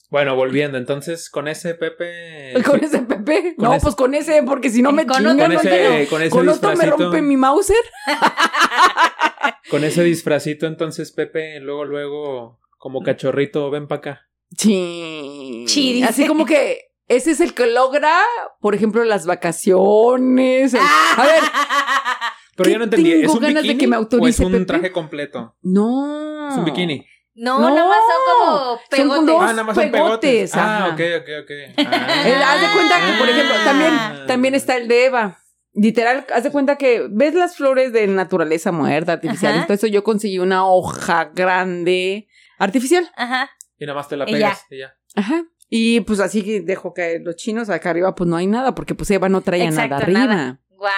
Bueno, 0.09 0.35
volviendo, 0.35 0.77
entonces 0.77 1.29
con 1.29 1.47
ese 1.47 1.73
Pepe. 1.75 2.53
¿Con 2.65 2.83
ese 2.83 2.99
Pepe? 2.99 3.55
Con 3.55 3.65
no, 3.65 3.73
ese- 3.75 3.83
pues 3.83 3.95
con 3.95 4.13
ese, 4.13 4.43
porque 4.43 4.69
si 4.69 4.81
no 4.81 4.91
me 4.91 5.05
Con 5.05 5.17
chingan. 5.17 5.39
otro 5.39 5.45
con 5.45 5.67
ese, 5.67 6.07
con 6.09 6.21
ese 6.21 6.29
Con 6.31 6.49
otro 6.49 6.75
me 6.75 6.85
rompe 6.85 7.21
mi 7.21 7.37
Mauser. 7.37 7.77
Con 9.69 9.83
ese 9.83 10.03
disfracito, 10.03 10.67
entonces 10.67 11.11
Pepe, 11.11 11.59
luego, 11.59 11.85
luego, 11.85 12.59
como 12.77 13.01
cachorrito, 13.03 13.69
ven 13.71 13.87
para 13.87 13.99
acá. 13.99 14.27
Sí. 14.57 15.65
Sí, 15.67 15.93
dice. 15.93 16.05
Así 16.07 16.27
como 16.27 16.45
que 16.45 16.89
ese 17.07 17.31
es 17.31 17.39
el 17.41 17.53
que 17.53 17.67
logra, 17.67 18.19
por 18.61 18.75
ejemplo, 18.75 19.03
las 19.03 19.25
vacaciones. 19.25 20.73
el- 20.73 20.79
A 21.17 21.23
ver, 21.25 21.43
Pero 22.57 22.67
¿Qué 22.67 22.71
yo 22.71 22.77
no 22.77 22.83
entendí, 22.85 23.11
¿es 23.11 23.27
un 23.29 23.39
ganas 23.39 23.55
de 23.55 23.61
bikini 23.63 23.77
que 23.79 23.87
me 23.87 23.97
o 23.97 24.27
es 24.27 24.39
un 24.39 24.51
Pepe? 24.53 24.65
traje 24.65 24.91
completo? 24.93 25.55
no. 25.61 26.49
Es 26.49 26.55
un 26.57 26.63
bikini. 26.65 27.05
No, 27.37 27.59
No. 27.59 27.69
nada 27.75 27.85
más 27.89 27.97
son 27.97 28.47
como 28.47 28.55
Son 28.69 28.79
pegotes. 28.89 29.25
dos 29.25 29.41
Ah, 29.41 29.47
nada 29.47 29.63
más 29.65 29.75
son 29.75 29.91
pegotes, 29.91 30.51
pegotes. 30.51 30.55
Ah, 30.55 30.89
ok, 30.93 31.01
ok, 31.21 31.29
ok. 31.43 31.51
Ah. 31.85 32.53
Haz 32.53 32.61
de 32.61 32.67
cuenta 32.73 32.95
que, 33.05 33.19
por 33.19 33.27
ejemplo, 33.29 33.55
Ah. 33.59 33.63
también, 33.65 34.27
también 34.27 34.55
está 34.55 34.77
el 34.77 34.87
de 34.87 35.05
Eva. 35.05 35.39
Literal, 35.73 36.25
haz 36.33 36.43
de 36.45 36.51
cuenta 36.51 36.77
que 36.77 37.07
ves 37.11 37.33
las 37.33 37.57
flores 37.57 37.91
de 37.91 38.07
naturaleza 38.07 38.71
muerta, 38.71 39.11
artificial. 39.13 39.51
Ajá. 39.51 39.61
Entonces 39.63 39.91
yo 39.91 40.05
conseguí 40.05 40.39
una 40.39 40.65
hoja 40.65 41.31
grande 41.35 42.29
artificial. 42.57 43.11
Ajá. 43.17 43.49
Y 43.77 43.85
nada 43.85 43.95
más 43.97 44.07
te 44.07 44.17
la 44.17 44.25
Y 44.29 44.33
pegas 44.33 44.65
y 44.69 44.77
ya. 44.79 44.93
Ajá. 45.15 45.43
Y 45.69 46.01
pues 46.01 46.19
así 46.19 46.43
que 46.43 46.61
dejo 46.61 46.93
caer 46.93 47.21
los 47.23 47.35
chinos 47.35 47.69
acá 47.69 47.89
arriba, 47.89 48.13
pues 48.15 48.29
no 48.29 48.35
hay 48.37 48.47
nada, 48.47 48.75
porque 48.75 48.93
pues 48.95 49.09
Eva 49.11 49.29
no 49.29 49.41
traía 49.41 49.65
Exacto, 49.65 49.89
nada 49.95 50.03
arriba. 50.03 50.19
nada. 50.25 50.61
Guau. 50.69 50.91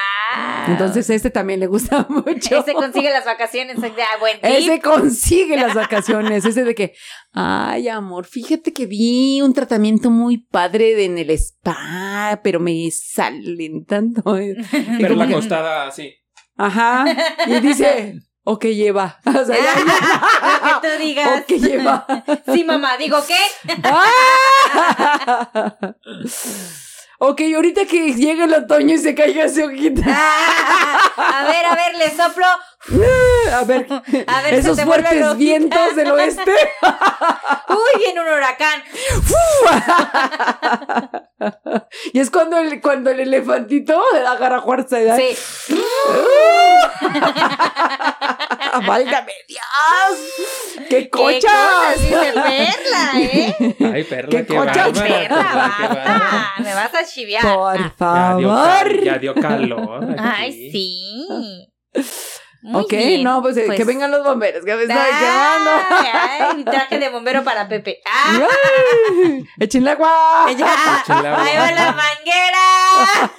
Entonces 0.71 1.09
este 1.09 1.29
también 1.29 1.59
le 1.61 1.67
gusta 1.67 2.05
mucho. 2.09 2.59
Ese 2.59 2.73
consigue 2.73 3.09
las 3.09 3.23
vacaciones. 3.25 3.77
Ah, 3.81 4.17
buen 4.19 4.33
tip. 4.41 4.43
Ese 4.51 4.81
consigue 4.81 5.55
las 5.55 5.73
vacaciones, 5.73 6.43
ese 6.45 6.63
de 6.65 6.75
que, 6.75 6.93
ay 7.31 7.87
amor, 7.87 8.25
fíjate 8.25 8.73
que 8.73 8.85
vi 8.87 9.39
un 9.41 9.53
tratamiento 9.53 10.09
muy 10.09 10.39
padre 10.39 10.95
de- 10.95 11.05
en 11.05 11.17
el 11.17 11.29
spa, 11.29 12.41
pero 12.43 12.59
me 12.59 12.89
salen 12.91 13.85
tanto. 13.85 14.21
Pero 14.97 15.09
como 15.09 15.21
la 15.21 15.27
que- 15.27 15.33
acostada 15.33 15.87
así. 15.87 16.13
Ajá. 16.57 17.05
Y 17.45 17.59
dice, 17.61 18.19
ok, 18.43 18.65
lleva. 18.65 19.19
O 19.25 19.31
sea, 19.45 19.55
ya- 19.55 19.75
Lo 19.79 20.56
que 20.81 20.87
tú 20.87 20.97
digas. 20.99 21.41
ok, 21.41 21.47
lleva. 21.59 22.05
Sí, 22.53 22.63
mamá. 22.63 22.97
¿Digo 22.97 23.19
qué? 23.25 23.37
¡Ah! 23.83 25.75
ok, 27.19 27.41
ahorita 27.55 27.85
que 27.85 28.13
llegue 28.13 28.43
el 28.43 28.53
otoño 28.53 28.95
y 28.95 28.97
se 28.97 29.15
caiga 29.15 29.45
esa 29.45 29.65
hojita. 29.65 30.01
a 30.05 31.43
ver, 31.43 31.65
a 31.65 31.75
ver, 31.75 31.95
le 31.97 32.09
soplo. 32.15 32.45
A 33.53 33.63
ver, 33.65 33.85
A 34.27 34.41
ver, 34.41 34.53
se 34.53 34.57
esos 34.59 34.81
fuertes 34.81 35.37
vientos 35.37 35.95
del 35.95 36.11
oeste. 36.11 36.51
Uy, 37.69 37.99
viene 37.99 38.21
un 38.21 38.27
huracán. 38.27 38.81
y 42.13 42.19
es 42.19 42.31
cuando 42.31 42.57
el, 42.57 42.81
cuando 42.81 43.11
el 43.11 43.19
elefantito 43.19 44.01
agarra 44.27 44.61
fuerza. 44.61 44.97
¿verdad? 44.99 45.17
Sí. 45.17 45.37
¡Válgame 48.85 49.31
Dios! 49.47 50.19
¡Qué 50.87 50.87
Qué 50.87 51.09
cosas 51.09 51.41
cochas! 51.41 51.99
Perla, 52.09 53.11
¿eh? 53.15 53.55
Ay, 53.93 54.03
perla, 54.03 54.29
Qué 54.29 54.45
qué, 54.45 54.53
Perla, 54.55 54.73
qué. 56.57 56.63
Me 56.63 56.73
vas 56.73 56.93
a 56.93 57.05
chiviar. 57.05 57.43
Por 57.43 57.77
Ya 57.77 57.83
dio, 58.37 58.47
favor. 58.49 58.83
cal- 58.83 59.03
ya 59.03 59.17
dio 59.17 59.33
calor. 59.35 60.03
aquí. 60.03 60.15
Ay, 60.19 60.69
sí. 60.71 61.73
Muy 62.67 62.81
ok, 62.83 62.91
bien. 62.91 63.23
no, 63.23 63.41
pues, 63.41 63.55
eh, 63.55 63.65
que 63.77 63.85
vengan 63.85 64.11
los 64.11 64.25
bomberos, 64.25 64.65
que 64.65 64.75
me 64.75 64.81
estoy 64.83 64.97
quemando. 64.97 65.71
Ay, 65.89 66.07
ay, 66.57 66.63
traje 66.65 66.99
de 66.99 67.07
bombero 67.07 67.41
para 67.45 67.69
Pepe. 67.69 68.01
Ah, 68.05 68.45
Ay, 69.23 69.45
¡Echen 69.57 69.87
agua! 69.87 70.47
ya. 70.57 70.67
Agua. 71.07 71.43
Ahí 71.45 71.55
va 71.57 71.71
la 71.71 71.93
manguera. 71.93 73.31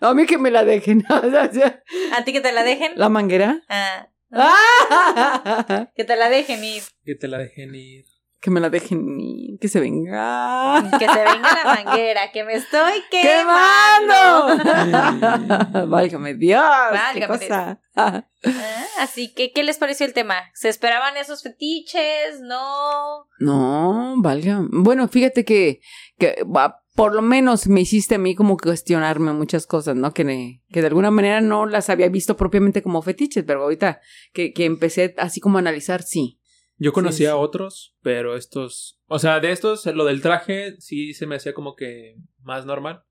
No, 0.00 0.08
a 0.08 0.14
mí 0.14 0.24
que 0.26 0.38
me 0.38 0.50
la 0.50 0.64
dejen. 0.64 1.04
O 1.10 1.30
sea, 1.30 1.50
ya. 1.50 1.82
¿A 2.16 2.24
ti 2.24 2.32
que 2.32 2.40
te 2.40 2.52
la 2.52 2.62
dejen? 2.62 2.92
¿La 2.94 3.08
manguera? 3.08 3.60
Ah, 3.68 4.06
¡Ah! 4.32 5.88
que 5.96 6.04
te 6.04 6.16
la 6.16 6.30
dejen 6.30 6.62
ir. 6.64 6.82
Que 7.04 7.14
te 7.16 7.26
la 7.28 7.38
dejen 7.38 7.74
ir. 7.74 8.04
Que 8.40 8.50
me 8.50 8.58
la 8.60 8.70
dejen 8.70 9.20
ir, 9.20 9.58
que 9.60 9.68
se 9.68 9.80
venga. 9.80 10.82
Que 10.98 11.06
se 11.06 11.18
venga 11.24 11.48
la 11.62 11.82
manguera, 11.84 12.32
que 12.32 12.42
me 12.42 12.54
estoy 12.54 12.92
quemando. 13.10 14.56
¡Quemando! 14.64 15.86
Válgame 15.88 16.34
Dios. 16.34 16.62
Válgame 16.62 17.20
qué 17.20 17.26
cosa. 17.26 17.80
Ah, 17.96 18.24
Ah, 18.42 18.84
así 19.00 19.34
que, 19.34 19.52
¿qué 19.52 19.62
les 19.62 19.76
pareció 19.76 20.06
el 20.06 20.14
tema? 20.14 20.36
¿Se 20.54 20.70
esperaban 20.70 21.18
esos 21.18 21.42
fetiches? 21.42 22.40
¿No? 22.40 23.26
No, 23.38 24.14
valga. 24.22 24.62
Bueno, 24.70 25.06
fíjate 25.08 25.44
que, 25.44 25.80
que 26.18 26.42
va- 26.44 26.82
por 26.94 27.14
lo 27.14 27.20
menos 27.20 27.66
me 27.66 27.82
hiciste 27.82 28.14
a 28.14 28.18
mí 28.18 28.34
como 28.34 28.56
cuestionarme 28.56 29.34
muchas 29.34 29.66
cosas, 29.66 29.96
¿no? 29.96 30.14
Que, 30.14 30.60
que 30.72 30.80
de 30.80 30.86
alguna 30.86 31.10
manera 31.10 31.42
no 31.42 31.66
las 31.66 31.90
había 31.90 32.08
visto 32.08 32.36
propiamente 32.38 32.82
como 32.82 33.02
fetiches, 33.02 33.44
pero 33.46 33.62
ahorita 33.64 34.00
que, 34.32 34.54
que 34.54 34.64
empecé 34.64 35.14
así 35.18 35.40
como 35.40 35.58
a 35.58 35.60
analizar, 35.60 36.02
sí. 36.02 36.39
Yo 36.82 36.94
conocía 36.94 37.28
sí. 37.28 37.32
a 37.32 37.36
otros, 37.36 37.94
pero 38.00 38.36
estos, 38.36 38.98
o 39.06 39.18
sea, 39.18 39.38
de 39.38 39.52
estos, 39.52 39.84
lo 39.84 40.06
del 40.06 40.22
traje 40.22 40.80
sí 40.80 41.12
se 41.12 41.26
me 41.26 41.36
hacía 41.36 41.52
como 41.52 41.76
que 41.76 42.16
más 42.42 42.64
normal, 42.64 43.04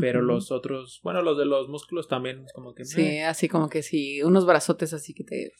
pero 0.00 0.22
los 0.22 0.50
otros, 0.50 1.00
bueno, 1.02 1.20
los 1.20 1.36
de 1.36 1.44
los 1.44 1.68
músculos 1.68 2.08
también, 2.08 2.46
como 2.54 2.74
que... 2.74 2.86
Sí, 2.86 3.02
eh, 3.02 3.24
así 3.24 3.50
como 3.50 3.68
que 3.68 3.82
sí, 3.82 4.22
unos 4.22 4.46
brazotes 4.46 4.94
así 4.94 5.12
que 5.12 5.24
te... 5.24 5.52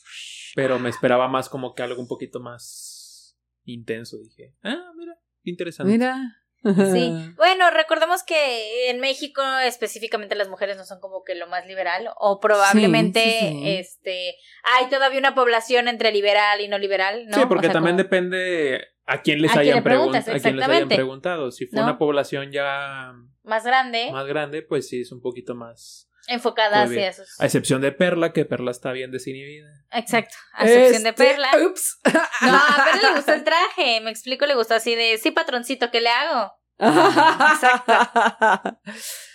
pero 0.55 0.79
me 0.79 0.89
esperaba 0.89 1.29
más 1.29 1.51
como 1.51 1.75
que 1.75 1.83
algo 1.83 2.01
un 2.01 2.09
poquito 2.09 2.41
más 2.41 3.39
intenso, 3.65 4.17
dije. 4.19 4.57
Ah, 4.63 4.91
mira, 4.97 5.19
interesante. 5.43 5.93
Mira. 5.93 6.42
Sí. 6.65 7.33
Bueno, 7.37 7.71
recordemos 7.71 8.23
que 8.23 8.89
en 8.91 9.01
México 9.01 9.43
específicamente 9.65 10.35
las 10.37 10.49
mujeres 10.49 10.77
no 10.77 10.85
son 10.85 11.01
como 11.01 11.25
que 11.25 11.35
lo 11.35 11.47
más 11.49 11.67
liberal 11.67 12.11
o 12.19 12.39
probablemente 12.39 13.21
Sí, 13.21 13.49
sí, 13.49 13.61
sí. 13.63 13.69
este 13.71 14.35
hay 14.65 14.89
todavía 14.89 15.19
una 15.19 15.35
población 15.35 15.89
entre 15.89 16.13
liberal 16.13 16.61
y 16.61 16.69
no 16.69 16.79
liberal, 16.79 17.27
¿no? 17.27 17.37
Sí, 17.37 17.43
porque 17.49 17.67
O 17.67 17.71
sea, 17.71 17.73
también 17.75 17.97
como- 17.97 18.05
depende 18.05 18.87
a 19.07 19.23
quién 19.23 19.43
les 19.43 19.57
A 19.57 19.61
hayan 19.61 19.83
preguntado, 19.83 20.21
a 20.33 20.39
quién 20.39 20.57
les 20.57 20.69
hayan 20.69 20.89
preguntado. 20.89 21.51
Si 21.51 21.67
fue 21.67 21.79
¿No? 21.81 21.85
una 21.87 21.99
población 21.99 22.53
ya 22.53 23.13
más 23.43 23.65
grande, 23.65 24.11
más 24.13 24.27
grande, 24.27 24.63
pues 24.63 24.89
sí 24.89 25.01
es 25.01 25.11
un 25.11 25.21
poquito 25.21 25.57
más. 25.57 26.09
Enfocada 26.29 26.83
hacia 26.83 27.09
esos. 27.09 27.29
A 27.41 27.45
excepción 27.47 27.81
de 27.81 27.93
Perla, 27.93 28.33
que 28.33 28.45
Perla 28.45 28.71
está 28.71 28.93
bien 28.93 29.11
desinhibida. 29.11 29.69
Exacto, 29.93 30.35
a 30.55 30.65
excepción 30.65 31.03
de 31.03 31.11
Este, 31.11 31.25
Perla. 31.25 31.51
Ups. 31.67 31.99
No, 32.43 32.57
a 32.57 32.85
Perla 32.85 33.11
le 33.11 33.17
gustó 33.17 33.33
el 33.33 33.45
traje, 33.45 34.01
me 34.01 34.11
explico, 34.11 34.47
le 34.47 34.55
gustó 34.55 34.75
así 34.75 34.95
de, 34.95 35.19
sí, 35.19 35.31
patroncito, 35.31 35.91
¿qué 35.91 36.01
le 36.01 36.09
hago? 36.11 36.53
Exacto. 36.79 37.93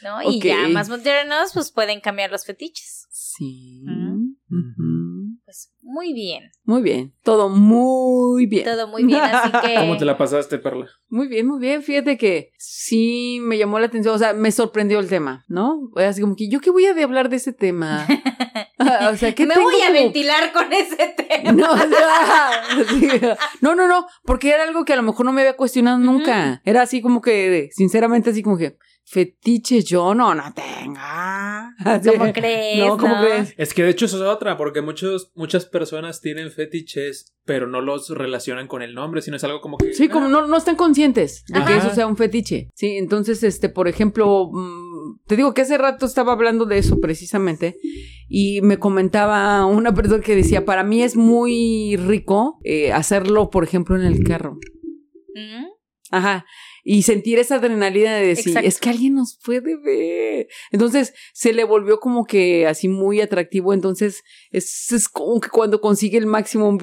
¿No? 0.02 0.22
Y 0.24 0.42
ya 0.42 0.68
más 0.70 0.90
modernos, 0.90 1.54
pues 1.54 1.72
pueden 1.72 2.02
cambiar 2.02 2.32
los 2.32 2.46
fetiches. 2.46 3.08
Sí. 3.10 3.84
Pues 5.58 5.74
muy 5.82 6.14
bien, 6.14 6.52
Muy 6.66 6.82
bien. 6.84 7.14
Todo 7.24 7.50
muy 7.50 8.46
bien. 8.46 8.66
todo 8.66 8.88
muy 8.90 9.06
bien, 9.06 9.22
así 9.22 9.50
que... 9.66 9.76
¿Cómo 9.76 9.98
te 9.98 10.06
la 10.06 10.16
pasaste, 10.18 10.60
Perla? 10.60 10.86
Muy 11.10 11.28
bien, 11.28 11.48
muy 11.48 11.60
bien. 11.60 11.82
Fíjate 11.82 12.16
que 12.18 12.52
sí 12.60 13.40
me 13.42 13.58
llamó 13.58 13.80
la 13.80 13.88
atención, 13.88 14.14
o 14.14 14.18
sea, 14.20 14.34
me 14.34 14.52
sorprendió 14.52 15.00
el 15.00 15.08
tema, 15.08 15.46
¿no? 15.48 15.90
Así 15.96 16.22
como 16.22 16.36
que, 16.36 16.48
¿yo 16.50 16.60
qué 16.60 16.70
voy 16.70 16.86
a 16.86 16.94
de 16.94 17.04
hablar 17.04 17.30
de 17.30 17.38
ese 17.38 17.54
tema? 17.54 18.06
o 19.12 19.16
sea, 19.16 19.34
¿qué 19.34 19.48
Me 19.48 19.56
tengo 19.56 19.66
voy 19.72 19.82
a 19.82 19.88
como- 19.88 19.94
ventilar 20.00 20.52
con 20.54 20.72
ese 20.74 21.16
tema. 21.18 21.52
No, 21.54 21.72
o 21.74 21.78
sea, 21.78 23.38
no, 23.62 23.74
no, 23.74 23.88
no, 23.88 24.06
porque 24.26 24.52
era 24.52 24.64
algo 24.64 24.86
que 24.86 24.94
a 24.94 24.98
lo 24.98 25.04
mejor 25.04 25.26
no 25.26 25.32
me 25.34 25.42
había 25.42 25.56
cuestionado 25.56 25.98
nunca. 25.98 26.62
Era 26.66 26.84
así 26.84 27.02
como 27.02 27.22
que, 27.22 27.70
sinceramente, 27.72 28.30
así 28.30 28.44
como 28.44 28.58
que, 28.58 28.78
fetiche 29.10 29.82
yo 29.84 30.14
no, 30.14 30.36
no 30.36 30.54
tengo. 30.54 31.00
Así. 31.00 32.10
¿Cómo 32.18 32.34
crees? 32.34 32.86
No, 32.86 32.98
¿cómo 32.98 33.16
crees? 33.22 33.54
Es 33.58 33.74
que 33.74 33.84
de 33.84 33.92
hecho 33.92 34.06
eso 34.06 34.18
es 34.18 34.24
otra, 34.24 34.58
porque 34.58 34.82
muchos, 34.82 35.32
muchas 35.34 35.66
personas 35.66 36.20
tienen 36.20 36.52
fetiches, 36.52 37.34
pero 37.46 37.68
no 37.68 37.80
los 37.80 38.10
relacionan 38.10 38.68
con 38.68 38.82
el 38.82 38.94
nombre, 38.94 39.22
sino 39.22 39.38
es 39.38 39.44
algo 39.46 39.62
como 39.62 39.78
que. 39.78 39.94
Sí, 39.94 40.10
como 40.10 40.28
no, 40.28 40.46
no 40.46 40.58
están 40.58 40.76
conscientes 40.76 41.46
de 41.48 41.64
que 41.64 41.78
eso 41.78 41.96
sea 41.96 42.06
un 42.06 42.18
fetiche. 42.18 42.70
Sí, 42.76 42.98
entonces, 42.98 43.44
este, 43.44 43.70
por 43.70 43.88
ejemplo, 43.88 44.50
mm, 44.52 45.22
te 45.26 45.38
digo 45.38 45.54
que 45.54 45.62
hace 45.62 45.78
rato 45.78 46.06
estaba 46.06 46.34
hablando 46.34 46.66
de 46.66 46.78
eso 46.78 47.00
precisamente 47.00 47.78
y 48.28 48.62
me 48.62 48.78
comentaba 48.78 49.66
una 49.66 49.94
persona 49.94 50.22
que 50.22 50.36
decía, 50.36 50.66
para 50.66 50.84
mí 50.84 51.02
es 51.02 51.16
muy 51.16 51.96
rico 51.96 52.60
eh, 52.66 52.92
hacerlo, 52.92 53.50
por 53.50 53.64
ejemplo, 53.64 53.96
en 53.96 54.04
el 54.04 54.22
carro. 54.26 54.60
¿Mm? 55.34 55.68
Ajá. 56.12 56.46
Y 56.90 57.02
sentir 57.02 57.38
esa 57.38 57.56
adrenalina 57.56 58.16
de 58.16 58.28
decir, 58.28 58.48
Exacto. 58.48 58.70
es 58.70 58.80
que 58.80 58.90
alguien 58.90 59.16
nos 59.16 59.38
puede 59.44 59.76
ver. 59.76 60.48
Entonces 60.72 61.14
se 61.34 61.52
le 61.52 61.66
volvió 61.66 62.00
como 62.00 62.24
que 62.24 62.66
así 62.66 62.88
muy 62.88 63.20
atractivo. 63.20 63.74
Entonces 63.74 64.24
es, 64.52 64.94
es 64.94 65.10
como 65.10 65.42
que 65.42 65.50
cuando 65.50 65.82
consigue 65.82 66.18
el 66.18 66.28
máximo. 66.28 66.78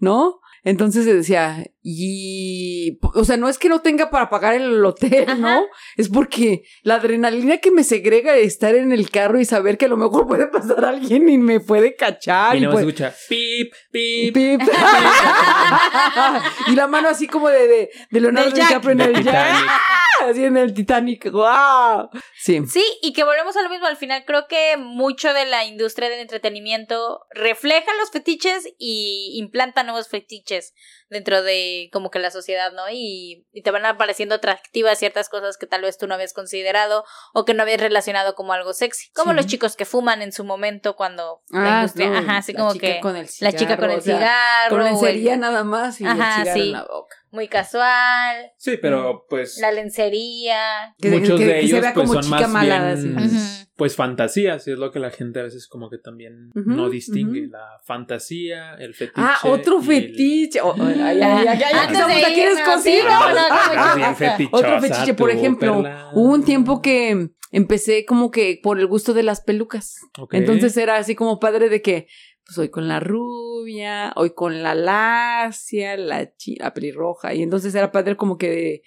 ¿no? 0.00 0.40
Entonces 0.64 1.04
se 1.04 1.14
decía, 1.14 1.62
y, 1.82 2.98
o 3.14 3.24
sea, 3.24 3.36
no 3.36 3.48
es 3.48 3.58
que 3.58 3.68
no 3.68 3.80
tenga 3.80 4.10
para 4.10 4.30
pagar 4.30 4.54
el 4.54 4.84
hotel, 4.84 5.24
Ajá. 5.28 5.34
¿no? 5.36 5.64
Es 5.96 6.08
porque 6.08 6.62
la 6.82 6.96
adrenalina 6.96 7.58
que 7.58 7.70
me 7.70 7.84
segrega 7.84 8.32
de 8.34 8.44
estar 8.44 8.74
en 8.74 8.92
el 8.92 9.10
carro 9.10 9.40
y 9.40 9.44
saber 9.44 9.78
que 9.78 9.86
a 9.86 9.88
lo 9.88 9.96
mejor 9.96 10.26
puede 10.26 10.46
pasar 10.46 10.84
alguien 10.84 11.28
y 11.28 11.38
me 11.38 11.60
puede 11.60 11.96
cachar. 11.96 12.56
Y 12.56 12.60
más 12.62 12.72
puede- 12.72 12.86
escucha 12.86 13.14
pip, 13.28 13.72
pip. 13.90 14.34
Pip. 14.34 14.60
y 16.68 16.74
la 16.76 16.86
mano 16.86 17.08
así 17.08 17.26
como 17.26 17.48
de, 17.48 17.66
de, 17.66 17.90
de 18.10 18.20
Leonardo. 18.20 18.50
DiCaprio 18.50 18.92
en 18.92 18.98
de 18.98 19.04
el 19.04 19.24
Jack. 19.24 19.24
Titanic. 19.24 19.70
Así 20.22 20.44
en 20.44 20.56
el 20.56 20.72
Titanic. 20.72 21.32
¡Wow! 21.32 22.08
Sí. 22.38 22.60
Sí, 22.68 22.84
y 23.02 23.12
que 23.12 23.24
volvemos 23.24 23.56
a 23.56 23.62
lo 23.62 23.68
mismo. 23.68 23.86
Al 23.86 23.96
final 23.96 24.24
creo 24.24 24.46
que 24.46 24.76
mucho 24.76 25.32
de 25.32 25.46
la 25.46 25.64
industria 25.64 26.08
del 26.10 26.20
entretenimiento 26.20 27.22
refleja 27.30 27.90
los 27.98 28.10
fetiches 28.12 28.68
y 28.78 29.32
implanta 29.42 29.82
nuevos 29.82 30.08
fetiches 30.08 30.74
dentro 31.12 31.42
de 31.42 31.88
como 31.92 32.10
que 32.10 32.18
la 32.18 32.30
sociedad, 32.30 32.72
¿no? 32.72 32.82
Y, 32.90 33.46
y 33.52 33.62
te 33.62 33.70
van 33.70 33.86
apareciendo 33.86 34.34
atractivas 34.34 34.98
ciertas 34.98 35.28
cosas 35.28 35.56
que 35.56 35.66
tal 35.66 35.82
vez 35.82 35.96
tú 35.98 36.06
no 36.08 36.14
habías 36.14 36.32
considerado 36.32 37.04
o 37.34 37.44
que 37.44 37.54
no 37.54 37.62
habías 37.62 37.80
relacionado 37.80 38.34
como 38.34 38.52
algo 38.52 38.72
sexy. 38.72 39.10
Como 39.12 39.30
Sí. 39.32 39.36
los 39.36 39.46
chicos 39.46 39.76
que 39.76 39.84
fuman 39.84 40.22
en 40.22 40.32
su 40.32 40.42
momento 40.44 40.96
cuando 40.96 41.42
la 41.50 41.60
Ah, 41.60 41.80
industria, 41.82 42.10
no, 42.10 42.18
ajá, 42.18 42.36
así 42.38 42.52
la 42.52 42.58
como 42.58 42.72
chica 42.72 42.86
que 42.86 43.00
con 43.00 43.16
el 43.16 43.28
la 43.40 43.52
chica 43.52 43.76
con 43.76 43.90
cigarro, 43.90 43.92
el 43.92 43.98
o 43.98 44.02
sea, 44.02 44.16
cigarro, 44.16 44.70
Con 44.70 44.80
o 44.80 45.06
el- 45.06 45.40
nada 45.40 45.64
más 45.64 46.00
y 46.00 46.04
Ajá, 46.06 46.14
el 46.38 46.42
cigarro 46.42 46.54
sí. 46.60 46.66
en 46.66 46.72
la 46.72 46.82
boca. 46.84 47.16
Muy 47.32 47.48
casual, 47.48 48.52
Sí, 48.58 48.78
pero 48.80 49.26
pues 49.28 49.58
la 49.58 49.72
lencería. 49.72 50.94
Que- 51.00 51.10
muchos 51.10 51.38
que- 51.40 51.46
de 51.46 51.52
que 51.54 51.58
se 51.60 51.66
ellos 51.66 51.80
vea 51.80 51.94
pues 51.94 52.06
como 52.08 52.22
son 52.22 52.22
chica 52.24 52.40
más 52.42 52.50
malada, 52.50 52.94
bien 52.94 53.18
así. 53.18 53.36
Ujú. 53.36 53.44
pues 53.76 53.96
fantasías, 53.96 54.68
y 54.68 54.72
es 54.72 54.78
lo 54.78 54.92
que 54.92 55.00
la 55.00 55.10
gente 55.10 55.40
a 55.40 55.42
veces 55.42 55.66
como 55.66 55.90
que 55.90 55.98
también 55.98 56.50
Ujú, 56.54 56.70
no 56.70 56.88
distingue, 56.90 57.42
ujú. 57.44 57.50
la 57.52 57.66
fantasía, 57.84 58.74
el 58.74 58.94
fetiche. 58.94 59.20
Ah, 59.20 59.38
otro 59.44 59.76
y 59.82 59.94
el- 59.96 60.02
fetiche. 60.12 60.60
Oh, 60.60 60.74
ay, 60.78 61.00
ay, 61.00 61.20
ay, 61.22 61.48
Antes 61.48 61.58
que 61.58 61.92
estamos 61.92 62.14
de 62.16 62.24
aquí 62.26 62.34
sí, 62.82 62.98
Ah, 63.08 64.14
fetichosa 64.16 64.56
Otro 64.56 64.80
fetiche, 64.80 65.14
por 65.14 65.30
ejemplo, 65.30 65.82
Perla. 65.82 66.10
hubo 66.12 66.32
un 66.32 66.44
tiempo 66.44 66.80
que 66.82 67.30
empecé 67.50 68.04
como 68.06 68.30
que 68.30 68.60
por 68.62 68.78
el 68.78 68.86
gusto 68.86 69.14
de 69.14 69.22
las 69.22 69.40
pelucas. 69.40 69.96
Ok. 70.18 70.34
Entonces 70.34 70.76
era 70.76 70.96
así 70.96 71.14
como 71.14 71.38
padre 71.40 71.68
de 71.68 71.82
que, 71.82 72.06
pues 72.44 72.58
hoy 72.58 72.68
con 72.70 72.88
la 72.88 73.00
rubia, 73.00 74.12
hoy 74.16 74.30
con 74.34 74.62
la 74.62 74.74
lacia, 74.74 75.96
la, 75.96 76.30
la 76.58 76.74
pelirroja. 76.74 77.34
Y 77.34 77.42
entonces 77.42 77.74
era 77.74 77.92
padre 77.92 78.16
como 78.16 78.38
que 78.38 78.50
de- 78.50 78.82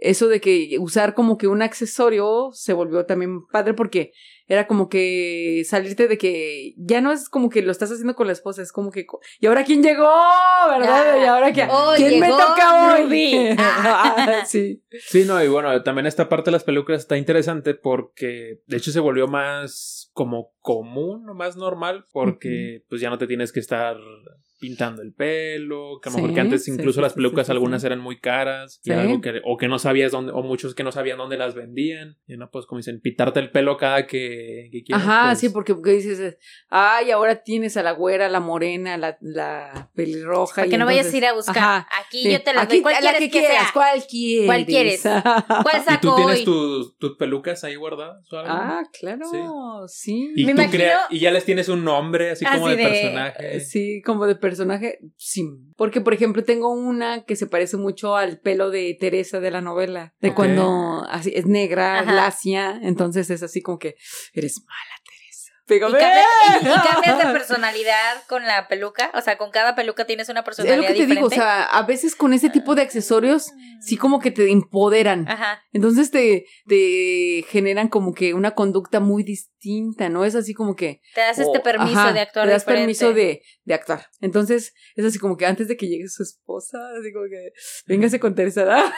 eso 0.00 0.28
de 0.28 0.40
que 0.40 0.76
usar 0.78 1.14
como 1.14 1.36
que 1.38 1.48
un 1.48 1.60
accesorio 1.62 2.50
se 2.52 2.72
volvió 2.72 3.04
también 3.06 3.44
padre 3.48 3.74
porque 3.74 4.12
era 4.48 4.66
como 4.66 4.88
que 4.88 5.62
salirte 5.66 6.08
de 6.08 6.16
que 6.16 6.74
ya 6.78 7.00
no 7.02 7.12
es 7.12 7.28
como 7.28 7.50
que 7.50 7.62
lo 7.62 7.70
estás 7.70 7.92
haciendo 7.92 8.16
con 8.16 8.26
la 8.26 8.32
esposa, 8.32 8.62
es 8.62 8.72
como 8.72 8.90
que, 8.90 9.06
¿y 9.40 9.46
ahora 9.46 9.62
quién 9.64 9.82
llegó? 9.82 10.10
¿Verdad? 10.70 11.12
Ah, 11.12 11.18
y 11.22 11.26
ahora 11.26 11.52
que, 11.52 11.64
oh, 11.70 11.92
¿quién 11.96 12.18
me 12.18 12.28
toca 12.28 12.96
hoy? 12.96 13.56
Ah, 13.60 14.42
sí. 14.46 14.82
Sí, 15.06 15.24
no, 15.26 15.42
y 15.42 15.48
bueno, 15.48 15.82
también 15.82 16.06
esta 16.06 16.28
parte 16.28 16.46
de 16.46 16.52
las 16.52 16.64
películas 16.64 17.02
está 17.02 17.16
interesante 17.16 17.74
porque 17.74 18.60
de 18.66 18.76
hecho 18.76 18.90
se 18.90 19.00
volvió 19.00 19.28
más 19.28 20.10
como 20.12 20.52
común, 20.60 21.24
más 21.36 21.56
normal, 21.56 22.06
porque 22.12 22.84
pues 22.88 23.00
ya 23.00 23.10
no 23.10 23.18
te 23.18 23.26
tienes 23.26 23.52
que 23.52 23.60
estar 23.60 23.96
pintando 24.58 25.02
el 25.02 25.12
pelo, 25.12 26.00
que 26.02 26.08
a 26.08 26.12
lo 26.12 26.18
mejor 26.18 26.34
que 26.34 26.40
antes 26.40 26.66
incluso 26.68 26.94
sí, 26.98 27.02
las 27.02 27.12
pelucas 27.14 27.46
sí, 27.46 27.50
sí, 27.50 27.52
algunas 27.52 27.80
sí. 27.82 27.86
eran 27.86 28.00
muy 28.00 28.18
caras, 28.20 28.80
y 28.84 28.92
algo 28.92 29.20
que, 29.20 29.40
o 29.44 29.56
que 29.56 29.68
no 29.68 29.78
sabías 29.78 30.12
dónde, 30.12 30.32
o 30.32 30.42
muchos 30.42 30.74
que 30.74 30.82
no 30.84 30.92
sabían 30.92 31.18
dónde 31.18 31.36
las 31.36 31.54
vendían, 31.54 32.16
y 32.26 32.36
no, 32.36 32.50
pues 32.50 32.66
como 32.66 32.78
dicen, 32.78 33.00
pintarte 33.00 33.40
el 33.40 33.50
pelo 33.50 33.76
cada 33.76 34.06
que, 34.06 34.68
que 34.72 34.82
quieras. 34.82 35.04
Ajá, 35.04 35.26
pues, 35.28 35.38
sí, 35.40 35.48
porque, 35.50 35.74
porque 35.74 35.92
dices, 35.92 36.38
ay, 36.68 37.10
ahora 37.10 37.42
tienes 37.42 37.76
a 37.76 37.82
la 37.82 37.92
güera, 37.92 38.28
la 38.28 38.40
morena, 38.40 38.96
la, 38.96 39.16
la 39.20 39.90
pelirroja. 39.94 40.56
Para 40.56 40.66
y 40.66 40.70
que 40.70 40.78
no 40.78 40.86
vayas 40.86 41.12
a 41.12 41.16
ir 41.16 41.26
a 41.26 41.34
buscar. 41.34 41.56
Ajá, 41.58 41.88
Aquí 42.04 42.22
sí. 42.24 42.32
yo 42.32 42.42
te 42.42 42.52
la 42.52 42.62
Aquí, 42.62 42.76
doy. 42.76 42.82
¿Cuál 42.82 42.94
la 42.94 43.00
quieres 43.00 43.20
que 43.20 43.30
que, 43.30 43.38
quieras, 43.38 43.62
sea? 43.62 43.70
¿Cuál 43.72 44.02
quieres? 44.08 44.46
¿Cuál 44.46 44.66
quieres? 44.66 45.02
¿Cuál 45.02 45.82
¿Y 45.94 46.00
tú 46.00 46.16
tienes 46.16 46.44
tus, 46.44 46.96
tus 46.98 47.16
pelucas 47.16 47.64
ahí 47.64 47.76
guardadas 47.76 48.26
o 48.32 48.36
algo? 48.36 48.50
ah, 48.52 48.82
claro, 48.98 49.26
sí. 49.88 50.32
y, 50.34 50.44
Me 50.44 50.52
tú 50.54 50.60
imagino- 50.62 50.70
crea- 50.72 51.00
y 51.10 51.20
ya 51.20 51.30
les 51.30 51.44
tienes 51.44 51.68
un 51.68 51.84
nombre 51.84 52.30
así 52.30 52.44
como 52.44 52.68
de, 52.68 52.76
de- 52.76 52.84
personaje. 52.88 53.60
Sí, 53.60 54.02
como 54.02 54.26
de 54.26 54.34
personaje, 54.34 54.47
sí. 55.16 55.48
Porque, 55.76 56.00
por 56.00 56.14
ejemplo, 56.14 56.44
tengo 56.44 56.70
una 56.70 57.24
que 57.24 57.36
se 57.36 57.46
parece 57.46 57.76
mucho 57.76 58.16
al 58.16 58.40
pelo 58.40 58.70
de 58.70 58.96
Teresa 58.98 59.40
de 59.40 59.50
la 59.50 59.60
novela. 59.60 60.14
De 60.20 60.34
cuando 60.34 61.04
así, 61.08 61.32
es 61.34 61.46
negra, 61.46 62.02
lacia. 62.02 62.78
Entonces 62.82 63.30
es 63.30 63.42
así 63.42 63.62
como 63.62 63.78
que 63.78 63.96
eres 64.32 64.60
mala, 64.66 64.97
Teresa. 65.68 65.88
Y 65.88 65.90
cambias, 65.90 66.62
y- 66.62 66.66
y 66.66 66.92
cambias 66.92 67.18
de 67.18 67.32
personalidad 67.38 68.22
con 68.26 68.44
la 68.46 68.66
peluca. 68.68 69.10
O 69.14 69.20
sea, 69.20 69.36
con 69.38 69.50
cada 69.50 69.74
peluca 69.74 70.04
tienes 70.06 70.28
una 70.28 70.40
Es 70.40 70.42
lo 70.42 70.46
personalidad 70.46 70.80
que 70.80 70.86
te 70.86 70.92
diferente. 70.94 71.14
digo, 71.14 71.26
o 71.26 71.30
sea, 71.30 71.64
a 71.64 71.82
veces 71.82 72.16
con 72.16 72.32
ese 72.32 72.50
tipo 72.50 72.74
de 72.74 72.82
accesorios, 72.82 73.52
sí 73.80 73.96
como 73.96 74.18
que 74.20 74.30
te 74.30 74.50
empoderan. 74.50 75.28
Ajá. 75.28 75.62
Entonces 75.72 76.10
te, 76.10 76.46
te 76.66 77.44
generan 77.48 77.88
como 77.88 78.12
que 78.14 78.34
una 78.34 78.52
conducta 78.52 78.98
muy 79.00 79.22
distinta, 79.22 80.08
¿no? 80.08 80.24
Es 80.24 80.34
así 80.34 80.54
como 80.54 80.74
que... 80.74 81.00
Te 81.14 81.20
das 81.20 81.38
este 81.38 81.60
permiso 81.60 81.98
ajá, 81.98 82.12
de 82.12 82.20
actuar 82.20 82.46
Te 82.46 82.52
das 82.52 82.62
diferente. 82.62 82.80
permiso 82.82 83.12
de, 83.12 83.42
de 83.64 83.74
actuar. 83.74 84.06
Entonces 84.20 84.72
es 84.96 85.04
así 85.04 85.18
como 85.18 85.36
que 85.36 85.46
antes 85.46 85.68
de 85.68 85.76
que 85.76 85.86
llegue 85.86 86.08
su 86.08 86.22
esposa, 86.22 86.78
así 86.98 87.12
como 87.12 87.26
que... 87.30 87.52
Véngase 87.86 88.18
con 88.18 88.34
Teresa. 88.34 88.64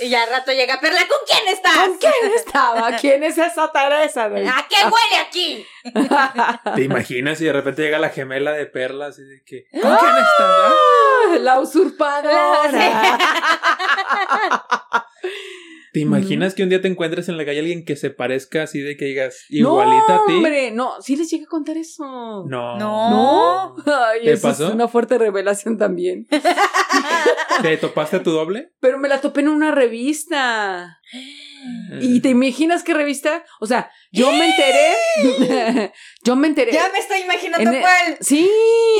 Y 0.00 0.08
ya 0.08 0.24
al 0.24 0.30
rato 0.30 0.52
llega 0.52 0.80
Perla, 0.80 1.00
¿con 1.08 1.18
quién 1.26 1.54
estás? 1.54 1.76
¿Con 1.76 1.98
quién 1.98 2.12
estaba? 2.34 2.96
¿Quién 2.96 3.22
es 3.22 3.38
esa 3.38 3.70
Teresa? 3.72 4.27
¿A 4.36 4.66
qué 4.68 4.76
huele 4.84 5.16
aquí? 5.26 5.66
¿Te 6.74 6.82
imaginas 6.82 7.38
si 7.38 7.44
de 7.44 7.52
repente 7.52 7.82
llega 7.82 7.98
la 7.98 8.10
gemela 8.10 8.52
de 8.52 8.66
perlas 8.66 9.18
y 9.18 9.22
de 9.24 9.42
que. 9.44 9.66
¿Con 9.70 9.96
quién 9.96 10.16
estás? 10.16 10.26
ah? 10.38 10.72
Ah, 10.72 11.36
La 11.40 11.60
usurpadora. 11.60 13.18
¿Te 15.92 16.00
imaginas 16.00 16.54
que 16.54 16.62
un 16.62 16.68
día 16.68 16.80
te 16.80 16.88
encuentres 16.88 17.28
en 17.28 17.36
la 17.36 17.44
calle 17.44 17.60
alguien 17.60 17.84
que 17.84 17.96
se 17.96 18.10
parezca 18.10 18.64
así 18.64 18.80
de 18.80 18.96
que 18.96 19.06
digas 19.06 19.44
igualita 19.48 20.16
no, 20.16 20.22
a 20.22 20.26
ti? 20.26 20.34
hombre, 20.34 20.70
no, 20.70 21.00
sí 21.00 21.16
les 21.16 21.30
llegué 21.30 21.44
a 21.44 21.48
contar 21.48 21.76
eso. 21.76 22.44
No. 22.48 22.78
No. 22.78 23.76
Ay, 23.86 24.24
¿Te 24.24 24.32
eso 24.32 24.48
pasó? 24.48 24.68
es 24.68 24.74
una 24.74 24.88
fuerte 24.88 25.18
revelación 25.18 25.78
también. 25.78 26.26
¿Te 27.62 27.76
topaste 27.76 28.16
a 28.16 28.22
tu 28.22 28.30
doble? 28.30 28.72
Pero 28.80 28.98
me 28.98 29.08
la 29.08 29.20
topé 29.20 29.40
en 29.40 29.48
una 29.48 29.72
revista. 29.72 31.00
¿Y 32.00 32.20
te 32.20 32.28
imaginas 32.30 32.82
qué 32.82 32.94
revista? 32.94 33.44
O 33.60 33.66
sea, 33.66 33.90
yo 34.12 34.30
me 34.32 34.46
enteré. 34.46 35.92
yo 36.24 36.36
me 36.36 36.48
enteré. 36.48 36.72
Ya 36.72 36.90
me 36.92 36.98
estoy 36.98 37.20
imaginando 37.20 37.70
En 37.70 37.80
cuál. 37.80 38.18
Sí. 38.20 38.48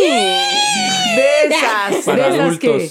De 1.16 1.46
esas. 1.46 2.04
Para 2.04 2.30
de 2.30 2.36
esas 2.36 2.58
que. 2.58 2.90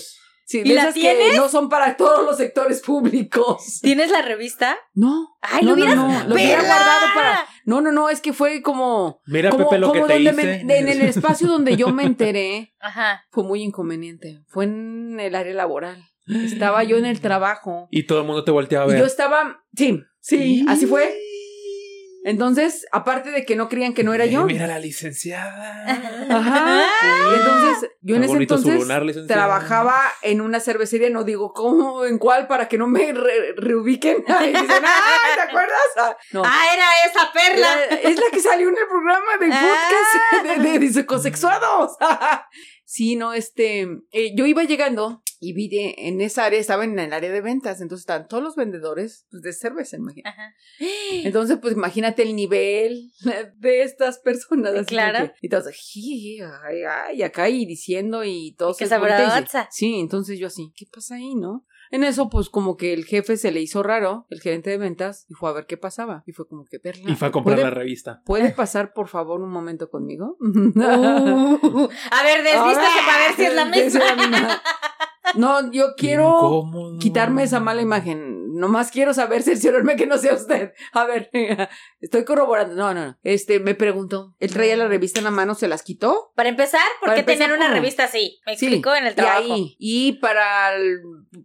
Sí, 0.50 0.60
¿Y 0.64 0.70
de 0.70 0.76
la 0.76 0.82
esas 0.84 0.94
que 0.94 1.02
tienes? 1.02 1.36
no 1.36 1.50
son 1.50 1.68
para 1.68 1.98
todos 1.98 2.26
los 2.26 2.38
sectores 2.38 2.80
públicos. 2.82 3.80
¿Tienes 3.82 4.10
la 4.12 4.22
revista? 4.22 4.78
No. 4.94 5.38
Ay, 5.42 5.66
no, 5.66 5.72
lo 5.72 5.76
hubieras- 5.76 5.96
no, 5.98 6.08
no, 6.08 6.24
lo 6.30 6.36
hubiera 6.36 6.62
guardado 6.62 7.06
para. 7.14 7.46
No, 7.66 7.82
no, 7.82 7.92
no, 7.92 8.10
es 8.10 8.22
que 8.22 8.32
fue 8.32 8.62
como. 8.62 9.20
Mira, 9.26 9.50
como, 9.50 9.66
Pepe, 9.70 9.80
lo 9.80 9.92
que 9.92 10.00
te 10.00 10.14
donde 10.14 10.20
hice. 10.22 10.64
me- 10.64 10.78
en 10.80 10.88
el 10.88 11.02
espacio 11.02 11.50
donde 11.50 11.76
yo 11.76 11.90
me 11.90 12.04
enteré 12.06 12.74
Ajá. 12.80 13.26
fue 13.30 13.44
muy 13.44 13.62
inconveniente. 13.62 14.42
Fue 14.48 14.64
en 14.64 15.20
el 15.20 15.36
área 15.36 15.54
laboral. 15.54 16.02
Estaba 16.28 16.84
yo 16.84 16.98
en 16.98 17.06
el 17.06 17.20
trabajo. 17.22 17.88
Y 17.92 18.04
todo 18.04 18.20
el 18.22 18.26
mundo 18.26 18.44
te 18.46 18.52
volteaba 18.52 18.86
a 18.86 18.88
Y 18.88 18.92
ver. 18.92 19.00
yo 19.00 19.06
estaba. 19.06 19.64
Sí, 19.76 20.02
sí, 20.22 20.66
así 20.68 20.86
fue. 20.86 21.14
Entonces, 22.28 22.86
aparte 22.92 23.32
de 23.32 23.46
que 23.46 23.56
no 23.56 23.70
creían 23.70 23.94
que 23.94 24.04
no 24.04 24.14
era 24.14 24.26
Eh, 24.26 24.32
yo. 24.32 24.44
Mira 24.46 24.68
la 24.68 24.80
licenciada. 24.80 25.86
Ajá. 26.30 26.84
Y 27.32 27.34
entonces, 27.40 27.90
yo 28.02 28.16
en 28.18 28.24
ese 28.26 28.34
entonces 28.34 28.76
lunar, 28.76 29.04
trabajaba 29.28 29.96
en 30.22 30.42
una 30.42 30.60
cervecería, 30.60 31.10
no 31.10 31.24
digo 31.24 31.54
cómo, 31.54 32.04
en 32.06 32.18
cuál, 32.18 32.48
para 32.48 32.68
que 32.68 32.78
no 32.78 32.88
me 32.88 33.14
re- 33.14 33.54
reubiquen. 33.56 34.26
Y 34.28 34.48
dicen, 34.48 34.84
¡ay, 34.84 35.36
¿te 35.36 35.42
acuerdas? 35.42 35.78
Ah, 35.98 36.18
no. 36.34 36.44
Ah, 36.46 36.64
era 36.74 36.86
esa 37.10 37.32
Perla. 37.32 37.84
Era- 37.86 37.96
es 38.10 38.16
la 38.18 38.26
que 38.32 38.40
salió 38.42 38.68
en 38.68 38.76
el 38.78 38.88
programa 38.88 39.38
del 39.40 39.52
Ah. 39.54 39.62
podcast 40.42 40.60
de, 40.64 40.70
de, 40.70 40.80
de 40.80 40.88
Psicosexuados. 40.90 41.92
sí, 42.86 43.16
no, 43.16 43.34
este, 43.34 43.88
eh, 44.12 44.36
yo 44.36 44.46
iba 44.46 44.64
llegando 44.64 45.24
y 45.40 45.54
vi 45.54 45.68
de- 45.70 45.96
en 45.98 46.20
esa 46.22 46.46
área, 46.46 46.60
estaba 46.60 46.84
en 46.84 46.98
el 46.98 47.14
área 47.14 47.32
de 47.32 47.42
ventas, 47.42 47.80
entonces 47.82 48.02
estaban 48.04 48.28
todos 48.28 48.42
los 48.44 48.56
vendedores 48.56 49.26
pues, 49.30 49.44
de 49.44 49.54
cerveza, 49.54 49.98
imagínate. 49.98 50.30
Ajá. 50.30 50.54
Entonces, 51.26 51.58
pues 51.62 51.74
imagínate 51.76 52.24
el 52.24 52.36
nivel 52.36 53.12
de 53.58 53.84
estas 53.84 54.20
personas. 54.20 54.74
así 54.74 54.86
Claro. 54.86 55.26
que- 55.28 55.48
y 55.48 55.50
todos, 55.50 55.68
"Ji, 55.70 56.40
ay, 56.42 56.82
ay", 56.84 57.24
acá 57.24 57.50
y 57.50 57.66
diciendo 57.66 58.24
y 58.24 58.56
todos. 58.58 58.78
qué 58.78 58.86
se. 58.90 58.96
Sí, 59.72 60.00
entonces 60.00 60.40
yo 60.40 60.48
así, 60.48 60.72
¿qué 60.76 60.86
pasa 60.92 61.16
ahí, 61.16 61.36
no? 61.36 61.66
En 61.92 62.04
eso, 62.04 62.30
pues 62.30 62.50
como 62.50 62.78
que 62.78 62.94
el 62.94 63.06
jefe 63.06 63.38
se 63.38 63.52
le 63.52 63.62
hizo 63.62 63.84
raro, 63.84 64.26
el 64.30 64.42
gerente 64.42 64.70
de 64.70 64.78
ventas, 64.78 65.26
y 65.30 65.34
fue 65.34 65.50
a 65.50 65.54
ver 65.54 65.66
qué 65.66 65.78
pasaba. 65.78 66.24
Y 66.26 66.32
fue 66.32 66.48
como 66.48 66.66
que, 66.66 66.80
verla. 66.80 67.10
Y 67.10 67.16
fue 67.16 67.30
a 67.30 67.32
comprar 67.32 67.58
¿puede, 67.58 67.70
la 67.70 67.74
revista. 67.74 68.22
¿Puede 68.26 68.52
pasar, 68.56 68.94
por 68.94 69.08
favor, 69.08 69.42
un 69.42 69.50
momento 69.50 69.90
conmigo? 69.90 70.38
Uh, 70.40 70.80
a 70.80 72.24
ver, 72.24 72.44
desvístase 72.44 73.00
para 73.06 73.20
ver 73.20 73.36
si 73.36 73.46
es 73.46 73.54
la 73.54 73.66
misma. 74.16 74.62
No, 75.36 75.72
yo 75.72 75.96
quiero 75.98 76.70
quitarme 77.00 77.44
esa 77.44 77.60
mala 77.60 77.82
imagen. 77.82 78.47
Nomás 78.58 78.92
quiero 78.92 79.14
saber, 79.14 79.44
cerciorarme 79.44 79.96
que 79.96 80.06
no 80.08 80.18
sea 80.18 80.34
usted. 80.34 80.74
A 80.94 81.06
ver, 81.06 81.30
estoy 82.02 82.26
corroborando. 82.26 82.76
No, 82.76 82.94
no, 82.94 83.06
no. 83.08 83.18
Este, 83.24 83.60
me 83.60 83.76
preguntó. 83.76 84.36
Él 84.40 84.52
traía 84.54 84.76
la 84.78 84.88
revista 84.88 85.20
en 85.20 85.26
la 85.26 85.32
mano, 85.32 85.56
¿se 85.56 85.68
las 85.68 85.84
quitó? 85.84 86.32
Para 86.36 86.50
empezar, 86.50 86.82
¿por 87.00 87.14
qué 87.16 87.24
tener 87.24 87.52
una 87.52 87.66
¿cómo? 87.68 87.76
revista 87.76 88.04
así? 88.06 88.40
Me 88.46 88.58
Sí, 88.58 88.66
explico 88.66 88.96
en 88.96 89.06
el 89.06 89.14
Y 89.14 89.16
trabajo. 89.16 89.54
ahí. 89.54 89.76
Y 89.80 90.14
para, 90.14 90.72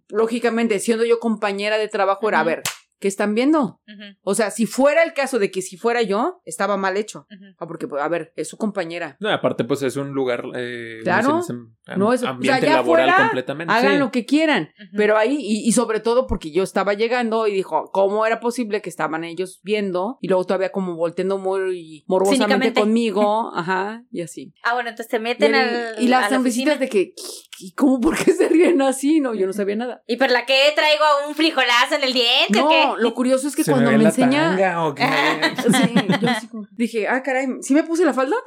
lógicamente, 0.09 0.79
siendo 0.79 1.05
yo 1.05 1.19
compañera 1.21 1.79
de 1.79 1.89
trabajo, 1.89 2.29
era, 2.29 2.41
a 2.41 2.45
ver, 2.45 2.63
¿qué 3.03 3.09
están 3.09 3.35
viendo? 3.35 3.81
O 4.23 4.35
sea, 4.37 4.51
si 4.53 4.65
fuera 4.65 5.03
el 5.03 5.13
caso 5.13 5.39
de 5.41 5.51
que 5.51 5.61
si 5.61 5.77
fuera 5.77 6.01
yo, 6.03 6.41
estaba 6.47 6.77
mal 6.77 6.97
hecho. 6.97 7.27
ujú. 7.31 7.45
Ah, 7.59 7.67
porque, 7.67 7.89
pues, 7.89 8.01
a 8.01 8.07
ver, 8.09 8.33
es 8.37 8.49
su 8.49 8.57
compañera. 8.57 9.17
No, 9.21 9.29
aparte, 9.31 9.65
pues 9.65 9.83
es 9.83 9.97
un 9.97 10.13
lugar. 10.13 10.45
Eh, 10.55 11.01
Claro. 11.03 11.29
¿cómo 11.31 11.43
se 11.43 11.53
dice? 11.53 11.65
Am- 11.89 11.99
No, 11.99 12.13
es- 12.13 12.21
o 12.21 12.23
sea, 12.23 12.31
ambiente 12.31 12.67
laboral 12.71 13.13
completamente. 13.17 13.75
Hagan 13.75 13.95
sí. 13.95 13.99
lo 13.99 14.11
que 14.13 14.25
quieran. 14.25 14.71
Pero 14.97 15.17
ahí, 15.19 15.37
y, 15.41 15.69
y 15.69 15.73
sobre 15.73 15.99
todo 15.99 16.27
porque 16.29 16.53
yo 16.53 16.63
estaba 16.63 16.95
llegando 16.95 17.49
y 17.49 17.53
dijo, 17.55 17.91
¿cómo 17.93 18.25
era 18.25 18.39
posible 18.39 18.81
que 18.81 18.89
estaban 18.89 19.25
ellos 19.25 19.59
viendo? 19.65 20.19
Y 20.21 20.29
luego 20.29 20.45
todavía 20.45 20.71
como 20.71 20.95
volteando 20.95 21.39
muy 21.39 22.05
morbosamente 22.07 22.73
conmigo, 22.73 23.51
ajá, 23.55 24.05
y 24.13 24.21
así. 24.23 24.55
Ah, 24.63 24.75
bueno, 24.75 24.91
entonces 24.91 25.11
te 25.11 25.19
meten 25.19 25.55
al, 25.57 25.97
y 26.01 26.07
a 26.07 26.11
las 26.11 26.31
la 26.31 26.37
sonrisitas 26.37 26.79
de 26.79 26.89
que, 26.89 27.15
¿y 27.59 27.73
cómo 27.73 28.01
por 28.01 28.17
qué 28.17 28.33
se 28.33 28.49
ríen 28.49 28.81
así? 28.83 29.21
No, 29.21 29.35
yo 29.35 29.47
no 29.49 29.53
sabía 29.53 29.75
nada. 29.77 30.03
¿Y 30.07 30.17
por 30.17 30.31
la 30.31 30.47
que 30.47 30.55
traigo 30.77 31.05
un 31.29 31.35
frijolazo 31.35 31.97
en 31.97 32.05
el 32.05 32.13
diente 32.13 32.61
o 32.61 32.92
No, 32.93 32.97
lo 32.99 33.15
curioso 33.15 33.49
es 33.49 33.57
que 33.57 33.65
¿Se 33.65 33.71
cuando 33.73 33.91
me 33.91 33.99
la 33.99 34.05
enseña... 34.09 34.51
tanga 34.51 34.85
o 34.87 34.95
qué? 34.95 35.05
Sí, 35.63 35.95
yo 36.21 36.29
así 36.31 36.49
como- 36.49 36.67
dije, 36.73 37.09
ah, 37.09 37.23
caray, 37.23 37.47
¿sí 37.61 37.75
me 37.75 37.83
puse 37.83 38.05
la 38.05 38.13
falda? 38.13 38.37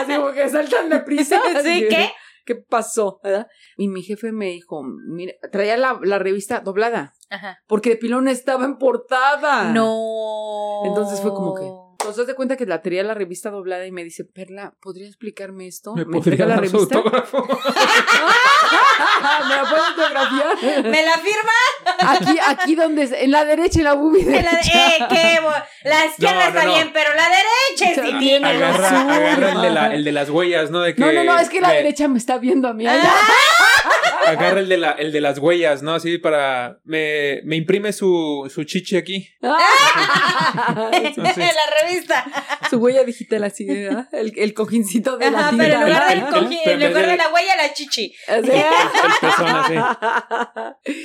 así 0.00 0.14
como 0.14 0.32
que 0.32 0.48
saltan 0.48 0.88
de 0.90 1.00
prisa. 1.00 1.40
Sí, 1.62 1.86
¿qué? 1.88 2.10
¿Qué 2.46 2.56
pasó? 2.56 3.20
¿verdad? 3.24 3.46
Y 3.78 3.88
mi 3.88 4.02
jefe 4.02 4.30
me 4.30 4.46
dijo, 4.46 4.82
mira, 4.82 5.32
traía 5.50 5.76
la, 5.78 5.98
la 6.02 6.18
revista 6.18 6.60
doblada, 6.60 7.14
Ajá. 7.30 7.58
porque 7.66 7.90
de 7.90 7.96
pilón 7.96 8.28
estaba 8.28 8.66
en 8.66 8.76
portada. 8.76 9.72
No. 9.72 10.82
Entonces 10.84 11.20
fue 11.20 11.32
como 11.32 11.54
que. 11.54 11.64
Entonces 12.04 12.26
de 12.26 12.34
cuenta 12.34 12.56
que 12.58 12.66
la 12.66 12.82
traía 12.82 13.02
la 13.02 13.14
revista 13.14 13.48
doblada 13.50 13.86
y 13.86 13.90
me 13.92 14.04
dice, 14.04 14.24
Perla, 14.24 14.74
¿podría 14.82 15.06
explicarme 15.06 15.66
esto? 15.66 15.94
¿Me 15.94 16.02
entrega 16.02 16.20
podría 16.20 16.46
la 16.46 16.56
dar 16.56 16.66
su 16.68 16.76
revista? 16.76 16.96
autógrafo? 16.98 17.46
¿Me 19.48 19.56
la 19.56 19.64
puedes 19.68 19.84
autografiar? 19.88 20.84
¿Me 20.84 21.02
la 21.02 21.12
firma? 21.18 21.52
Aquí, 22.00 22.38
aquí 22.46 22.74
donde, 22.74 23.02
es- 23.04 23.12
en 23.12 23.30
la 23.30 23.44
derecha, 23.46 23.78
en 23.78 23.84
la 23.84 23.94
bubi 23.94 24.22
La, 24.22 24.38
eh, 24.40 24.58
qué 25.08 25.40
la 25.84 26.06
izquierda 26.06 26.34
No, 26.34 26.40
no, 26.40 26.48
está 26.48 26.64
no. 26.64 26.74
bien, 26.74 26.90
pero 26.92 27.10
la 27.14 27.28
derecha 27.28 28.02
divina. 28.02 28.52
la 28.52 28.68
Agarra, 28.68 28.88
sur, 28.88 29.10
agarra 29.10 29.52
el, 29.52 29.62
de 29.62 29.70
la, 29.70 29.94
el 29.94 30.04
de 30.04 30.12
las 30.12 30.28
huellas, 30.30 30.70
¿no? 30.70 30.80
De 30.80 30.94
que 30.94 31.00
No, 31.00 31.10
no, 31.12 31.24
no, 31.24 31.38
es 31.38 31.48
que 31.48 31.60
la 31.60 31.68
me- 31.68 31.74
derecha 31.76 32.06
me 32.08 32.18
está 32.18 32.36
viendo 32.38 32.68
a 32.68 32.74
mí. 32.74 32.86
allá. 32.86 33.02
Agarra 34.26 34.60
el 34.60 34.68
de, 34.68 34.76
la, 34.78 34.92
el 34.92 35.12
de 35.12 35.20
las 35.20 35.38
huellas, 35.38 35.82
¿no? 35.82 35.94
Así 35.94 36.18
para... 36.18 36.80
Me, 36.84 37.40
me 37.44 37.56
imprime 37.56 37.92
su, 37.92 38.50
su 38.52 38.64
chichi 38.64 38.96
aquí. 38.96 39.20
Sí. 39.20 39.38
la 41.16 41.82
revista. 41.82 42.24
Su 42.70 42.78
huella 42.78 43.04
digital 43.04 43.44
así, 43.44 43.66
¿verdad? 43.66 44.08
El, 44.12 44.32
el 44.36 44.54
cojincito 44.54 45.16
de 45.16 45.30
la 45.30 45.38
Ajá, 45.40 45.50
tinta. 45.50 45.64
pero 45.64 45.74
en 45.74 45.80
lugar 45.86 46.08
del 46.08 46.24
cojín, 46.26 46.58
en 46.64 46.88
lugar 46.88 47.06
de 47.06 47.16
la 47.16 47.28
huella, 47.28 47.56
la 47.56 47.72
chichi. 47.72 48.14
Así. 48.28 48.50
El. 49.74 49.82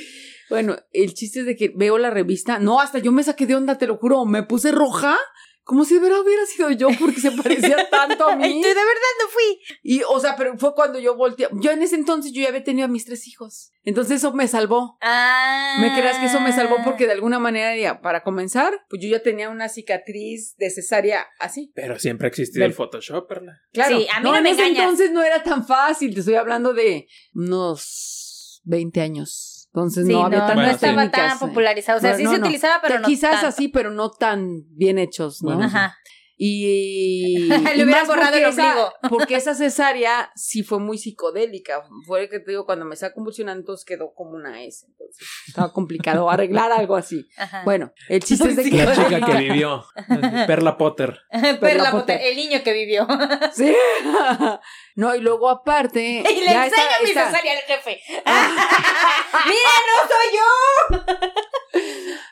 Bueno, 0.50 0.76
el 0.92 1.14
chiste 1.14 1.40
es 1.40 1.46
de 1.46 1.54
que 1.54 1.70
veo 1.76 1.96
la 1.96 2.10
revista. 2.10 2.58
No, 2.58 2.80
hasta 2.80 2.98
yo 2.98 3.12
me 3.12 3.22
saqué 3.22 3.46
de 3.46 3.54
onda, 3.54 3.78
te 3.78 3.86
lo 3.86 3.96
juro. 3.98 4.24
Me 4.24 4.42
puse 4.42 4.72
roja. 4.72 5.16
Como 5.62 5.84
si 5.84 5.94
de 5.94 6.00
verdad 6.00 6.20
hubiera 6.20 6.44
sido 6.46 6.70
yo 6.72 6.88
porque 6.98 7.20
se 7.20 7.30
parecía 7.30 7.88
tanto 7.90 8.28
a 8.28 8.34
mí. 8.36 8.60
de 8.62 8.68
verdad 8.68 9.12
no 9.22 9.28
fui. 9.28 9.60
Y, 9.82 10.02
o 10.08 10.18
sea, 10.18 10.34
pero 10.36 10.58
fue 10.58 10.74
cuando 10.74 10.98
yo 10.98 11.14
volteé. 11.16 11.48
Yo 11.60 11.70
en 11.70 11.82
ese 11.82 11.94
entonces 11.94 12.32
yo 12.32 12.42
ya 12.42 12.48
había 12.48 12.64
tenido 12.64 12.86
a 12.86 12.88
mis 12.88 13.04
tres 13.04 13.28
hijos. 13.28 13.70
Entonces 13.84 14.16
eso 14.18 14.32
me 14.32 14.48
salvó. 14.48 14.98
Ah. 15.00 15.76
¿Me 15.80 15.94
creas 15.94 16.18
que 16.18 16.26
eso 16.26 16.40
me 16.40 16.52
salvó? 16.52 16.76
Porque 16.84 17.06
de 17.06 17.12
alguna 17.12 17.38
manera, 17.38 17.76
ya, 17.76 18.00
para 18.00 18.22
comenzar, 18.22 18.74
pues 18.88 19.00
yo 19.02 19.08
ya 19.08 19.22
tenía 19.22 19.48
una 19.48 19.68
cicatriz 19.68 20.56
de 20.56 20.70
cesárea 20.70 21.26
así. 21.38 21.72
Pero 21.74 21.98
siempre 21.98 22.26
ha 22.26 22.30
existido 22.30 22.62
Del- 22.62 22.70
el 22.72 22.76
Photoshop, 22.76 23.28
¿verdad? 23.28 23.54
Claro. 23.72 23.96
Sí, 23.98 24.06
a 24.12 24.20
mí 24.20 24.28
no 24.30 24.36
en 24.36 24.42
me 24.42 24.50
ese 24.50 24.62
engañas. 24.62 24.82
entonces 24.82 25.12
no 25.12 25.22
era 25.22 25.42
tan 25.42 25.66
fácil. 25.66 26.12
Te 26.14 26.20
estoy 26.20 26.34
hablando 26.34 26.74
de 26.74 27.06
unos 27.32 28.60
20 28.64 29.00
años. 29.00 29.49
Entonces 29.72 30.06
Sí, 30.06 30.12
no 30.12 30.18
no, 30.20 30.24
había 30.26 30.38
no, 30.40 30.46
tantas 30.46 30.66
sí. 30.68 30.74
estaba 30.86 31.02
técnicas, 31.02 31.38
tan 31.38 31.48
popularizado. 31.48 31.98
O 31.98 32.00
sea, 32.00 32.10
No, 32.12 32.16
sí 32.16 32.24
no, 32.24 32.30
se 32.32 32.38
no. 32.38 32.44
utilizaba, 32.44 32.80
pero 32.82 32.98
no 32.98 33.06
Quizás 33.06 33.30
tanto. 33.32 33.46
así, 33.46 33.68
pero 33.68 33.90
no 33.92 34.10
tan 34.10 34.62
bien 34.70 34.98
hechos, 34.98 35.42
¿no? 35.42 35.50
Bueno, 35.54 35.64
Ajá. 35.66 35.96
Y. 36.42 37.48
Le 37.76 37.84
más 37.84 38.06
borrado 38.08 38.30
porque 38.32 38.44
el 38.44 38.48
esa- 38.50 38.68
ombligo. 38.70 38.92
porque 39.10 39.34
esa 39.36 39.54
cesárea 39.54 40.30
sí 40.34 40.62
fue 40.62 40.78
muy 40.78 40.96
psicodélica. 40.96 41.82
Fue 42.06 42.30
que 42.30 42.40
te 42.40 42.52
digo, 42.52 42.64
cuando 42.64 42.86
me 42.86 42.94
estaba 42.94 43.12
convulsionando, 43.12 43.60
entonces 43.60 43.84
quedó 43.84 44.14
como 44.14 44.30
una 44.30 44.62
S. 44.62 44.86
Entonces 44.88 45.18
estaba 45.46 45.70
complicado 45.74 46.30
arreglar 46.30 46.72
algo 46.72 46.96
así. 46.96 47.28
Ajá. 47.36 47.60
Bueno, 47.66 47.92
el 48.08 48.22
chiste 48.24 48.48
es 48.48 48.56
de 48.56 48.70
que. 48.70 48.70
La 48.84 48.94
chica 48.96 49.20
que 49.26 49.32
vivió. 49.36 49.84
Perla 50.46 50.78
Potter. 50.78 51.18
Perla 51.60 51.90
Potter. 51.90 52.16
Potter, 52.16 52.20
el 52.22 52.36
niño 52.36 52.62
que 52.64 52.72
vivió. 52.72 53.06
Sí. 53.52 53.76
No, 54.94 55.14
y 55.14 55.20
luego 55.20 55.50
aparte. 55.50 56.00
y 56.26 56.40
le 56.40 56.46
ya 56.46 56.64
enseño 56.64 56.82
está- 56.88 57.02
mi 57.02 57.08
cesárea 57.08 57.52
al 57.52 57.58
jefe. 57.64 58.00
¡Mira, 59.44 59.72
no 59.86 60.08
soy 60.08 60.26
yo! 60.38 61.20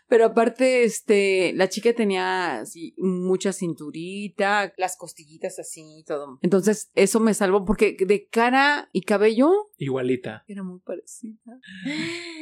Pero 0.09 0.25
aparte, 0.25 0.85
este, 0.85 1.53
la 1.55 1.69
chica 1.69 1.93
tenía 1.93 2.61
así, 2.61 2.95
mucha 2.97 3.53
cinturita, 3.53 4.73
las 4.77 4.97
costillitas 4.97 5.59
así 5.59 5.83
y 5.99 6.05
todo. 6.05 6.39
Entonces, 6.43 6.91
eso 6.95 7.21
me 7.21 7.35
salvó 7.35 7.65
porque 7.65 7.97
de 7.99 8.27
cara 8.29 8.89
y 8.93 9.03
cabello 9.03 9.51
Igualita. 9.77 10.45
era 10.49 10.63
muy 10.63 10.81
parecida. 10.81 11.39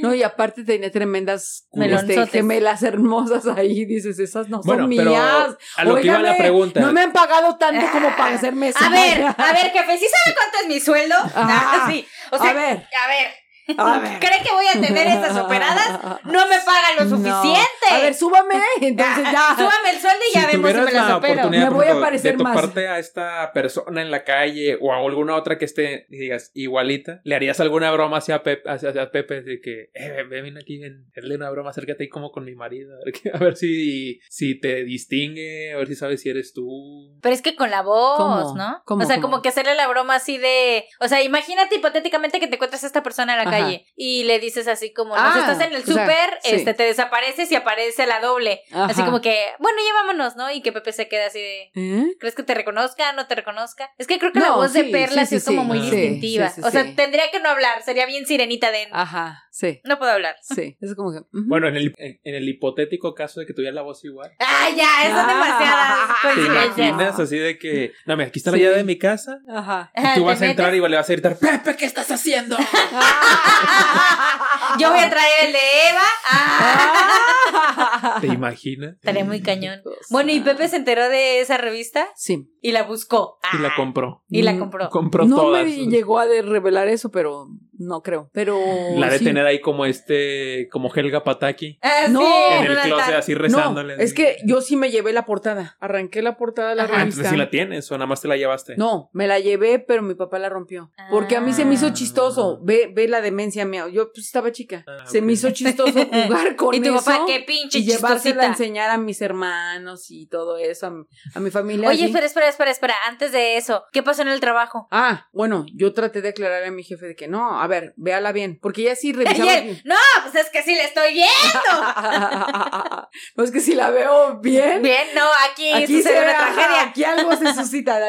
No, 0.01 0.15
y 0.15 0.23
aparte 0.23 0.63
tenía 0.65 0.91
tremendas 0.91 1.69
este, 1.73 2.27
gemelas 2.29 2.83
hermosas 2.83 3.47
ahí. 3.47 3.85
Dices, 3.85 4.19
esas 4.19 4.49
no 4.49 4.61
Bueno, 4.63 4.85
son 4.85 4.97
pero 4.97 5.11
mías. 5.11 5.57
a 5.77 5.85
lo 5.85 5.97
que 5.97 6.07
iba 6.07 6.19
la 6.21 6.37
pregunta. 6.37 6.81
No 6.81 6.93
me 6.93 7.01
han 7.01 7.13
pagado 7.13 7.57
tanto 7.57 7.85
como 7.93 8.09
para 8.17 8.37
hacerme 8.37 8.69
eso. 8.69 8.79
A 8.85 8.91
ver, 8.91 9.23
a 9.23 9.53
ver, 9.53 9.71
jefe, 9.73 9.99
¿sí 9.99 10.07
sabe 10.07 10.37
cuánto 10.37 10.59
es 10.63 10.69
mi 10.69 10.81
sueldo? 10.81 11.15
Ah, 11.35 11.89
sí. 11.91 12.07
O 12.31 12.39
sea, 12.39 12.51
a 12.51 12.55
ver, 12.55 12.77
a 12.77 13.09
ver. 13.09 13.46
A 13.79 13.99
ver. 13.99 14.19
¿Cree 14.21 14.43
que 14.43 14.53
voy 14.53 14.67
a 14.67 14.81
tener 14.81 15.07
estas 15.07 15.37
operadas? 15.37 16.21
No 16.25 16.47
me 16.49 16.57
pagan 16.65 16.97
lo 16.99 17.05
No. 17.05 17.11
suficiente. 17.17 17.87
A 17.91 17.99
ver, 17.99 18.15
súbame. 18.15 18.55
Entonces 18.81 19.25
ya. 19.25 19.55
Súbame 19.57 19.91
el 19.93 19.99
sueldo 20.01 20.21
y 20.31 20.35
ya 20.35 20.41
si 20.43 20.47
vemos 20.57 20.71
si 20.73 20.77
me 20.79 20.93
las 20.93 21.09
la 21.09 21.17
opero. 21.17 21.51
Me 21.51 21.69
voy 21.71 21.87
a 21.87 22.01
parecer 22.01 22.37
de 22.37 22.43
más. 22.43 22.55
toparte 22.55 22.89
a 22.89 22.99
esta 22.99 23.53
persona 23.53 24.03
en 24.03 24.11
la 24.11 24.25
calle 24.25 24.79
o 24.81 24.93
a 24.93 24.99
alguna 24.99 25.35
otra 25.37 25.59
que 25.59 25.65
esté 25.65 26.07
digas 26.11 26.51
igualita, 26.55 27.21
¿le 27.25 27.35
harías 27.35 27.59
alguna 27.61 27.91
broma 27.93 28.19
hacia 28.19 28.43
Pepe, 28.43 28.69
hacia, 28.69 28.91
hacia 28.91 29.11
Pepe 29.11 29.43
de 29.43 29.61
que, 29.61 29.91
eh, 29.95 30.25
ven, 30.29 30.45
ven 30.45 30.57
aquí, 30.59 30.79
ven, 30.79 31.07
hazle 31.17 31.37
una 31.37 31.51
broma, 31.51 31.71
acércate 31.71 32.05
ahí 32.05 32.09
como 32.09 32.31
con 32.33 32.45
mi 32.45 32.55
marido, 32.55 32.95
a 32.95 33.05
ver, 33.05 33.13
qué- 33.15 33.31
a 33.33 33.39
ver 33.39 33.57
si, 33.57 34.21
si 34.29 34.59
te 34.61 34.85
distingue, 34.85 35.73
a 35.73 35.77
ver 35.77 35.87
si 35.89 35.95
sabes 35.95 36.21
si 36.21 36.29
eres 36.31 36.53
tú. 36.53 37.17
Pero 37.23 37.35
es 37.35 37.43
que 37.43 37.57
con 37.57 37.71
la 37.71 37.83
voz, 37.83 38.17
¿Cómo? 38.19 38.55
¿no? 38.57 38.83
¿Cómo, 38.85 39.03
o 39.05 39.07
sea, 39.07 39.17
cómo? 39.17 39.27
como 39.31 39.43
que 39.43 39.49
hacerle 39.49 39.75
la 39.75 39.87
broma 39.89 40.17
así 40.17 40.39
de. 40.39 40.85
O 41.01 41.09
sea, 41.09 41.23
imagínate 41.23 41.77
hipotéticamente 41.77 42.41
que 42.41 42.47
te 42.47 42.55
encuentras 42.57 42.85
a 42.85 42.87
esta 42.87 43.03
persona 43.03 43.33
en 43.33 43.39
la 43.39 43.43
Ajá. 43.51 43.56
Calle 43.59 43.87
y 43.97 44.25
le 44.25 44.39
dices 44.39 44.69
así 44.69 44.93
como, 44.93 45.15
Ah, 45.17 45.29
no 45.29 45.33
sé, 45.33 45.39
estás 45.41 45.61
en 45.61 45.73
el 45.75 45.83
o 45.83 45.85
sea, 45.85 45.95
súper, 45.95 46.39
sí. 46.43 46.55
este, 46.57 46.75
te 46.75 46.83
desapareces 46.83 47.51
y 47.51 47.55
aparece 47.55 48.07
la 48.07 48.21
doble. 48.21 48.63
Así 48.73 49.03
como 49.03 49.21
que, 49.21 49.47
bueno, 49.59 49.79
ya 49.87 49.95
vámonos, 49.95 50.37
¿no? 50.37 50.51
Y 50.51 50.61
que 50.61 50.73
Pepe 50.73 50.93
se 50.93 51.09
quede 51.09 51.25
así 51.25 51.41
de. 51.41 51.71
¿Eh? 51.75 52.17
¿Crees 52.21 52.35
que 52.35 52.43
te 52.43 52.55
reconozca? 52.55 53.13
¿No 53.13 53.27
te 53.27 53.35
reconozca? 53.35 53.91
Es 53.99 54.07
que 54.07 54.19
creo 54.19 54.33
que 54.33 54.41
la 54.41 54.53
voz 54.53 54.73
de 54.73 54.85
Perla 54.85 55.25
sí, 55.27 55.37
es 55.37 55.45
como 55.45 55.65
muy 55.65 55.81
distintiva. 55.81 56.53
o 56.63 56.71
sea, 56.71 56.85
tendría 56.95 57.31
que 57.31 57.41
no 57.41 57.49
hablar, 57.49 57.83
sería 57.83 58.07
bien 58.07 58.27
sirenita 58.27 58.71
de. 58.71 58.89
Ajá, 58.93 59.45
sí, 59.59 59.81
No 59.85 59.99
puedo 59.99 60.11
hablar. 60.13 60.37
sí. 60.43 60.77
Es 60.81 60.95
como 60.95 61.13
que. 61.13 61.21
Bueno, 61.33 61.67
en 61.69 61.77
el, 61.77 61.95
en, 61.97 62.21
en 62.23 62.35
el 62.35 62.47
hipotético 62.49 63.15
caso 63.15 63.41
de 63.41 63.47
que 63.47 63.55
tuvieras 63.55 63.75
la 63.75 63.83
voz 63.83 64.05
igual. 64.05 64.33
¡Ay, 64.39 64.77
ya! 64.77 65.07
Eso 65.07 65.17
es 65.17 65.25
Ah. 65.25 65.29
demasiadas 65.29 66.09
¿Te 66.21 66.29
coincidencias. 66.29 66.89
imaginas 66.91 67.21
así 67.21 67.39
de 67.39 67.59
que, 67.59 67.93
no, 68.05 68.17
mira, 68.17 68.29
aquí 68.29 68.39
está 68.39 68.51
la 68.51 68.57
Sí. 68.59 68.63
llave 68.65 68.77
de 68.77 68.85
mi 68.85 68.99
casa? 68.99 69.39
Ajá. 69.49 69.91
Y 69.97 70.03
tú 70.03 70.09
¿Te 70.15 70.21
vas 70.21 70.43
a 70.43 70.47
entrar 70.47 70.71
metes? 70.73 70.87
y 70.87 70.91
le 70.91 70.97
vas 70.97 71.09
a 71.09 71.13
gritar, 71.13 71.39
Pepe, 71.39 71.77
¿qué 71.77 71.87
estás 71.87 72.11
haciendo? 72.11 72.57
Yo 74.79 74.91
voy 74.91 75.01
a 75.01 75.11
traer 75.11 75.47
el 75.47 75.53
de 75.53 75.59
Eva. 75.91 76.03
Ah. 76.31 78.19
¿Te 78.21 78.27
imaginas? 78.29 78.95
Estaría 78.95 79.25
muy 79.25 79.41
cañón. 79.43 79.81
Bueno, 80.11 80.33
¿y 80.33 80.41
Pepe 80.41 80.69
se 80.69 80.77
enteró 80.77 81.09
de 81.09 81.41
esa 81.41 81.57
revista? 81.59 82.07
Sí. 82.15 82.49
Y 82.61 82.73
la 82.73 82.83
buscó. 82.83 83.39
Y 83.53 83.59
la 83.59 83.69
Ah, 83.69 83.73
compró. 83.77 84.25
Y 84.29 84.43
la 84.43 84.53
Mm, 84.55 84.59
compró. 84.59 84.91
Compró 84.91 85.25
no 85.27 85.37
todas. 85.37 85.65
me 85.65 85.87
llegó 85.87 86.19
a 86.19 86.25
revelar 86.27 86.89
eso, 86.89 87.11
pero 87.11 87.47
no 87.79 88.03
creo. 88.03 88.31
Pero. 88.33 88.59
La 88.97 89.09
de 89.11 89.19
sí. 89.19 89.25
tener 89.25 89.47
ahí 89.47 89.61
como 89.61 89.85
este, 89.87 90.69
como 90.71 90.93
Helga 90.95 91.23
Pataki. 91.25 91.79
Ah, 91.83 92.07
No, 92.09 92.23
En 92.51 92.65
el 92.67 92.77
closet 92.79 93.15
así 93.15 93.35
rezándole. 93.35 93.97
No, 93.97 94.03
es 94.03 94.15
que 94.15 94.37
yo 94.45 94.61
sí 94.61 94.77
me 94.77 94.91
llevé 94.91 95.13
la 95.13 95.25
portada. 95.25 95.77
Arranqué 95.81 96.23
la 96.23 96.37
portada 96.37 96.71
de 96.71 96.75
la 96.77 96.85
Ajá. 96.85 96.93
Ah, 96.95 96.99
revista. 97.01 97.21
entonces 97.21 97.31
sí 97.33 97.37
la 97.37 97.51
tienes 97.51 97.91
o 97.91 97.95
nada 97.95 98.07
más 98.07 98.21
te 98.21 98.29
la 98.29 98.37
llevaste. 98.37 98.77
No, 98.77 99.11
me 99.13 99.27
la 99.27 99.39
llevé, 99.39 99.79
pero 99.79 100.03
mi 100.03 100.15
papá 100.15 100.39
la 100.39 100.49
rompió. 100.49 100.91
Porque 101.11 101.37
a 101.37 101.41
mí 101.41 101.53
se 101.53 101.65
me 101.65 101.75
hizo 101.75 101.89
Ah. 101.89 101.93
chistoso. 101.93 102.59
Ve, 102.63 102.91
ve 102.95 103.09
la 103.09 103.21
demencia 103.21 103.65
mía. 103.65 103.87
Yo 103.93 104.11
pues 104.13 104.27
estaba 104.27 104.51
chica. 104.67 104.85
Ah, 104.87 105.07
Se 105.07 105.21
me 105.23 105.33
hizo 105.33 105.51
chistoso 105.51 105.93
jugar 106.13 106.57
con 106.57 106.75
Y 106.75 106.81
tu 106.81 106.95
eso. 106.95 107.05
papá, 107.05 107.25
qué 107.27 107.41
pinche 107.41 107.79
y 107.79 107.85
llevársela 107.85 108.43
a 108.45 108.47
enseñar 108.47 108.91
a 108.91 108.99
mis 108.99 109.21
hermanos 109.23 110.07
y 110.11 110.27
todo 110.27 110.59
eso, 110.59 110.87
a, 110.87 110.91
mi- 110.91 111.05
a 111.35 111.41
mi 111.41 111.51
familia. 111.51 111.89
Oye, 111.89 112.07
espera, 112.07 112.27
espera, 112.27 112.49
espera, 112.49 112.71
espera. 112.71 112.95
Antes 113.07 113.33
de 113.33 113.57
eso, 113.57 113.85
¿qué 113.93 114.03
pasó 114.03 114.23
en 114.23 114.29
el 114.29 114.41
trabajo? 114.41 114.89
Ah, 114.91 115.27
bueno, 115.33 115.67
yo 115.75 115.93
traté 115.93 116.23
de 116.23 116.31
aclararle 116.31 116.69
a 116.69 116.73
mi 116.73 116.83
jefe 116.85 117.07
de 117.07 117.15
que 117.17 117.29
no, 117.29 117.61
a 117.61 117.67
ver, 117.67 117.95
véala 117.97 118.33
bien. 118.33 118.59
Porque 118.61 118.83
ella 118.83 118.97
sí 118.97 119.13
revisaba. 119.13 119.55
él, 119.59 119.83
no, 119.85 119.95
pues 120.23 120.35
es 120.45 120.51
que 120.51 120.63
sí 120.63 120.75
le 120.75 120.85
estoy 120.85 121.13
viendo. 121.13 121.31
no 123.37 123.45
es 123.45 123.51
que 123.51 123.61
si 123.61 123.75
la 123.75 123.91
veo 123.91 124.39
bien. 124.41 124.83
Bien, 124.83 125.07
no, 125.15 125.23
aquí, 125.51 125.71
Aquí 125.73 125.99
sucede 125.99 126.15
se 126.17 126.23
una 126.23 126.31
ajá, 126.31 126.55
tragedia. 126.55 126.83
Aquí 126.91 127.05
algo 127.05 127.37
se 127.37 127.55
suscita. 127.55 128.01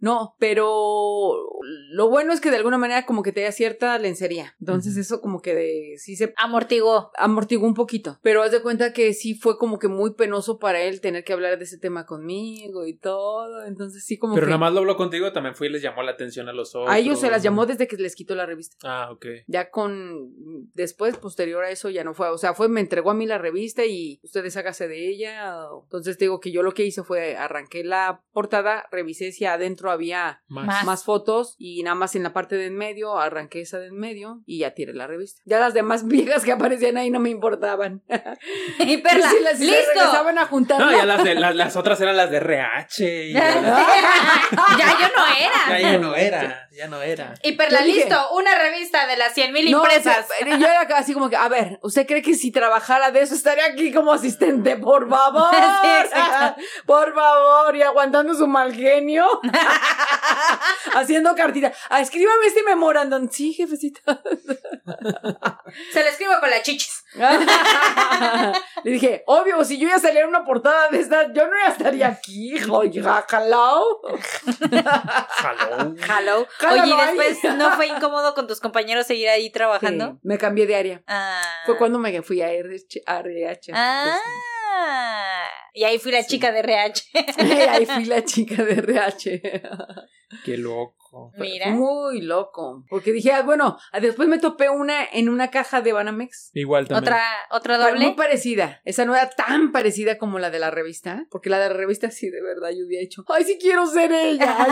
No, 0.00 0.34
pero 0.38 1.46
lo 1.90 2.08
bueno 2.08 2.32
es 2.32 2.40
que 2.40 2.50
de 2.50 2.56
alguna 2.56 2.78
manera 2.78 3.06
como 3.06 3.22
que 3.22 3.32
te 3.32 3.42
da 3.42 3.52
cierta 3.52 3.98
lencería. 3.98 4.54
Entonces 4.60 4.96
eso 4.96 5.20
como 5.20 5.40
que 5.40 5.54
de, 5.54 5.93
sí 5.98 6.16
se 6.16 6.32
Amortiguó. 6.36 7.10
amortiguó 7.16 7.66
un 7.66 7.74
poquito. 7.74 8.18
Pero 8.22 8.42
haz 8.42 8.50
de 8.52 8.62
cuenta 8.62 8.92
que 8.92 9.12
sí 9.14 9.34
fue 9.34 9.58
como 9.58 9.78
que 9.78 9.88
muy 9.88 10.14
penoso 10.14 10.58
para 10.58 10.80
él 10.82 11.00
tener 11.00 11.24
que 11.24 11.32
hablar 11.32 11.58
de 11.58 11.64
ese 11.64 11.78
tema 11.78 12.06
conmigo 12.06 12.86
y 12.86 12.96
todo. 12.96 13.64
Entonces 13.64 14.04
sí 14.04 14.18
como 14.18 14.34
Pero 14.34 14.46
que 14.46 14.50
nada 14.50 14.58
más 14.58 14.72
lo 14.72 14.80
habló 14.80 14.96
contigo, 14.96 15.32
también 15.32 15.54
fue 15.54 15.68
y 15.68 15.70
les 15.70 15.82
llamó 15.82 16.02
la 16.02 16.12
atención 16.12 16.48
a 16.48 16.52
los 16.52 16.74
otros. 16.74 16.90
a 16.90 16.98
ellos 16.98 17.20
se 17.20 17.30
las 17.30 17.42
llamó 17.42 17.66
desde 17.66 17.86
que 17.86 17.96
les 17.96 18.14
quitó 18.14 18.34
la 18.34 18.46
revista. 18.46 18.76
Ah, 18.82 19.10
ok. 19.12 19.26
Ya 19.46 19.70
con 19.70 20.30
después 20.74 21.16
posterior 21.16 21.64
a 21.64 21.70
eso 21.70 21.90
ya 21.90 22.04
no 22.04 22.14
fue, 22.14 22.28
o 22.30 22.38
sea, 22.38 22.54
fue 22.54 22.68
me 22.68 22.80
entregó 22.80 23.10
a 23.10 23.14
mí 23.14 23.26
la 23.26 23.38
revista 23.38 23.84
y 23.84 24.20
ustedes 24.22 24.56
hágase 24.56 24.88
de 24.88 25.08
ella. 25.08 25.66
Entonces 25.84 26.18
te 26.18 26.24
digo 26.24 26.40
que 26.40 26.52
yo 26.52 26.62
lo 26.62 26.72
que 26.72 26.84
hice 26.84 27.02
fue 27.02 27.36
arranqué 27.36 27.84
la 27.84 28.22
portada, 28.32 28.86
revisé 28.90 29.32
si 29.32 29.44
adentro 29.44 29.90
había 29.90 30.42
Más. 30.48 30.66
Más. 30.66 30.84
más 30.84 31.04
fotos 31.04 31.54
y 31.58 31.82
nada 31.82 31.94
más 31.94 32.14
en 32.16 32.22
la 32.22 32.32
parte 32.32 32.56
de 32.56 32.66
en 32.66 32.76
medio 32.76 33.18
arranqué 33.18 33.60
esa 33.60 33.78
de 33.78 33.88
en 33.88 33.96
medio 33.96 34.42
y 34.46 34.60
ya 34.60 34.74
tiré 34.74 34.94
la 34.94 35.06
revista. 35.06 35.42
Ya 35.44 35.60
las 35.60 35.74
demás 35.74 35.83
viejas 36.06 36.44
que 36.44 36.52
aparecían 36.52 36.96
ahí 36.96 37.10
no 37.10 37.20
me 37.20 37.30
importaban. 37.30 38.02
Y 38.78 38.98
Perla, 38.98 39.30
si 39.30 39.40
las 39.40 39.58
si 39.58 39.66
se 39.66 39.70
listo. 39.72 39.90
regresaban 39.94 40.38
a 40.38 40.46
juntar. 40.46 40.80
No, 40.80 40.90
ya 40.90 41.04
las, 41.06 41.22
de, 41.24 41.34
las, 41.36 41.54
las 41.54 41.76
otras 41.76 42.00
eran 42.00 42.16
las 42.16 42.30
de 42.30 42.38
RH. 42.38 43.26
Y 43.28 43.32
ya 43.32 43.54
yo 43.54 43.60
no 43.62 43.78
era. 43.78 45.78
ya 45.80 45.98
no 45.98 46.14
era, 46.14 46.68
ya 46.72 46.88
no 46.88 47.02
era. 47.02 47.34
Y 47.42 47.52
Perla, 47.52 47.80
Yo 47.80 47.86
dije- 47.86 48.00
listo, 48.08 48.32
una 48.34 48.54
revista 48.58 49.06
de 49.06 49.16
las 49.16 49.32
100 49.34 49.52
mil 49.52 49.70
No, 49.70 49.78
impresas. 49.78 50.26
o 50.26 50.44
sea, 50.44 50.56
yo 50.58 50.66
era 50.66 50.80
así 50.96 51.14
como 51.14 51.30
que, 51.30 51.36
a 51.36 51.48
ver, 51.48 51.78
¿usted 51.82 52.06
cree 52.06 52.22
que 52.22 52.34
si 52.34 52.50
trabajara 52.50 53.10
de 53.10 53.20
eso 53.22 53.34
estaría 53.34 53.66
aquí 53.66 53.92
como 53.92 54.12
asistente? 54.12 54.76
Por 54.76 55.08
favor. 55.08 55.50
Sí. 55.84 56.10
Por 56.86 57.14
favor. 57.14 57.76
Y 57.76 57.82
aguantando 57.82 58.34
su 58.34 58.46
mal 58.46 58.72
genio. 58.74 59.26
Haciendo 60.94 61.34
cartita. 61.34 61.72
Ah, 61.88 62.00
escríbame 62.00 62.46
este 62.46 62.62
memorándum. 62.62 63.28
Sí, 63.30 63.52
jefecita. 63.52 64.00
Se 65.92 66.02
lo 66.02 66.08
escribo 66.08 66.32
con 66.40 66.50
las 66.50 66.62
chichis. 66.62 67.04
Le 68.84 68.90
dije, 68.90 69.22
obvio, 69.26 69.64
si 69.64 69.78
yo 69.78 69.88
ya 69.88 69.98
saliera 69.98 70.26
una 70.26 70.44
portada 70.44 70.88
de 70.88 71.00
estas, 71.00 71.28
yo 71.32 71.46
no 71.46 71.56
ya 71.56 71.72
estaría 71.72 72.08
aquí, 72.08 72.54
oiga, 72.68 73.24
hello. 73.30 74.00
Jaló. 75.28 75.94
Hello. 76.08 76.46
Hello, 76.60 76.82
Oye, 76.82 76.86
¿y 76.86 76.96
después 76.96 77.54
no 77.56 77.76
fue 77.76 77.86
incómodo 77.86 78.34
con 78.34 78.46
tus 78.46 78.60
compañeros 78.60 79.06
seguir 79.06 79.28
ahí 79.28 79.50
trabajando? 79.50 80.12
Sí, 80.12 80.18
me 80.22 80.38
cambié 80.38 80.66
de 80.66 80.76
área. 80.76 81.02
Ah. 81.06 81.42
Fue 81.66 81.76
cuando 81.76 81.98
me 81.98 82.22
fui 82.22 82.42
a 82.42 82.50
RH. 82.52 83.02
a 83.06 83.18
RH. 83.20 83.72
Ah. 83.74 84.18
Y 85.76 85.82
ahí 85.82 85.98
fui 85.98 86.12
la 86.12 86.24
chica 86.24 86.52
de 86.52 86.60
RH. 86.60 87.02
Ahí 87.68 87.84
fui 87.84 88.04
la 88.04 88.24
chica 88.24 88.62
de 88.62 88.74
RH. 88.74 89.42
Qué 90.44 90.56
loco. 90.58 91.30
Mira. 91.38 91.70
Muy 91.70 92.20
loco. 92.22 92.84
Porque 92.90 93.12
dije, 93.12 93.30
ah, 93.32 93.42
bueno, 93.42 93.78
ah, 93.92 94.00
después 94.00 94.26
me 94.28 94.38
topé 94.38 94.68
una 94.68 95.04
en 95.12 95.28
una 95.28 95.48
caja 95.50 95.80
de 95.80 95.92
Banamex. 95.92 96.50
Igual 96.54 96.88
también. 96.88 97.04
Otra, 97.14 97.22
otra 97.52 97.78
Pa- 97.78 97.90
Muy 97.94 98.04
doble. 98.06 98.16
parecida. 98.16 98.80
Esa 98.84 99.04
no 99.04 99.14
era 99.14 99.30
tan 99.30 99.70
parecida 99.70 100.18
como 100.18 100.40
la 100.40 100.50
de 100.50 100.58
la 100.58 100.70
revista. 100.72 101.24
Porque 101.30 101.50
la 101.50 101.60
de 101.60 101.68
la 101.68 101.74
revista 101.74 102.10
sí, 102.10 102.30
de 102.30 102.42
verdad, 102.42 102.70
yo 102.76 102.84
hubiera 102.86 103.00
dicho, 103.02 103.22
ay, 103.28 103.44
sí 103.44 103.58
quiero 103.60 103.86
ser 103.86 104.10
ella. 104.10 104.56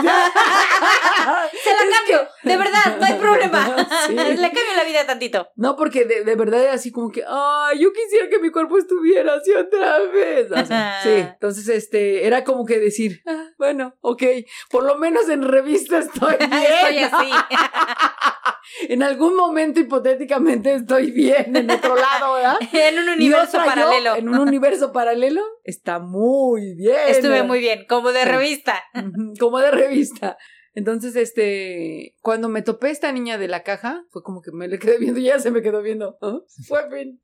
Se 1.63 1.69
la 1.71 1.91
cambio. 1.97 2.27
De 2.43 2.57
verdad, 2.57 2.97
no 2.99 3.05
hay 3.05 3.13
problema. 3.13 3.87
Sí. 4.07 4.13
Le 4.15 4.35
cambio 4.35 4.61
la 4.75 4.83
vida 4.83 5.05
tantito. 5.05 5.47
No, 5.55 5.75
porque 5.77 6.03
de, 6.05 6.23
de 6.25 6.35
verdad 6.35 6.61
era 6.63 6.73
así 6.73 6.91
como 6.91 7.09
que, 7.11 7.23
ay, 7.25 7.79
yo 7.79 7.93
quisiera 7.93 8.27
que 8.29 8.39
mi 8.39 8.51
cuerpo 8.51 8.77
estuviera 8.77 9.35
así 9.35 9.53
otra 9.53 9.99
vez. 10.11 10.51
O 10.51 10.65
sea, 10.65 10.99
sí, 11.01 11.09
entonces 11.09 11.67
este, 11.69 12.25
era 12.27 12.43
como 12.43 12.65
que 12.65 12.79
decir, 12.79 13.21
ah, 13.25 13.45
bueno, 13.57 13.95
ok, 14.01 14.23
por 14.69 14.83
lo 14.83 14.97
menos 14.97 15.29
en 15.29 15.41
revista 15.53 15.99
estoy 15.99 16.35
bien. 16.39 16.51
Estoy 16.51 16.97
así. 16.99 17.31
en 18.89 19.03
algún 19.03 19.35
momento 19.35 19.79
hipotéticamente 19.79 20.73
estoy 20.75 21.11
bien 21.11 21.55
en 21.55 21.69
otro 21.69 21.95
lado, 21.95 22.33
¿verdad? 22.35 22.57
en 22.73 22.99
un 22.99 23.09
universo 23.09 23.57
yo, 23.59 23.65
paralelo. 23.65 24.15
en 24.15 24.29
un 24.29 24.39
universo 24.39 24.91
paralelo, 24.91 25.41
está 25.63 25.99
muy 25.99 26.75
bien. 26.75 26.95
Estuve 27.07 27.43
muy 27.43 27.59
bien, 27.59 27.85
como 27.87 28.11
de 28.11 28.23
Sí. 28.23 28.29
revista. 28.29 28.83
Como 29.39 29.59
de 29.59 29.71
revista. 29.71 30.37
Entonces, 30.75 31.15
este, 31.15 32.15
cuando 32.21 32.49
me 32.49 32.63
topé 32.63 32.89
esta 32.89 33.11
niña 33.11 33.37
de 33.37 33.47
la 33.47 33.61
caja, 33.63 34.05
fue 34.09 34.23
como 34.23 34.41
que 34.41 34.51
me 34.51 34.67
le 34.67 34.79
quedé 34.79 34.97
viendo 34.97 35.19
y 35.19 35.25
ella 35.27 35.37
se 35.39 35.51
me 35.51 35.61
quedó 35.61 35.81
viendo. 35.83 36.17
¿ah? 36.21 36.39
Fue 36.67 36.89
fin. 36.89 37.21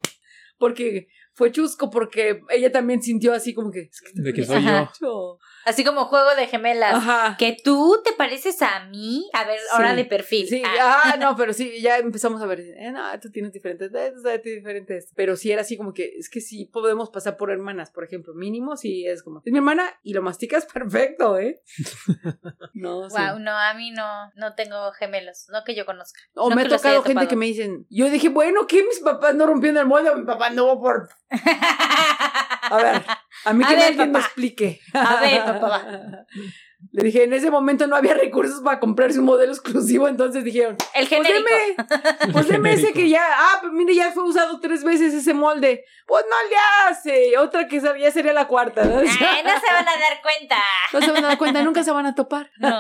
porque 0.59 1.07
fue 1.33 1.51
chusco, 1.53 1.89
porque 1.89 2.41
ella 2.49 2.69
también 2.71 3.01
sintió 3.01 3.33
así 3.33 3.53
como 3.53 3.71
que... 3.71 3.83
"Es 3.89 4.01
que 4.01 4.21
De 4.21 4.33
que 4.33 4.43
soy 4.43 4.61
yo. 5.01 5.39
Yo". 5.69 5.73
Así 5.73 5.83
como 5.83 6.05
juego 6.05 6.35
de 6.35 6.47
gemelas. 6.47 6.95
Ajá. 6.95 7.35
Que 7.37 7.57
tú 7.63 8.01
te 8.03 8.13
pareces 8.13 8.61
a 8.61 8.85
mí. 8.85 9.29
A 9.33 9.43
ver, 9.45 9.59
ahora 9.73 9.91
Sí. 9.91 9.95
de 9.97 10.05
perfil. 10.05 10.47
Sí, 10.47 10.63
Ah. 10.65 11.01
ah, 11.05 11.15
no, 11.19 11.35
pero 11.35 11.53
sí, 11.53 11.79
ya 11.81 11.97
empezamos 11.97 12.41
a 12.41 12.45
ver, 12.45 12.59
eh, 12.61 12.91
no, 12.91 13.01
tú 13.19 13.29
tienes 13.31 13.53
diferentes, 13.53 13.91
eh, 13.93 14.11
tú 14.15 14.21
tienes 14.23 14.43
diferentes. 14.63 15.11
Pero 15.15 15.35
sí 15.35 15.51
era 15.51 15.61
así 15.61 15.77
como 15.77 15.93
que, 15.93 16.13
es 16.17 16.29
que 16.29 16.41
sí 16.41 16.65
podemos 16.65 17.09
pasar 17.09 17.37
por 17.37 17.51
hermanas, 17.51 17.91
por 17.91 18.03
ejemplo, 18.03 18.33
mínimo 18.33 18.75
sí 18.77 19.05
es 19.05 19.23
como, 19.23 19.41
es 19.45 19.51
mi 19.51 19.57
hermana 19.59 19.89
y 20.03 20.13
lo 20.13 20.21
masticas 20.21 20.65
perfecto, 20.73 21.37
¿eh? 21.37 21.61
No, 22.73 23.09
sí. 23.09 23.15
Wow, 23.17 23.39
no, 23.39 23.51
a 23.57 23.73
mí 23.73 23.91
no, 23.91 24.31
no 24.35 24.55
tengo 24.55 24.91
gemelos, 24.93 25.47
no 25.49 25.63
que 25.65 25.75
yo 25.75 25.85
conozca. 25.85 26.19
O 26.35 26.49
No 26.49 26.55
me 26.55 26.61
ha 26.61 26.67
tocado 26.67 26.95
gente 27.03 27.09
topado. 27.13 27.27
que 27.27 27.35
me 27.35 27.45
dicen, 27.47 27.85
yo 27.89 28.09
dije, 28.09 28.29
bueno, 28.29 28.67
¿qué? 28.67 28.83
Mis 28.83 28.99
papás 28.99 29.35
no 29.35 29.45
rompiendo 29.47 29.81
el 29.81 29.87
molde, 29.87 30.15
mi 30.15 30.23
papá 30.25 30.49
no 30.49 30.79
por... 30.79 31.09
A 32.69 32.77
ver, 32.77 33.05
a 33.45 33.53
mí 33.53 33.63
A 33.65 33.67
que 33.67 33.75
ver, 33.75 33.83
alguien 33.85 34.11
me 34.11 34.19
explique. 34.19 34.81
A 34.93 35.21
ver, 35.21 35.43
papá. 35.45 36.25
Le 36.91 37.03
dije, 37.03 37.23
en 37.23 37.33
ese 37.33 37.51
momento 37.51 37.87
no 37.87 37.95
había 37.95 38.13
recursos 38.13 38.61
para 38.61 38.79
comprarse 38.79 39.19
un 39.19 39.25
modelo 39.25 39.51
exclusivo, 39.51 40.07
entonces 40.07 40.43
dijeron, 40.43 40.77
El 40.95 41.07
pues 41.07 41.09
genérico. 41.09 41.49
deme, 41.49 42.33
pues 42.33 42.47
deme 42.47 42.73
ese 42.73 42.93
que 42.93 43.09
ya, 43.09 43.21
ah, 43.21 43.57
pues 43.61 43.73
mire, 43.73 43.93
ya 43.93 44.11
fue 44.11 44.23
usado 44.23 44.59
tres 44.59 44.83
veces 44.83 45.13
ese 45.13 45.33
molde. 45.33 45.83
Pues 46.07 46.25
no 46.25 46.49
le 46.49 46.55
hace. 46.89 47.37
Otra 47.37 47.67
que 47.67 47.79
ya 47.79 48.11
sería 48.11 48.33
la 48.33 48.47
cuarta, 48.47 48.83
¿no? 48.85 48.97
Ay, 48.97 49.05
no 49.43 49.59
se 49.59 49.73
van 49.73 49.87
a 49.87 49.91
dar 49.91 50.21
cuenta. 50.23 50.57
No 50.93 51.01
se 51.01 51.11
van 51.11 51.25
a 51.25 51.27
dar 51.27 51.37
cuenta, 51.37 51.63
nunca 51.63 51.83
se 51.83 51.91
van 51.91 52.05
a 52.05 52.15
topar. 52.15 52.49
No. 52.57 52.79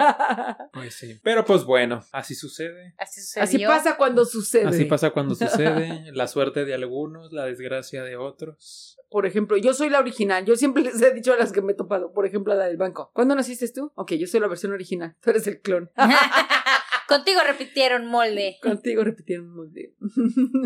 Pues 0.73 0.95
sí. 0.95 1.19
Pero 1.23 1.45
pues 1.45 1.63
bueno, 1.65 2.03
así 2.11 2.35
sucede. 2.35 2.95
Así 2.97 3.21
sucedió. 3.21 3.43
Así 3.43 3.65
pasa 3.65 3.97
cuando 3.97 4.25
sucede. 4.25 4.67
Así 4.67 4.85
pasa 4.85 5.11
cuando 5.11 5.35
sucede. 5.35 6.11
La 6.13 6.27
suerte 6.27 6.65
de 6.65 6.73
algunos, 6.73 7.31
la 7.31 7.45
desgracia 7.45 8.03
de 8.03 8.15
otros. 8.17 8.97
Por 9.09 9.25
ejemplo, 9.25 9.57
yo 9.57 9.73
soy 9.73 9.89
la 9.89 9.99
original. 9.99 10.45
Yo 10.45 10.55
siempre 10.55 10.83
les 10.83 11.01
he 11.01 11.13
dicho 11.13 11.33
a 11.33 11.37
las 11.37 11.51
que 11.51 11.61
me 11.61 11.73
he 11.73 11.75
topado. 11.75 12.13
Por 12.13 12.25
ejemplo, 12.25 12.53
a 12.53 12.55
la 12.55 12.65
del 12.65 12.77
banco. 12.77 13.11
¿Cuándo 13.13 13.35
naciste 13.35 13.67
tú? 13.71 13.88
Ok, 13.95 14.13
yo 14.13 14.27
soy 14.27 14.39
la 14.39 14.47
versión 14.47 14.71
original. 14.71 15.15
Tú 15.21 15.29
eres 15.29 15.47
el 15.47 15.61
clon. 15.61 15.89
Contigo 17.07 17.39
repitieron 17.45 18.05
molde. 18.05 18.57
Contigo 18.61 19.03
repitieron 19.03 19.49
molde. 19.49 19.95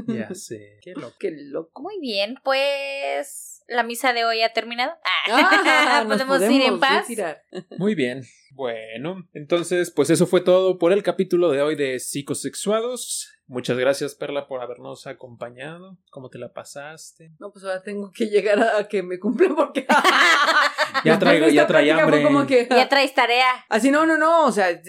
Ya 0.07 0.33
sé. 0.35 0.77
Qué 0.81 0.93
loco. 0.93 1.15
Qué 1.19 1.31
loco. 1.31 1.81
Muy 1.81 1.99
bien, 2.01 2.35
pues 2.43 3.52
la 3.67 3.83
misa 3.83 4.13
de 4.13 4.25
hoy 4.25 4.41
ha 4.41 4.53
terminado. 4.53 4.93
Ah, 5.27 6.03
nos 6.07 6.21
podemos, 6.23 6.51
ir 6.55 6.61
en 6.63 6.79
paz. 6.79 7.01
retirar. 7.07 7.43
Muy 7.77 7.95
bien. 7.95 8.23
Bueno, 8.51 9.27
entonces, 9.33 9.91
pues 9.91 10.09
eso 10.11 10.27
fue 10.27 10.41
todo 10.41 10.77
por 10.77 10.91
el 10.93 11.01
capítulo 11.01 11.49
de 11.51 11.61
hoy 11.61 11.75
de 11.75 11.99
Psicosexuados. 11.99 13.29
Muchas 13.47 13.77
gracias, 13.77 14.15
Perla, 14.15 14.47
por 14.47 14.61
habernos 14.61 15.05
acompañado. 15.05 15.97
¿Cómo 16.11 16.29
te 16.29 16.37
la 16.39 16.53
pasaste? 16.53 17.31
No, 17.39 17.51
pues 17.51 17.65
ahora 17.65 17.81
tengo 17.81 18.09
que 18.11 18.27
llegar 18.27 18.59
a, 18.61 18.87
que 18.87 19.03
me 19.03 19.19
cumplan 19.19 19.55
porque. 19.55 19.85
Ya 21.03 21.17
traigo, 21.19 21.49
ya 21.49 21.65
trae 21.67 21.91
hambre. 21.91 22.23
como 22.23 22.45
que- 22.45 22.67
Ya 22.69 22.87
traes 22.87 23.13
tarea. 23.13 23.65
Así, 23.67 23.89
no, 23.91 24.05
no, 24.05 24.17
no, 24.17 24.45
o 24.45 24.51
sea, 24.51 24.69
eh, 24.69 24.81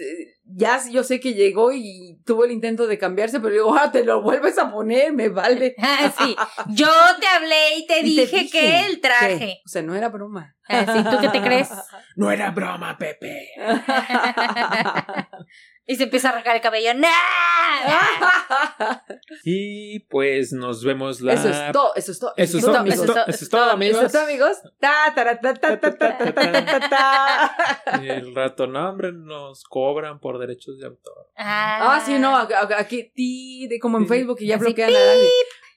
ya 0.45 0.79
yo 0.89 1.03
sé 1.03 1.19
que 1.19 1.33
llegó 1.33 1.71
y 1.73 2.21
tuvo 2.25 2.45
el 2.45 2.51
intento 2.51 2.85
de 2.87 2.97
cambiarse, 2.97 3.39
pero 3.39 3.51
digo, 3.53 3.75
ah, 3.75 3.91
te 3.91 4.05
lo 4.05 4.21
vuelves 4.21 4.57
a 4.59 4.71
poner, 4.71 5.11
me 5.11 5.29
vale. 5.29 5.75
Ah, 5.79 6.13
sí. 6.17 6.35
Yo 6.69 6.87
te 7.19 7.27
hablé 7.27 7.77
y 7.77 7.87
te 7.87 7.99
Y 8.01 8.15
te 8.15 8.21
dije 8.21 8.49
que 8.49 8.74
el 8.75 9.01
traje. 9.01 9.61
O 9.65 9.69
sea, 9.69 9.81
no 9.81 9.95
era 9.95 10.09
broma. 10.09 10.55
Eh, 10.67 10.85
¿Sí? 10.85 11.03
¿Tú 11.09 11.17
qué 11.21 11.29
te 11.29 11.41
crees? 11.41 11.69
No 12.17 12.31
era 12.31 12.49
broma, 12.51 12.97
Pepe. 12.97 13.49
y 15.85 15.97
se 15.97 16.03
empieza 16.03 16.29
a 16.29 16.31
arrancar 16.31 16.55
el 16.55 16.61
cabello. 16.61 16.93
¡Nah! 16.93 17.09
y 19.43 19.99
pues 19.99 20.53
nos 20.53 20.85
vemos 20.85 21.19
la. 21.19 21.33
Eso 21.33 21.49
es 21.49 21.71
todo, 21.73 21.93
eso 21.95 22.13
es 22.13 22.19
todo. 22.19 22.33
Eso 22.37 22.57
es 22.57 22.63
todo, 22.63 22.77
amigos. 22.77 23.09
Eso 23.27 23.43
es 23.43 23.49
todo, 23.49 23.69
amigos. 23.69 23.97
Eso 23.97 24.05
es 24.05 24.13
todo, 24.13 24.23
amigos. 24.23 24.57
Y 28.01 28.07
el 28.07 28.33
rato, 28.33 28.67
no, 28.67 28.89
hombre, 28.89 29.11
nos 29.11 29.65
cobran 29.65 30.19
por 30.19 30.39
derechos 30.39 30.79
de 30.79 30.87
autor. 30.87 31.27
Ah, 31.35 31.97
ah 31.97 32.03
sí, 32.05 32.17
no, 32.17 32.47
aquí, 32.77 33.67
de, 33.67 33.77
como 33.79 33.97
en 33.97 34.07
Facebook 34.07 34.37
y 34.39 34.47
ya 34.47 34.57
bloquean 34.57 34.89
a 34.89 34.93
nadie. 34.93 35.29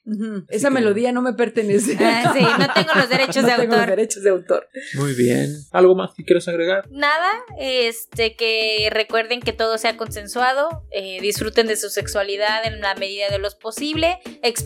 Ujú. 0.08 0.44
Esa 0.48 0.68
que- 0.68 0.74
melodía 0.74 1.12
no 1.12 1.22
me 1.22 1.32
pertenece. 1.34 1.96
Ah, 2.00 2.32
sí, 2.36 2.42
no 2.42 2.66
tengo 2.74 2.92
los 2.94 3.08
derechos 3.08 3.42
No 3.42 3.48
de 3.48 3.54
tengo 3.56 3.64
los 3.72 3.80
autor. 3.80 3.96
derechos 3.96 4.22
de 4.22 4.30
autor. 4.30 4.68
Muy 4.94 5.14
bien. 5.14 5.54
¿Algo 5.72 5.94
más 5.94 6.10
que 6.16 6.24
quieres 6.24 6.48
agregar? 6.48 6.86
Nada, 6.90 7.30
este 7.58 8.34
que 8.36 8.88
recuerden 8.90 9.40
que 9.40 9.52
todo 9.52 9.78
sea 9.78 9.96
consensuado, 9.96 10.84
eh, 10.90 11.18
disfruten 11.20 11.66
de 11.66 11.76
su 11.76 11.90
sexualidad 11.90 12.64
en 12.66 12.80
la 12.80 12.94
medida 12.94 13.28
de 13.28 13.38
lo 13.38 13.48
posible, 13.60 14.18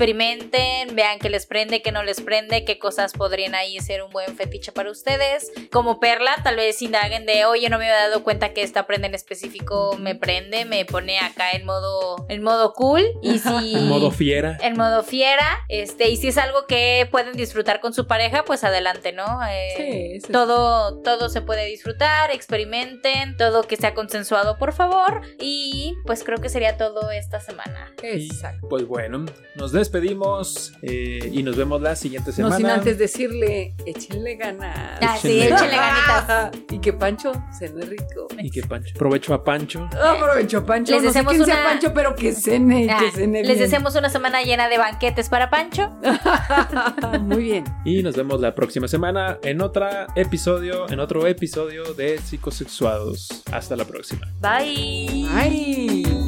experimenten, 0.06 0.94
vean 0.94 1.18
qué 1.18 1.30
les 1.30 1.46
prende, 1.46 1.82
qué 1.82 1.92
no 1.92 2.02
les 2.02 2.20
prende, 2.20 2.64
qué 2.64 2.78
cosas 2.78 3.12
podrían 3.12 3.54
ahí 3.54 3.78
ser 3.80 4.02
un 4.02 4.10
buen 4.10 4.36
fetiche 4.36 4.72
para 4.72 4.90
ustedes. 4.90 5.50
Como 5.70 6.00
Perla, 6.00 6.36
tal 6.42 6.56
vez 6.56 6.82
indaguen 6.82 7.24
de, 7.26 7.44
oye, 7.44 7.68
no 7.70 7.78
me 7.78 7.88
había 7.90 8.08
dado 8.08 8.22
cuenta 8.24 8.52
que 8.52 8.62
esta 8.62 8.86
prenda 8.86 9.06
en 9.08 9.14
específico 9.14 9.96
me 9.98 10.14
prende, 10.14 10.64
me 10.64 10.84
pone 10.84 11.18
acá 11.18 11.52
en 11.52 11.64
modo, 11.64 12.26
en 12.28 12.42
modo 12.42 12.72
cool. 12.74 13.02
Y 13.22 13.38
si... 13.38 13.74
En 13.76 13.88
modo 13.88 14.10
fiera. 14.10 14.58
en 14.60 14.76
modo 14.76 15.02
fiera, 15.02 15.31
este, 15.68 16.08
y 16.10 16.16
si 16.16 16.28
es 16.28 16.38
algo 16.38 16.66
que 16.66 17.08
pueden 17.10 17.32
disfrutar 17.34 17.80
con 17.80 17.92
su 17.92 18.06
pareja, 18.06 18.44
pues 18.44 18.64
adelante, 18.64 19.12
¿no? 19.12 19.40
Eh, 19.48 19.68
Sí, 19.76 20.20
sí, 20.26 20.32
todo, 20.32 21.00
todo 21.02 21.28
se 21.28 21.40
puede 21.42 21.66
disfrutar, 21.66 22.30
experimenten, 22.30 23.36
todo 23.36 23.62
que 23.64 23.76
sea 23.76 23.94
consensuado, 23.94 24.58
por 24.58 24.72
favor, 24.72 25.22
y 25.40 25.94
pues 26.06 26.22
creo 26.24 26.38
que 26.38 26.48
sería 26.48 26.76
todo 26.76 27.10
esta 27.10 27.40
semana. 27.40 27.92
Exacto. 28.02 28.68
Pues 28.68 28.86
bueno, 28.86 29.24
nos 29.56 29.72
despedimos 29.72 30.72
eh, 30.82 31.28
y 31.32 31.42
nos 31.42 31.56
vemos 31.56 31.80
la 31.80 31.96
siguiente 31.96 32.30
No 32.30 32.36
semana. 32.36 32.56
sin 32.56 32.66
antes 32.66 32.98
decirle, 32.98 33.74
échenle 33.86 34.36
ganas. 34.36 34.98
Ah, 35.00 35.16
sí, 35.20 35.42
Échenle 35.42 35.76
ganitas. 35.76 36.50
Y 36.70 36.78
que 36.80 36.92
Pancho 36.92 37.32
cene 37.58 37.84
rico. 37.84 38.28
Y 38.38 38.50
que 38.50 38.62
Pancho. 38.62 38.94
Provecho 38.98 39.34
a 39.34 39.44
Pancho. 39.44 39.88
Aprovecho, 40.02 40.64
Pancho. 40.64 40.94
Les 40.94 41.02
no 41.02 41.12
sé 41.12 41.24
quién 41.24 41.44
sea 41.44 41.54
una- 41.56 41.64
Pancho, 41.68 41.92
pero 41.94 42.14
que 42.14 42.32
cene, 42.32 42.88
Ah, 42.90 42.98
que 42.98 43.10
cene 43.12 43.40
les 43.40 43.48
bien. 43.48 43.58
deseamos 43.60 43.94
una 43.94 44.08
semana 44.10 44.42
llena 44.42 44.68
de 44.68 44.78
banquetes 44.78 45.21
para 45.28 45.50
Pancho. 45.50 45.90
Muy 47.20 47.44
bien. 47.44 47.64
Y 47.84 48.02
nos 48.02 48.16
vemos 48.16 48.40
la 48.40 48.54
próxima 48.54 48.88
semana 48.88 49.38
en 49.42 49.60
otro 49.60 49.86
episodio, 50.14 50.88
en 50.90 51.00
otro 51.00 51.26
episodio 51.26 51.94
de 51.94 52.18
Psicosexuados. 52.18 53.42
Hasta 53.52 53.76
la 53.76 53.84
próxima. 53.84 54.26
Bye. 54.40 55.26
Ay. 55.34 56.21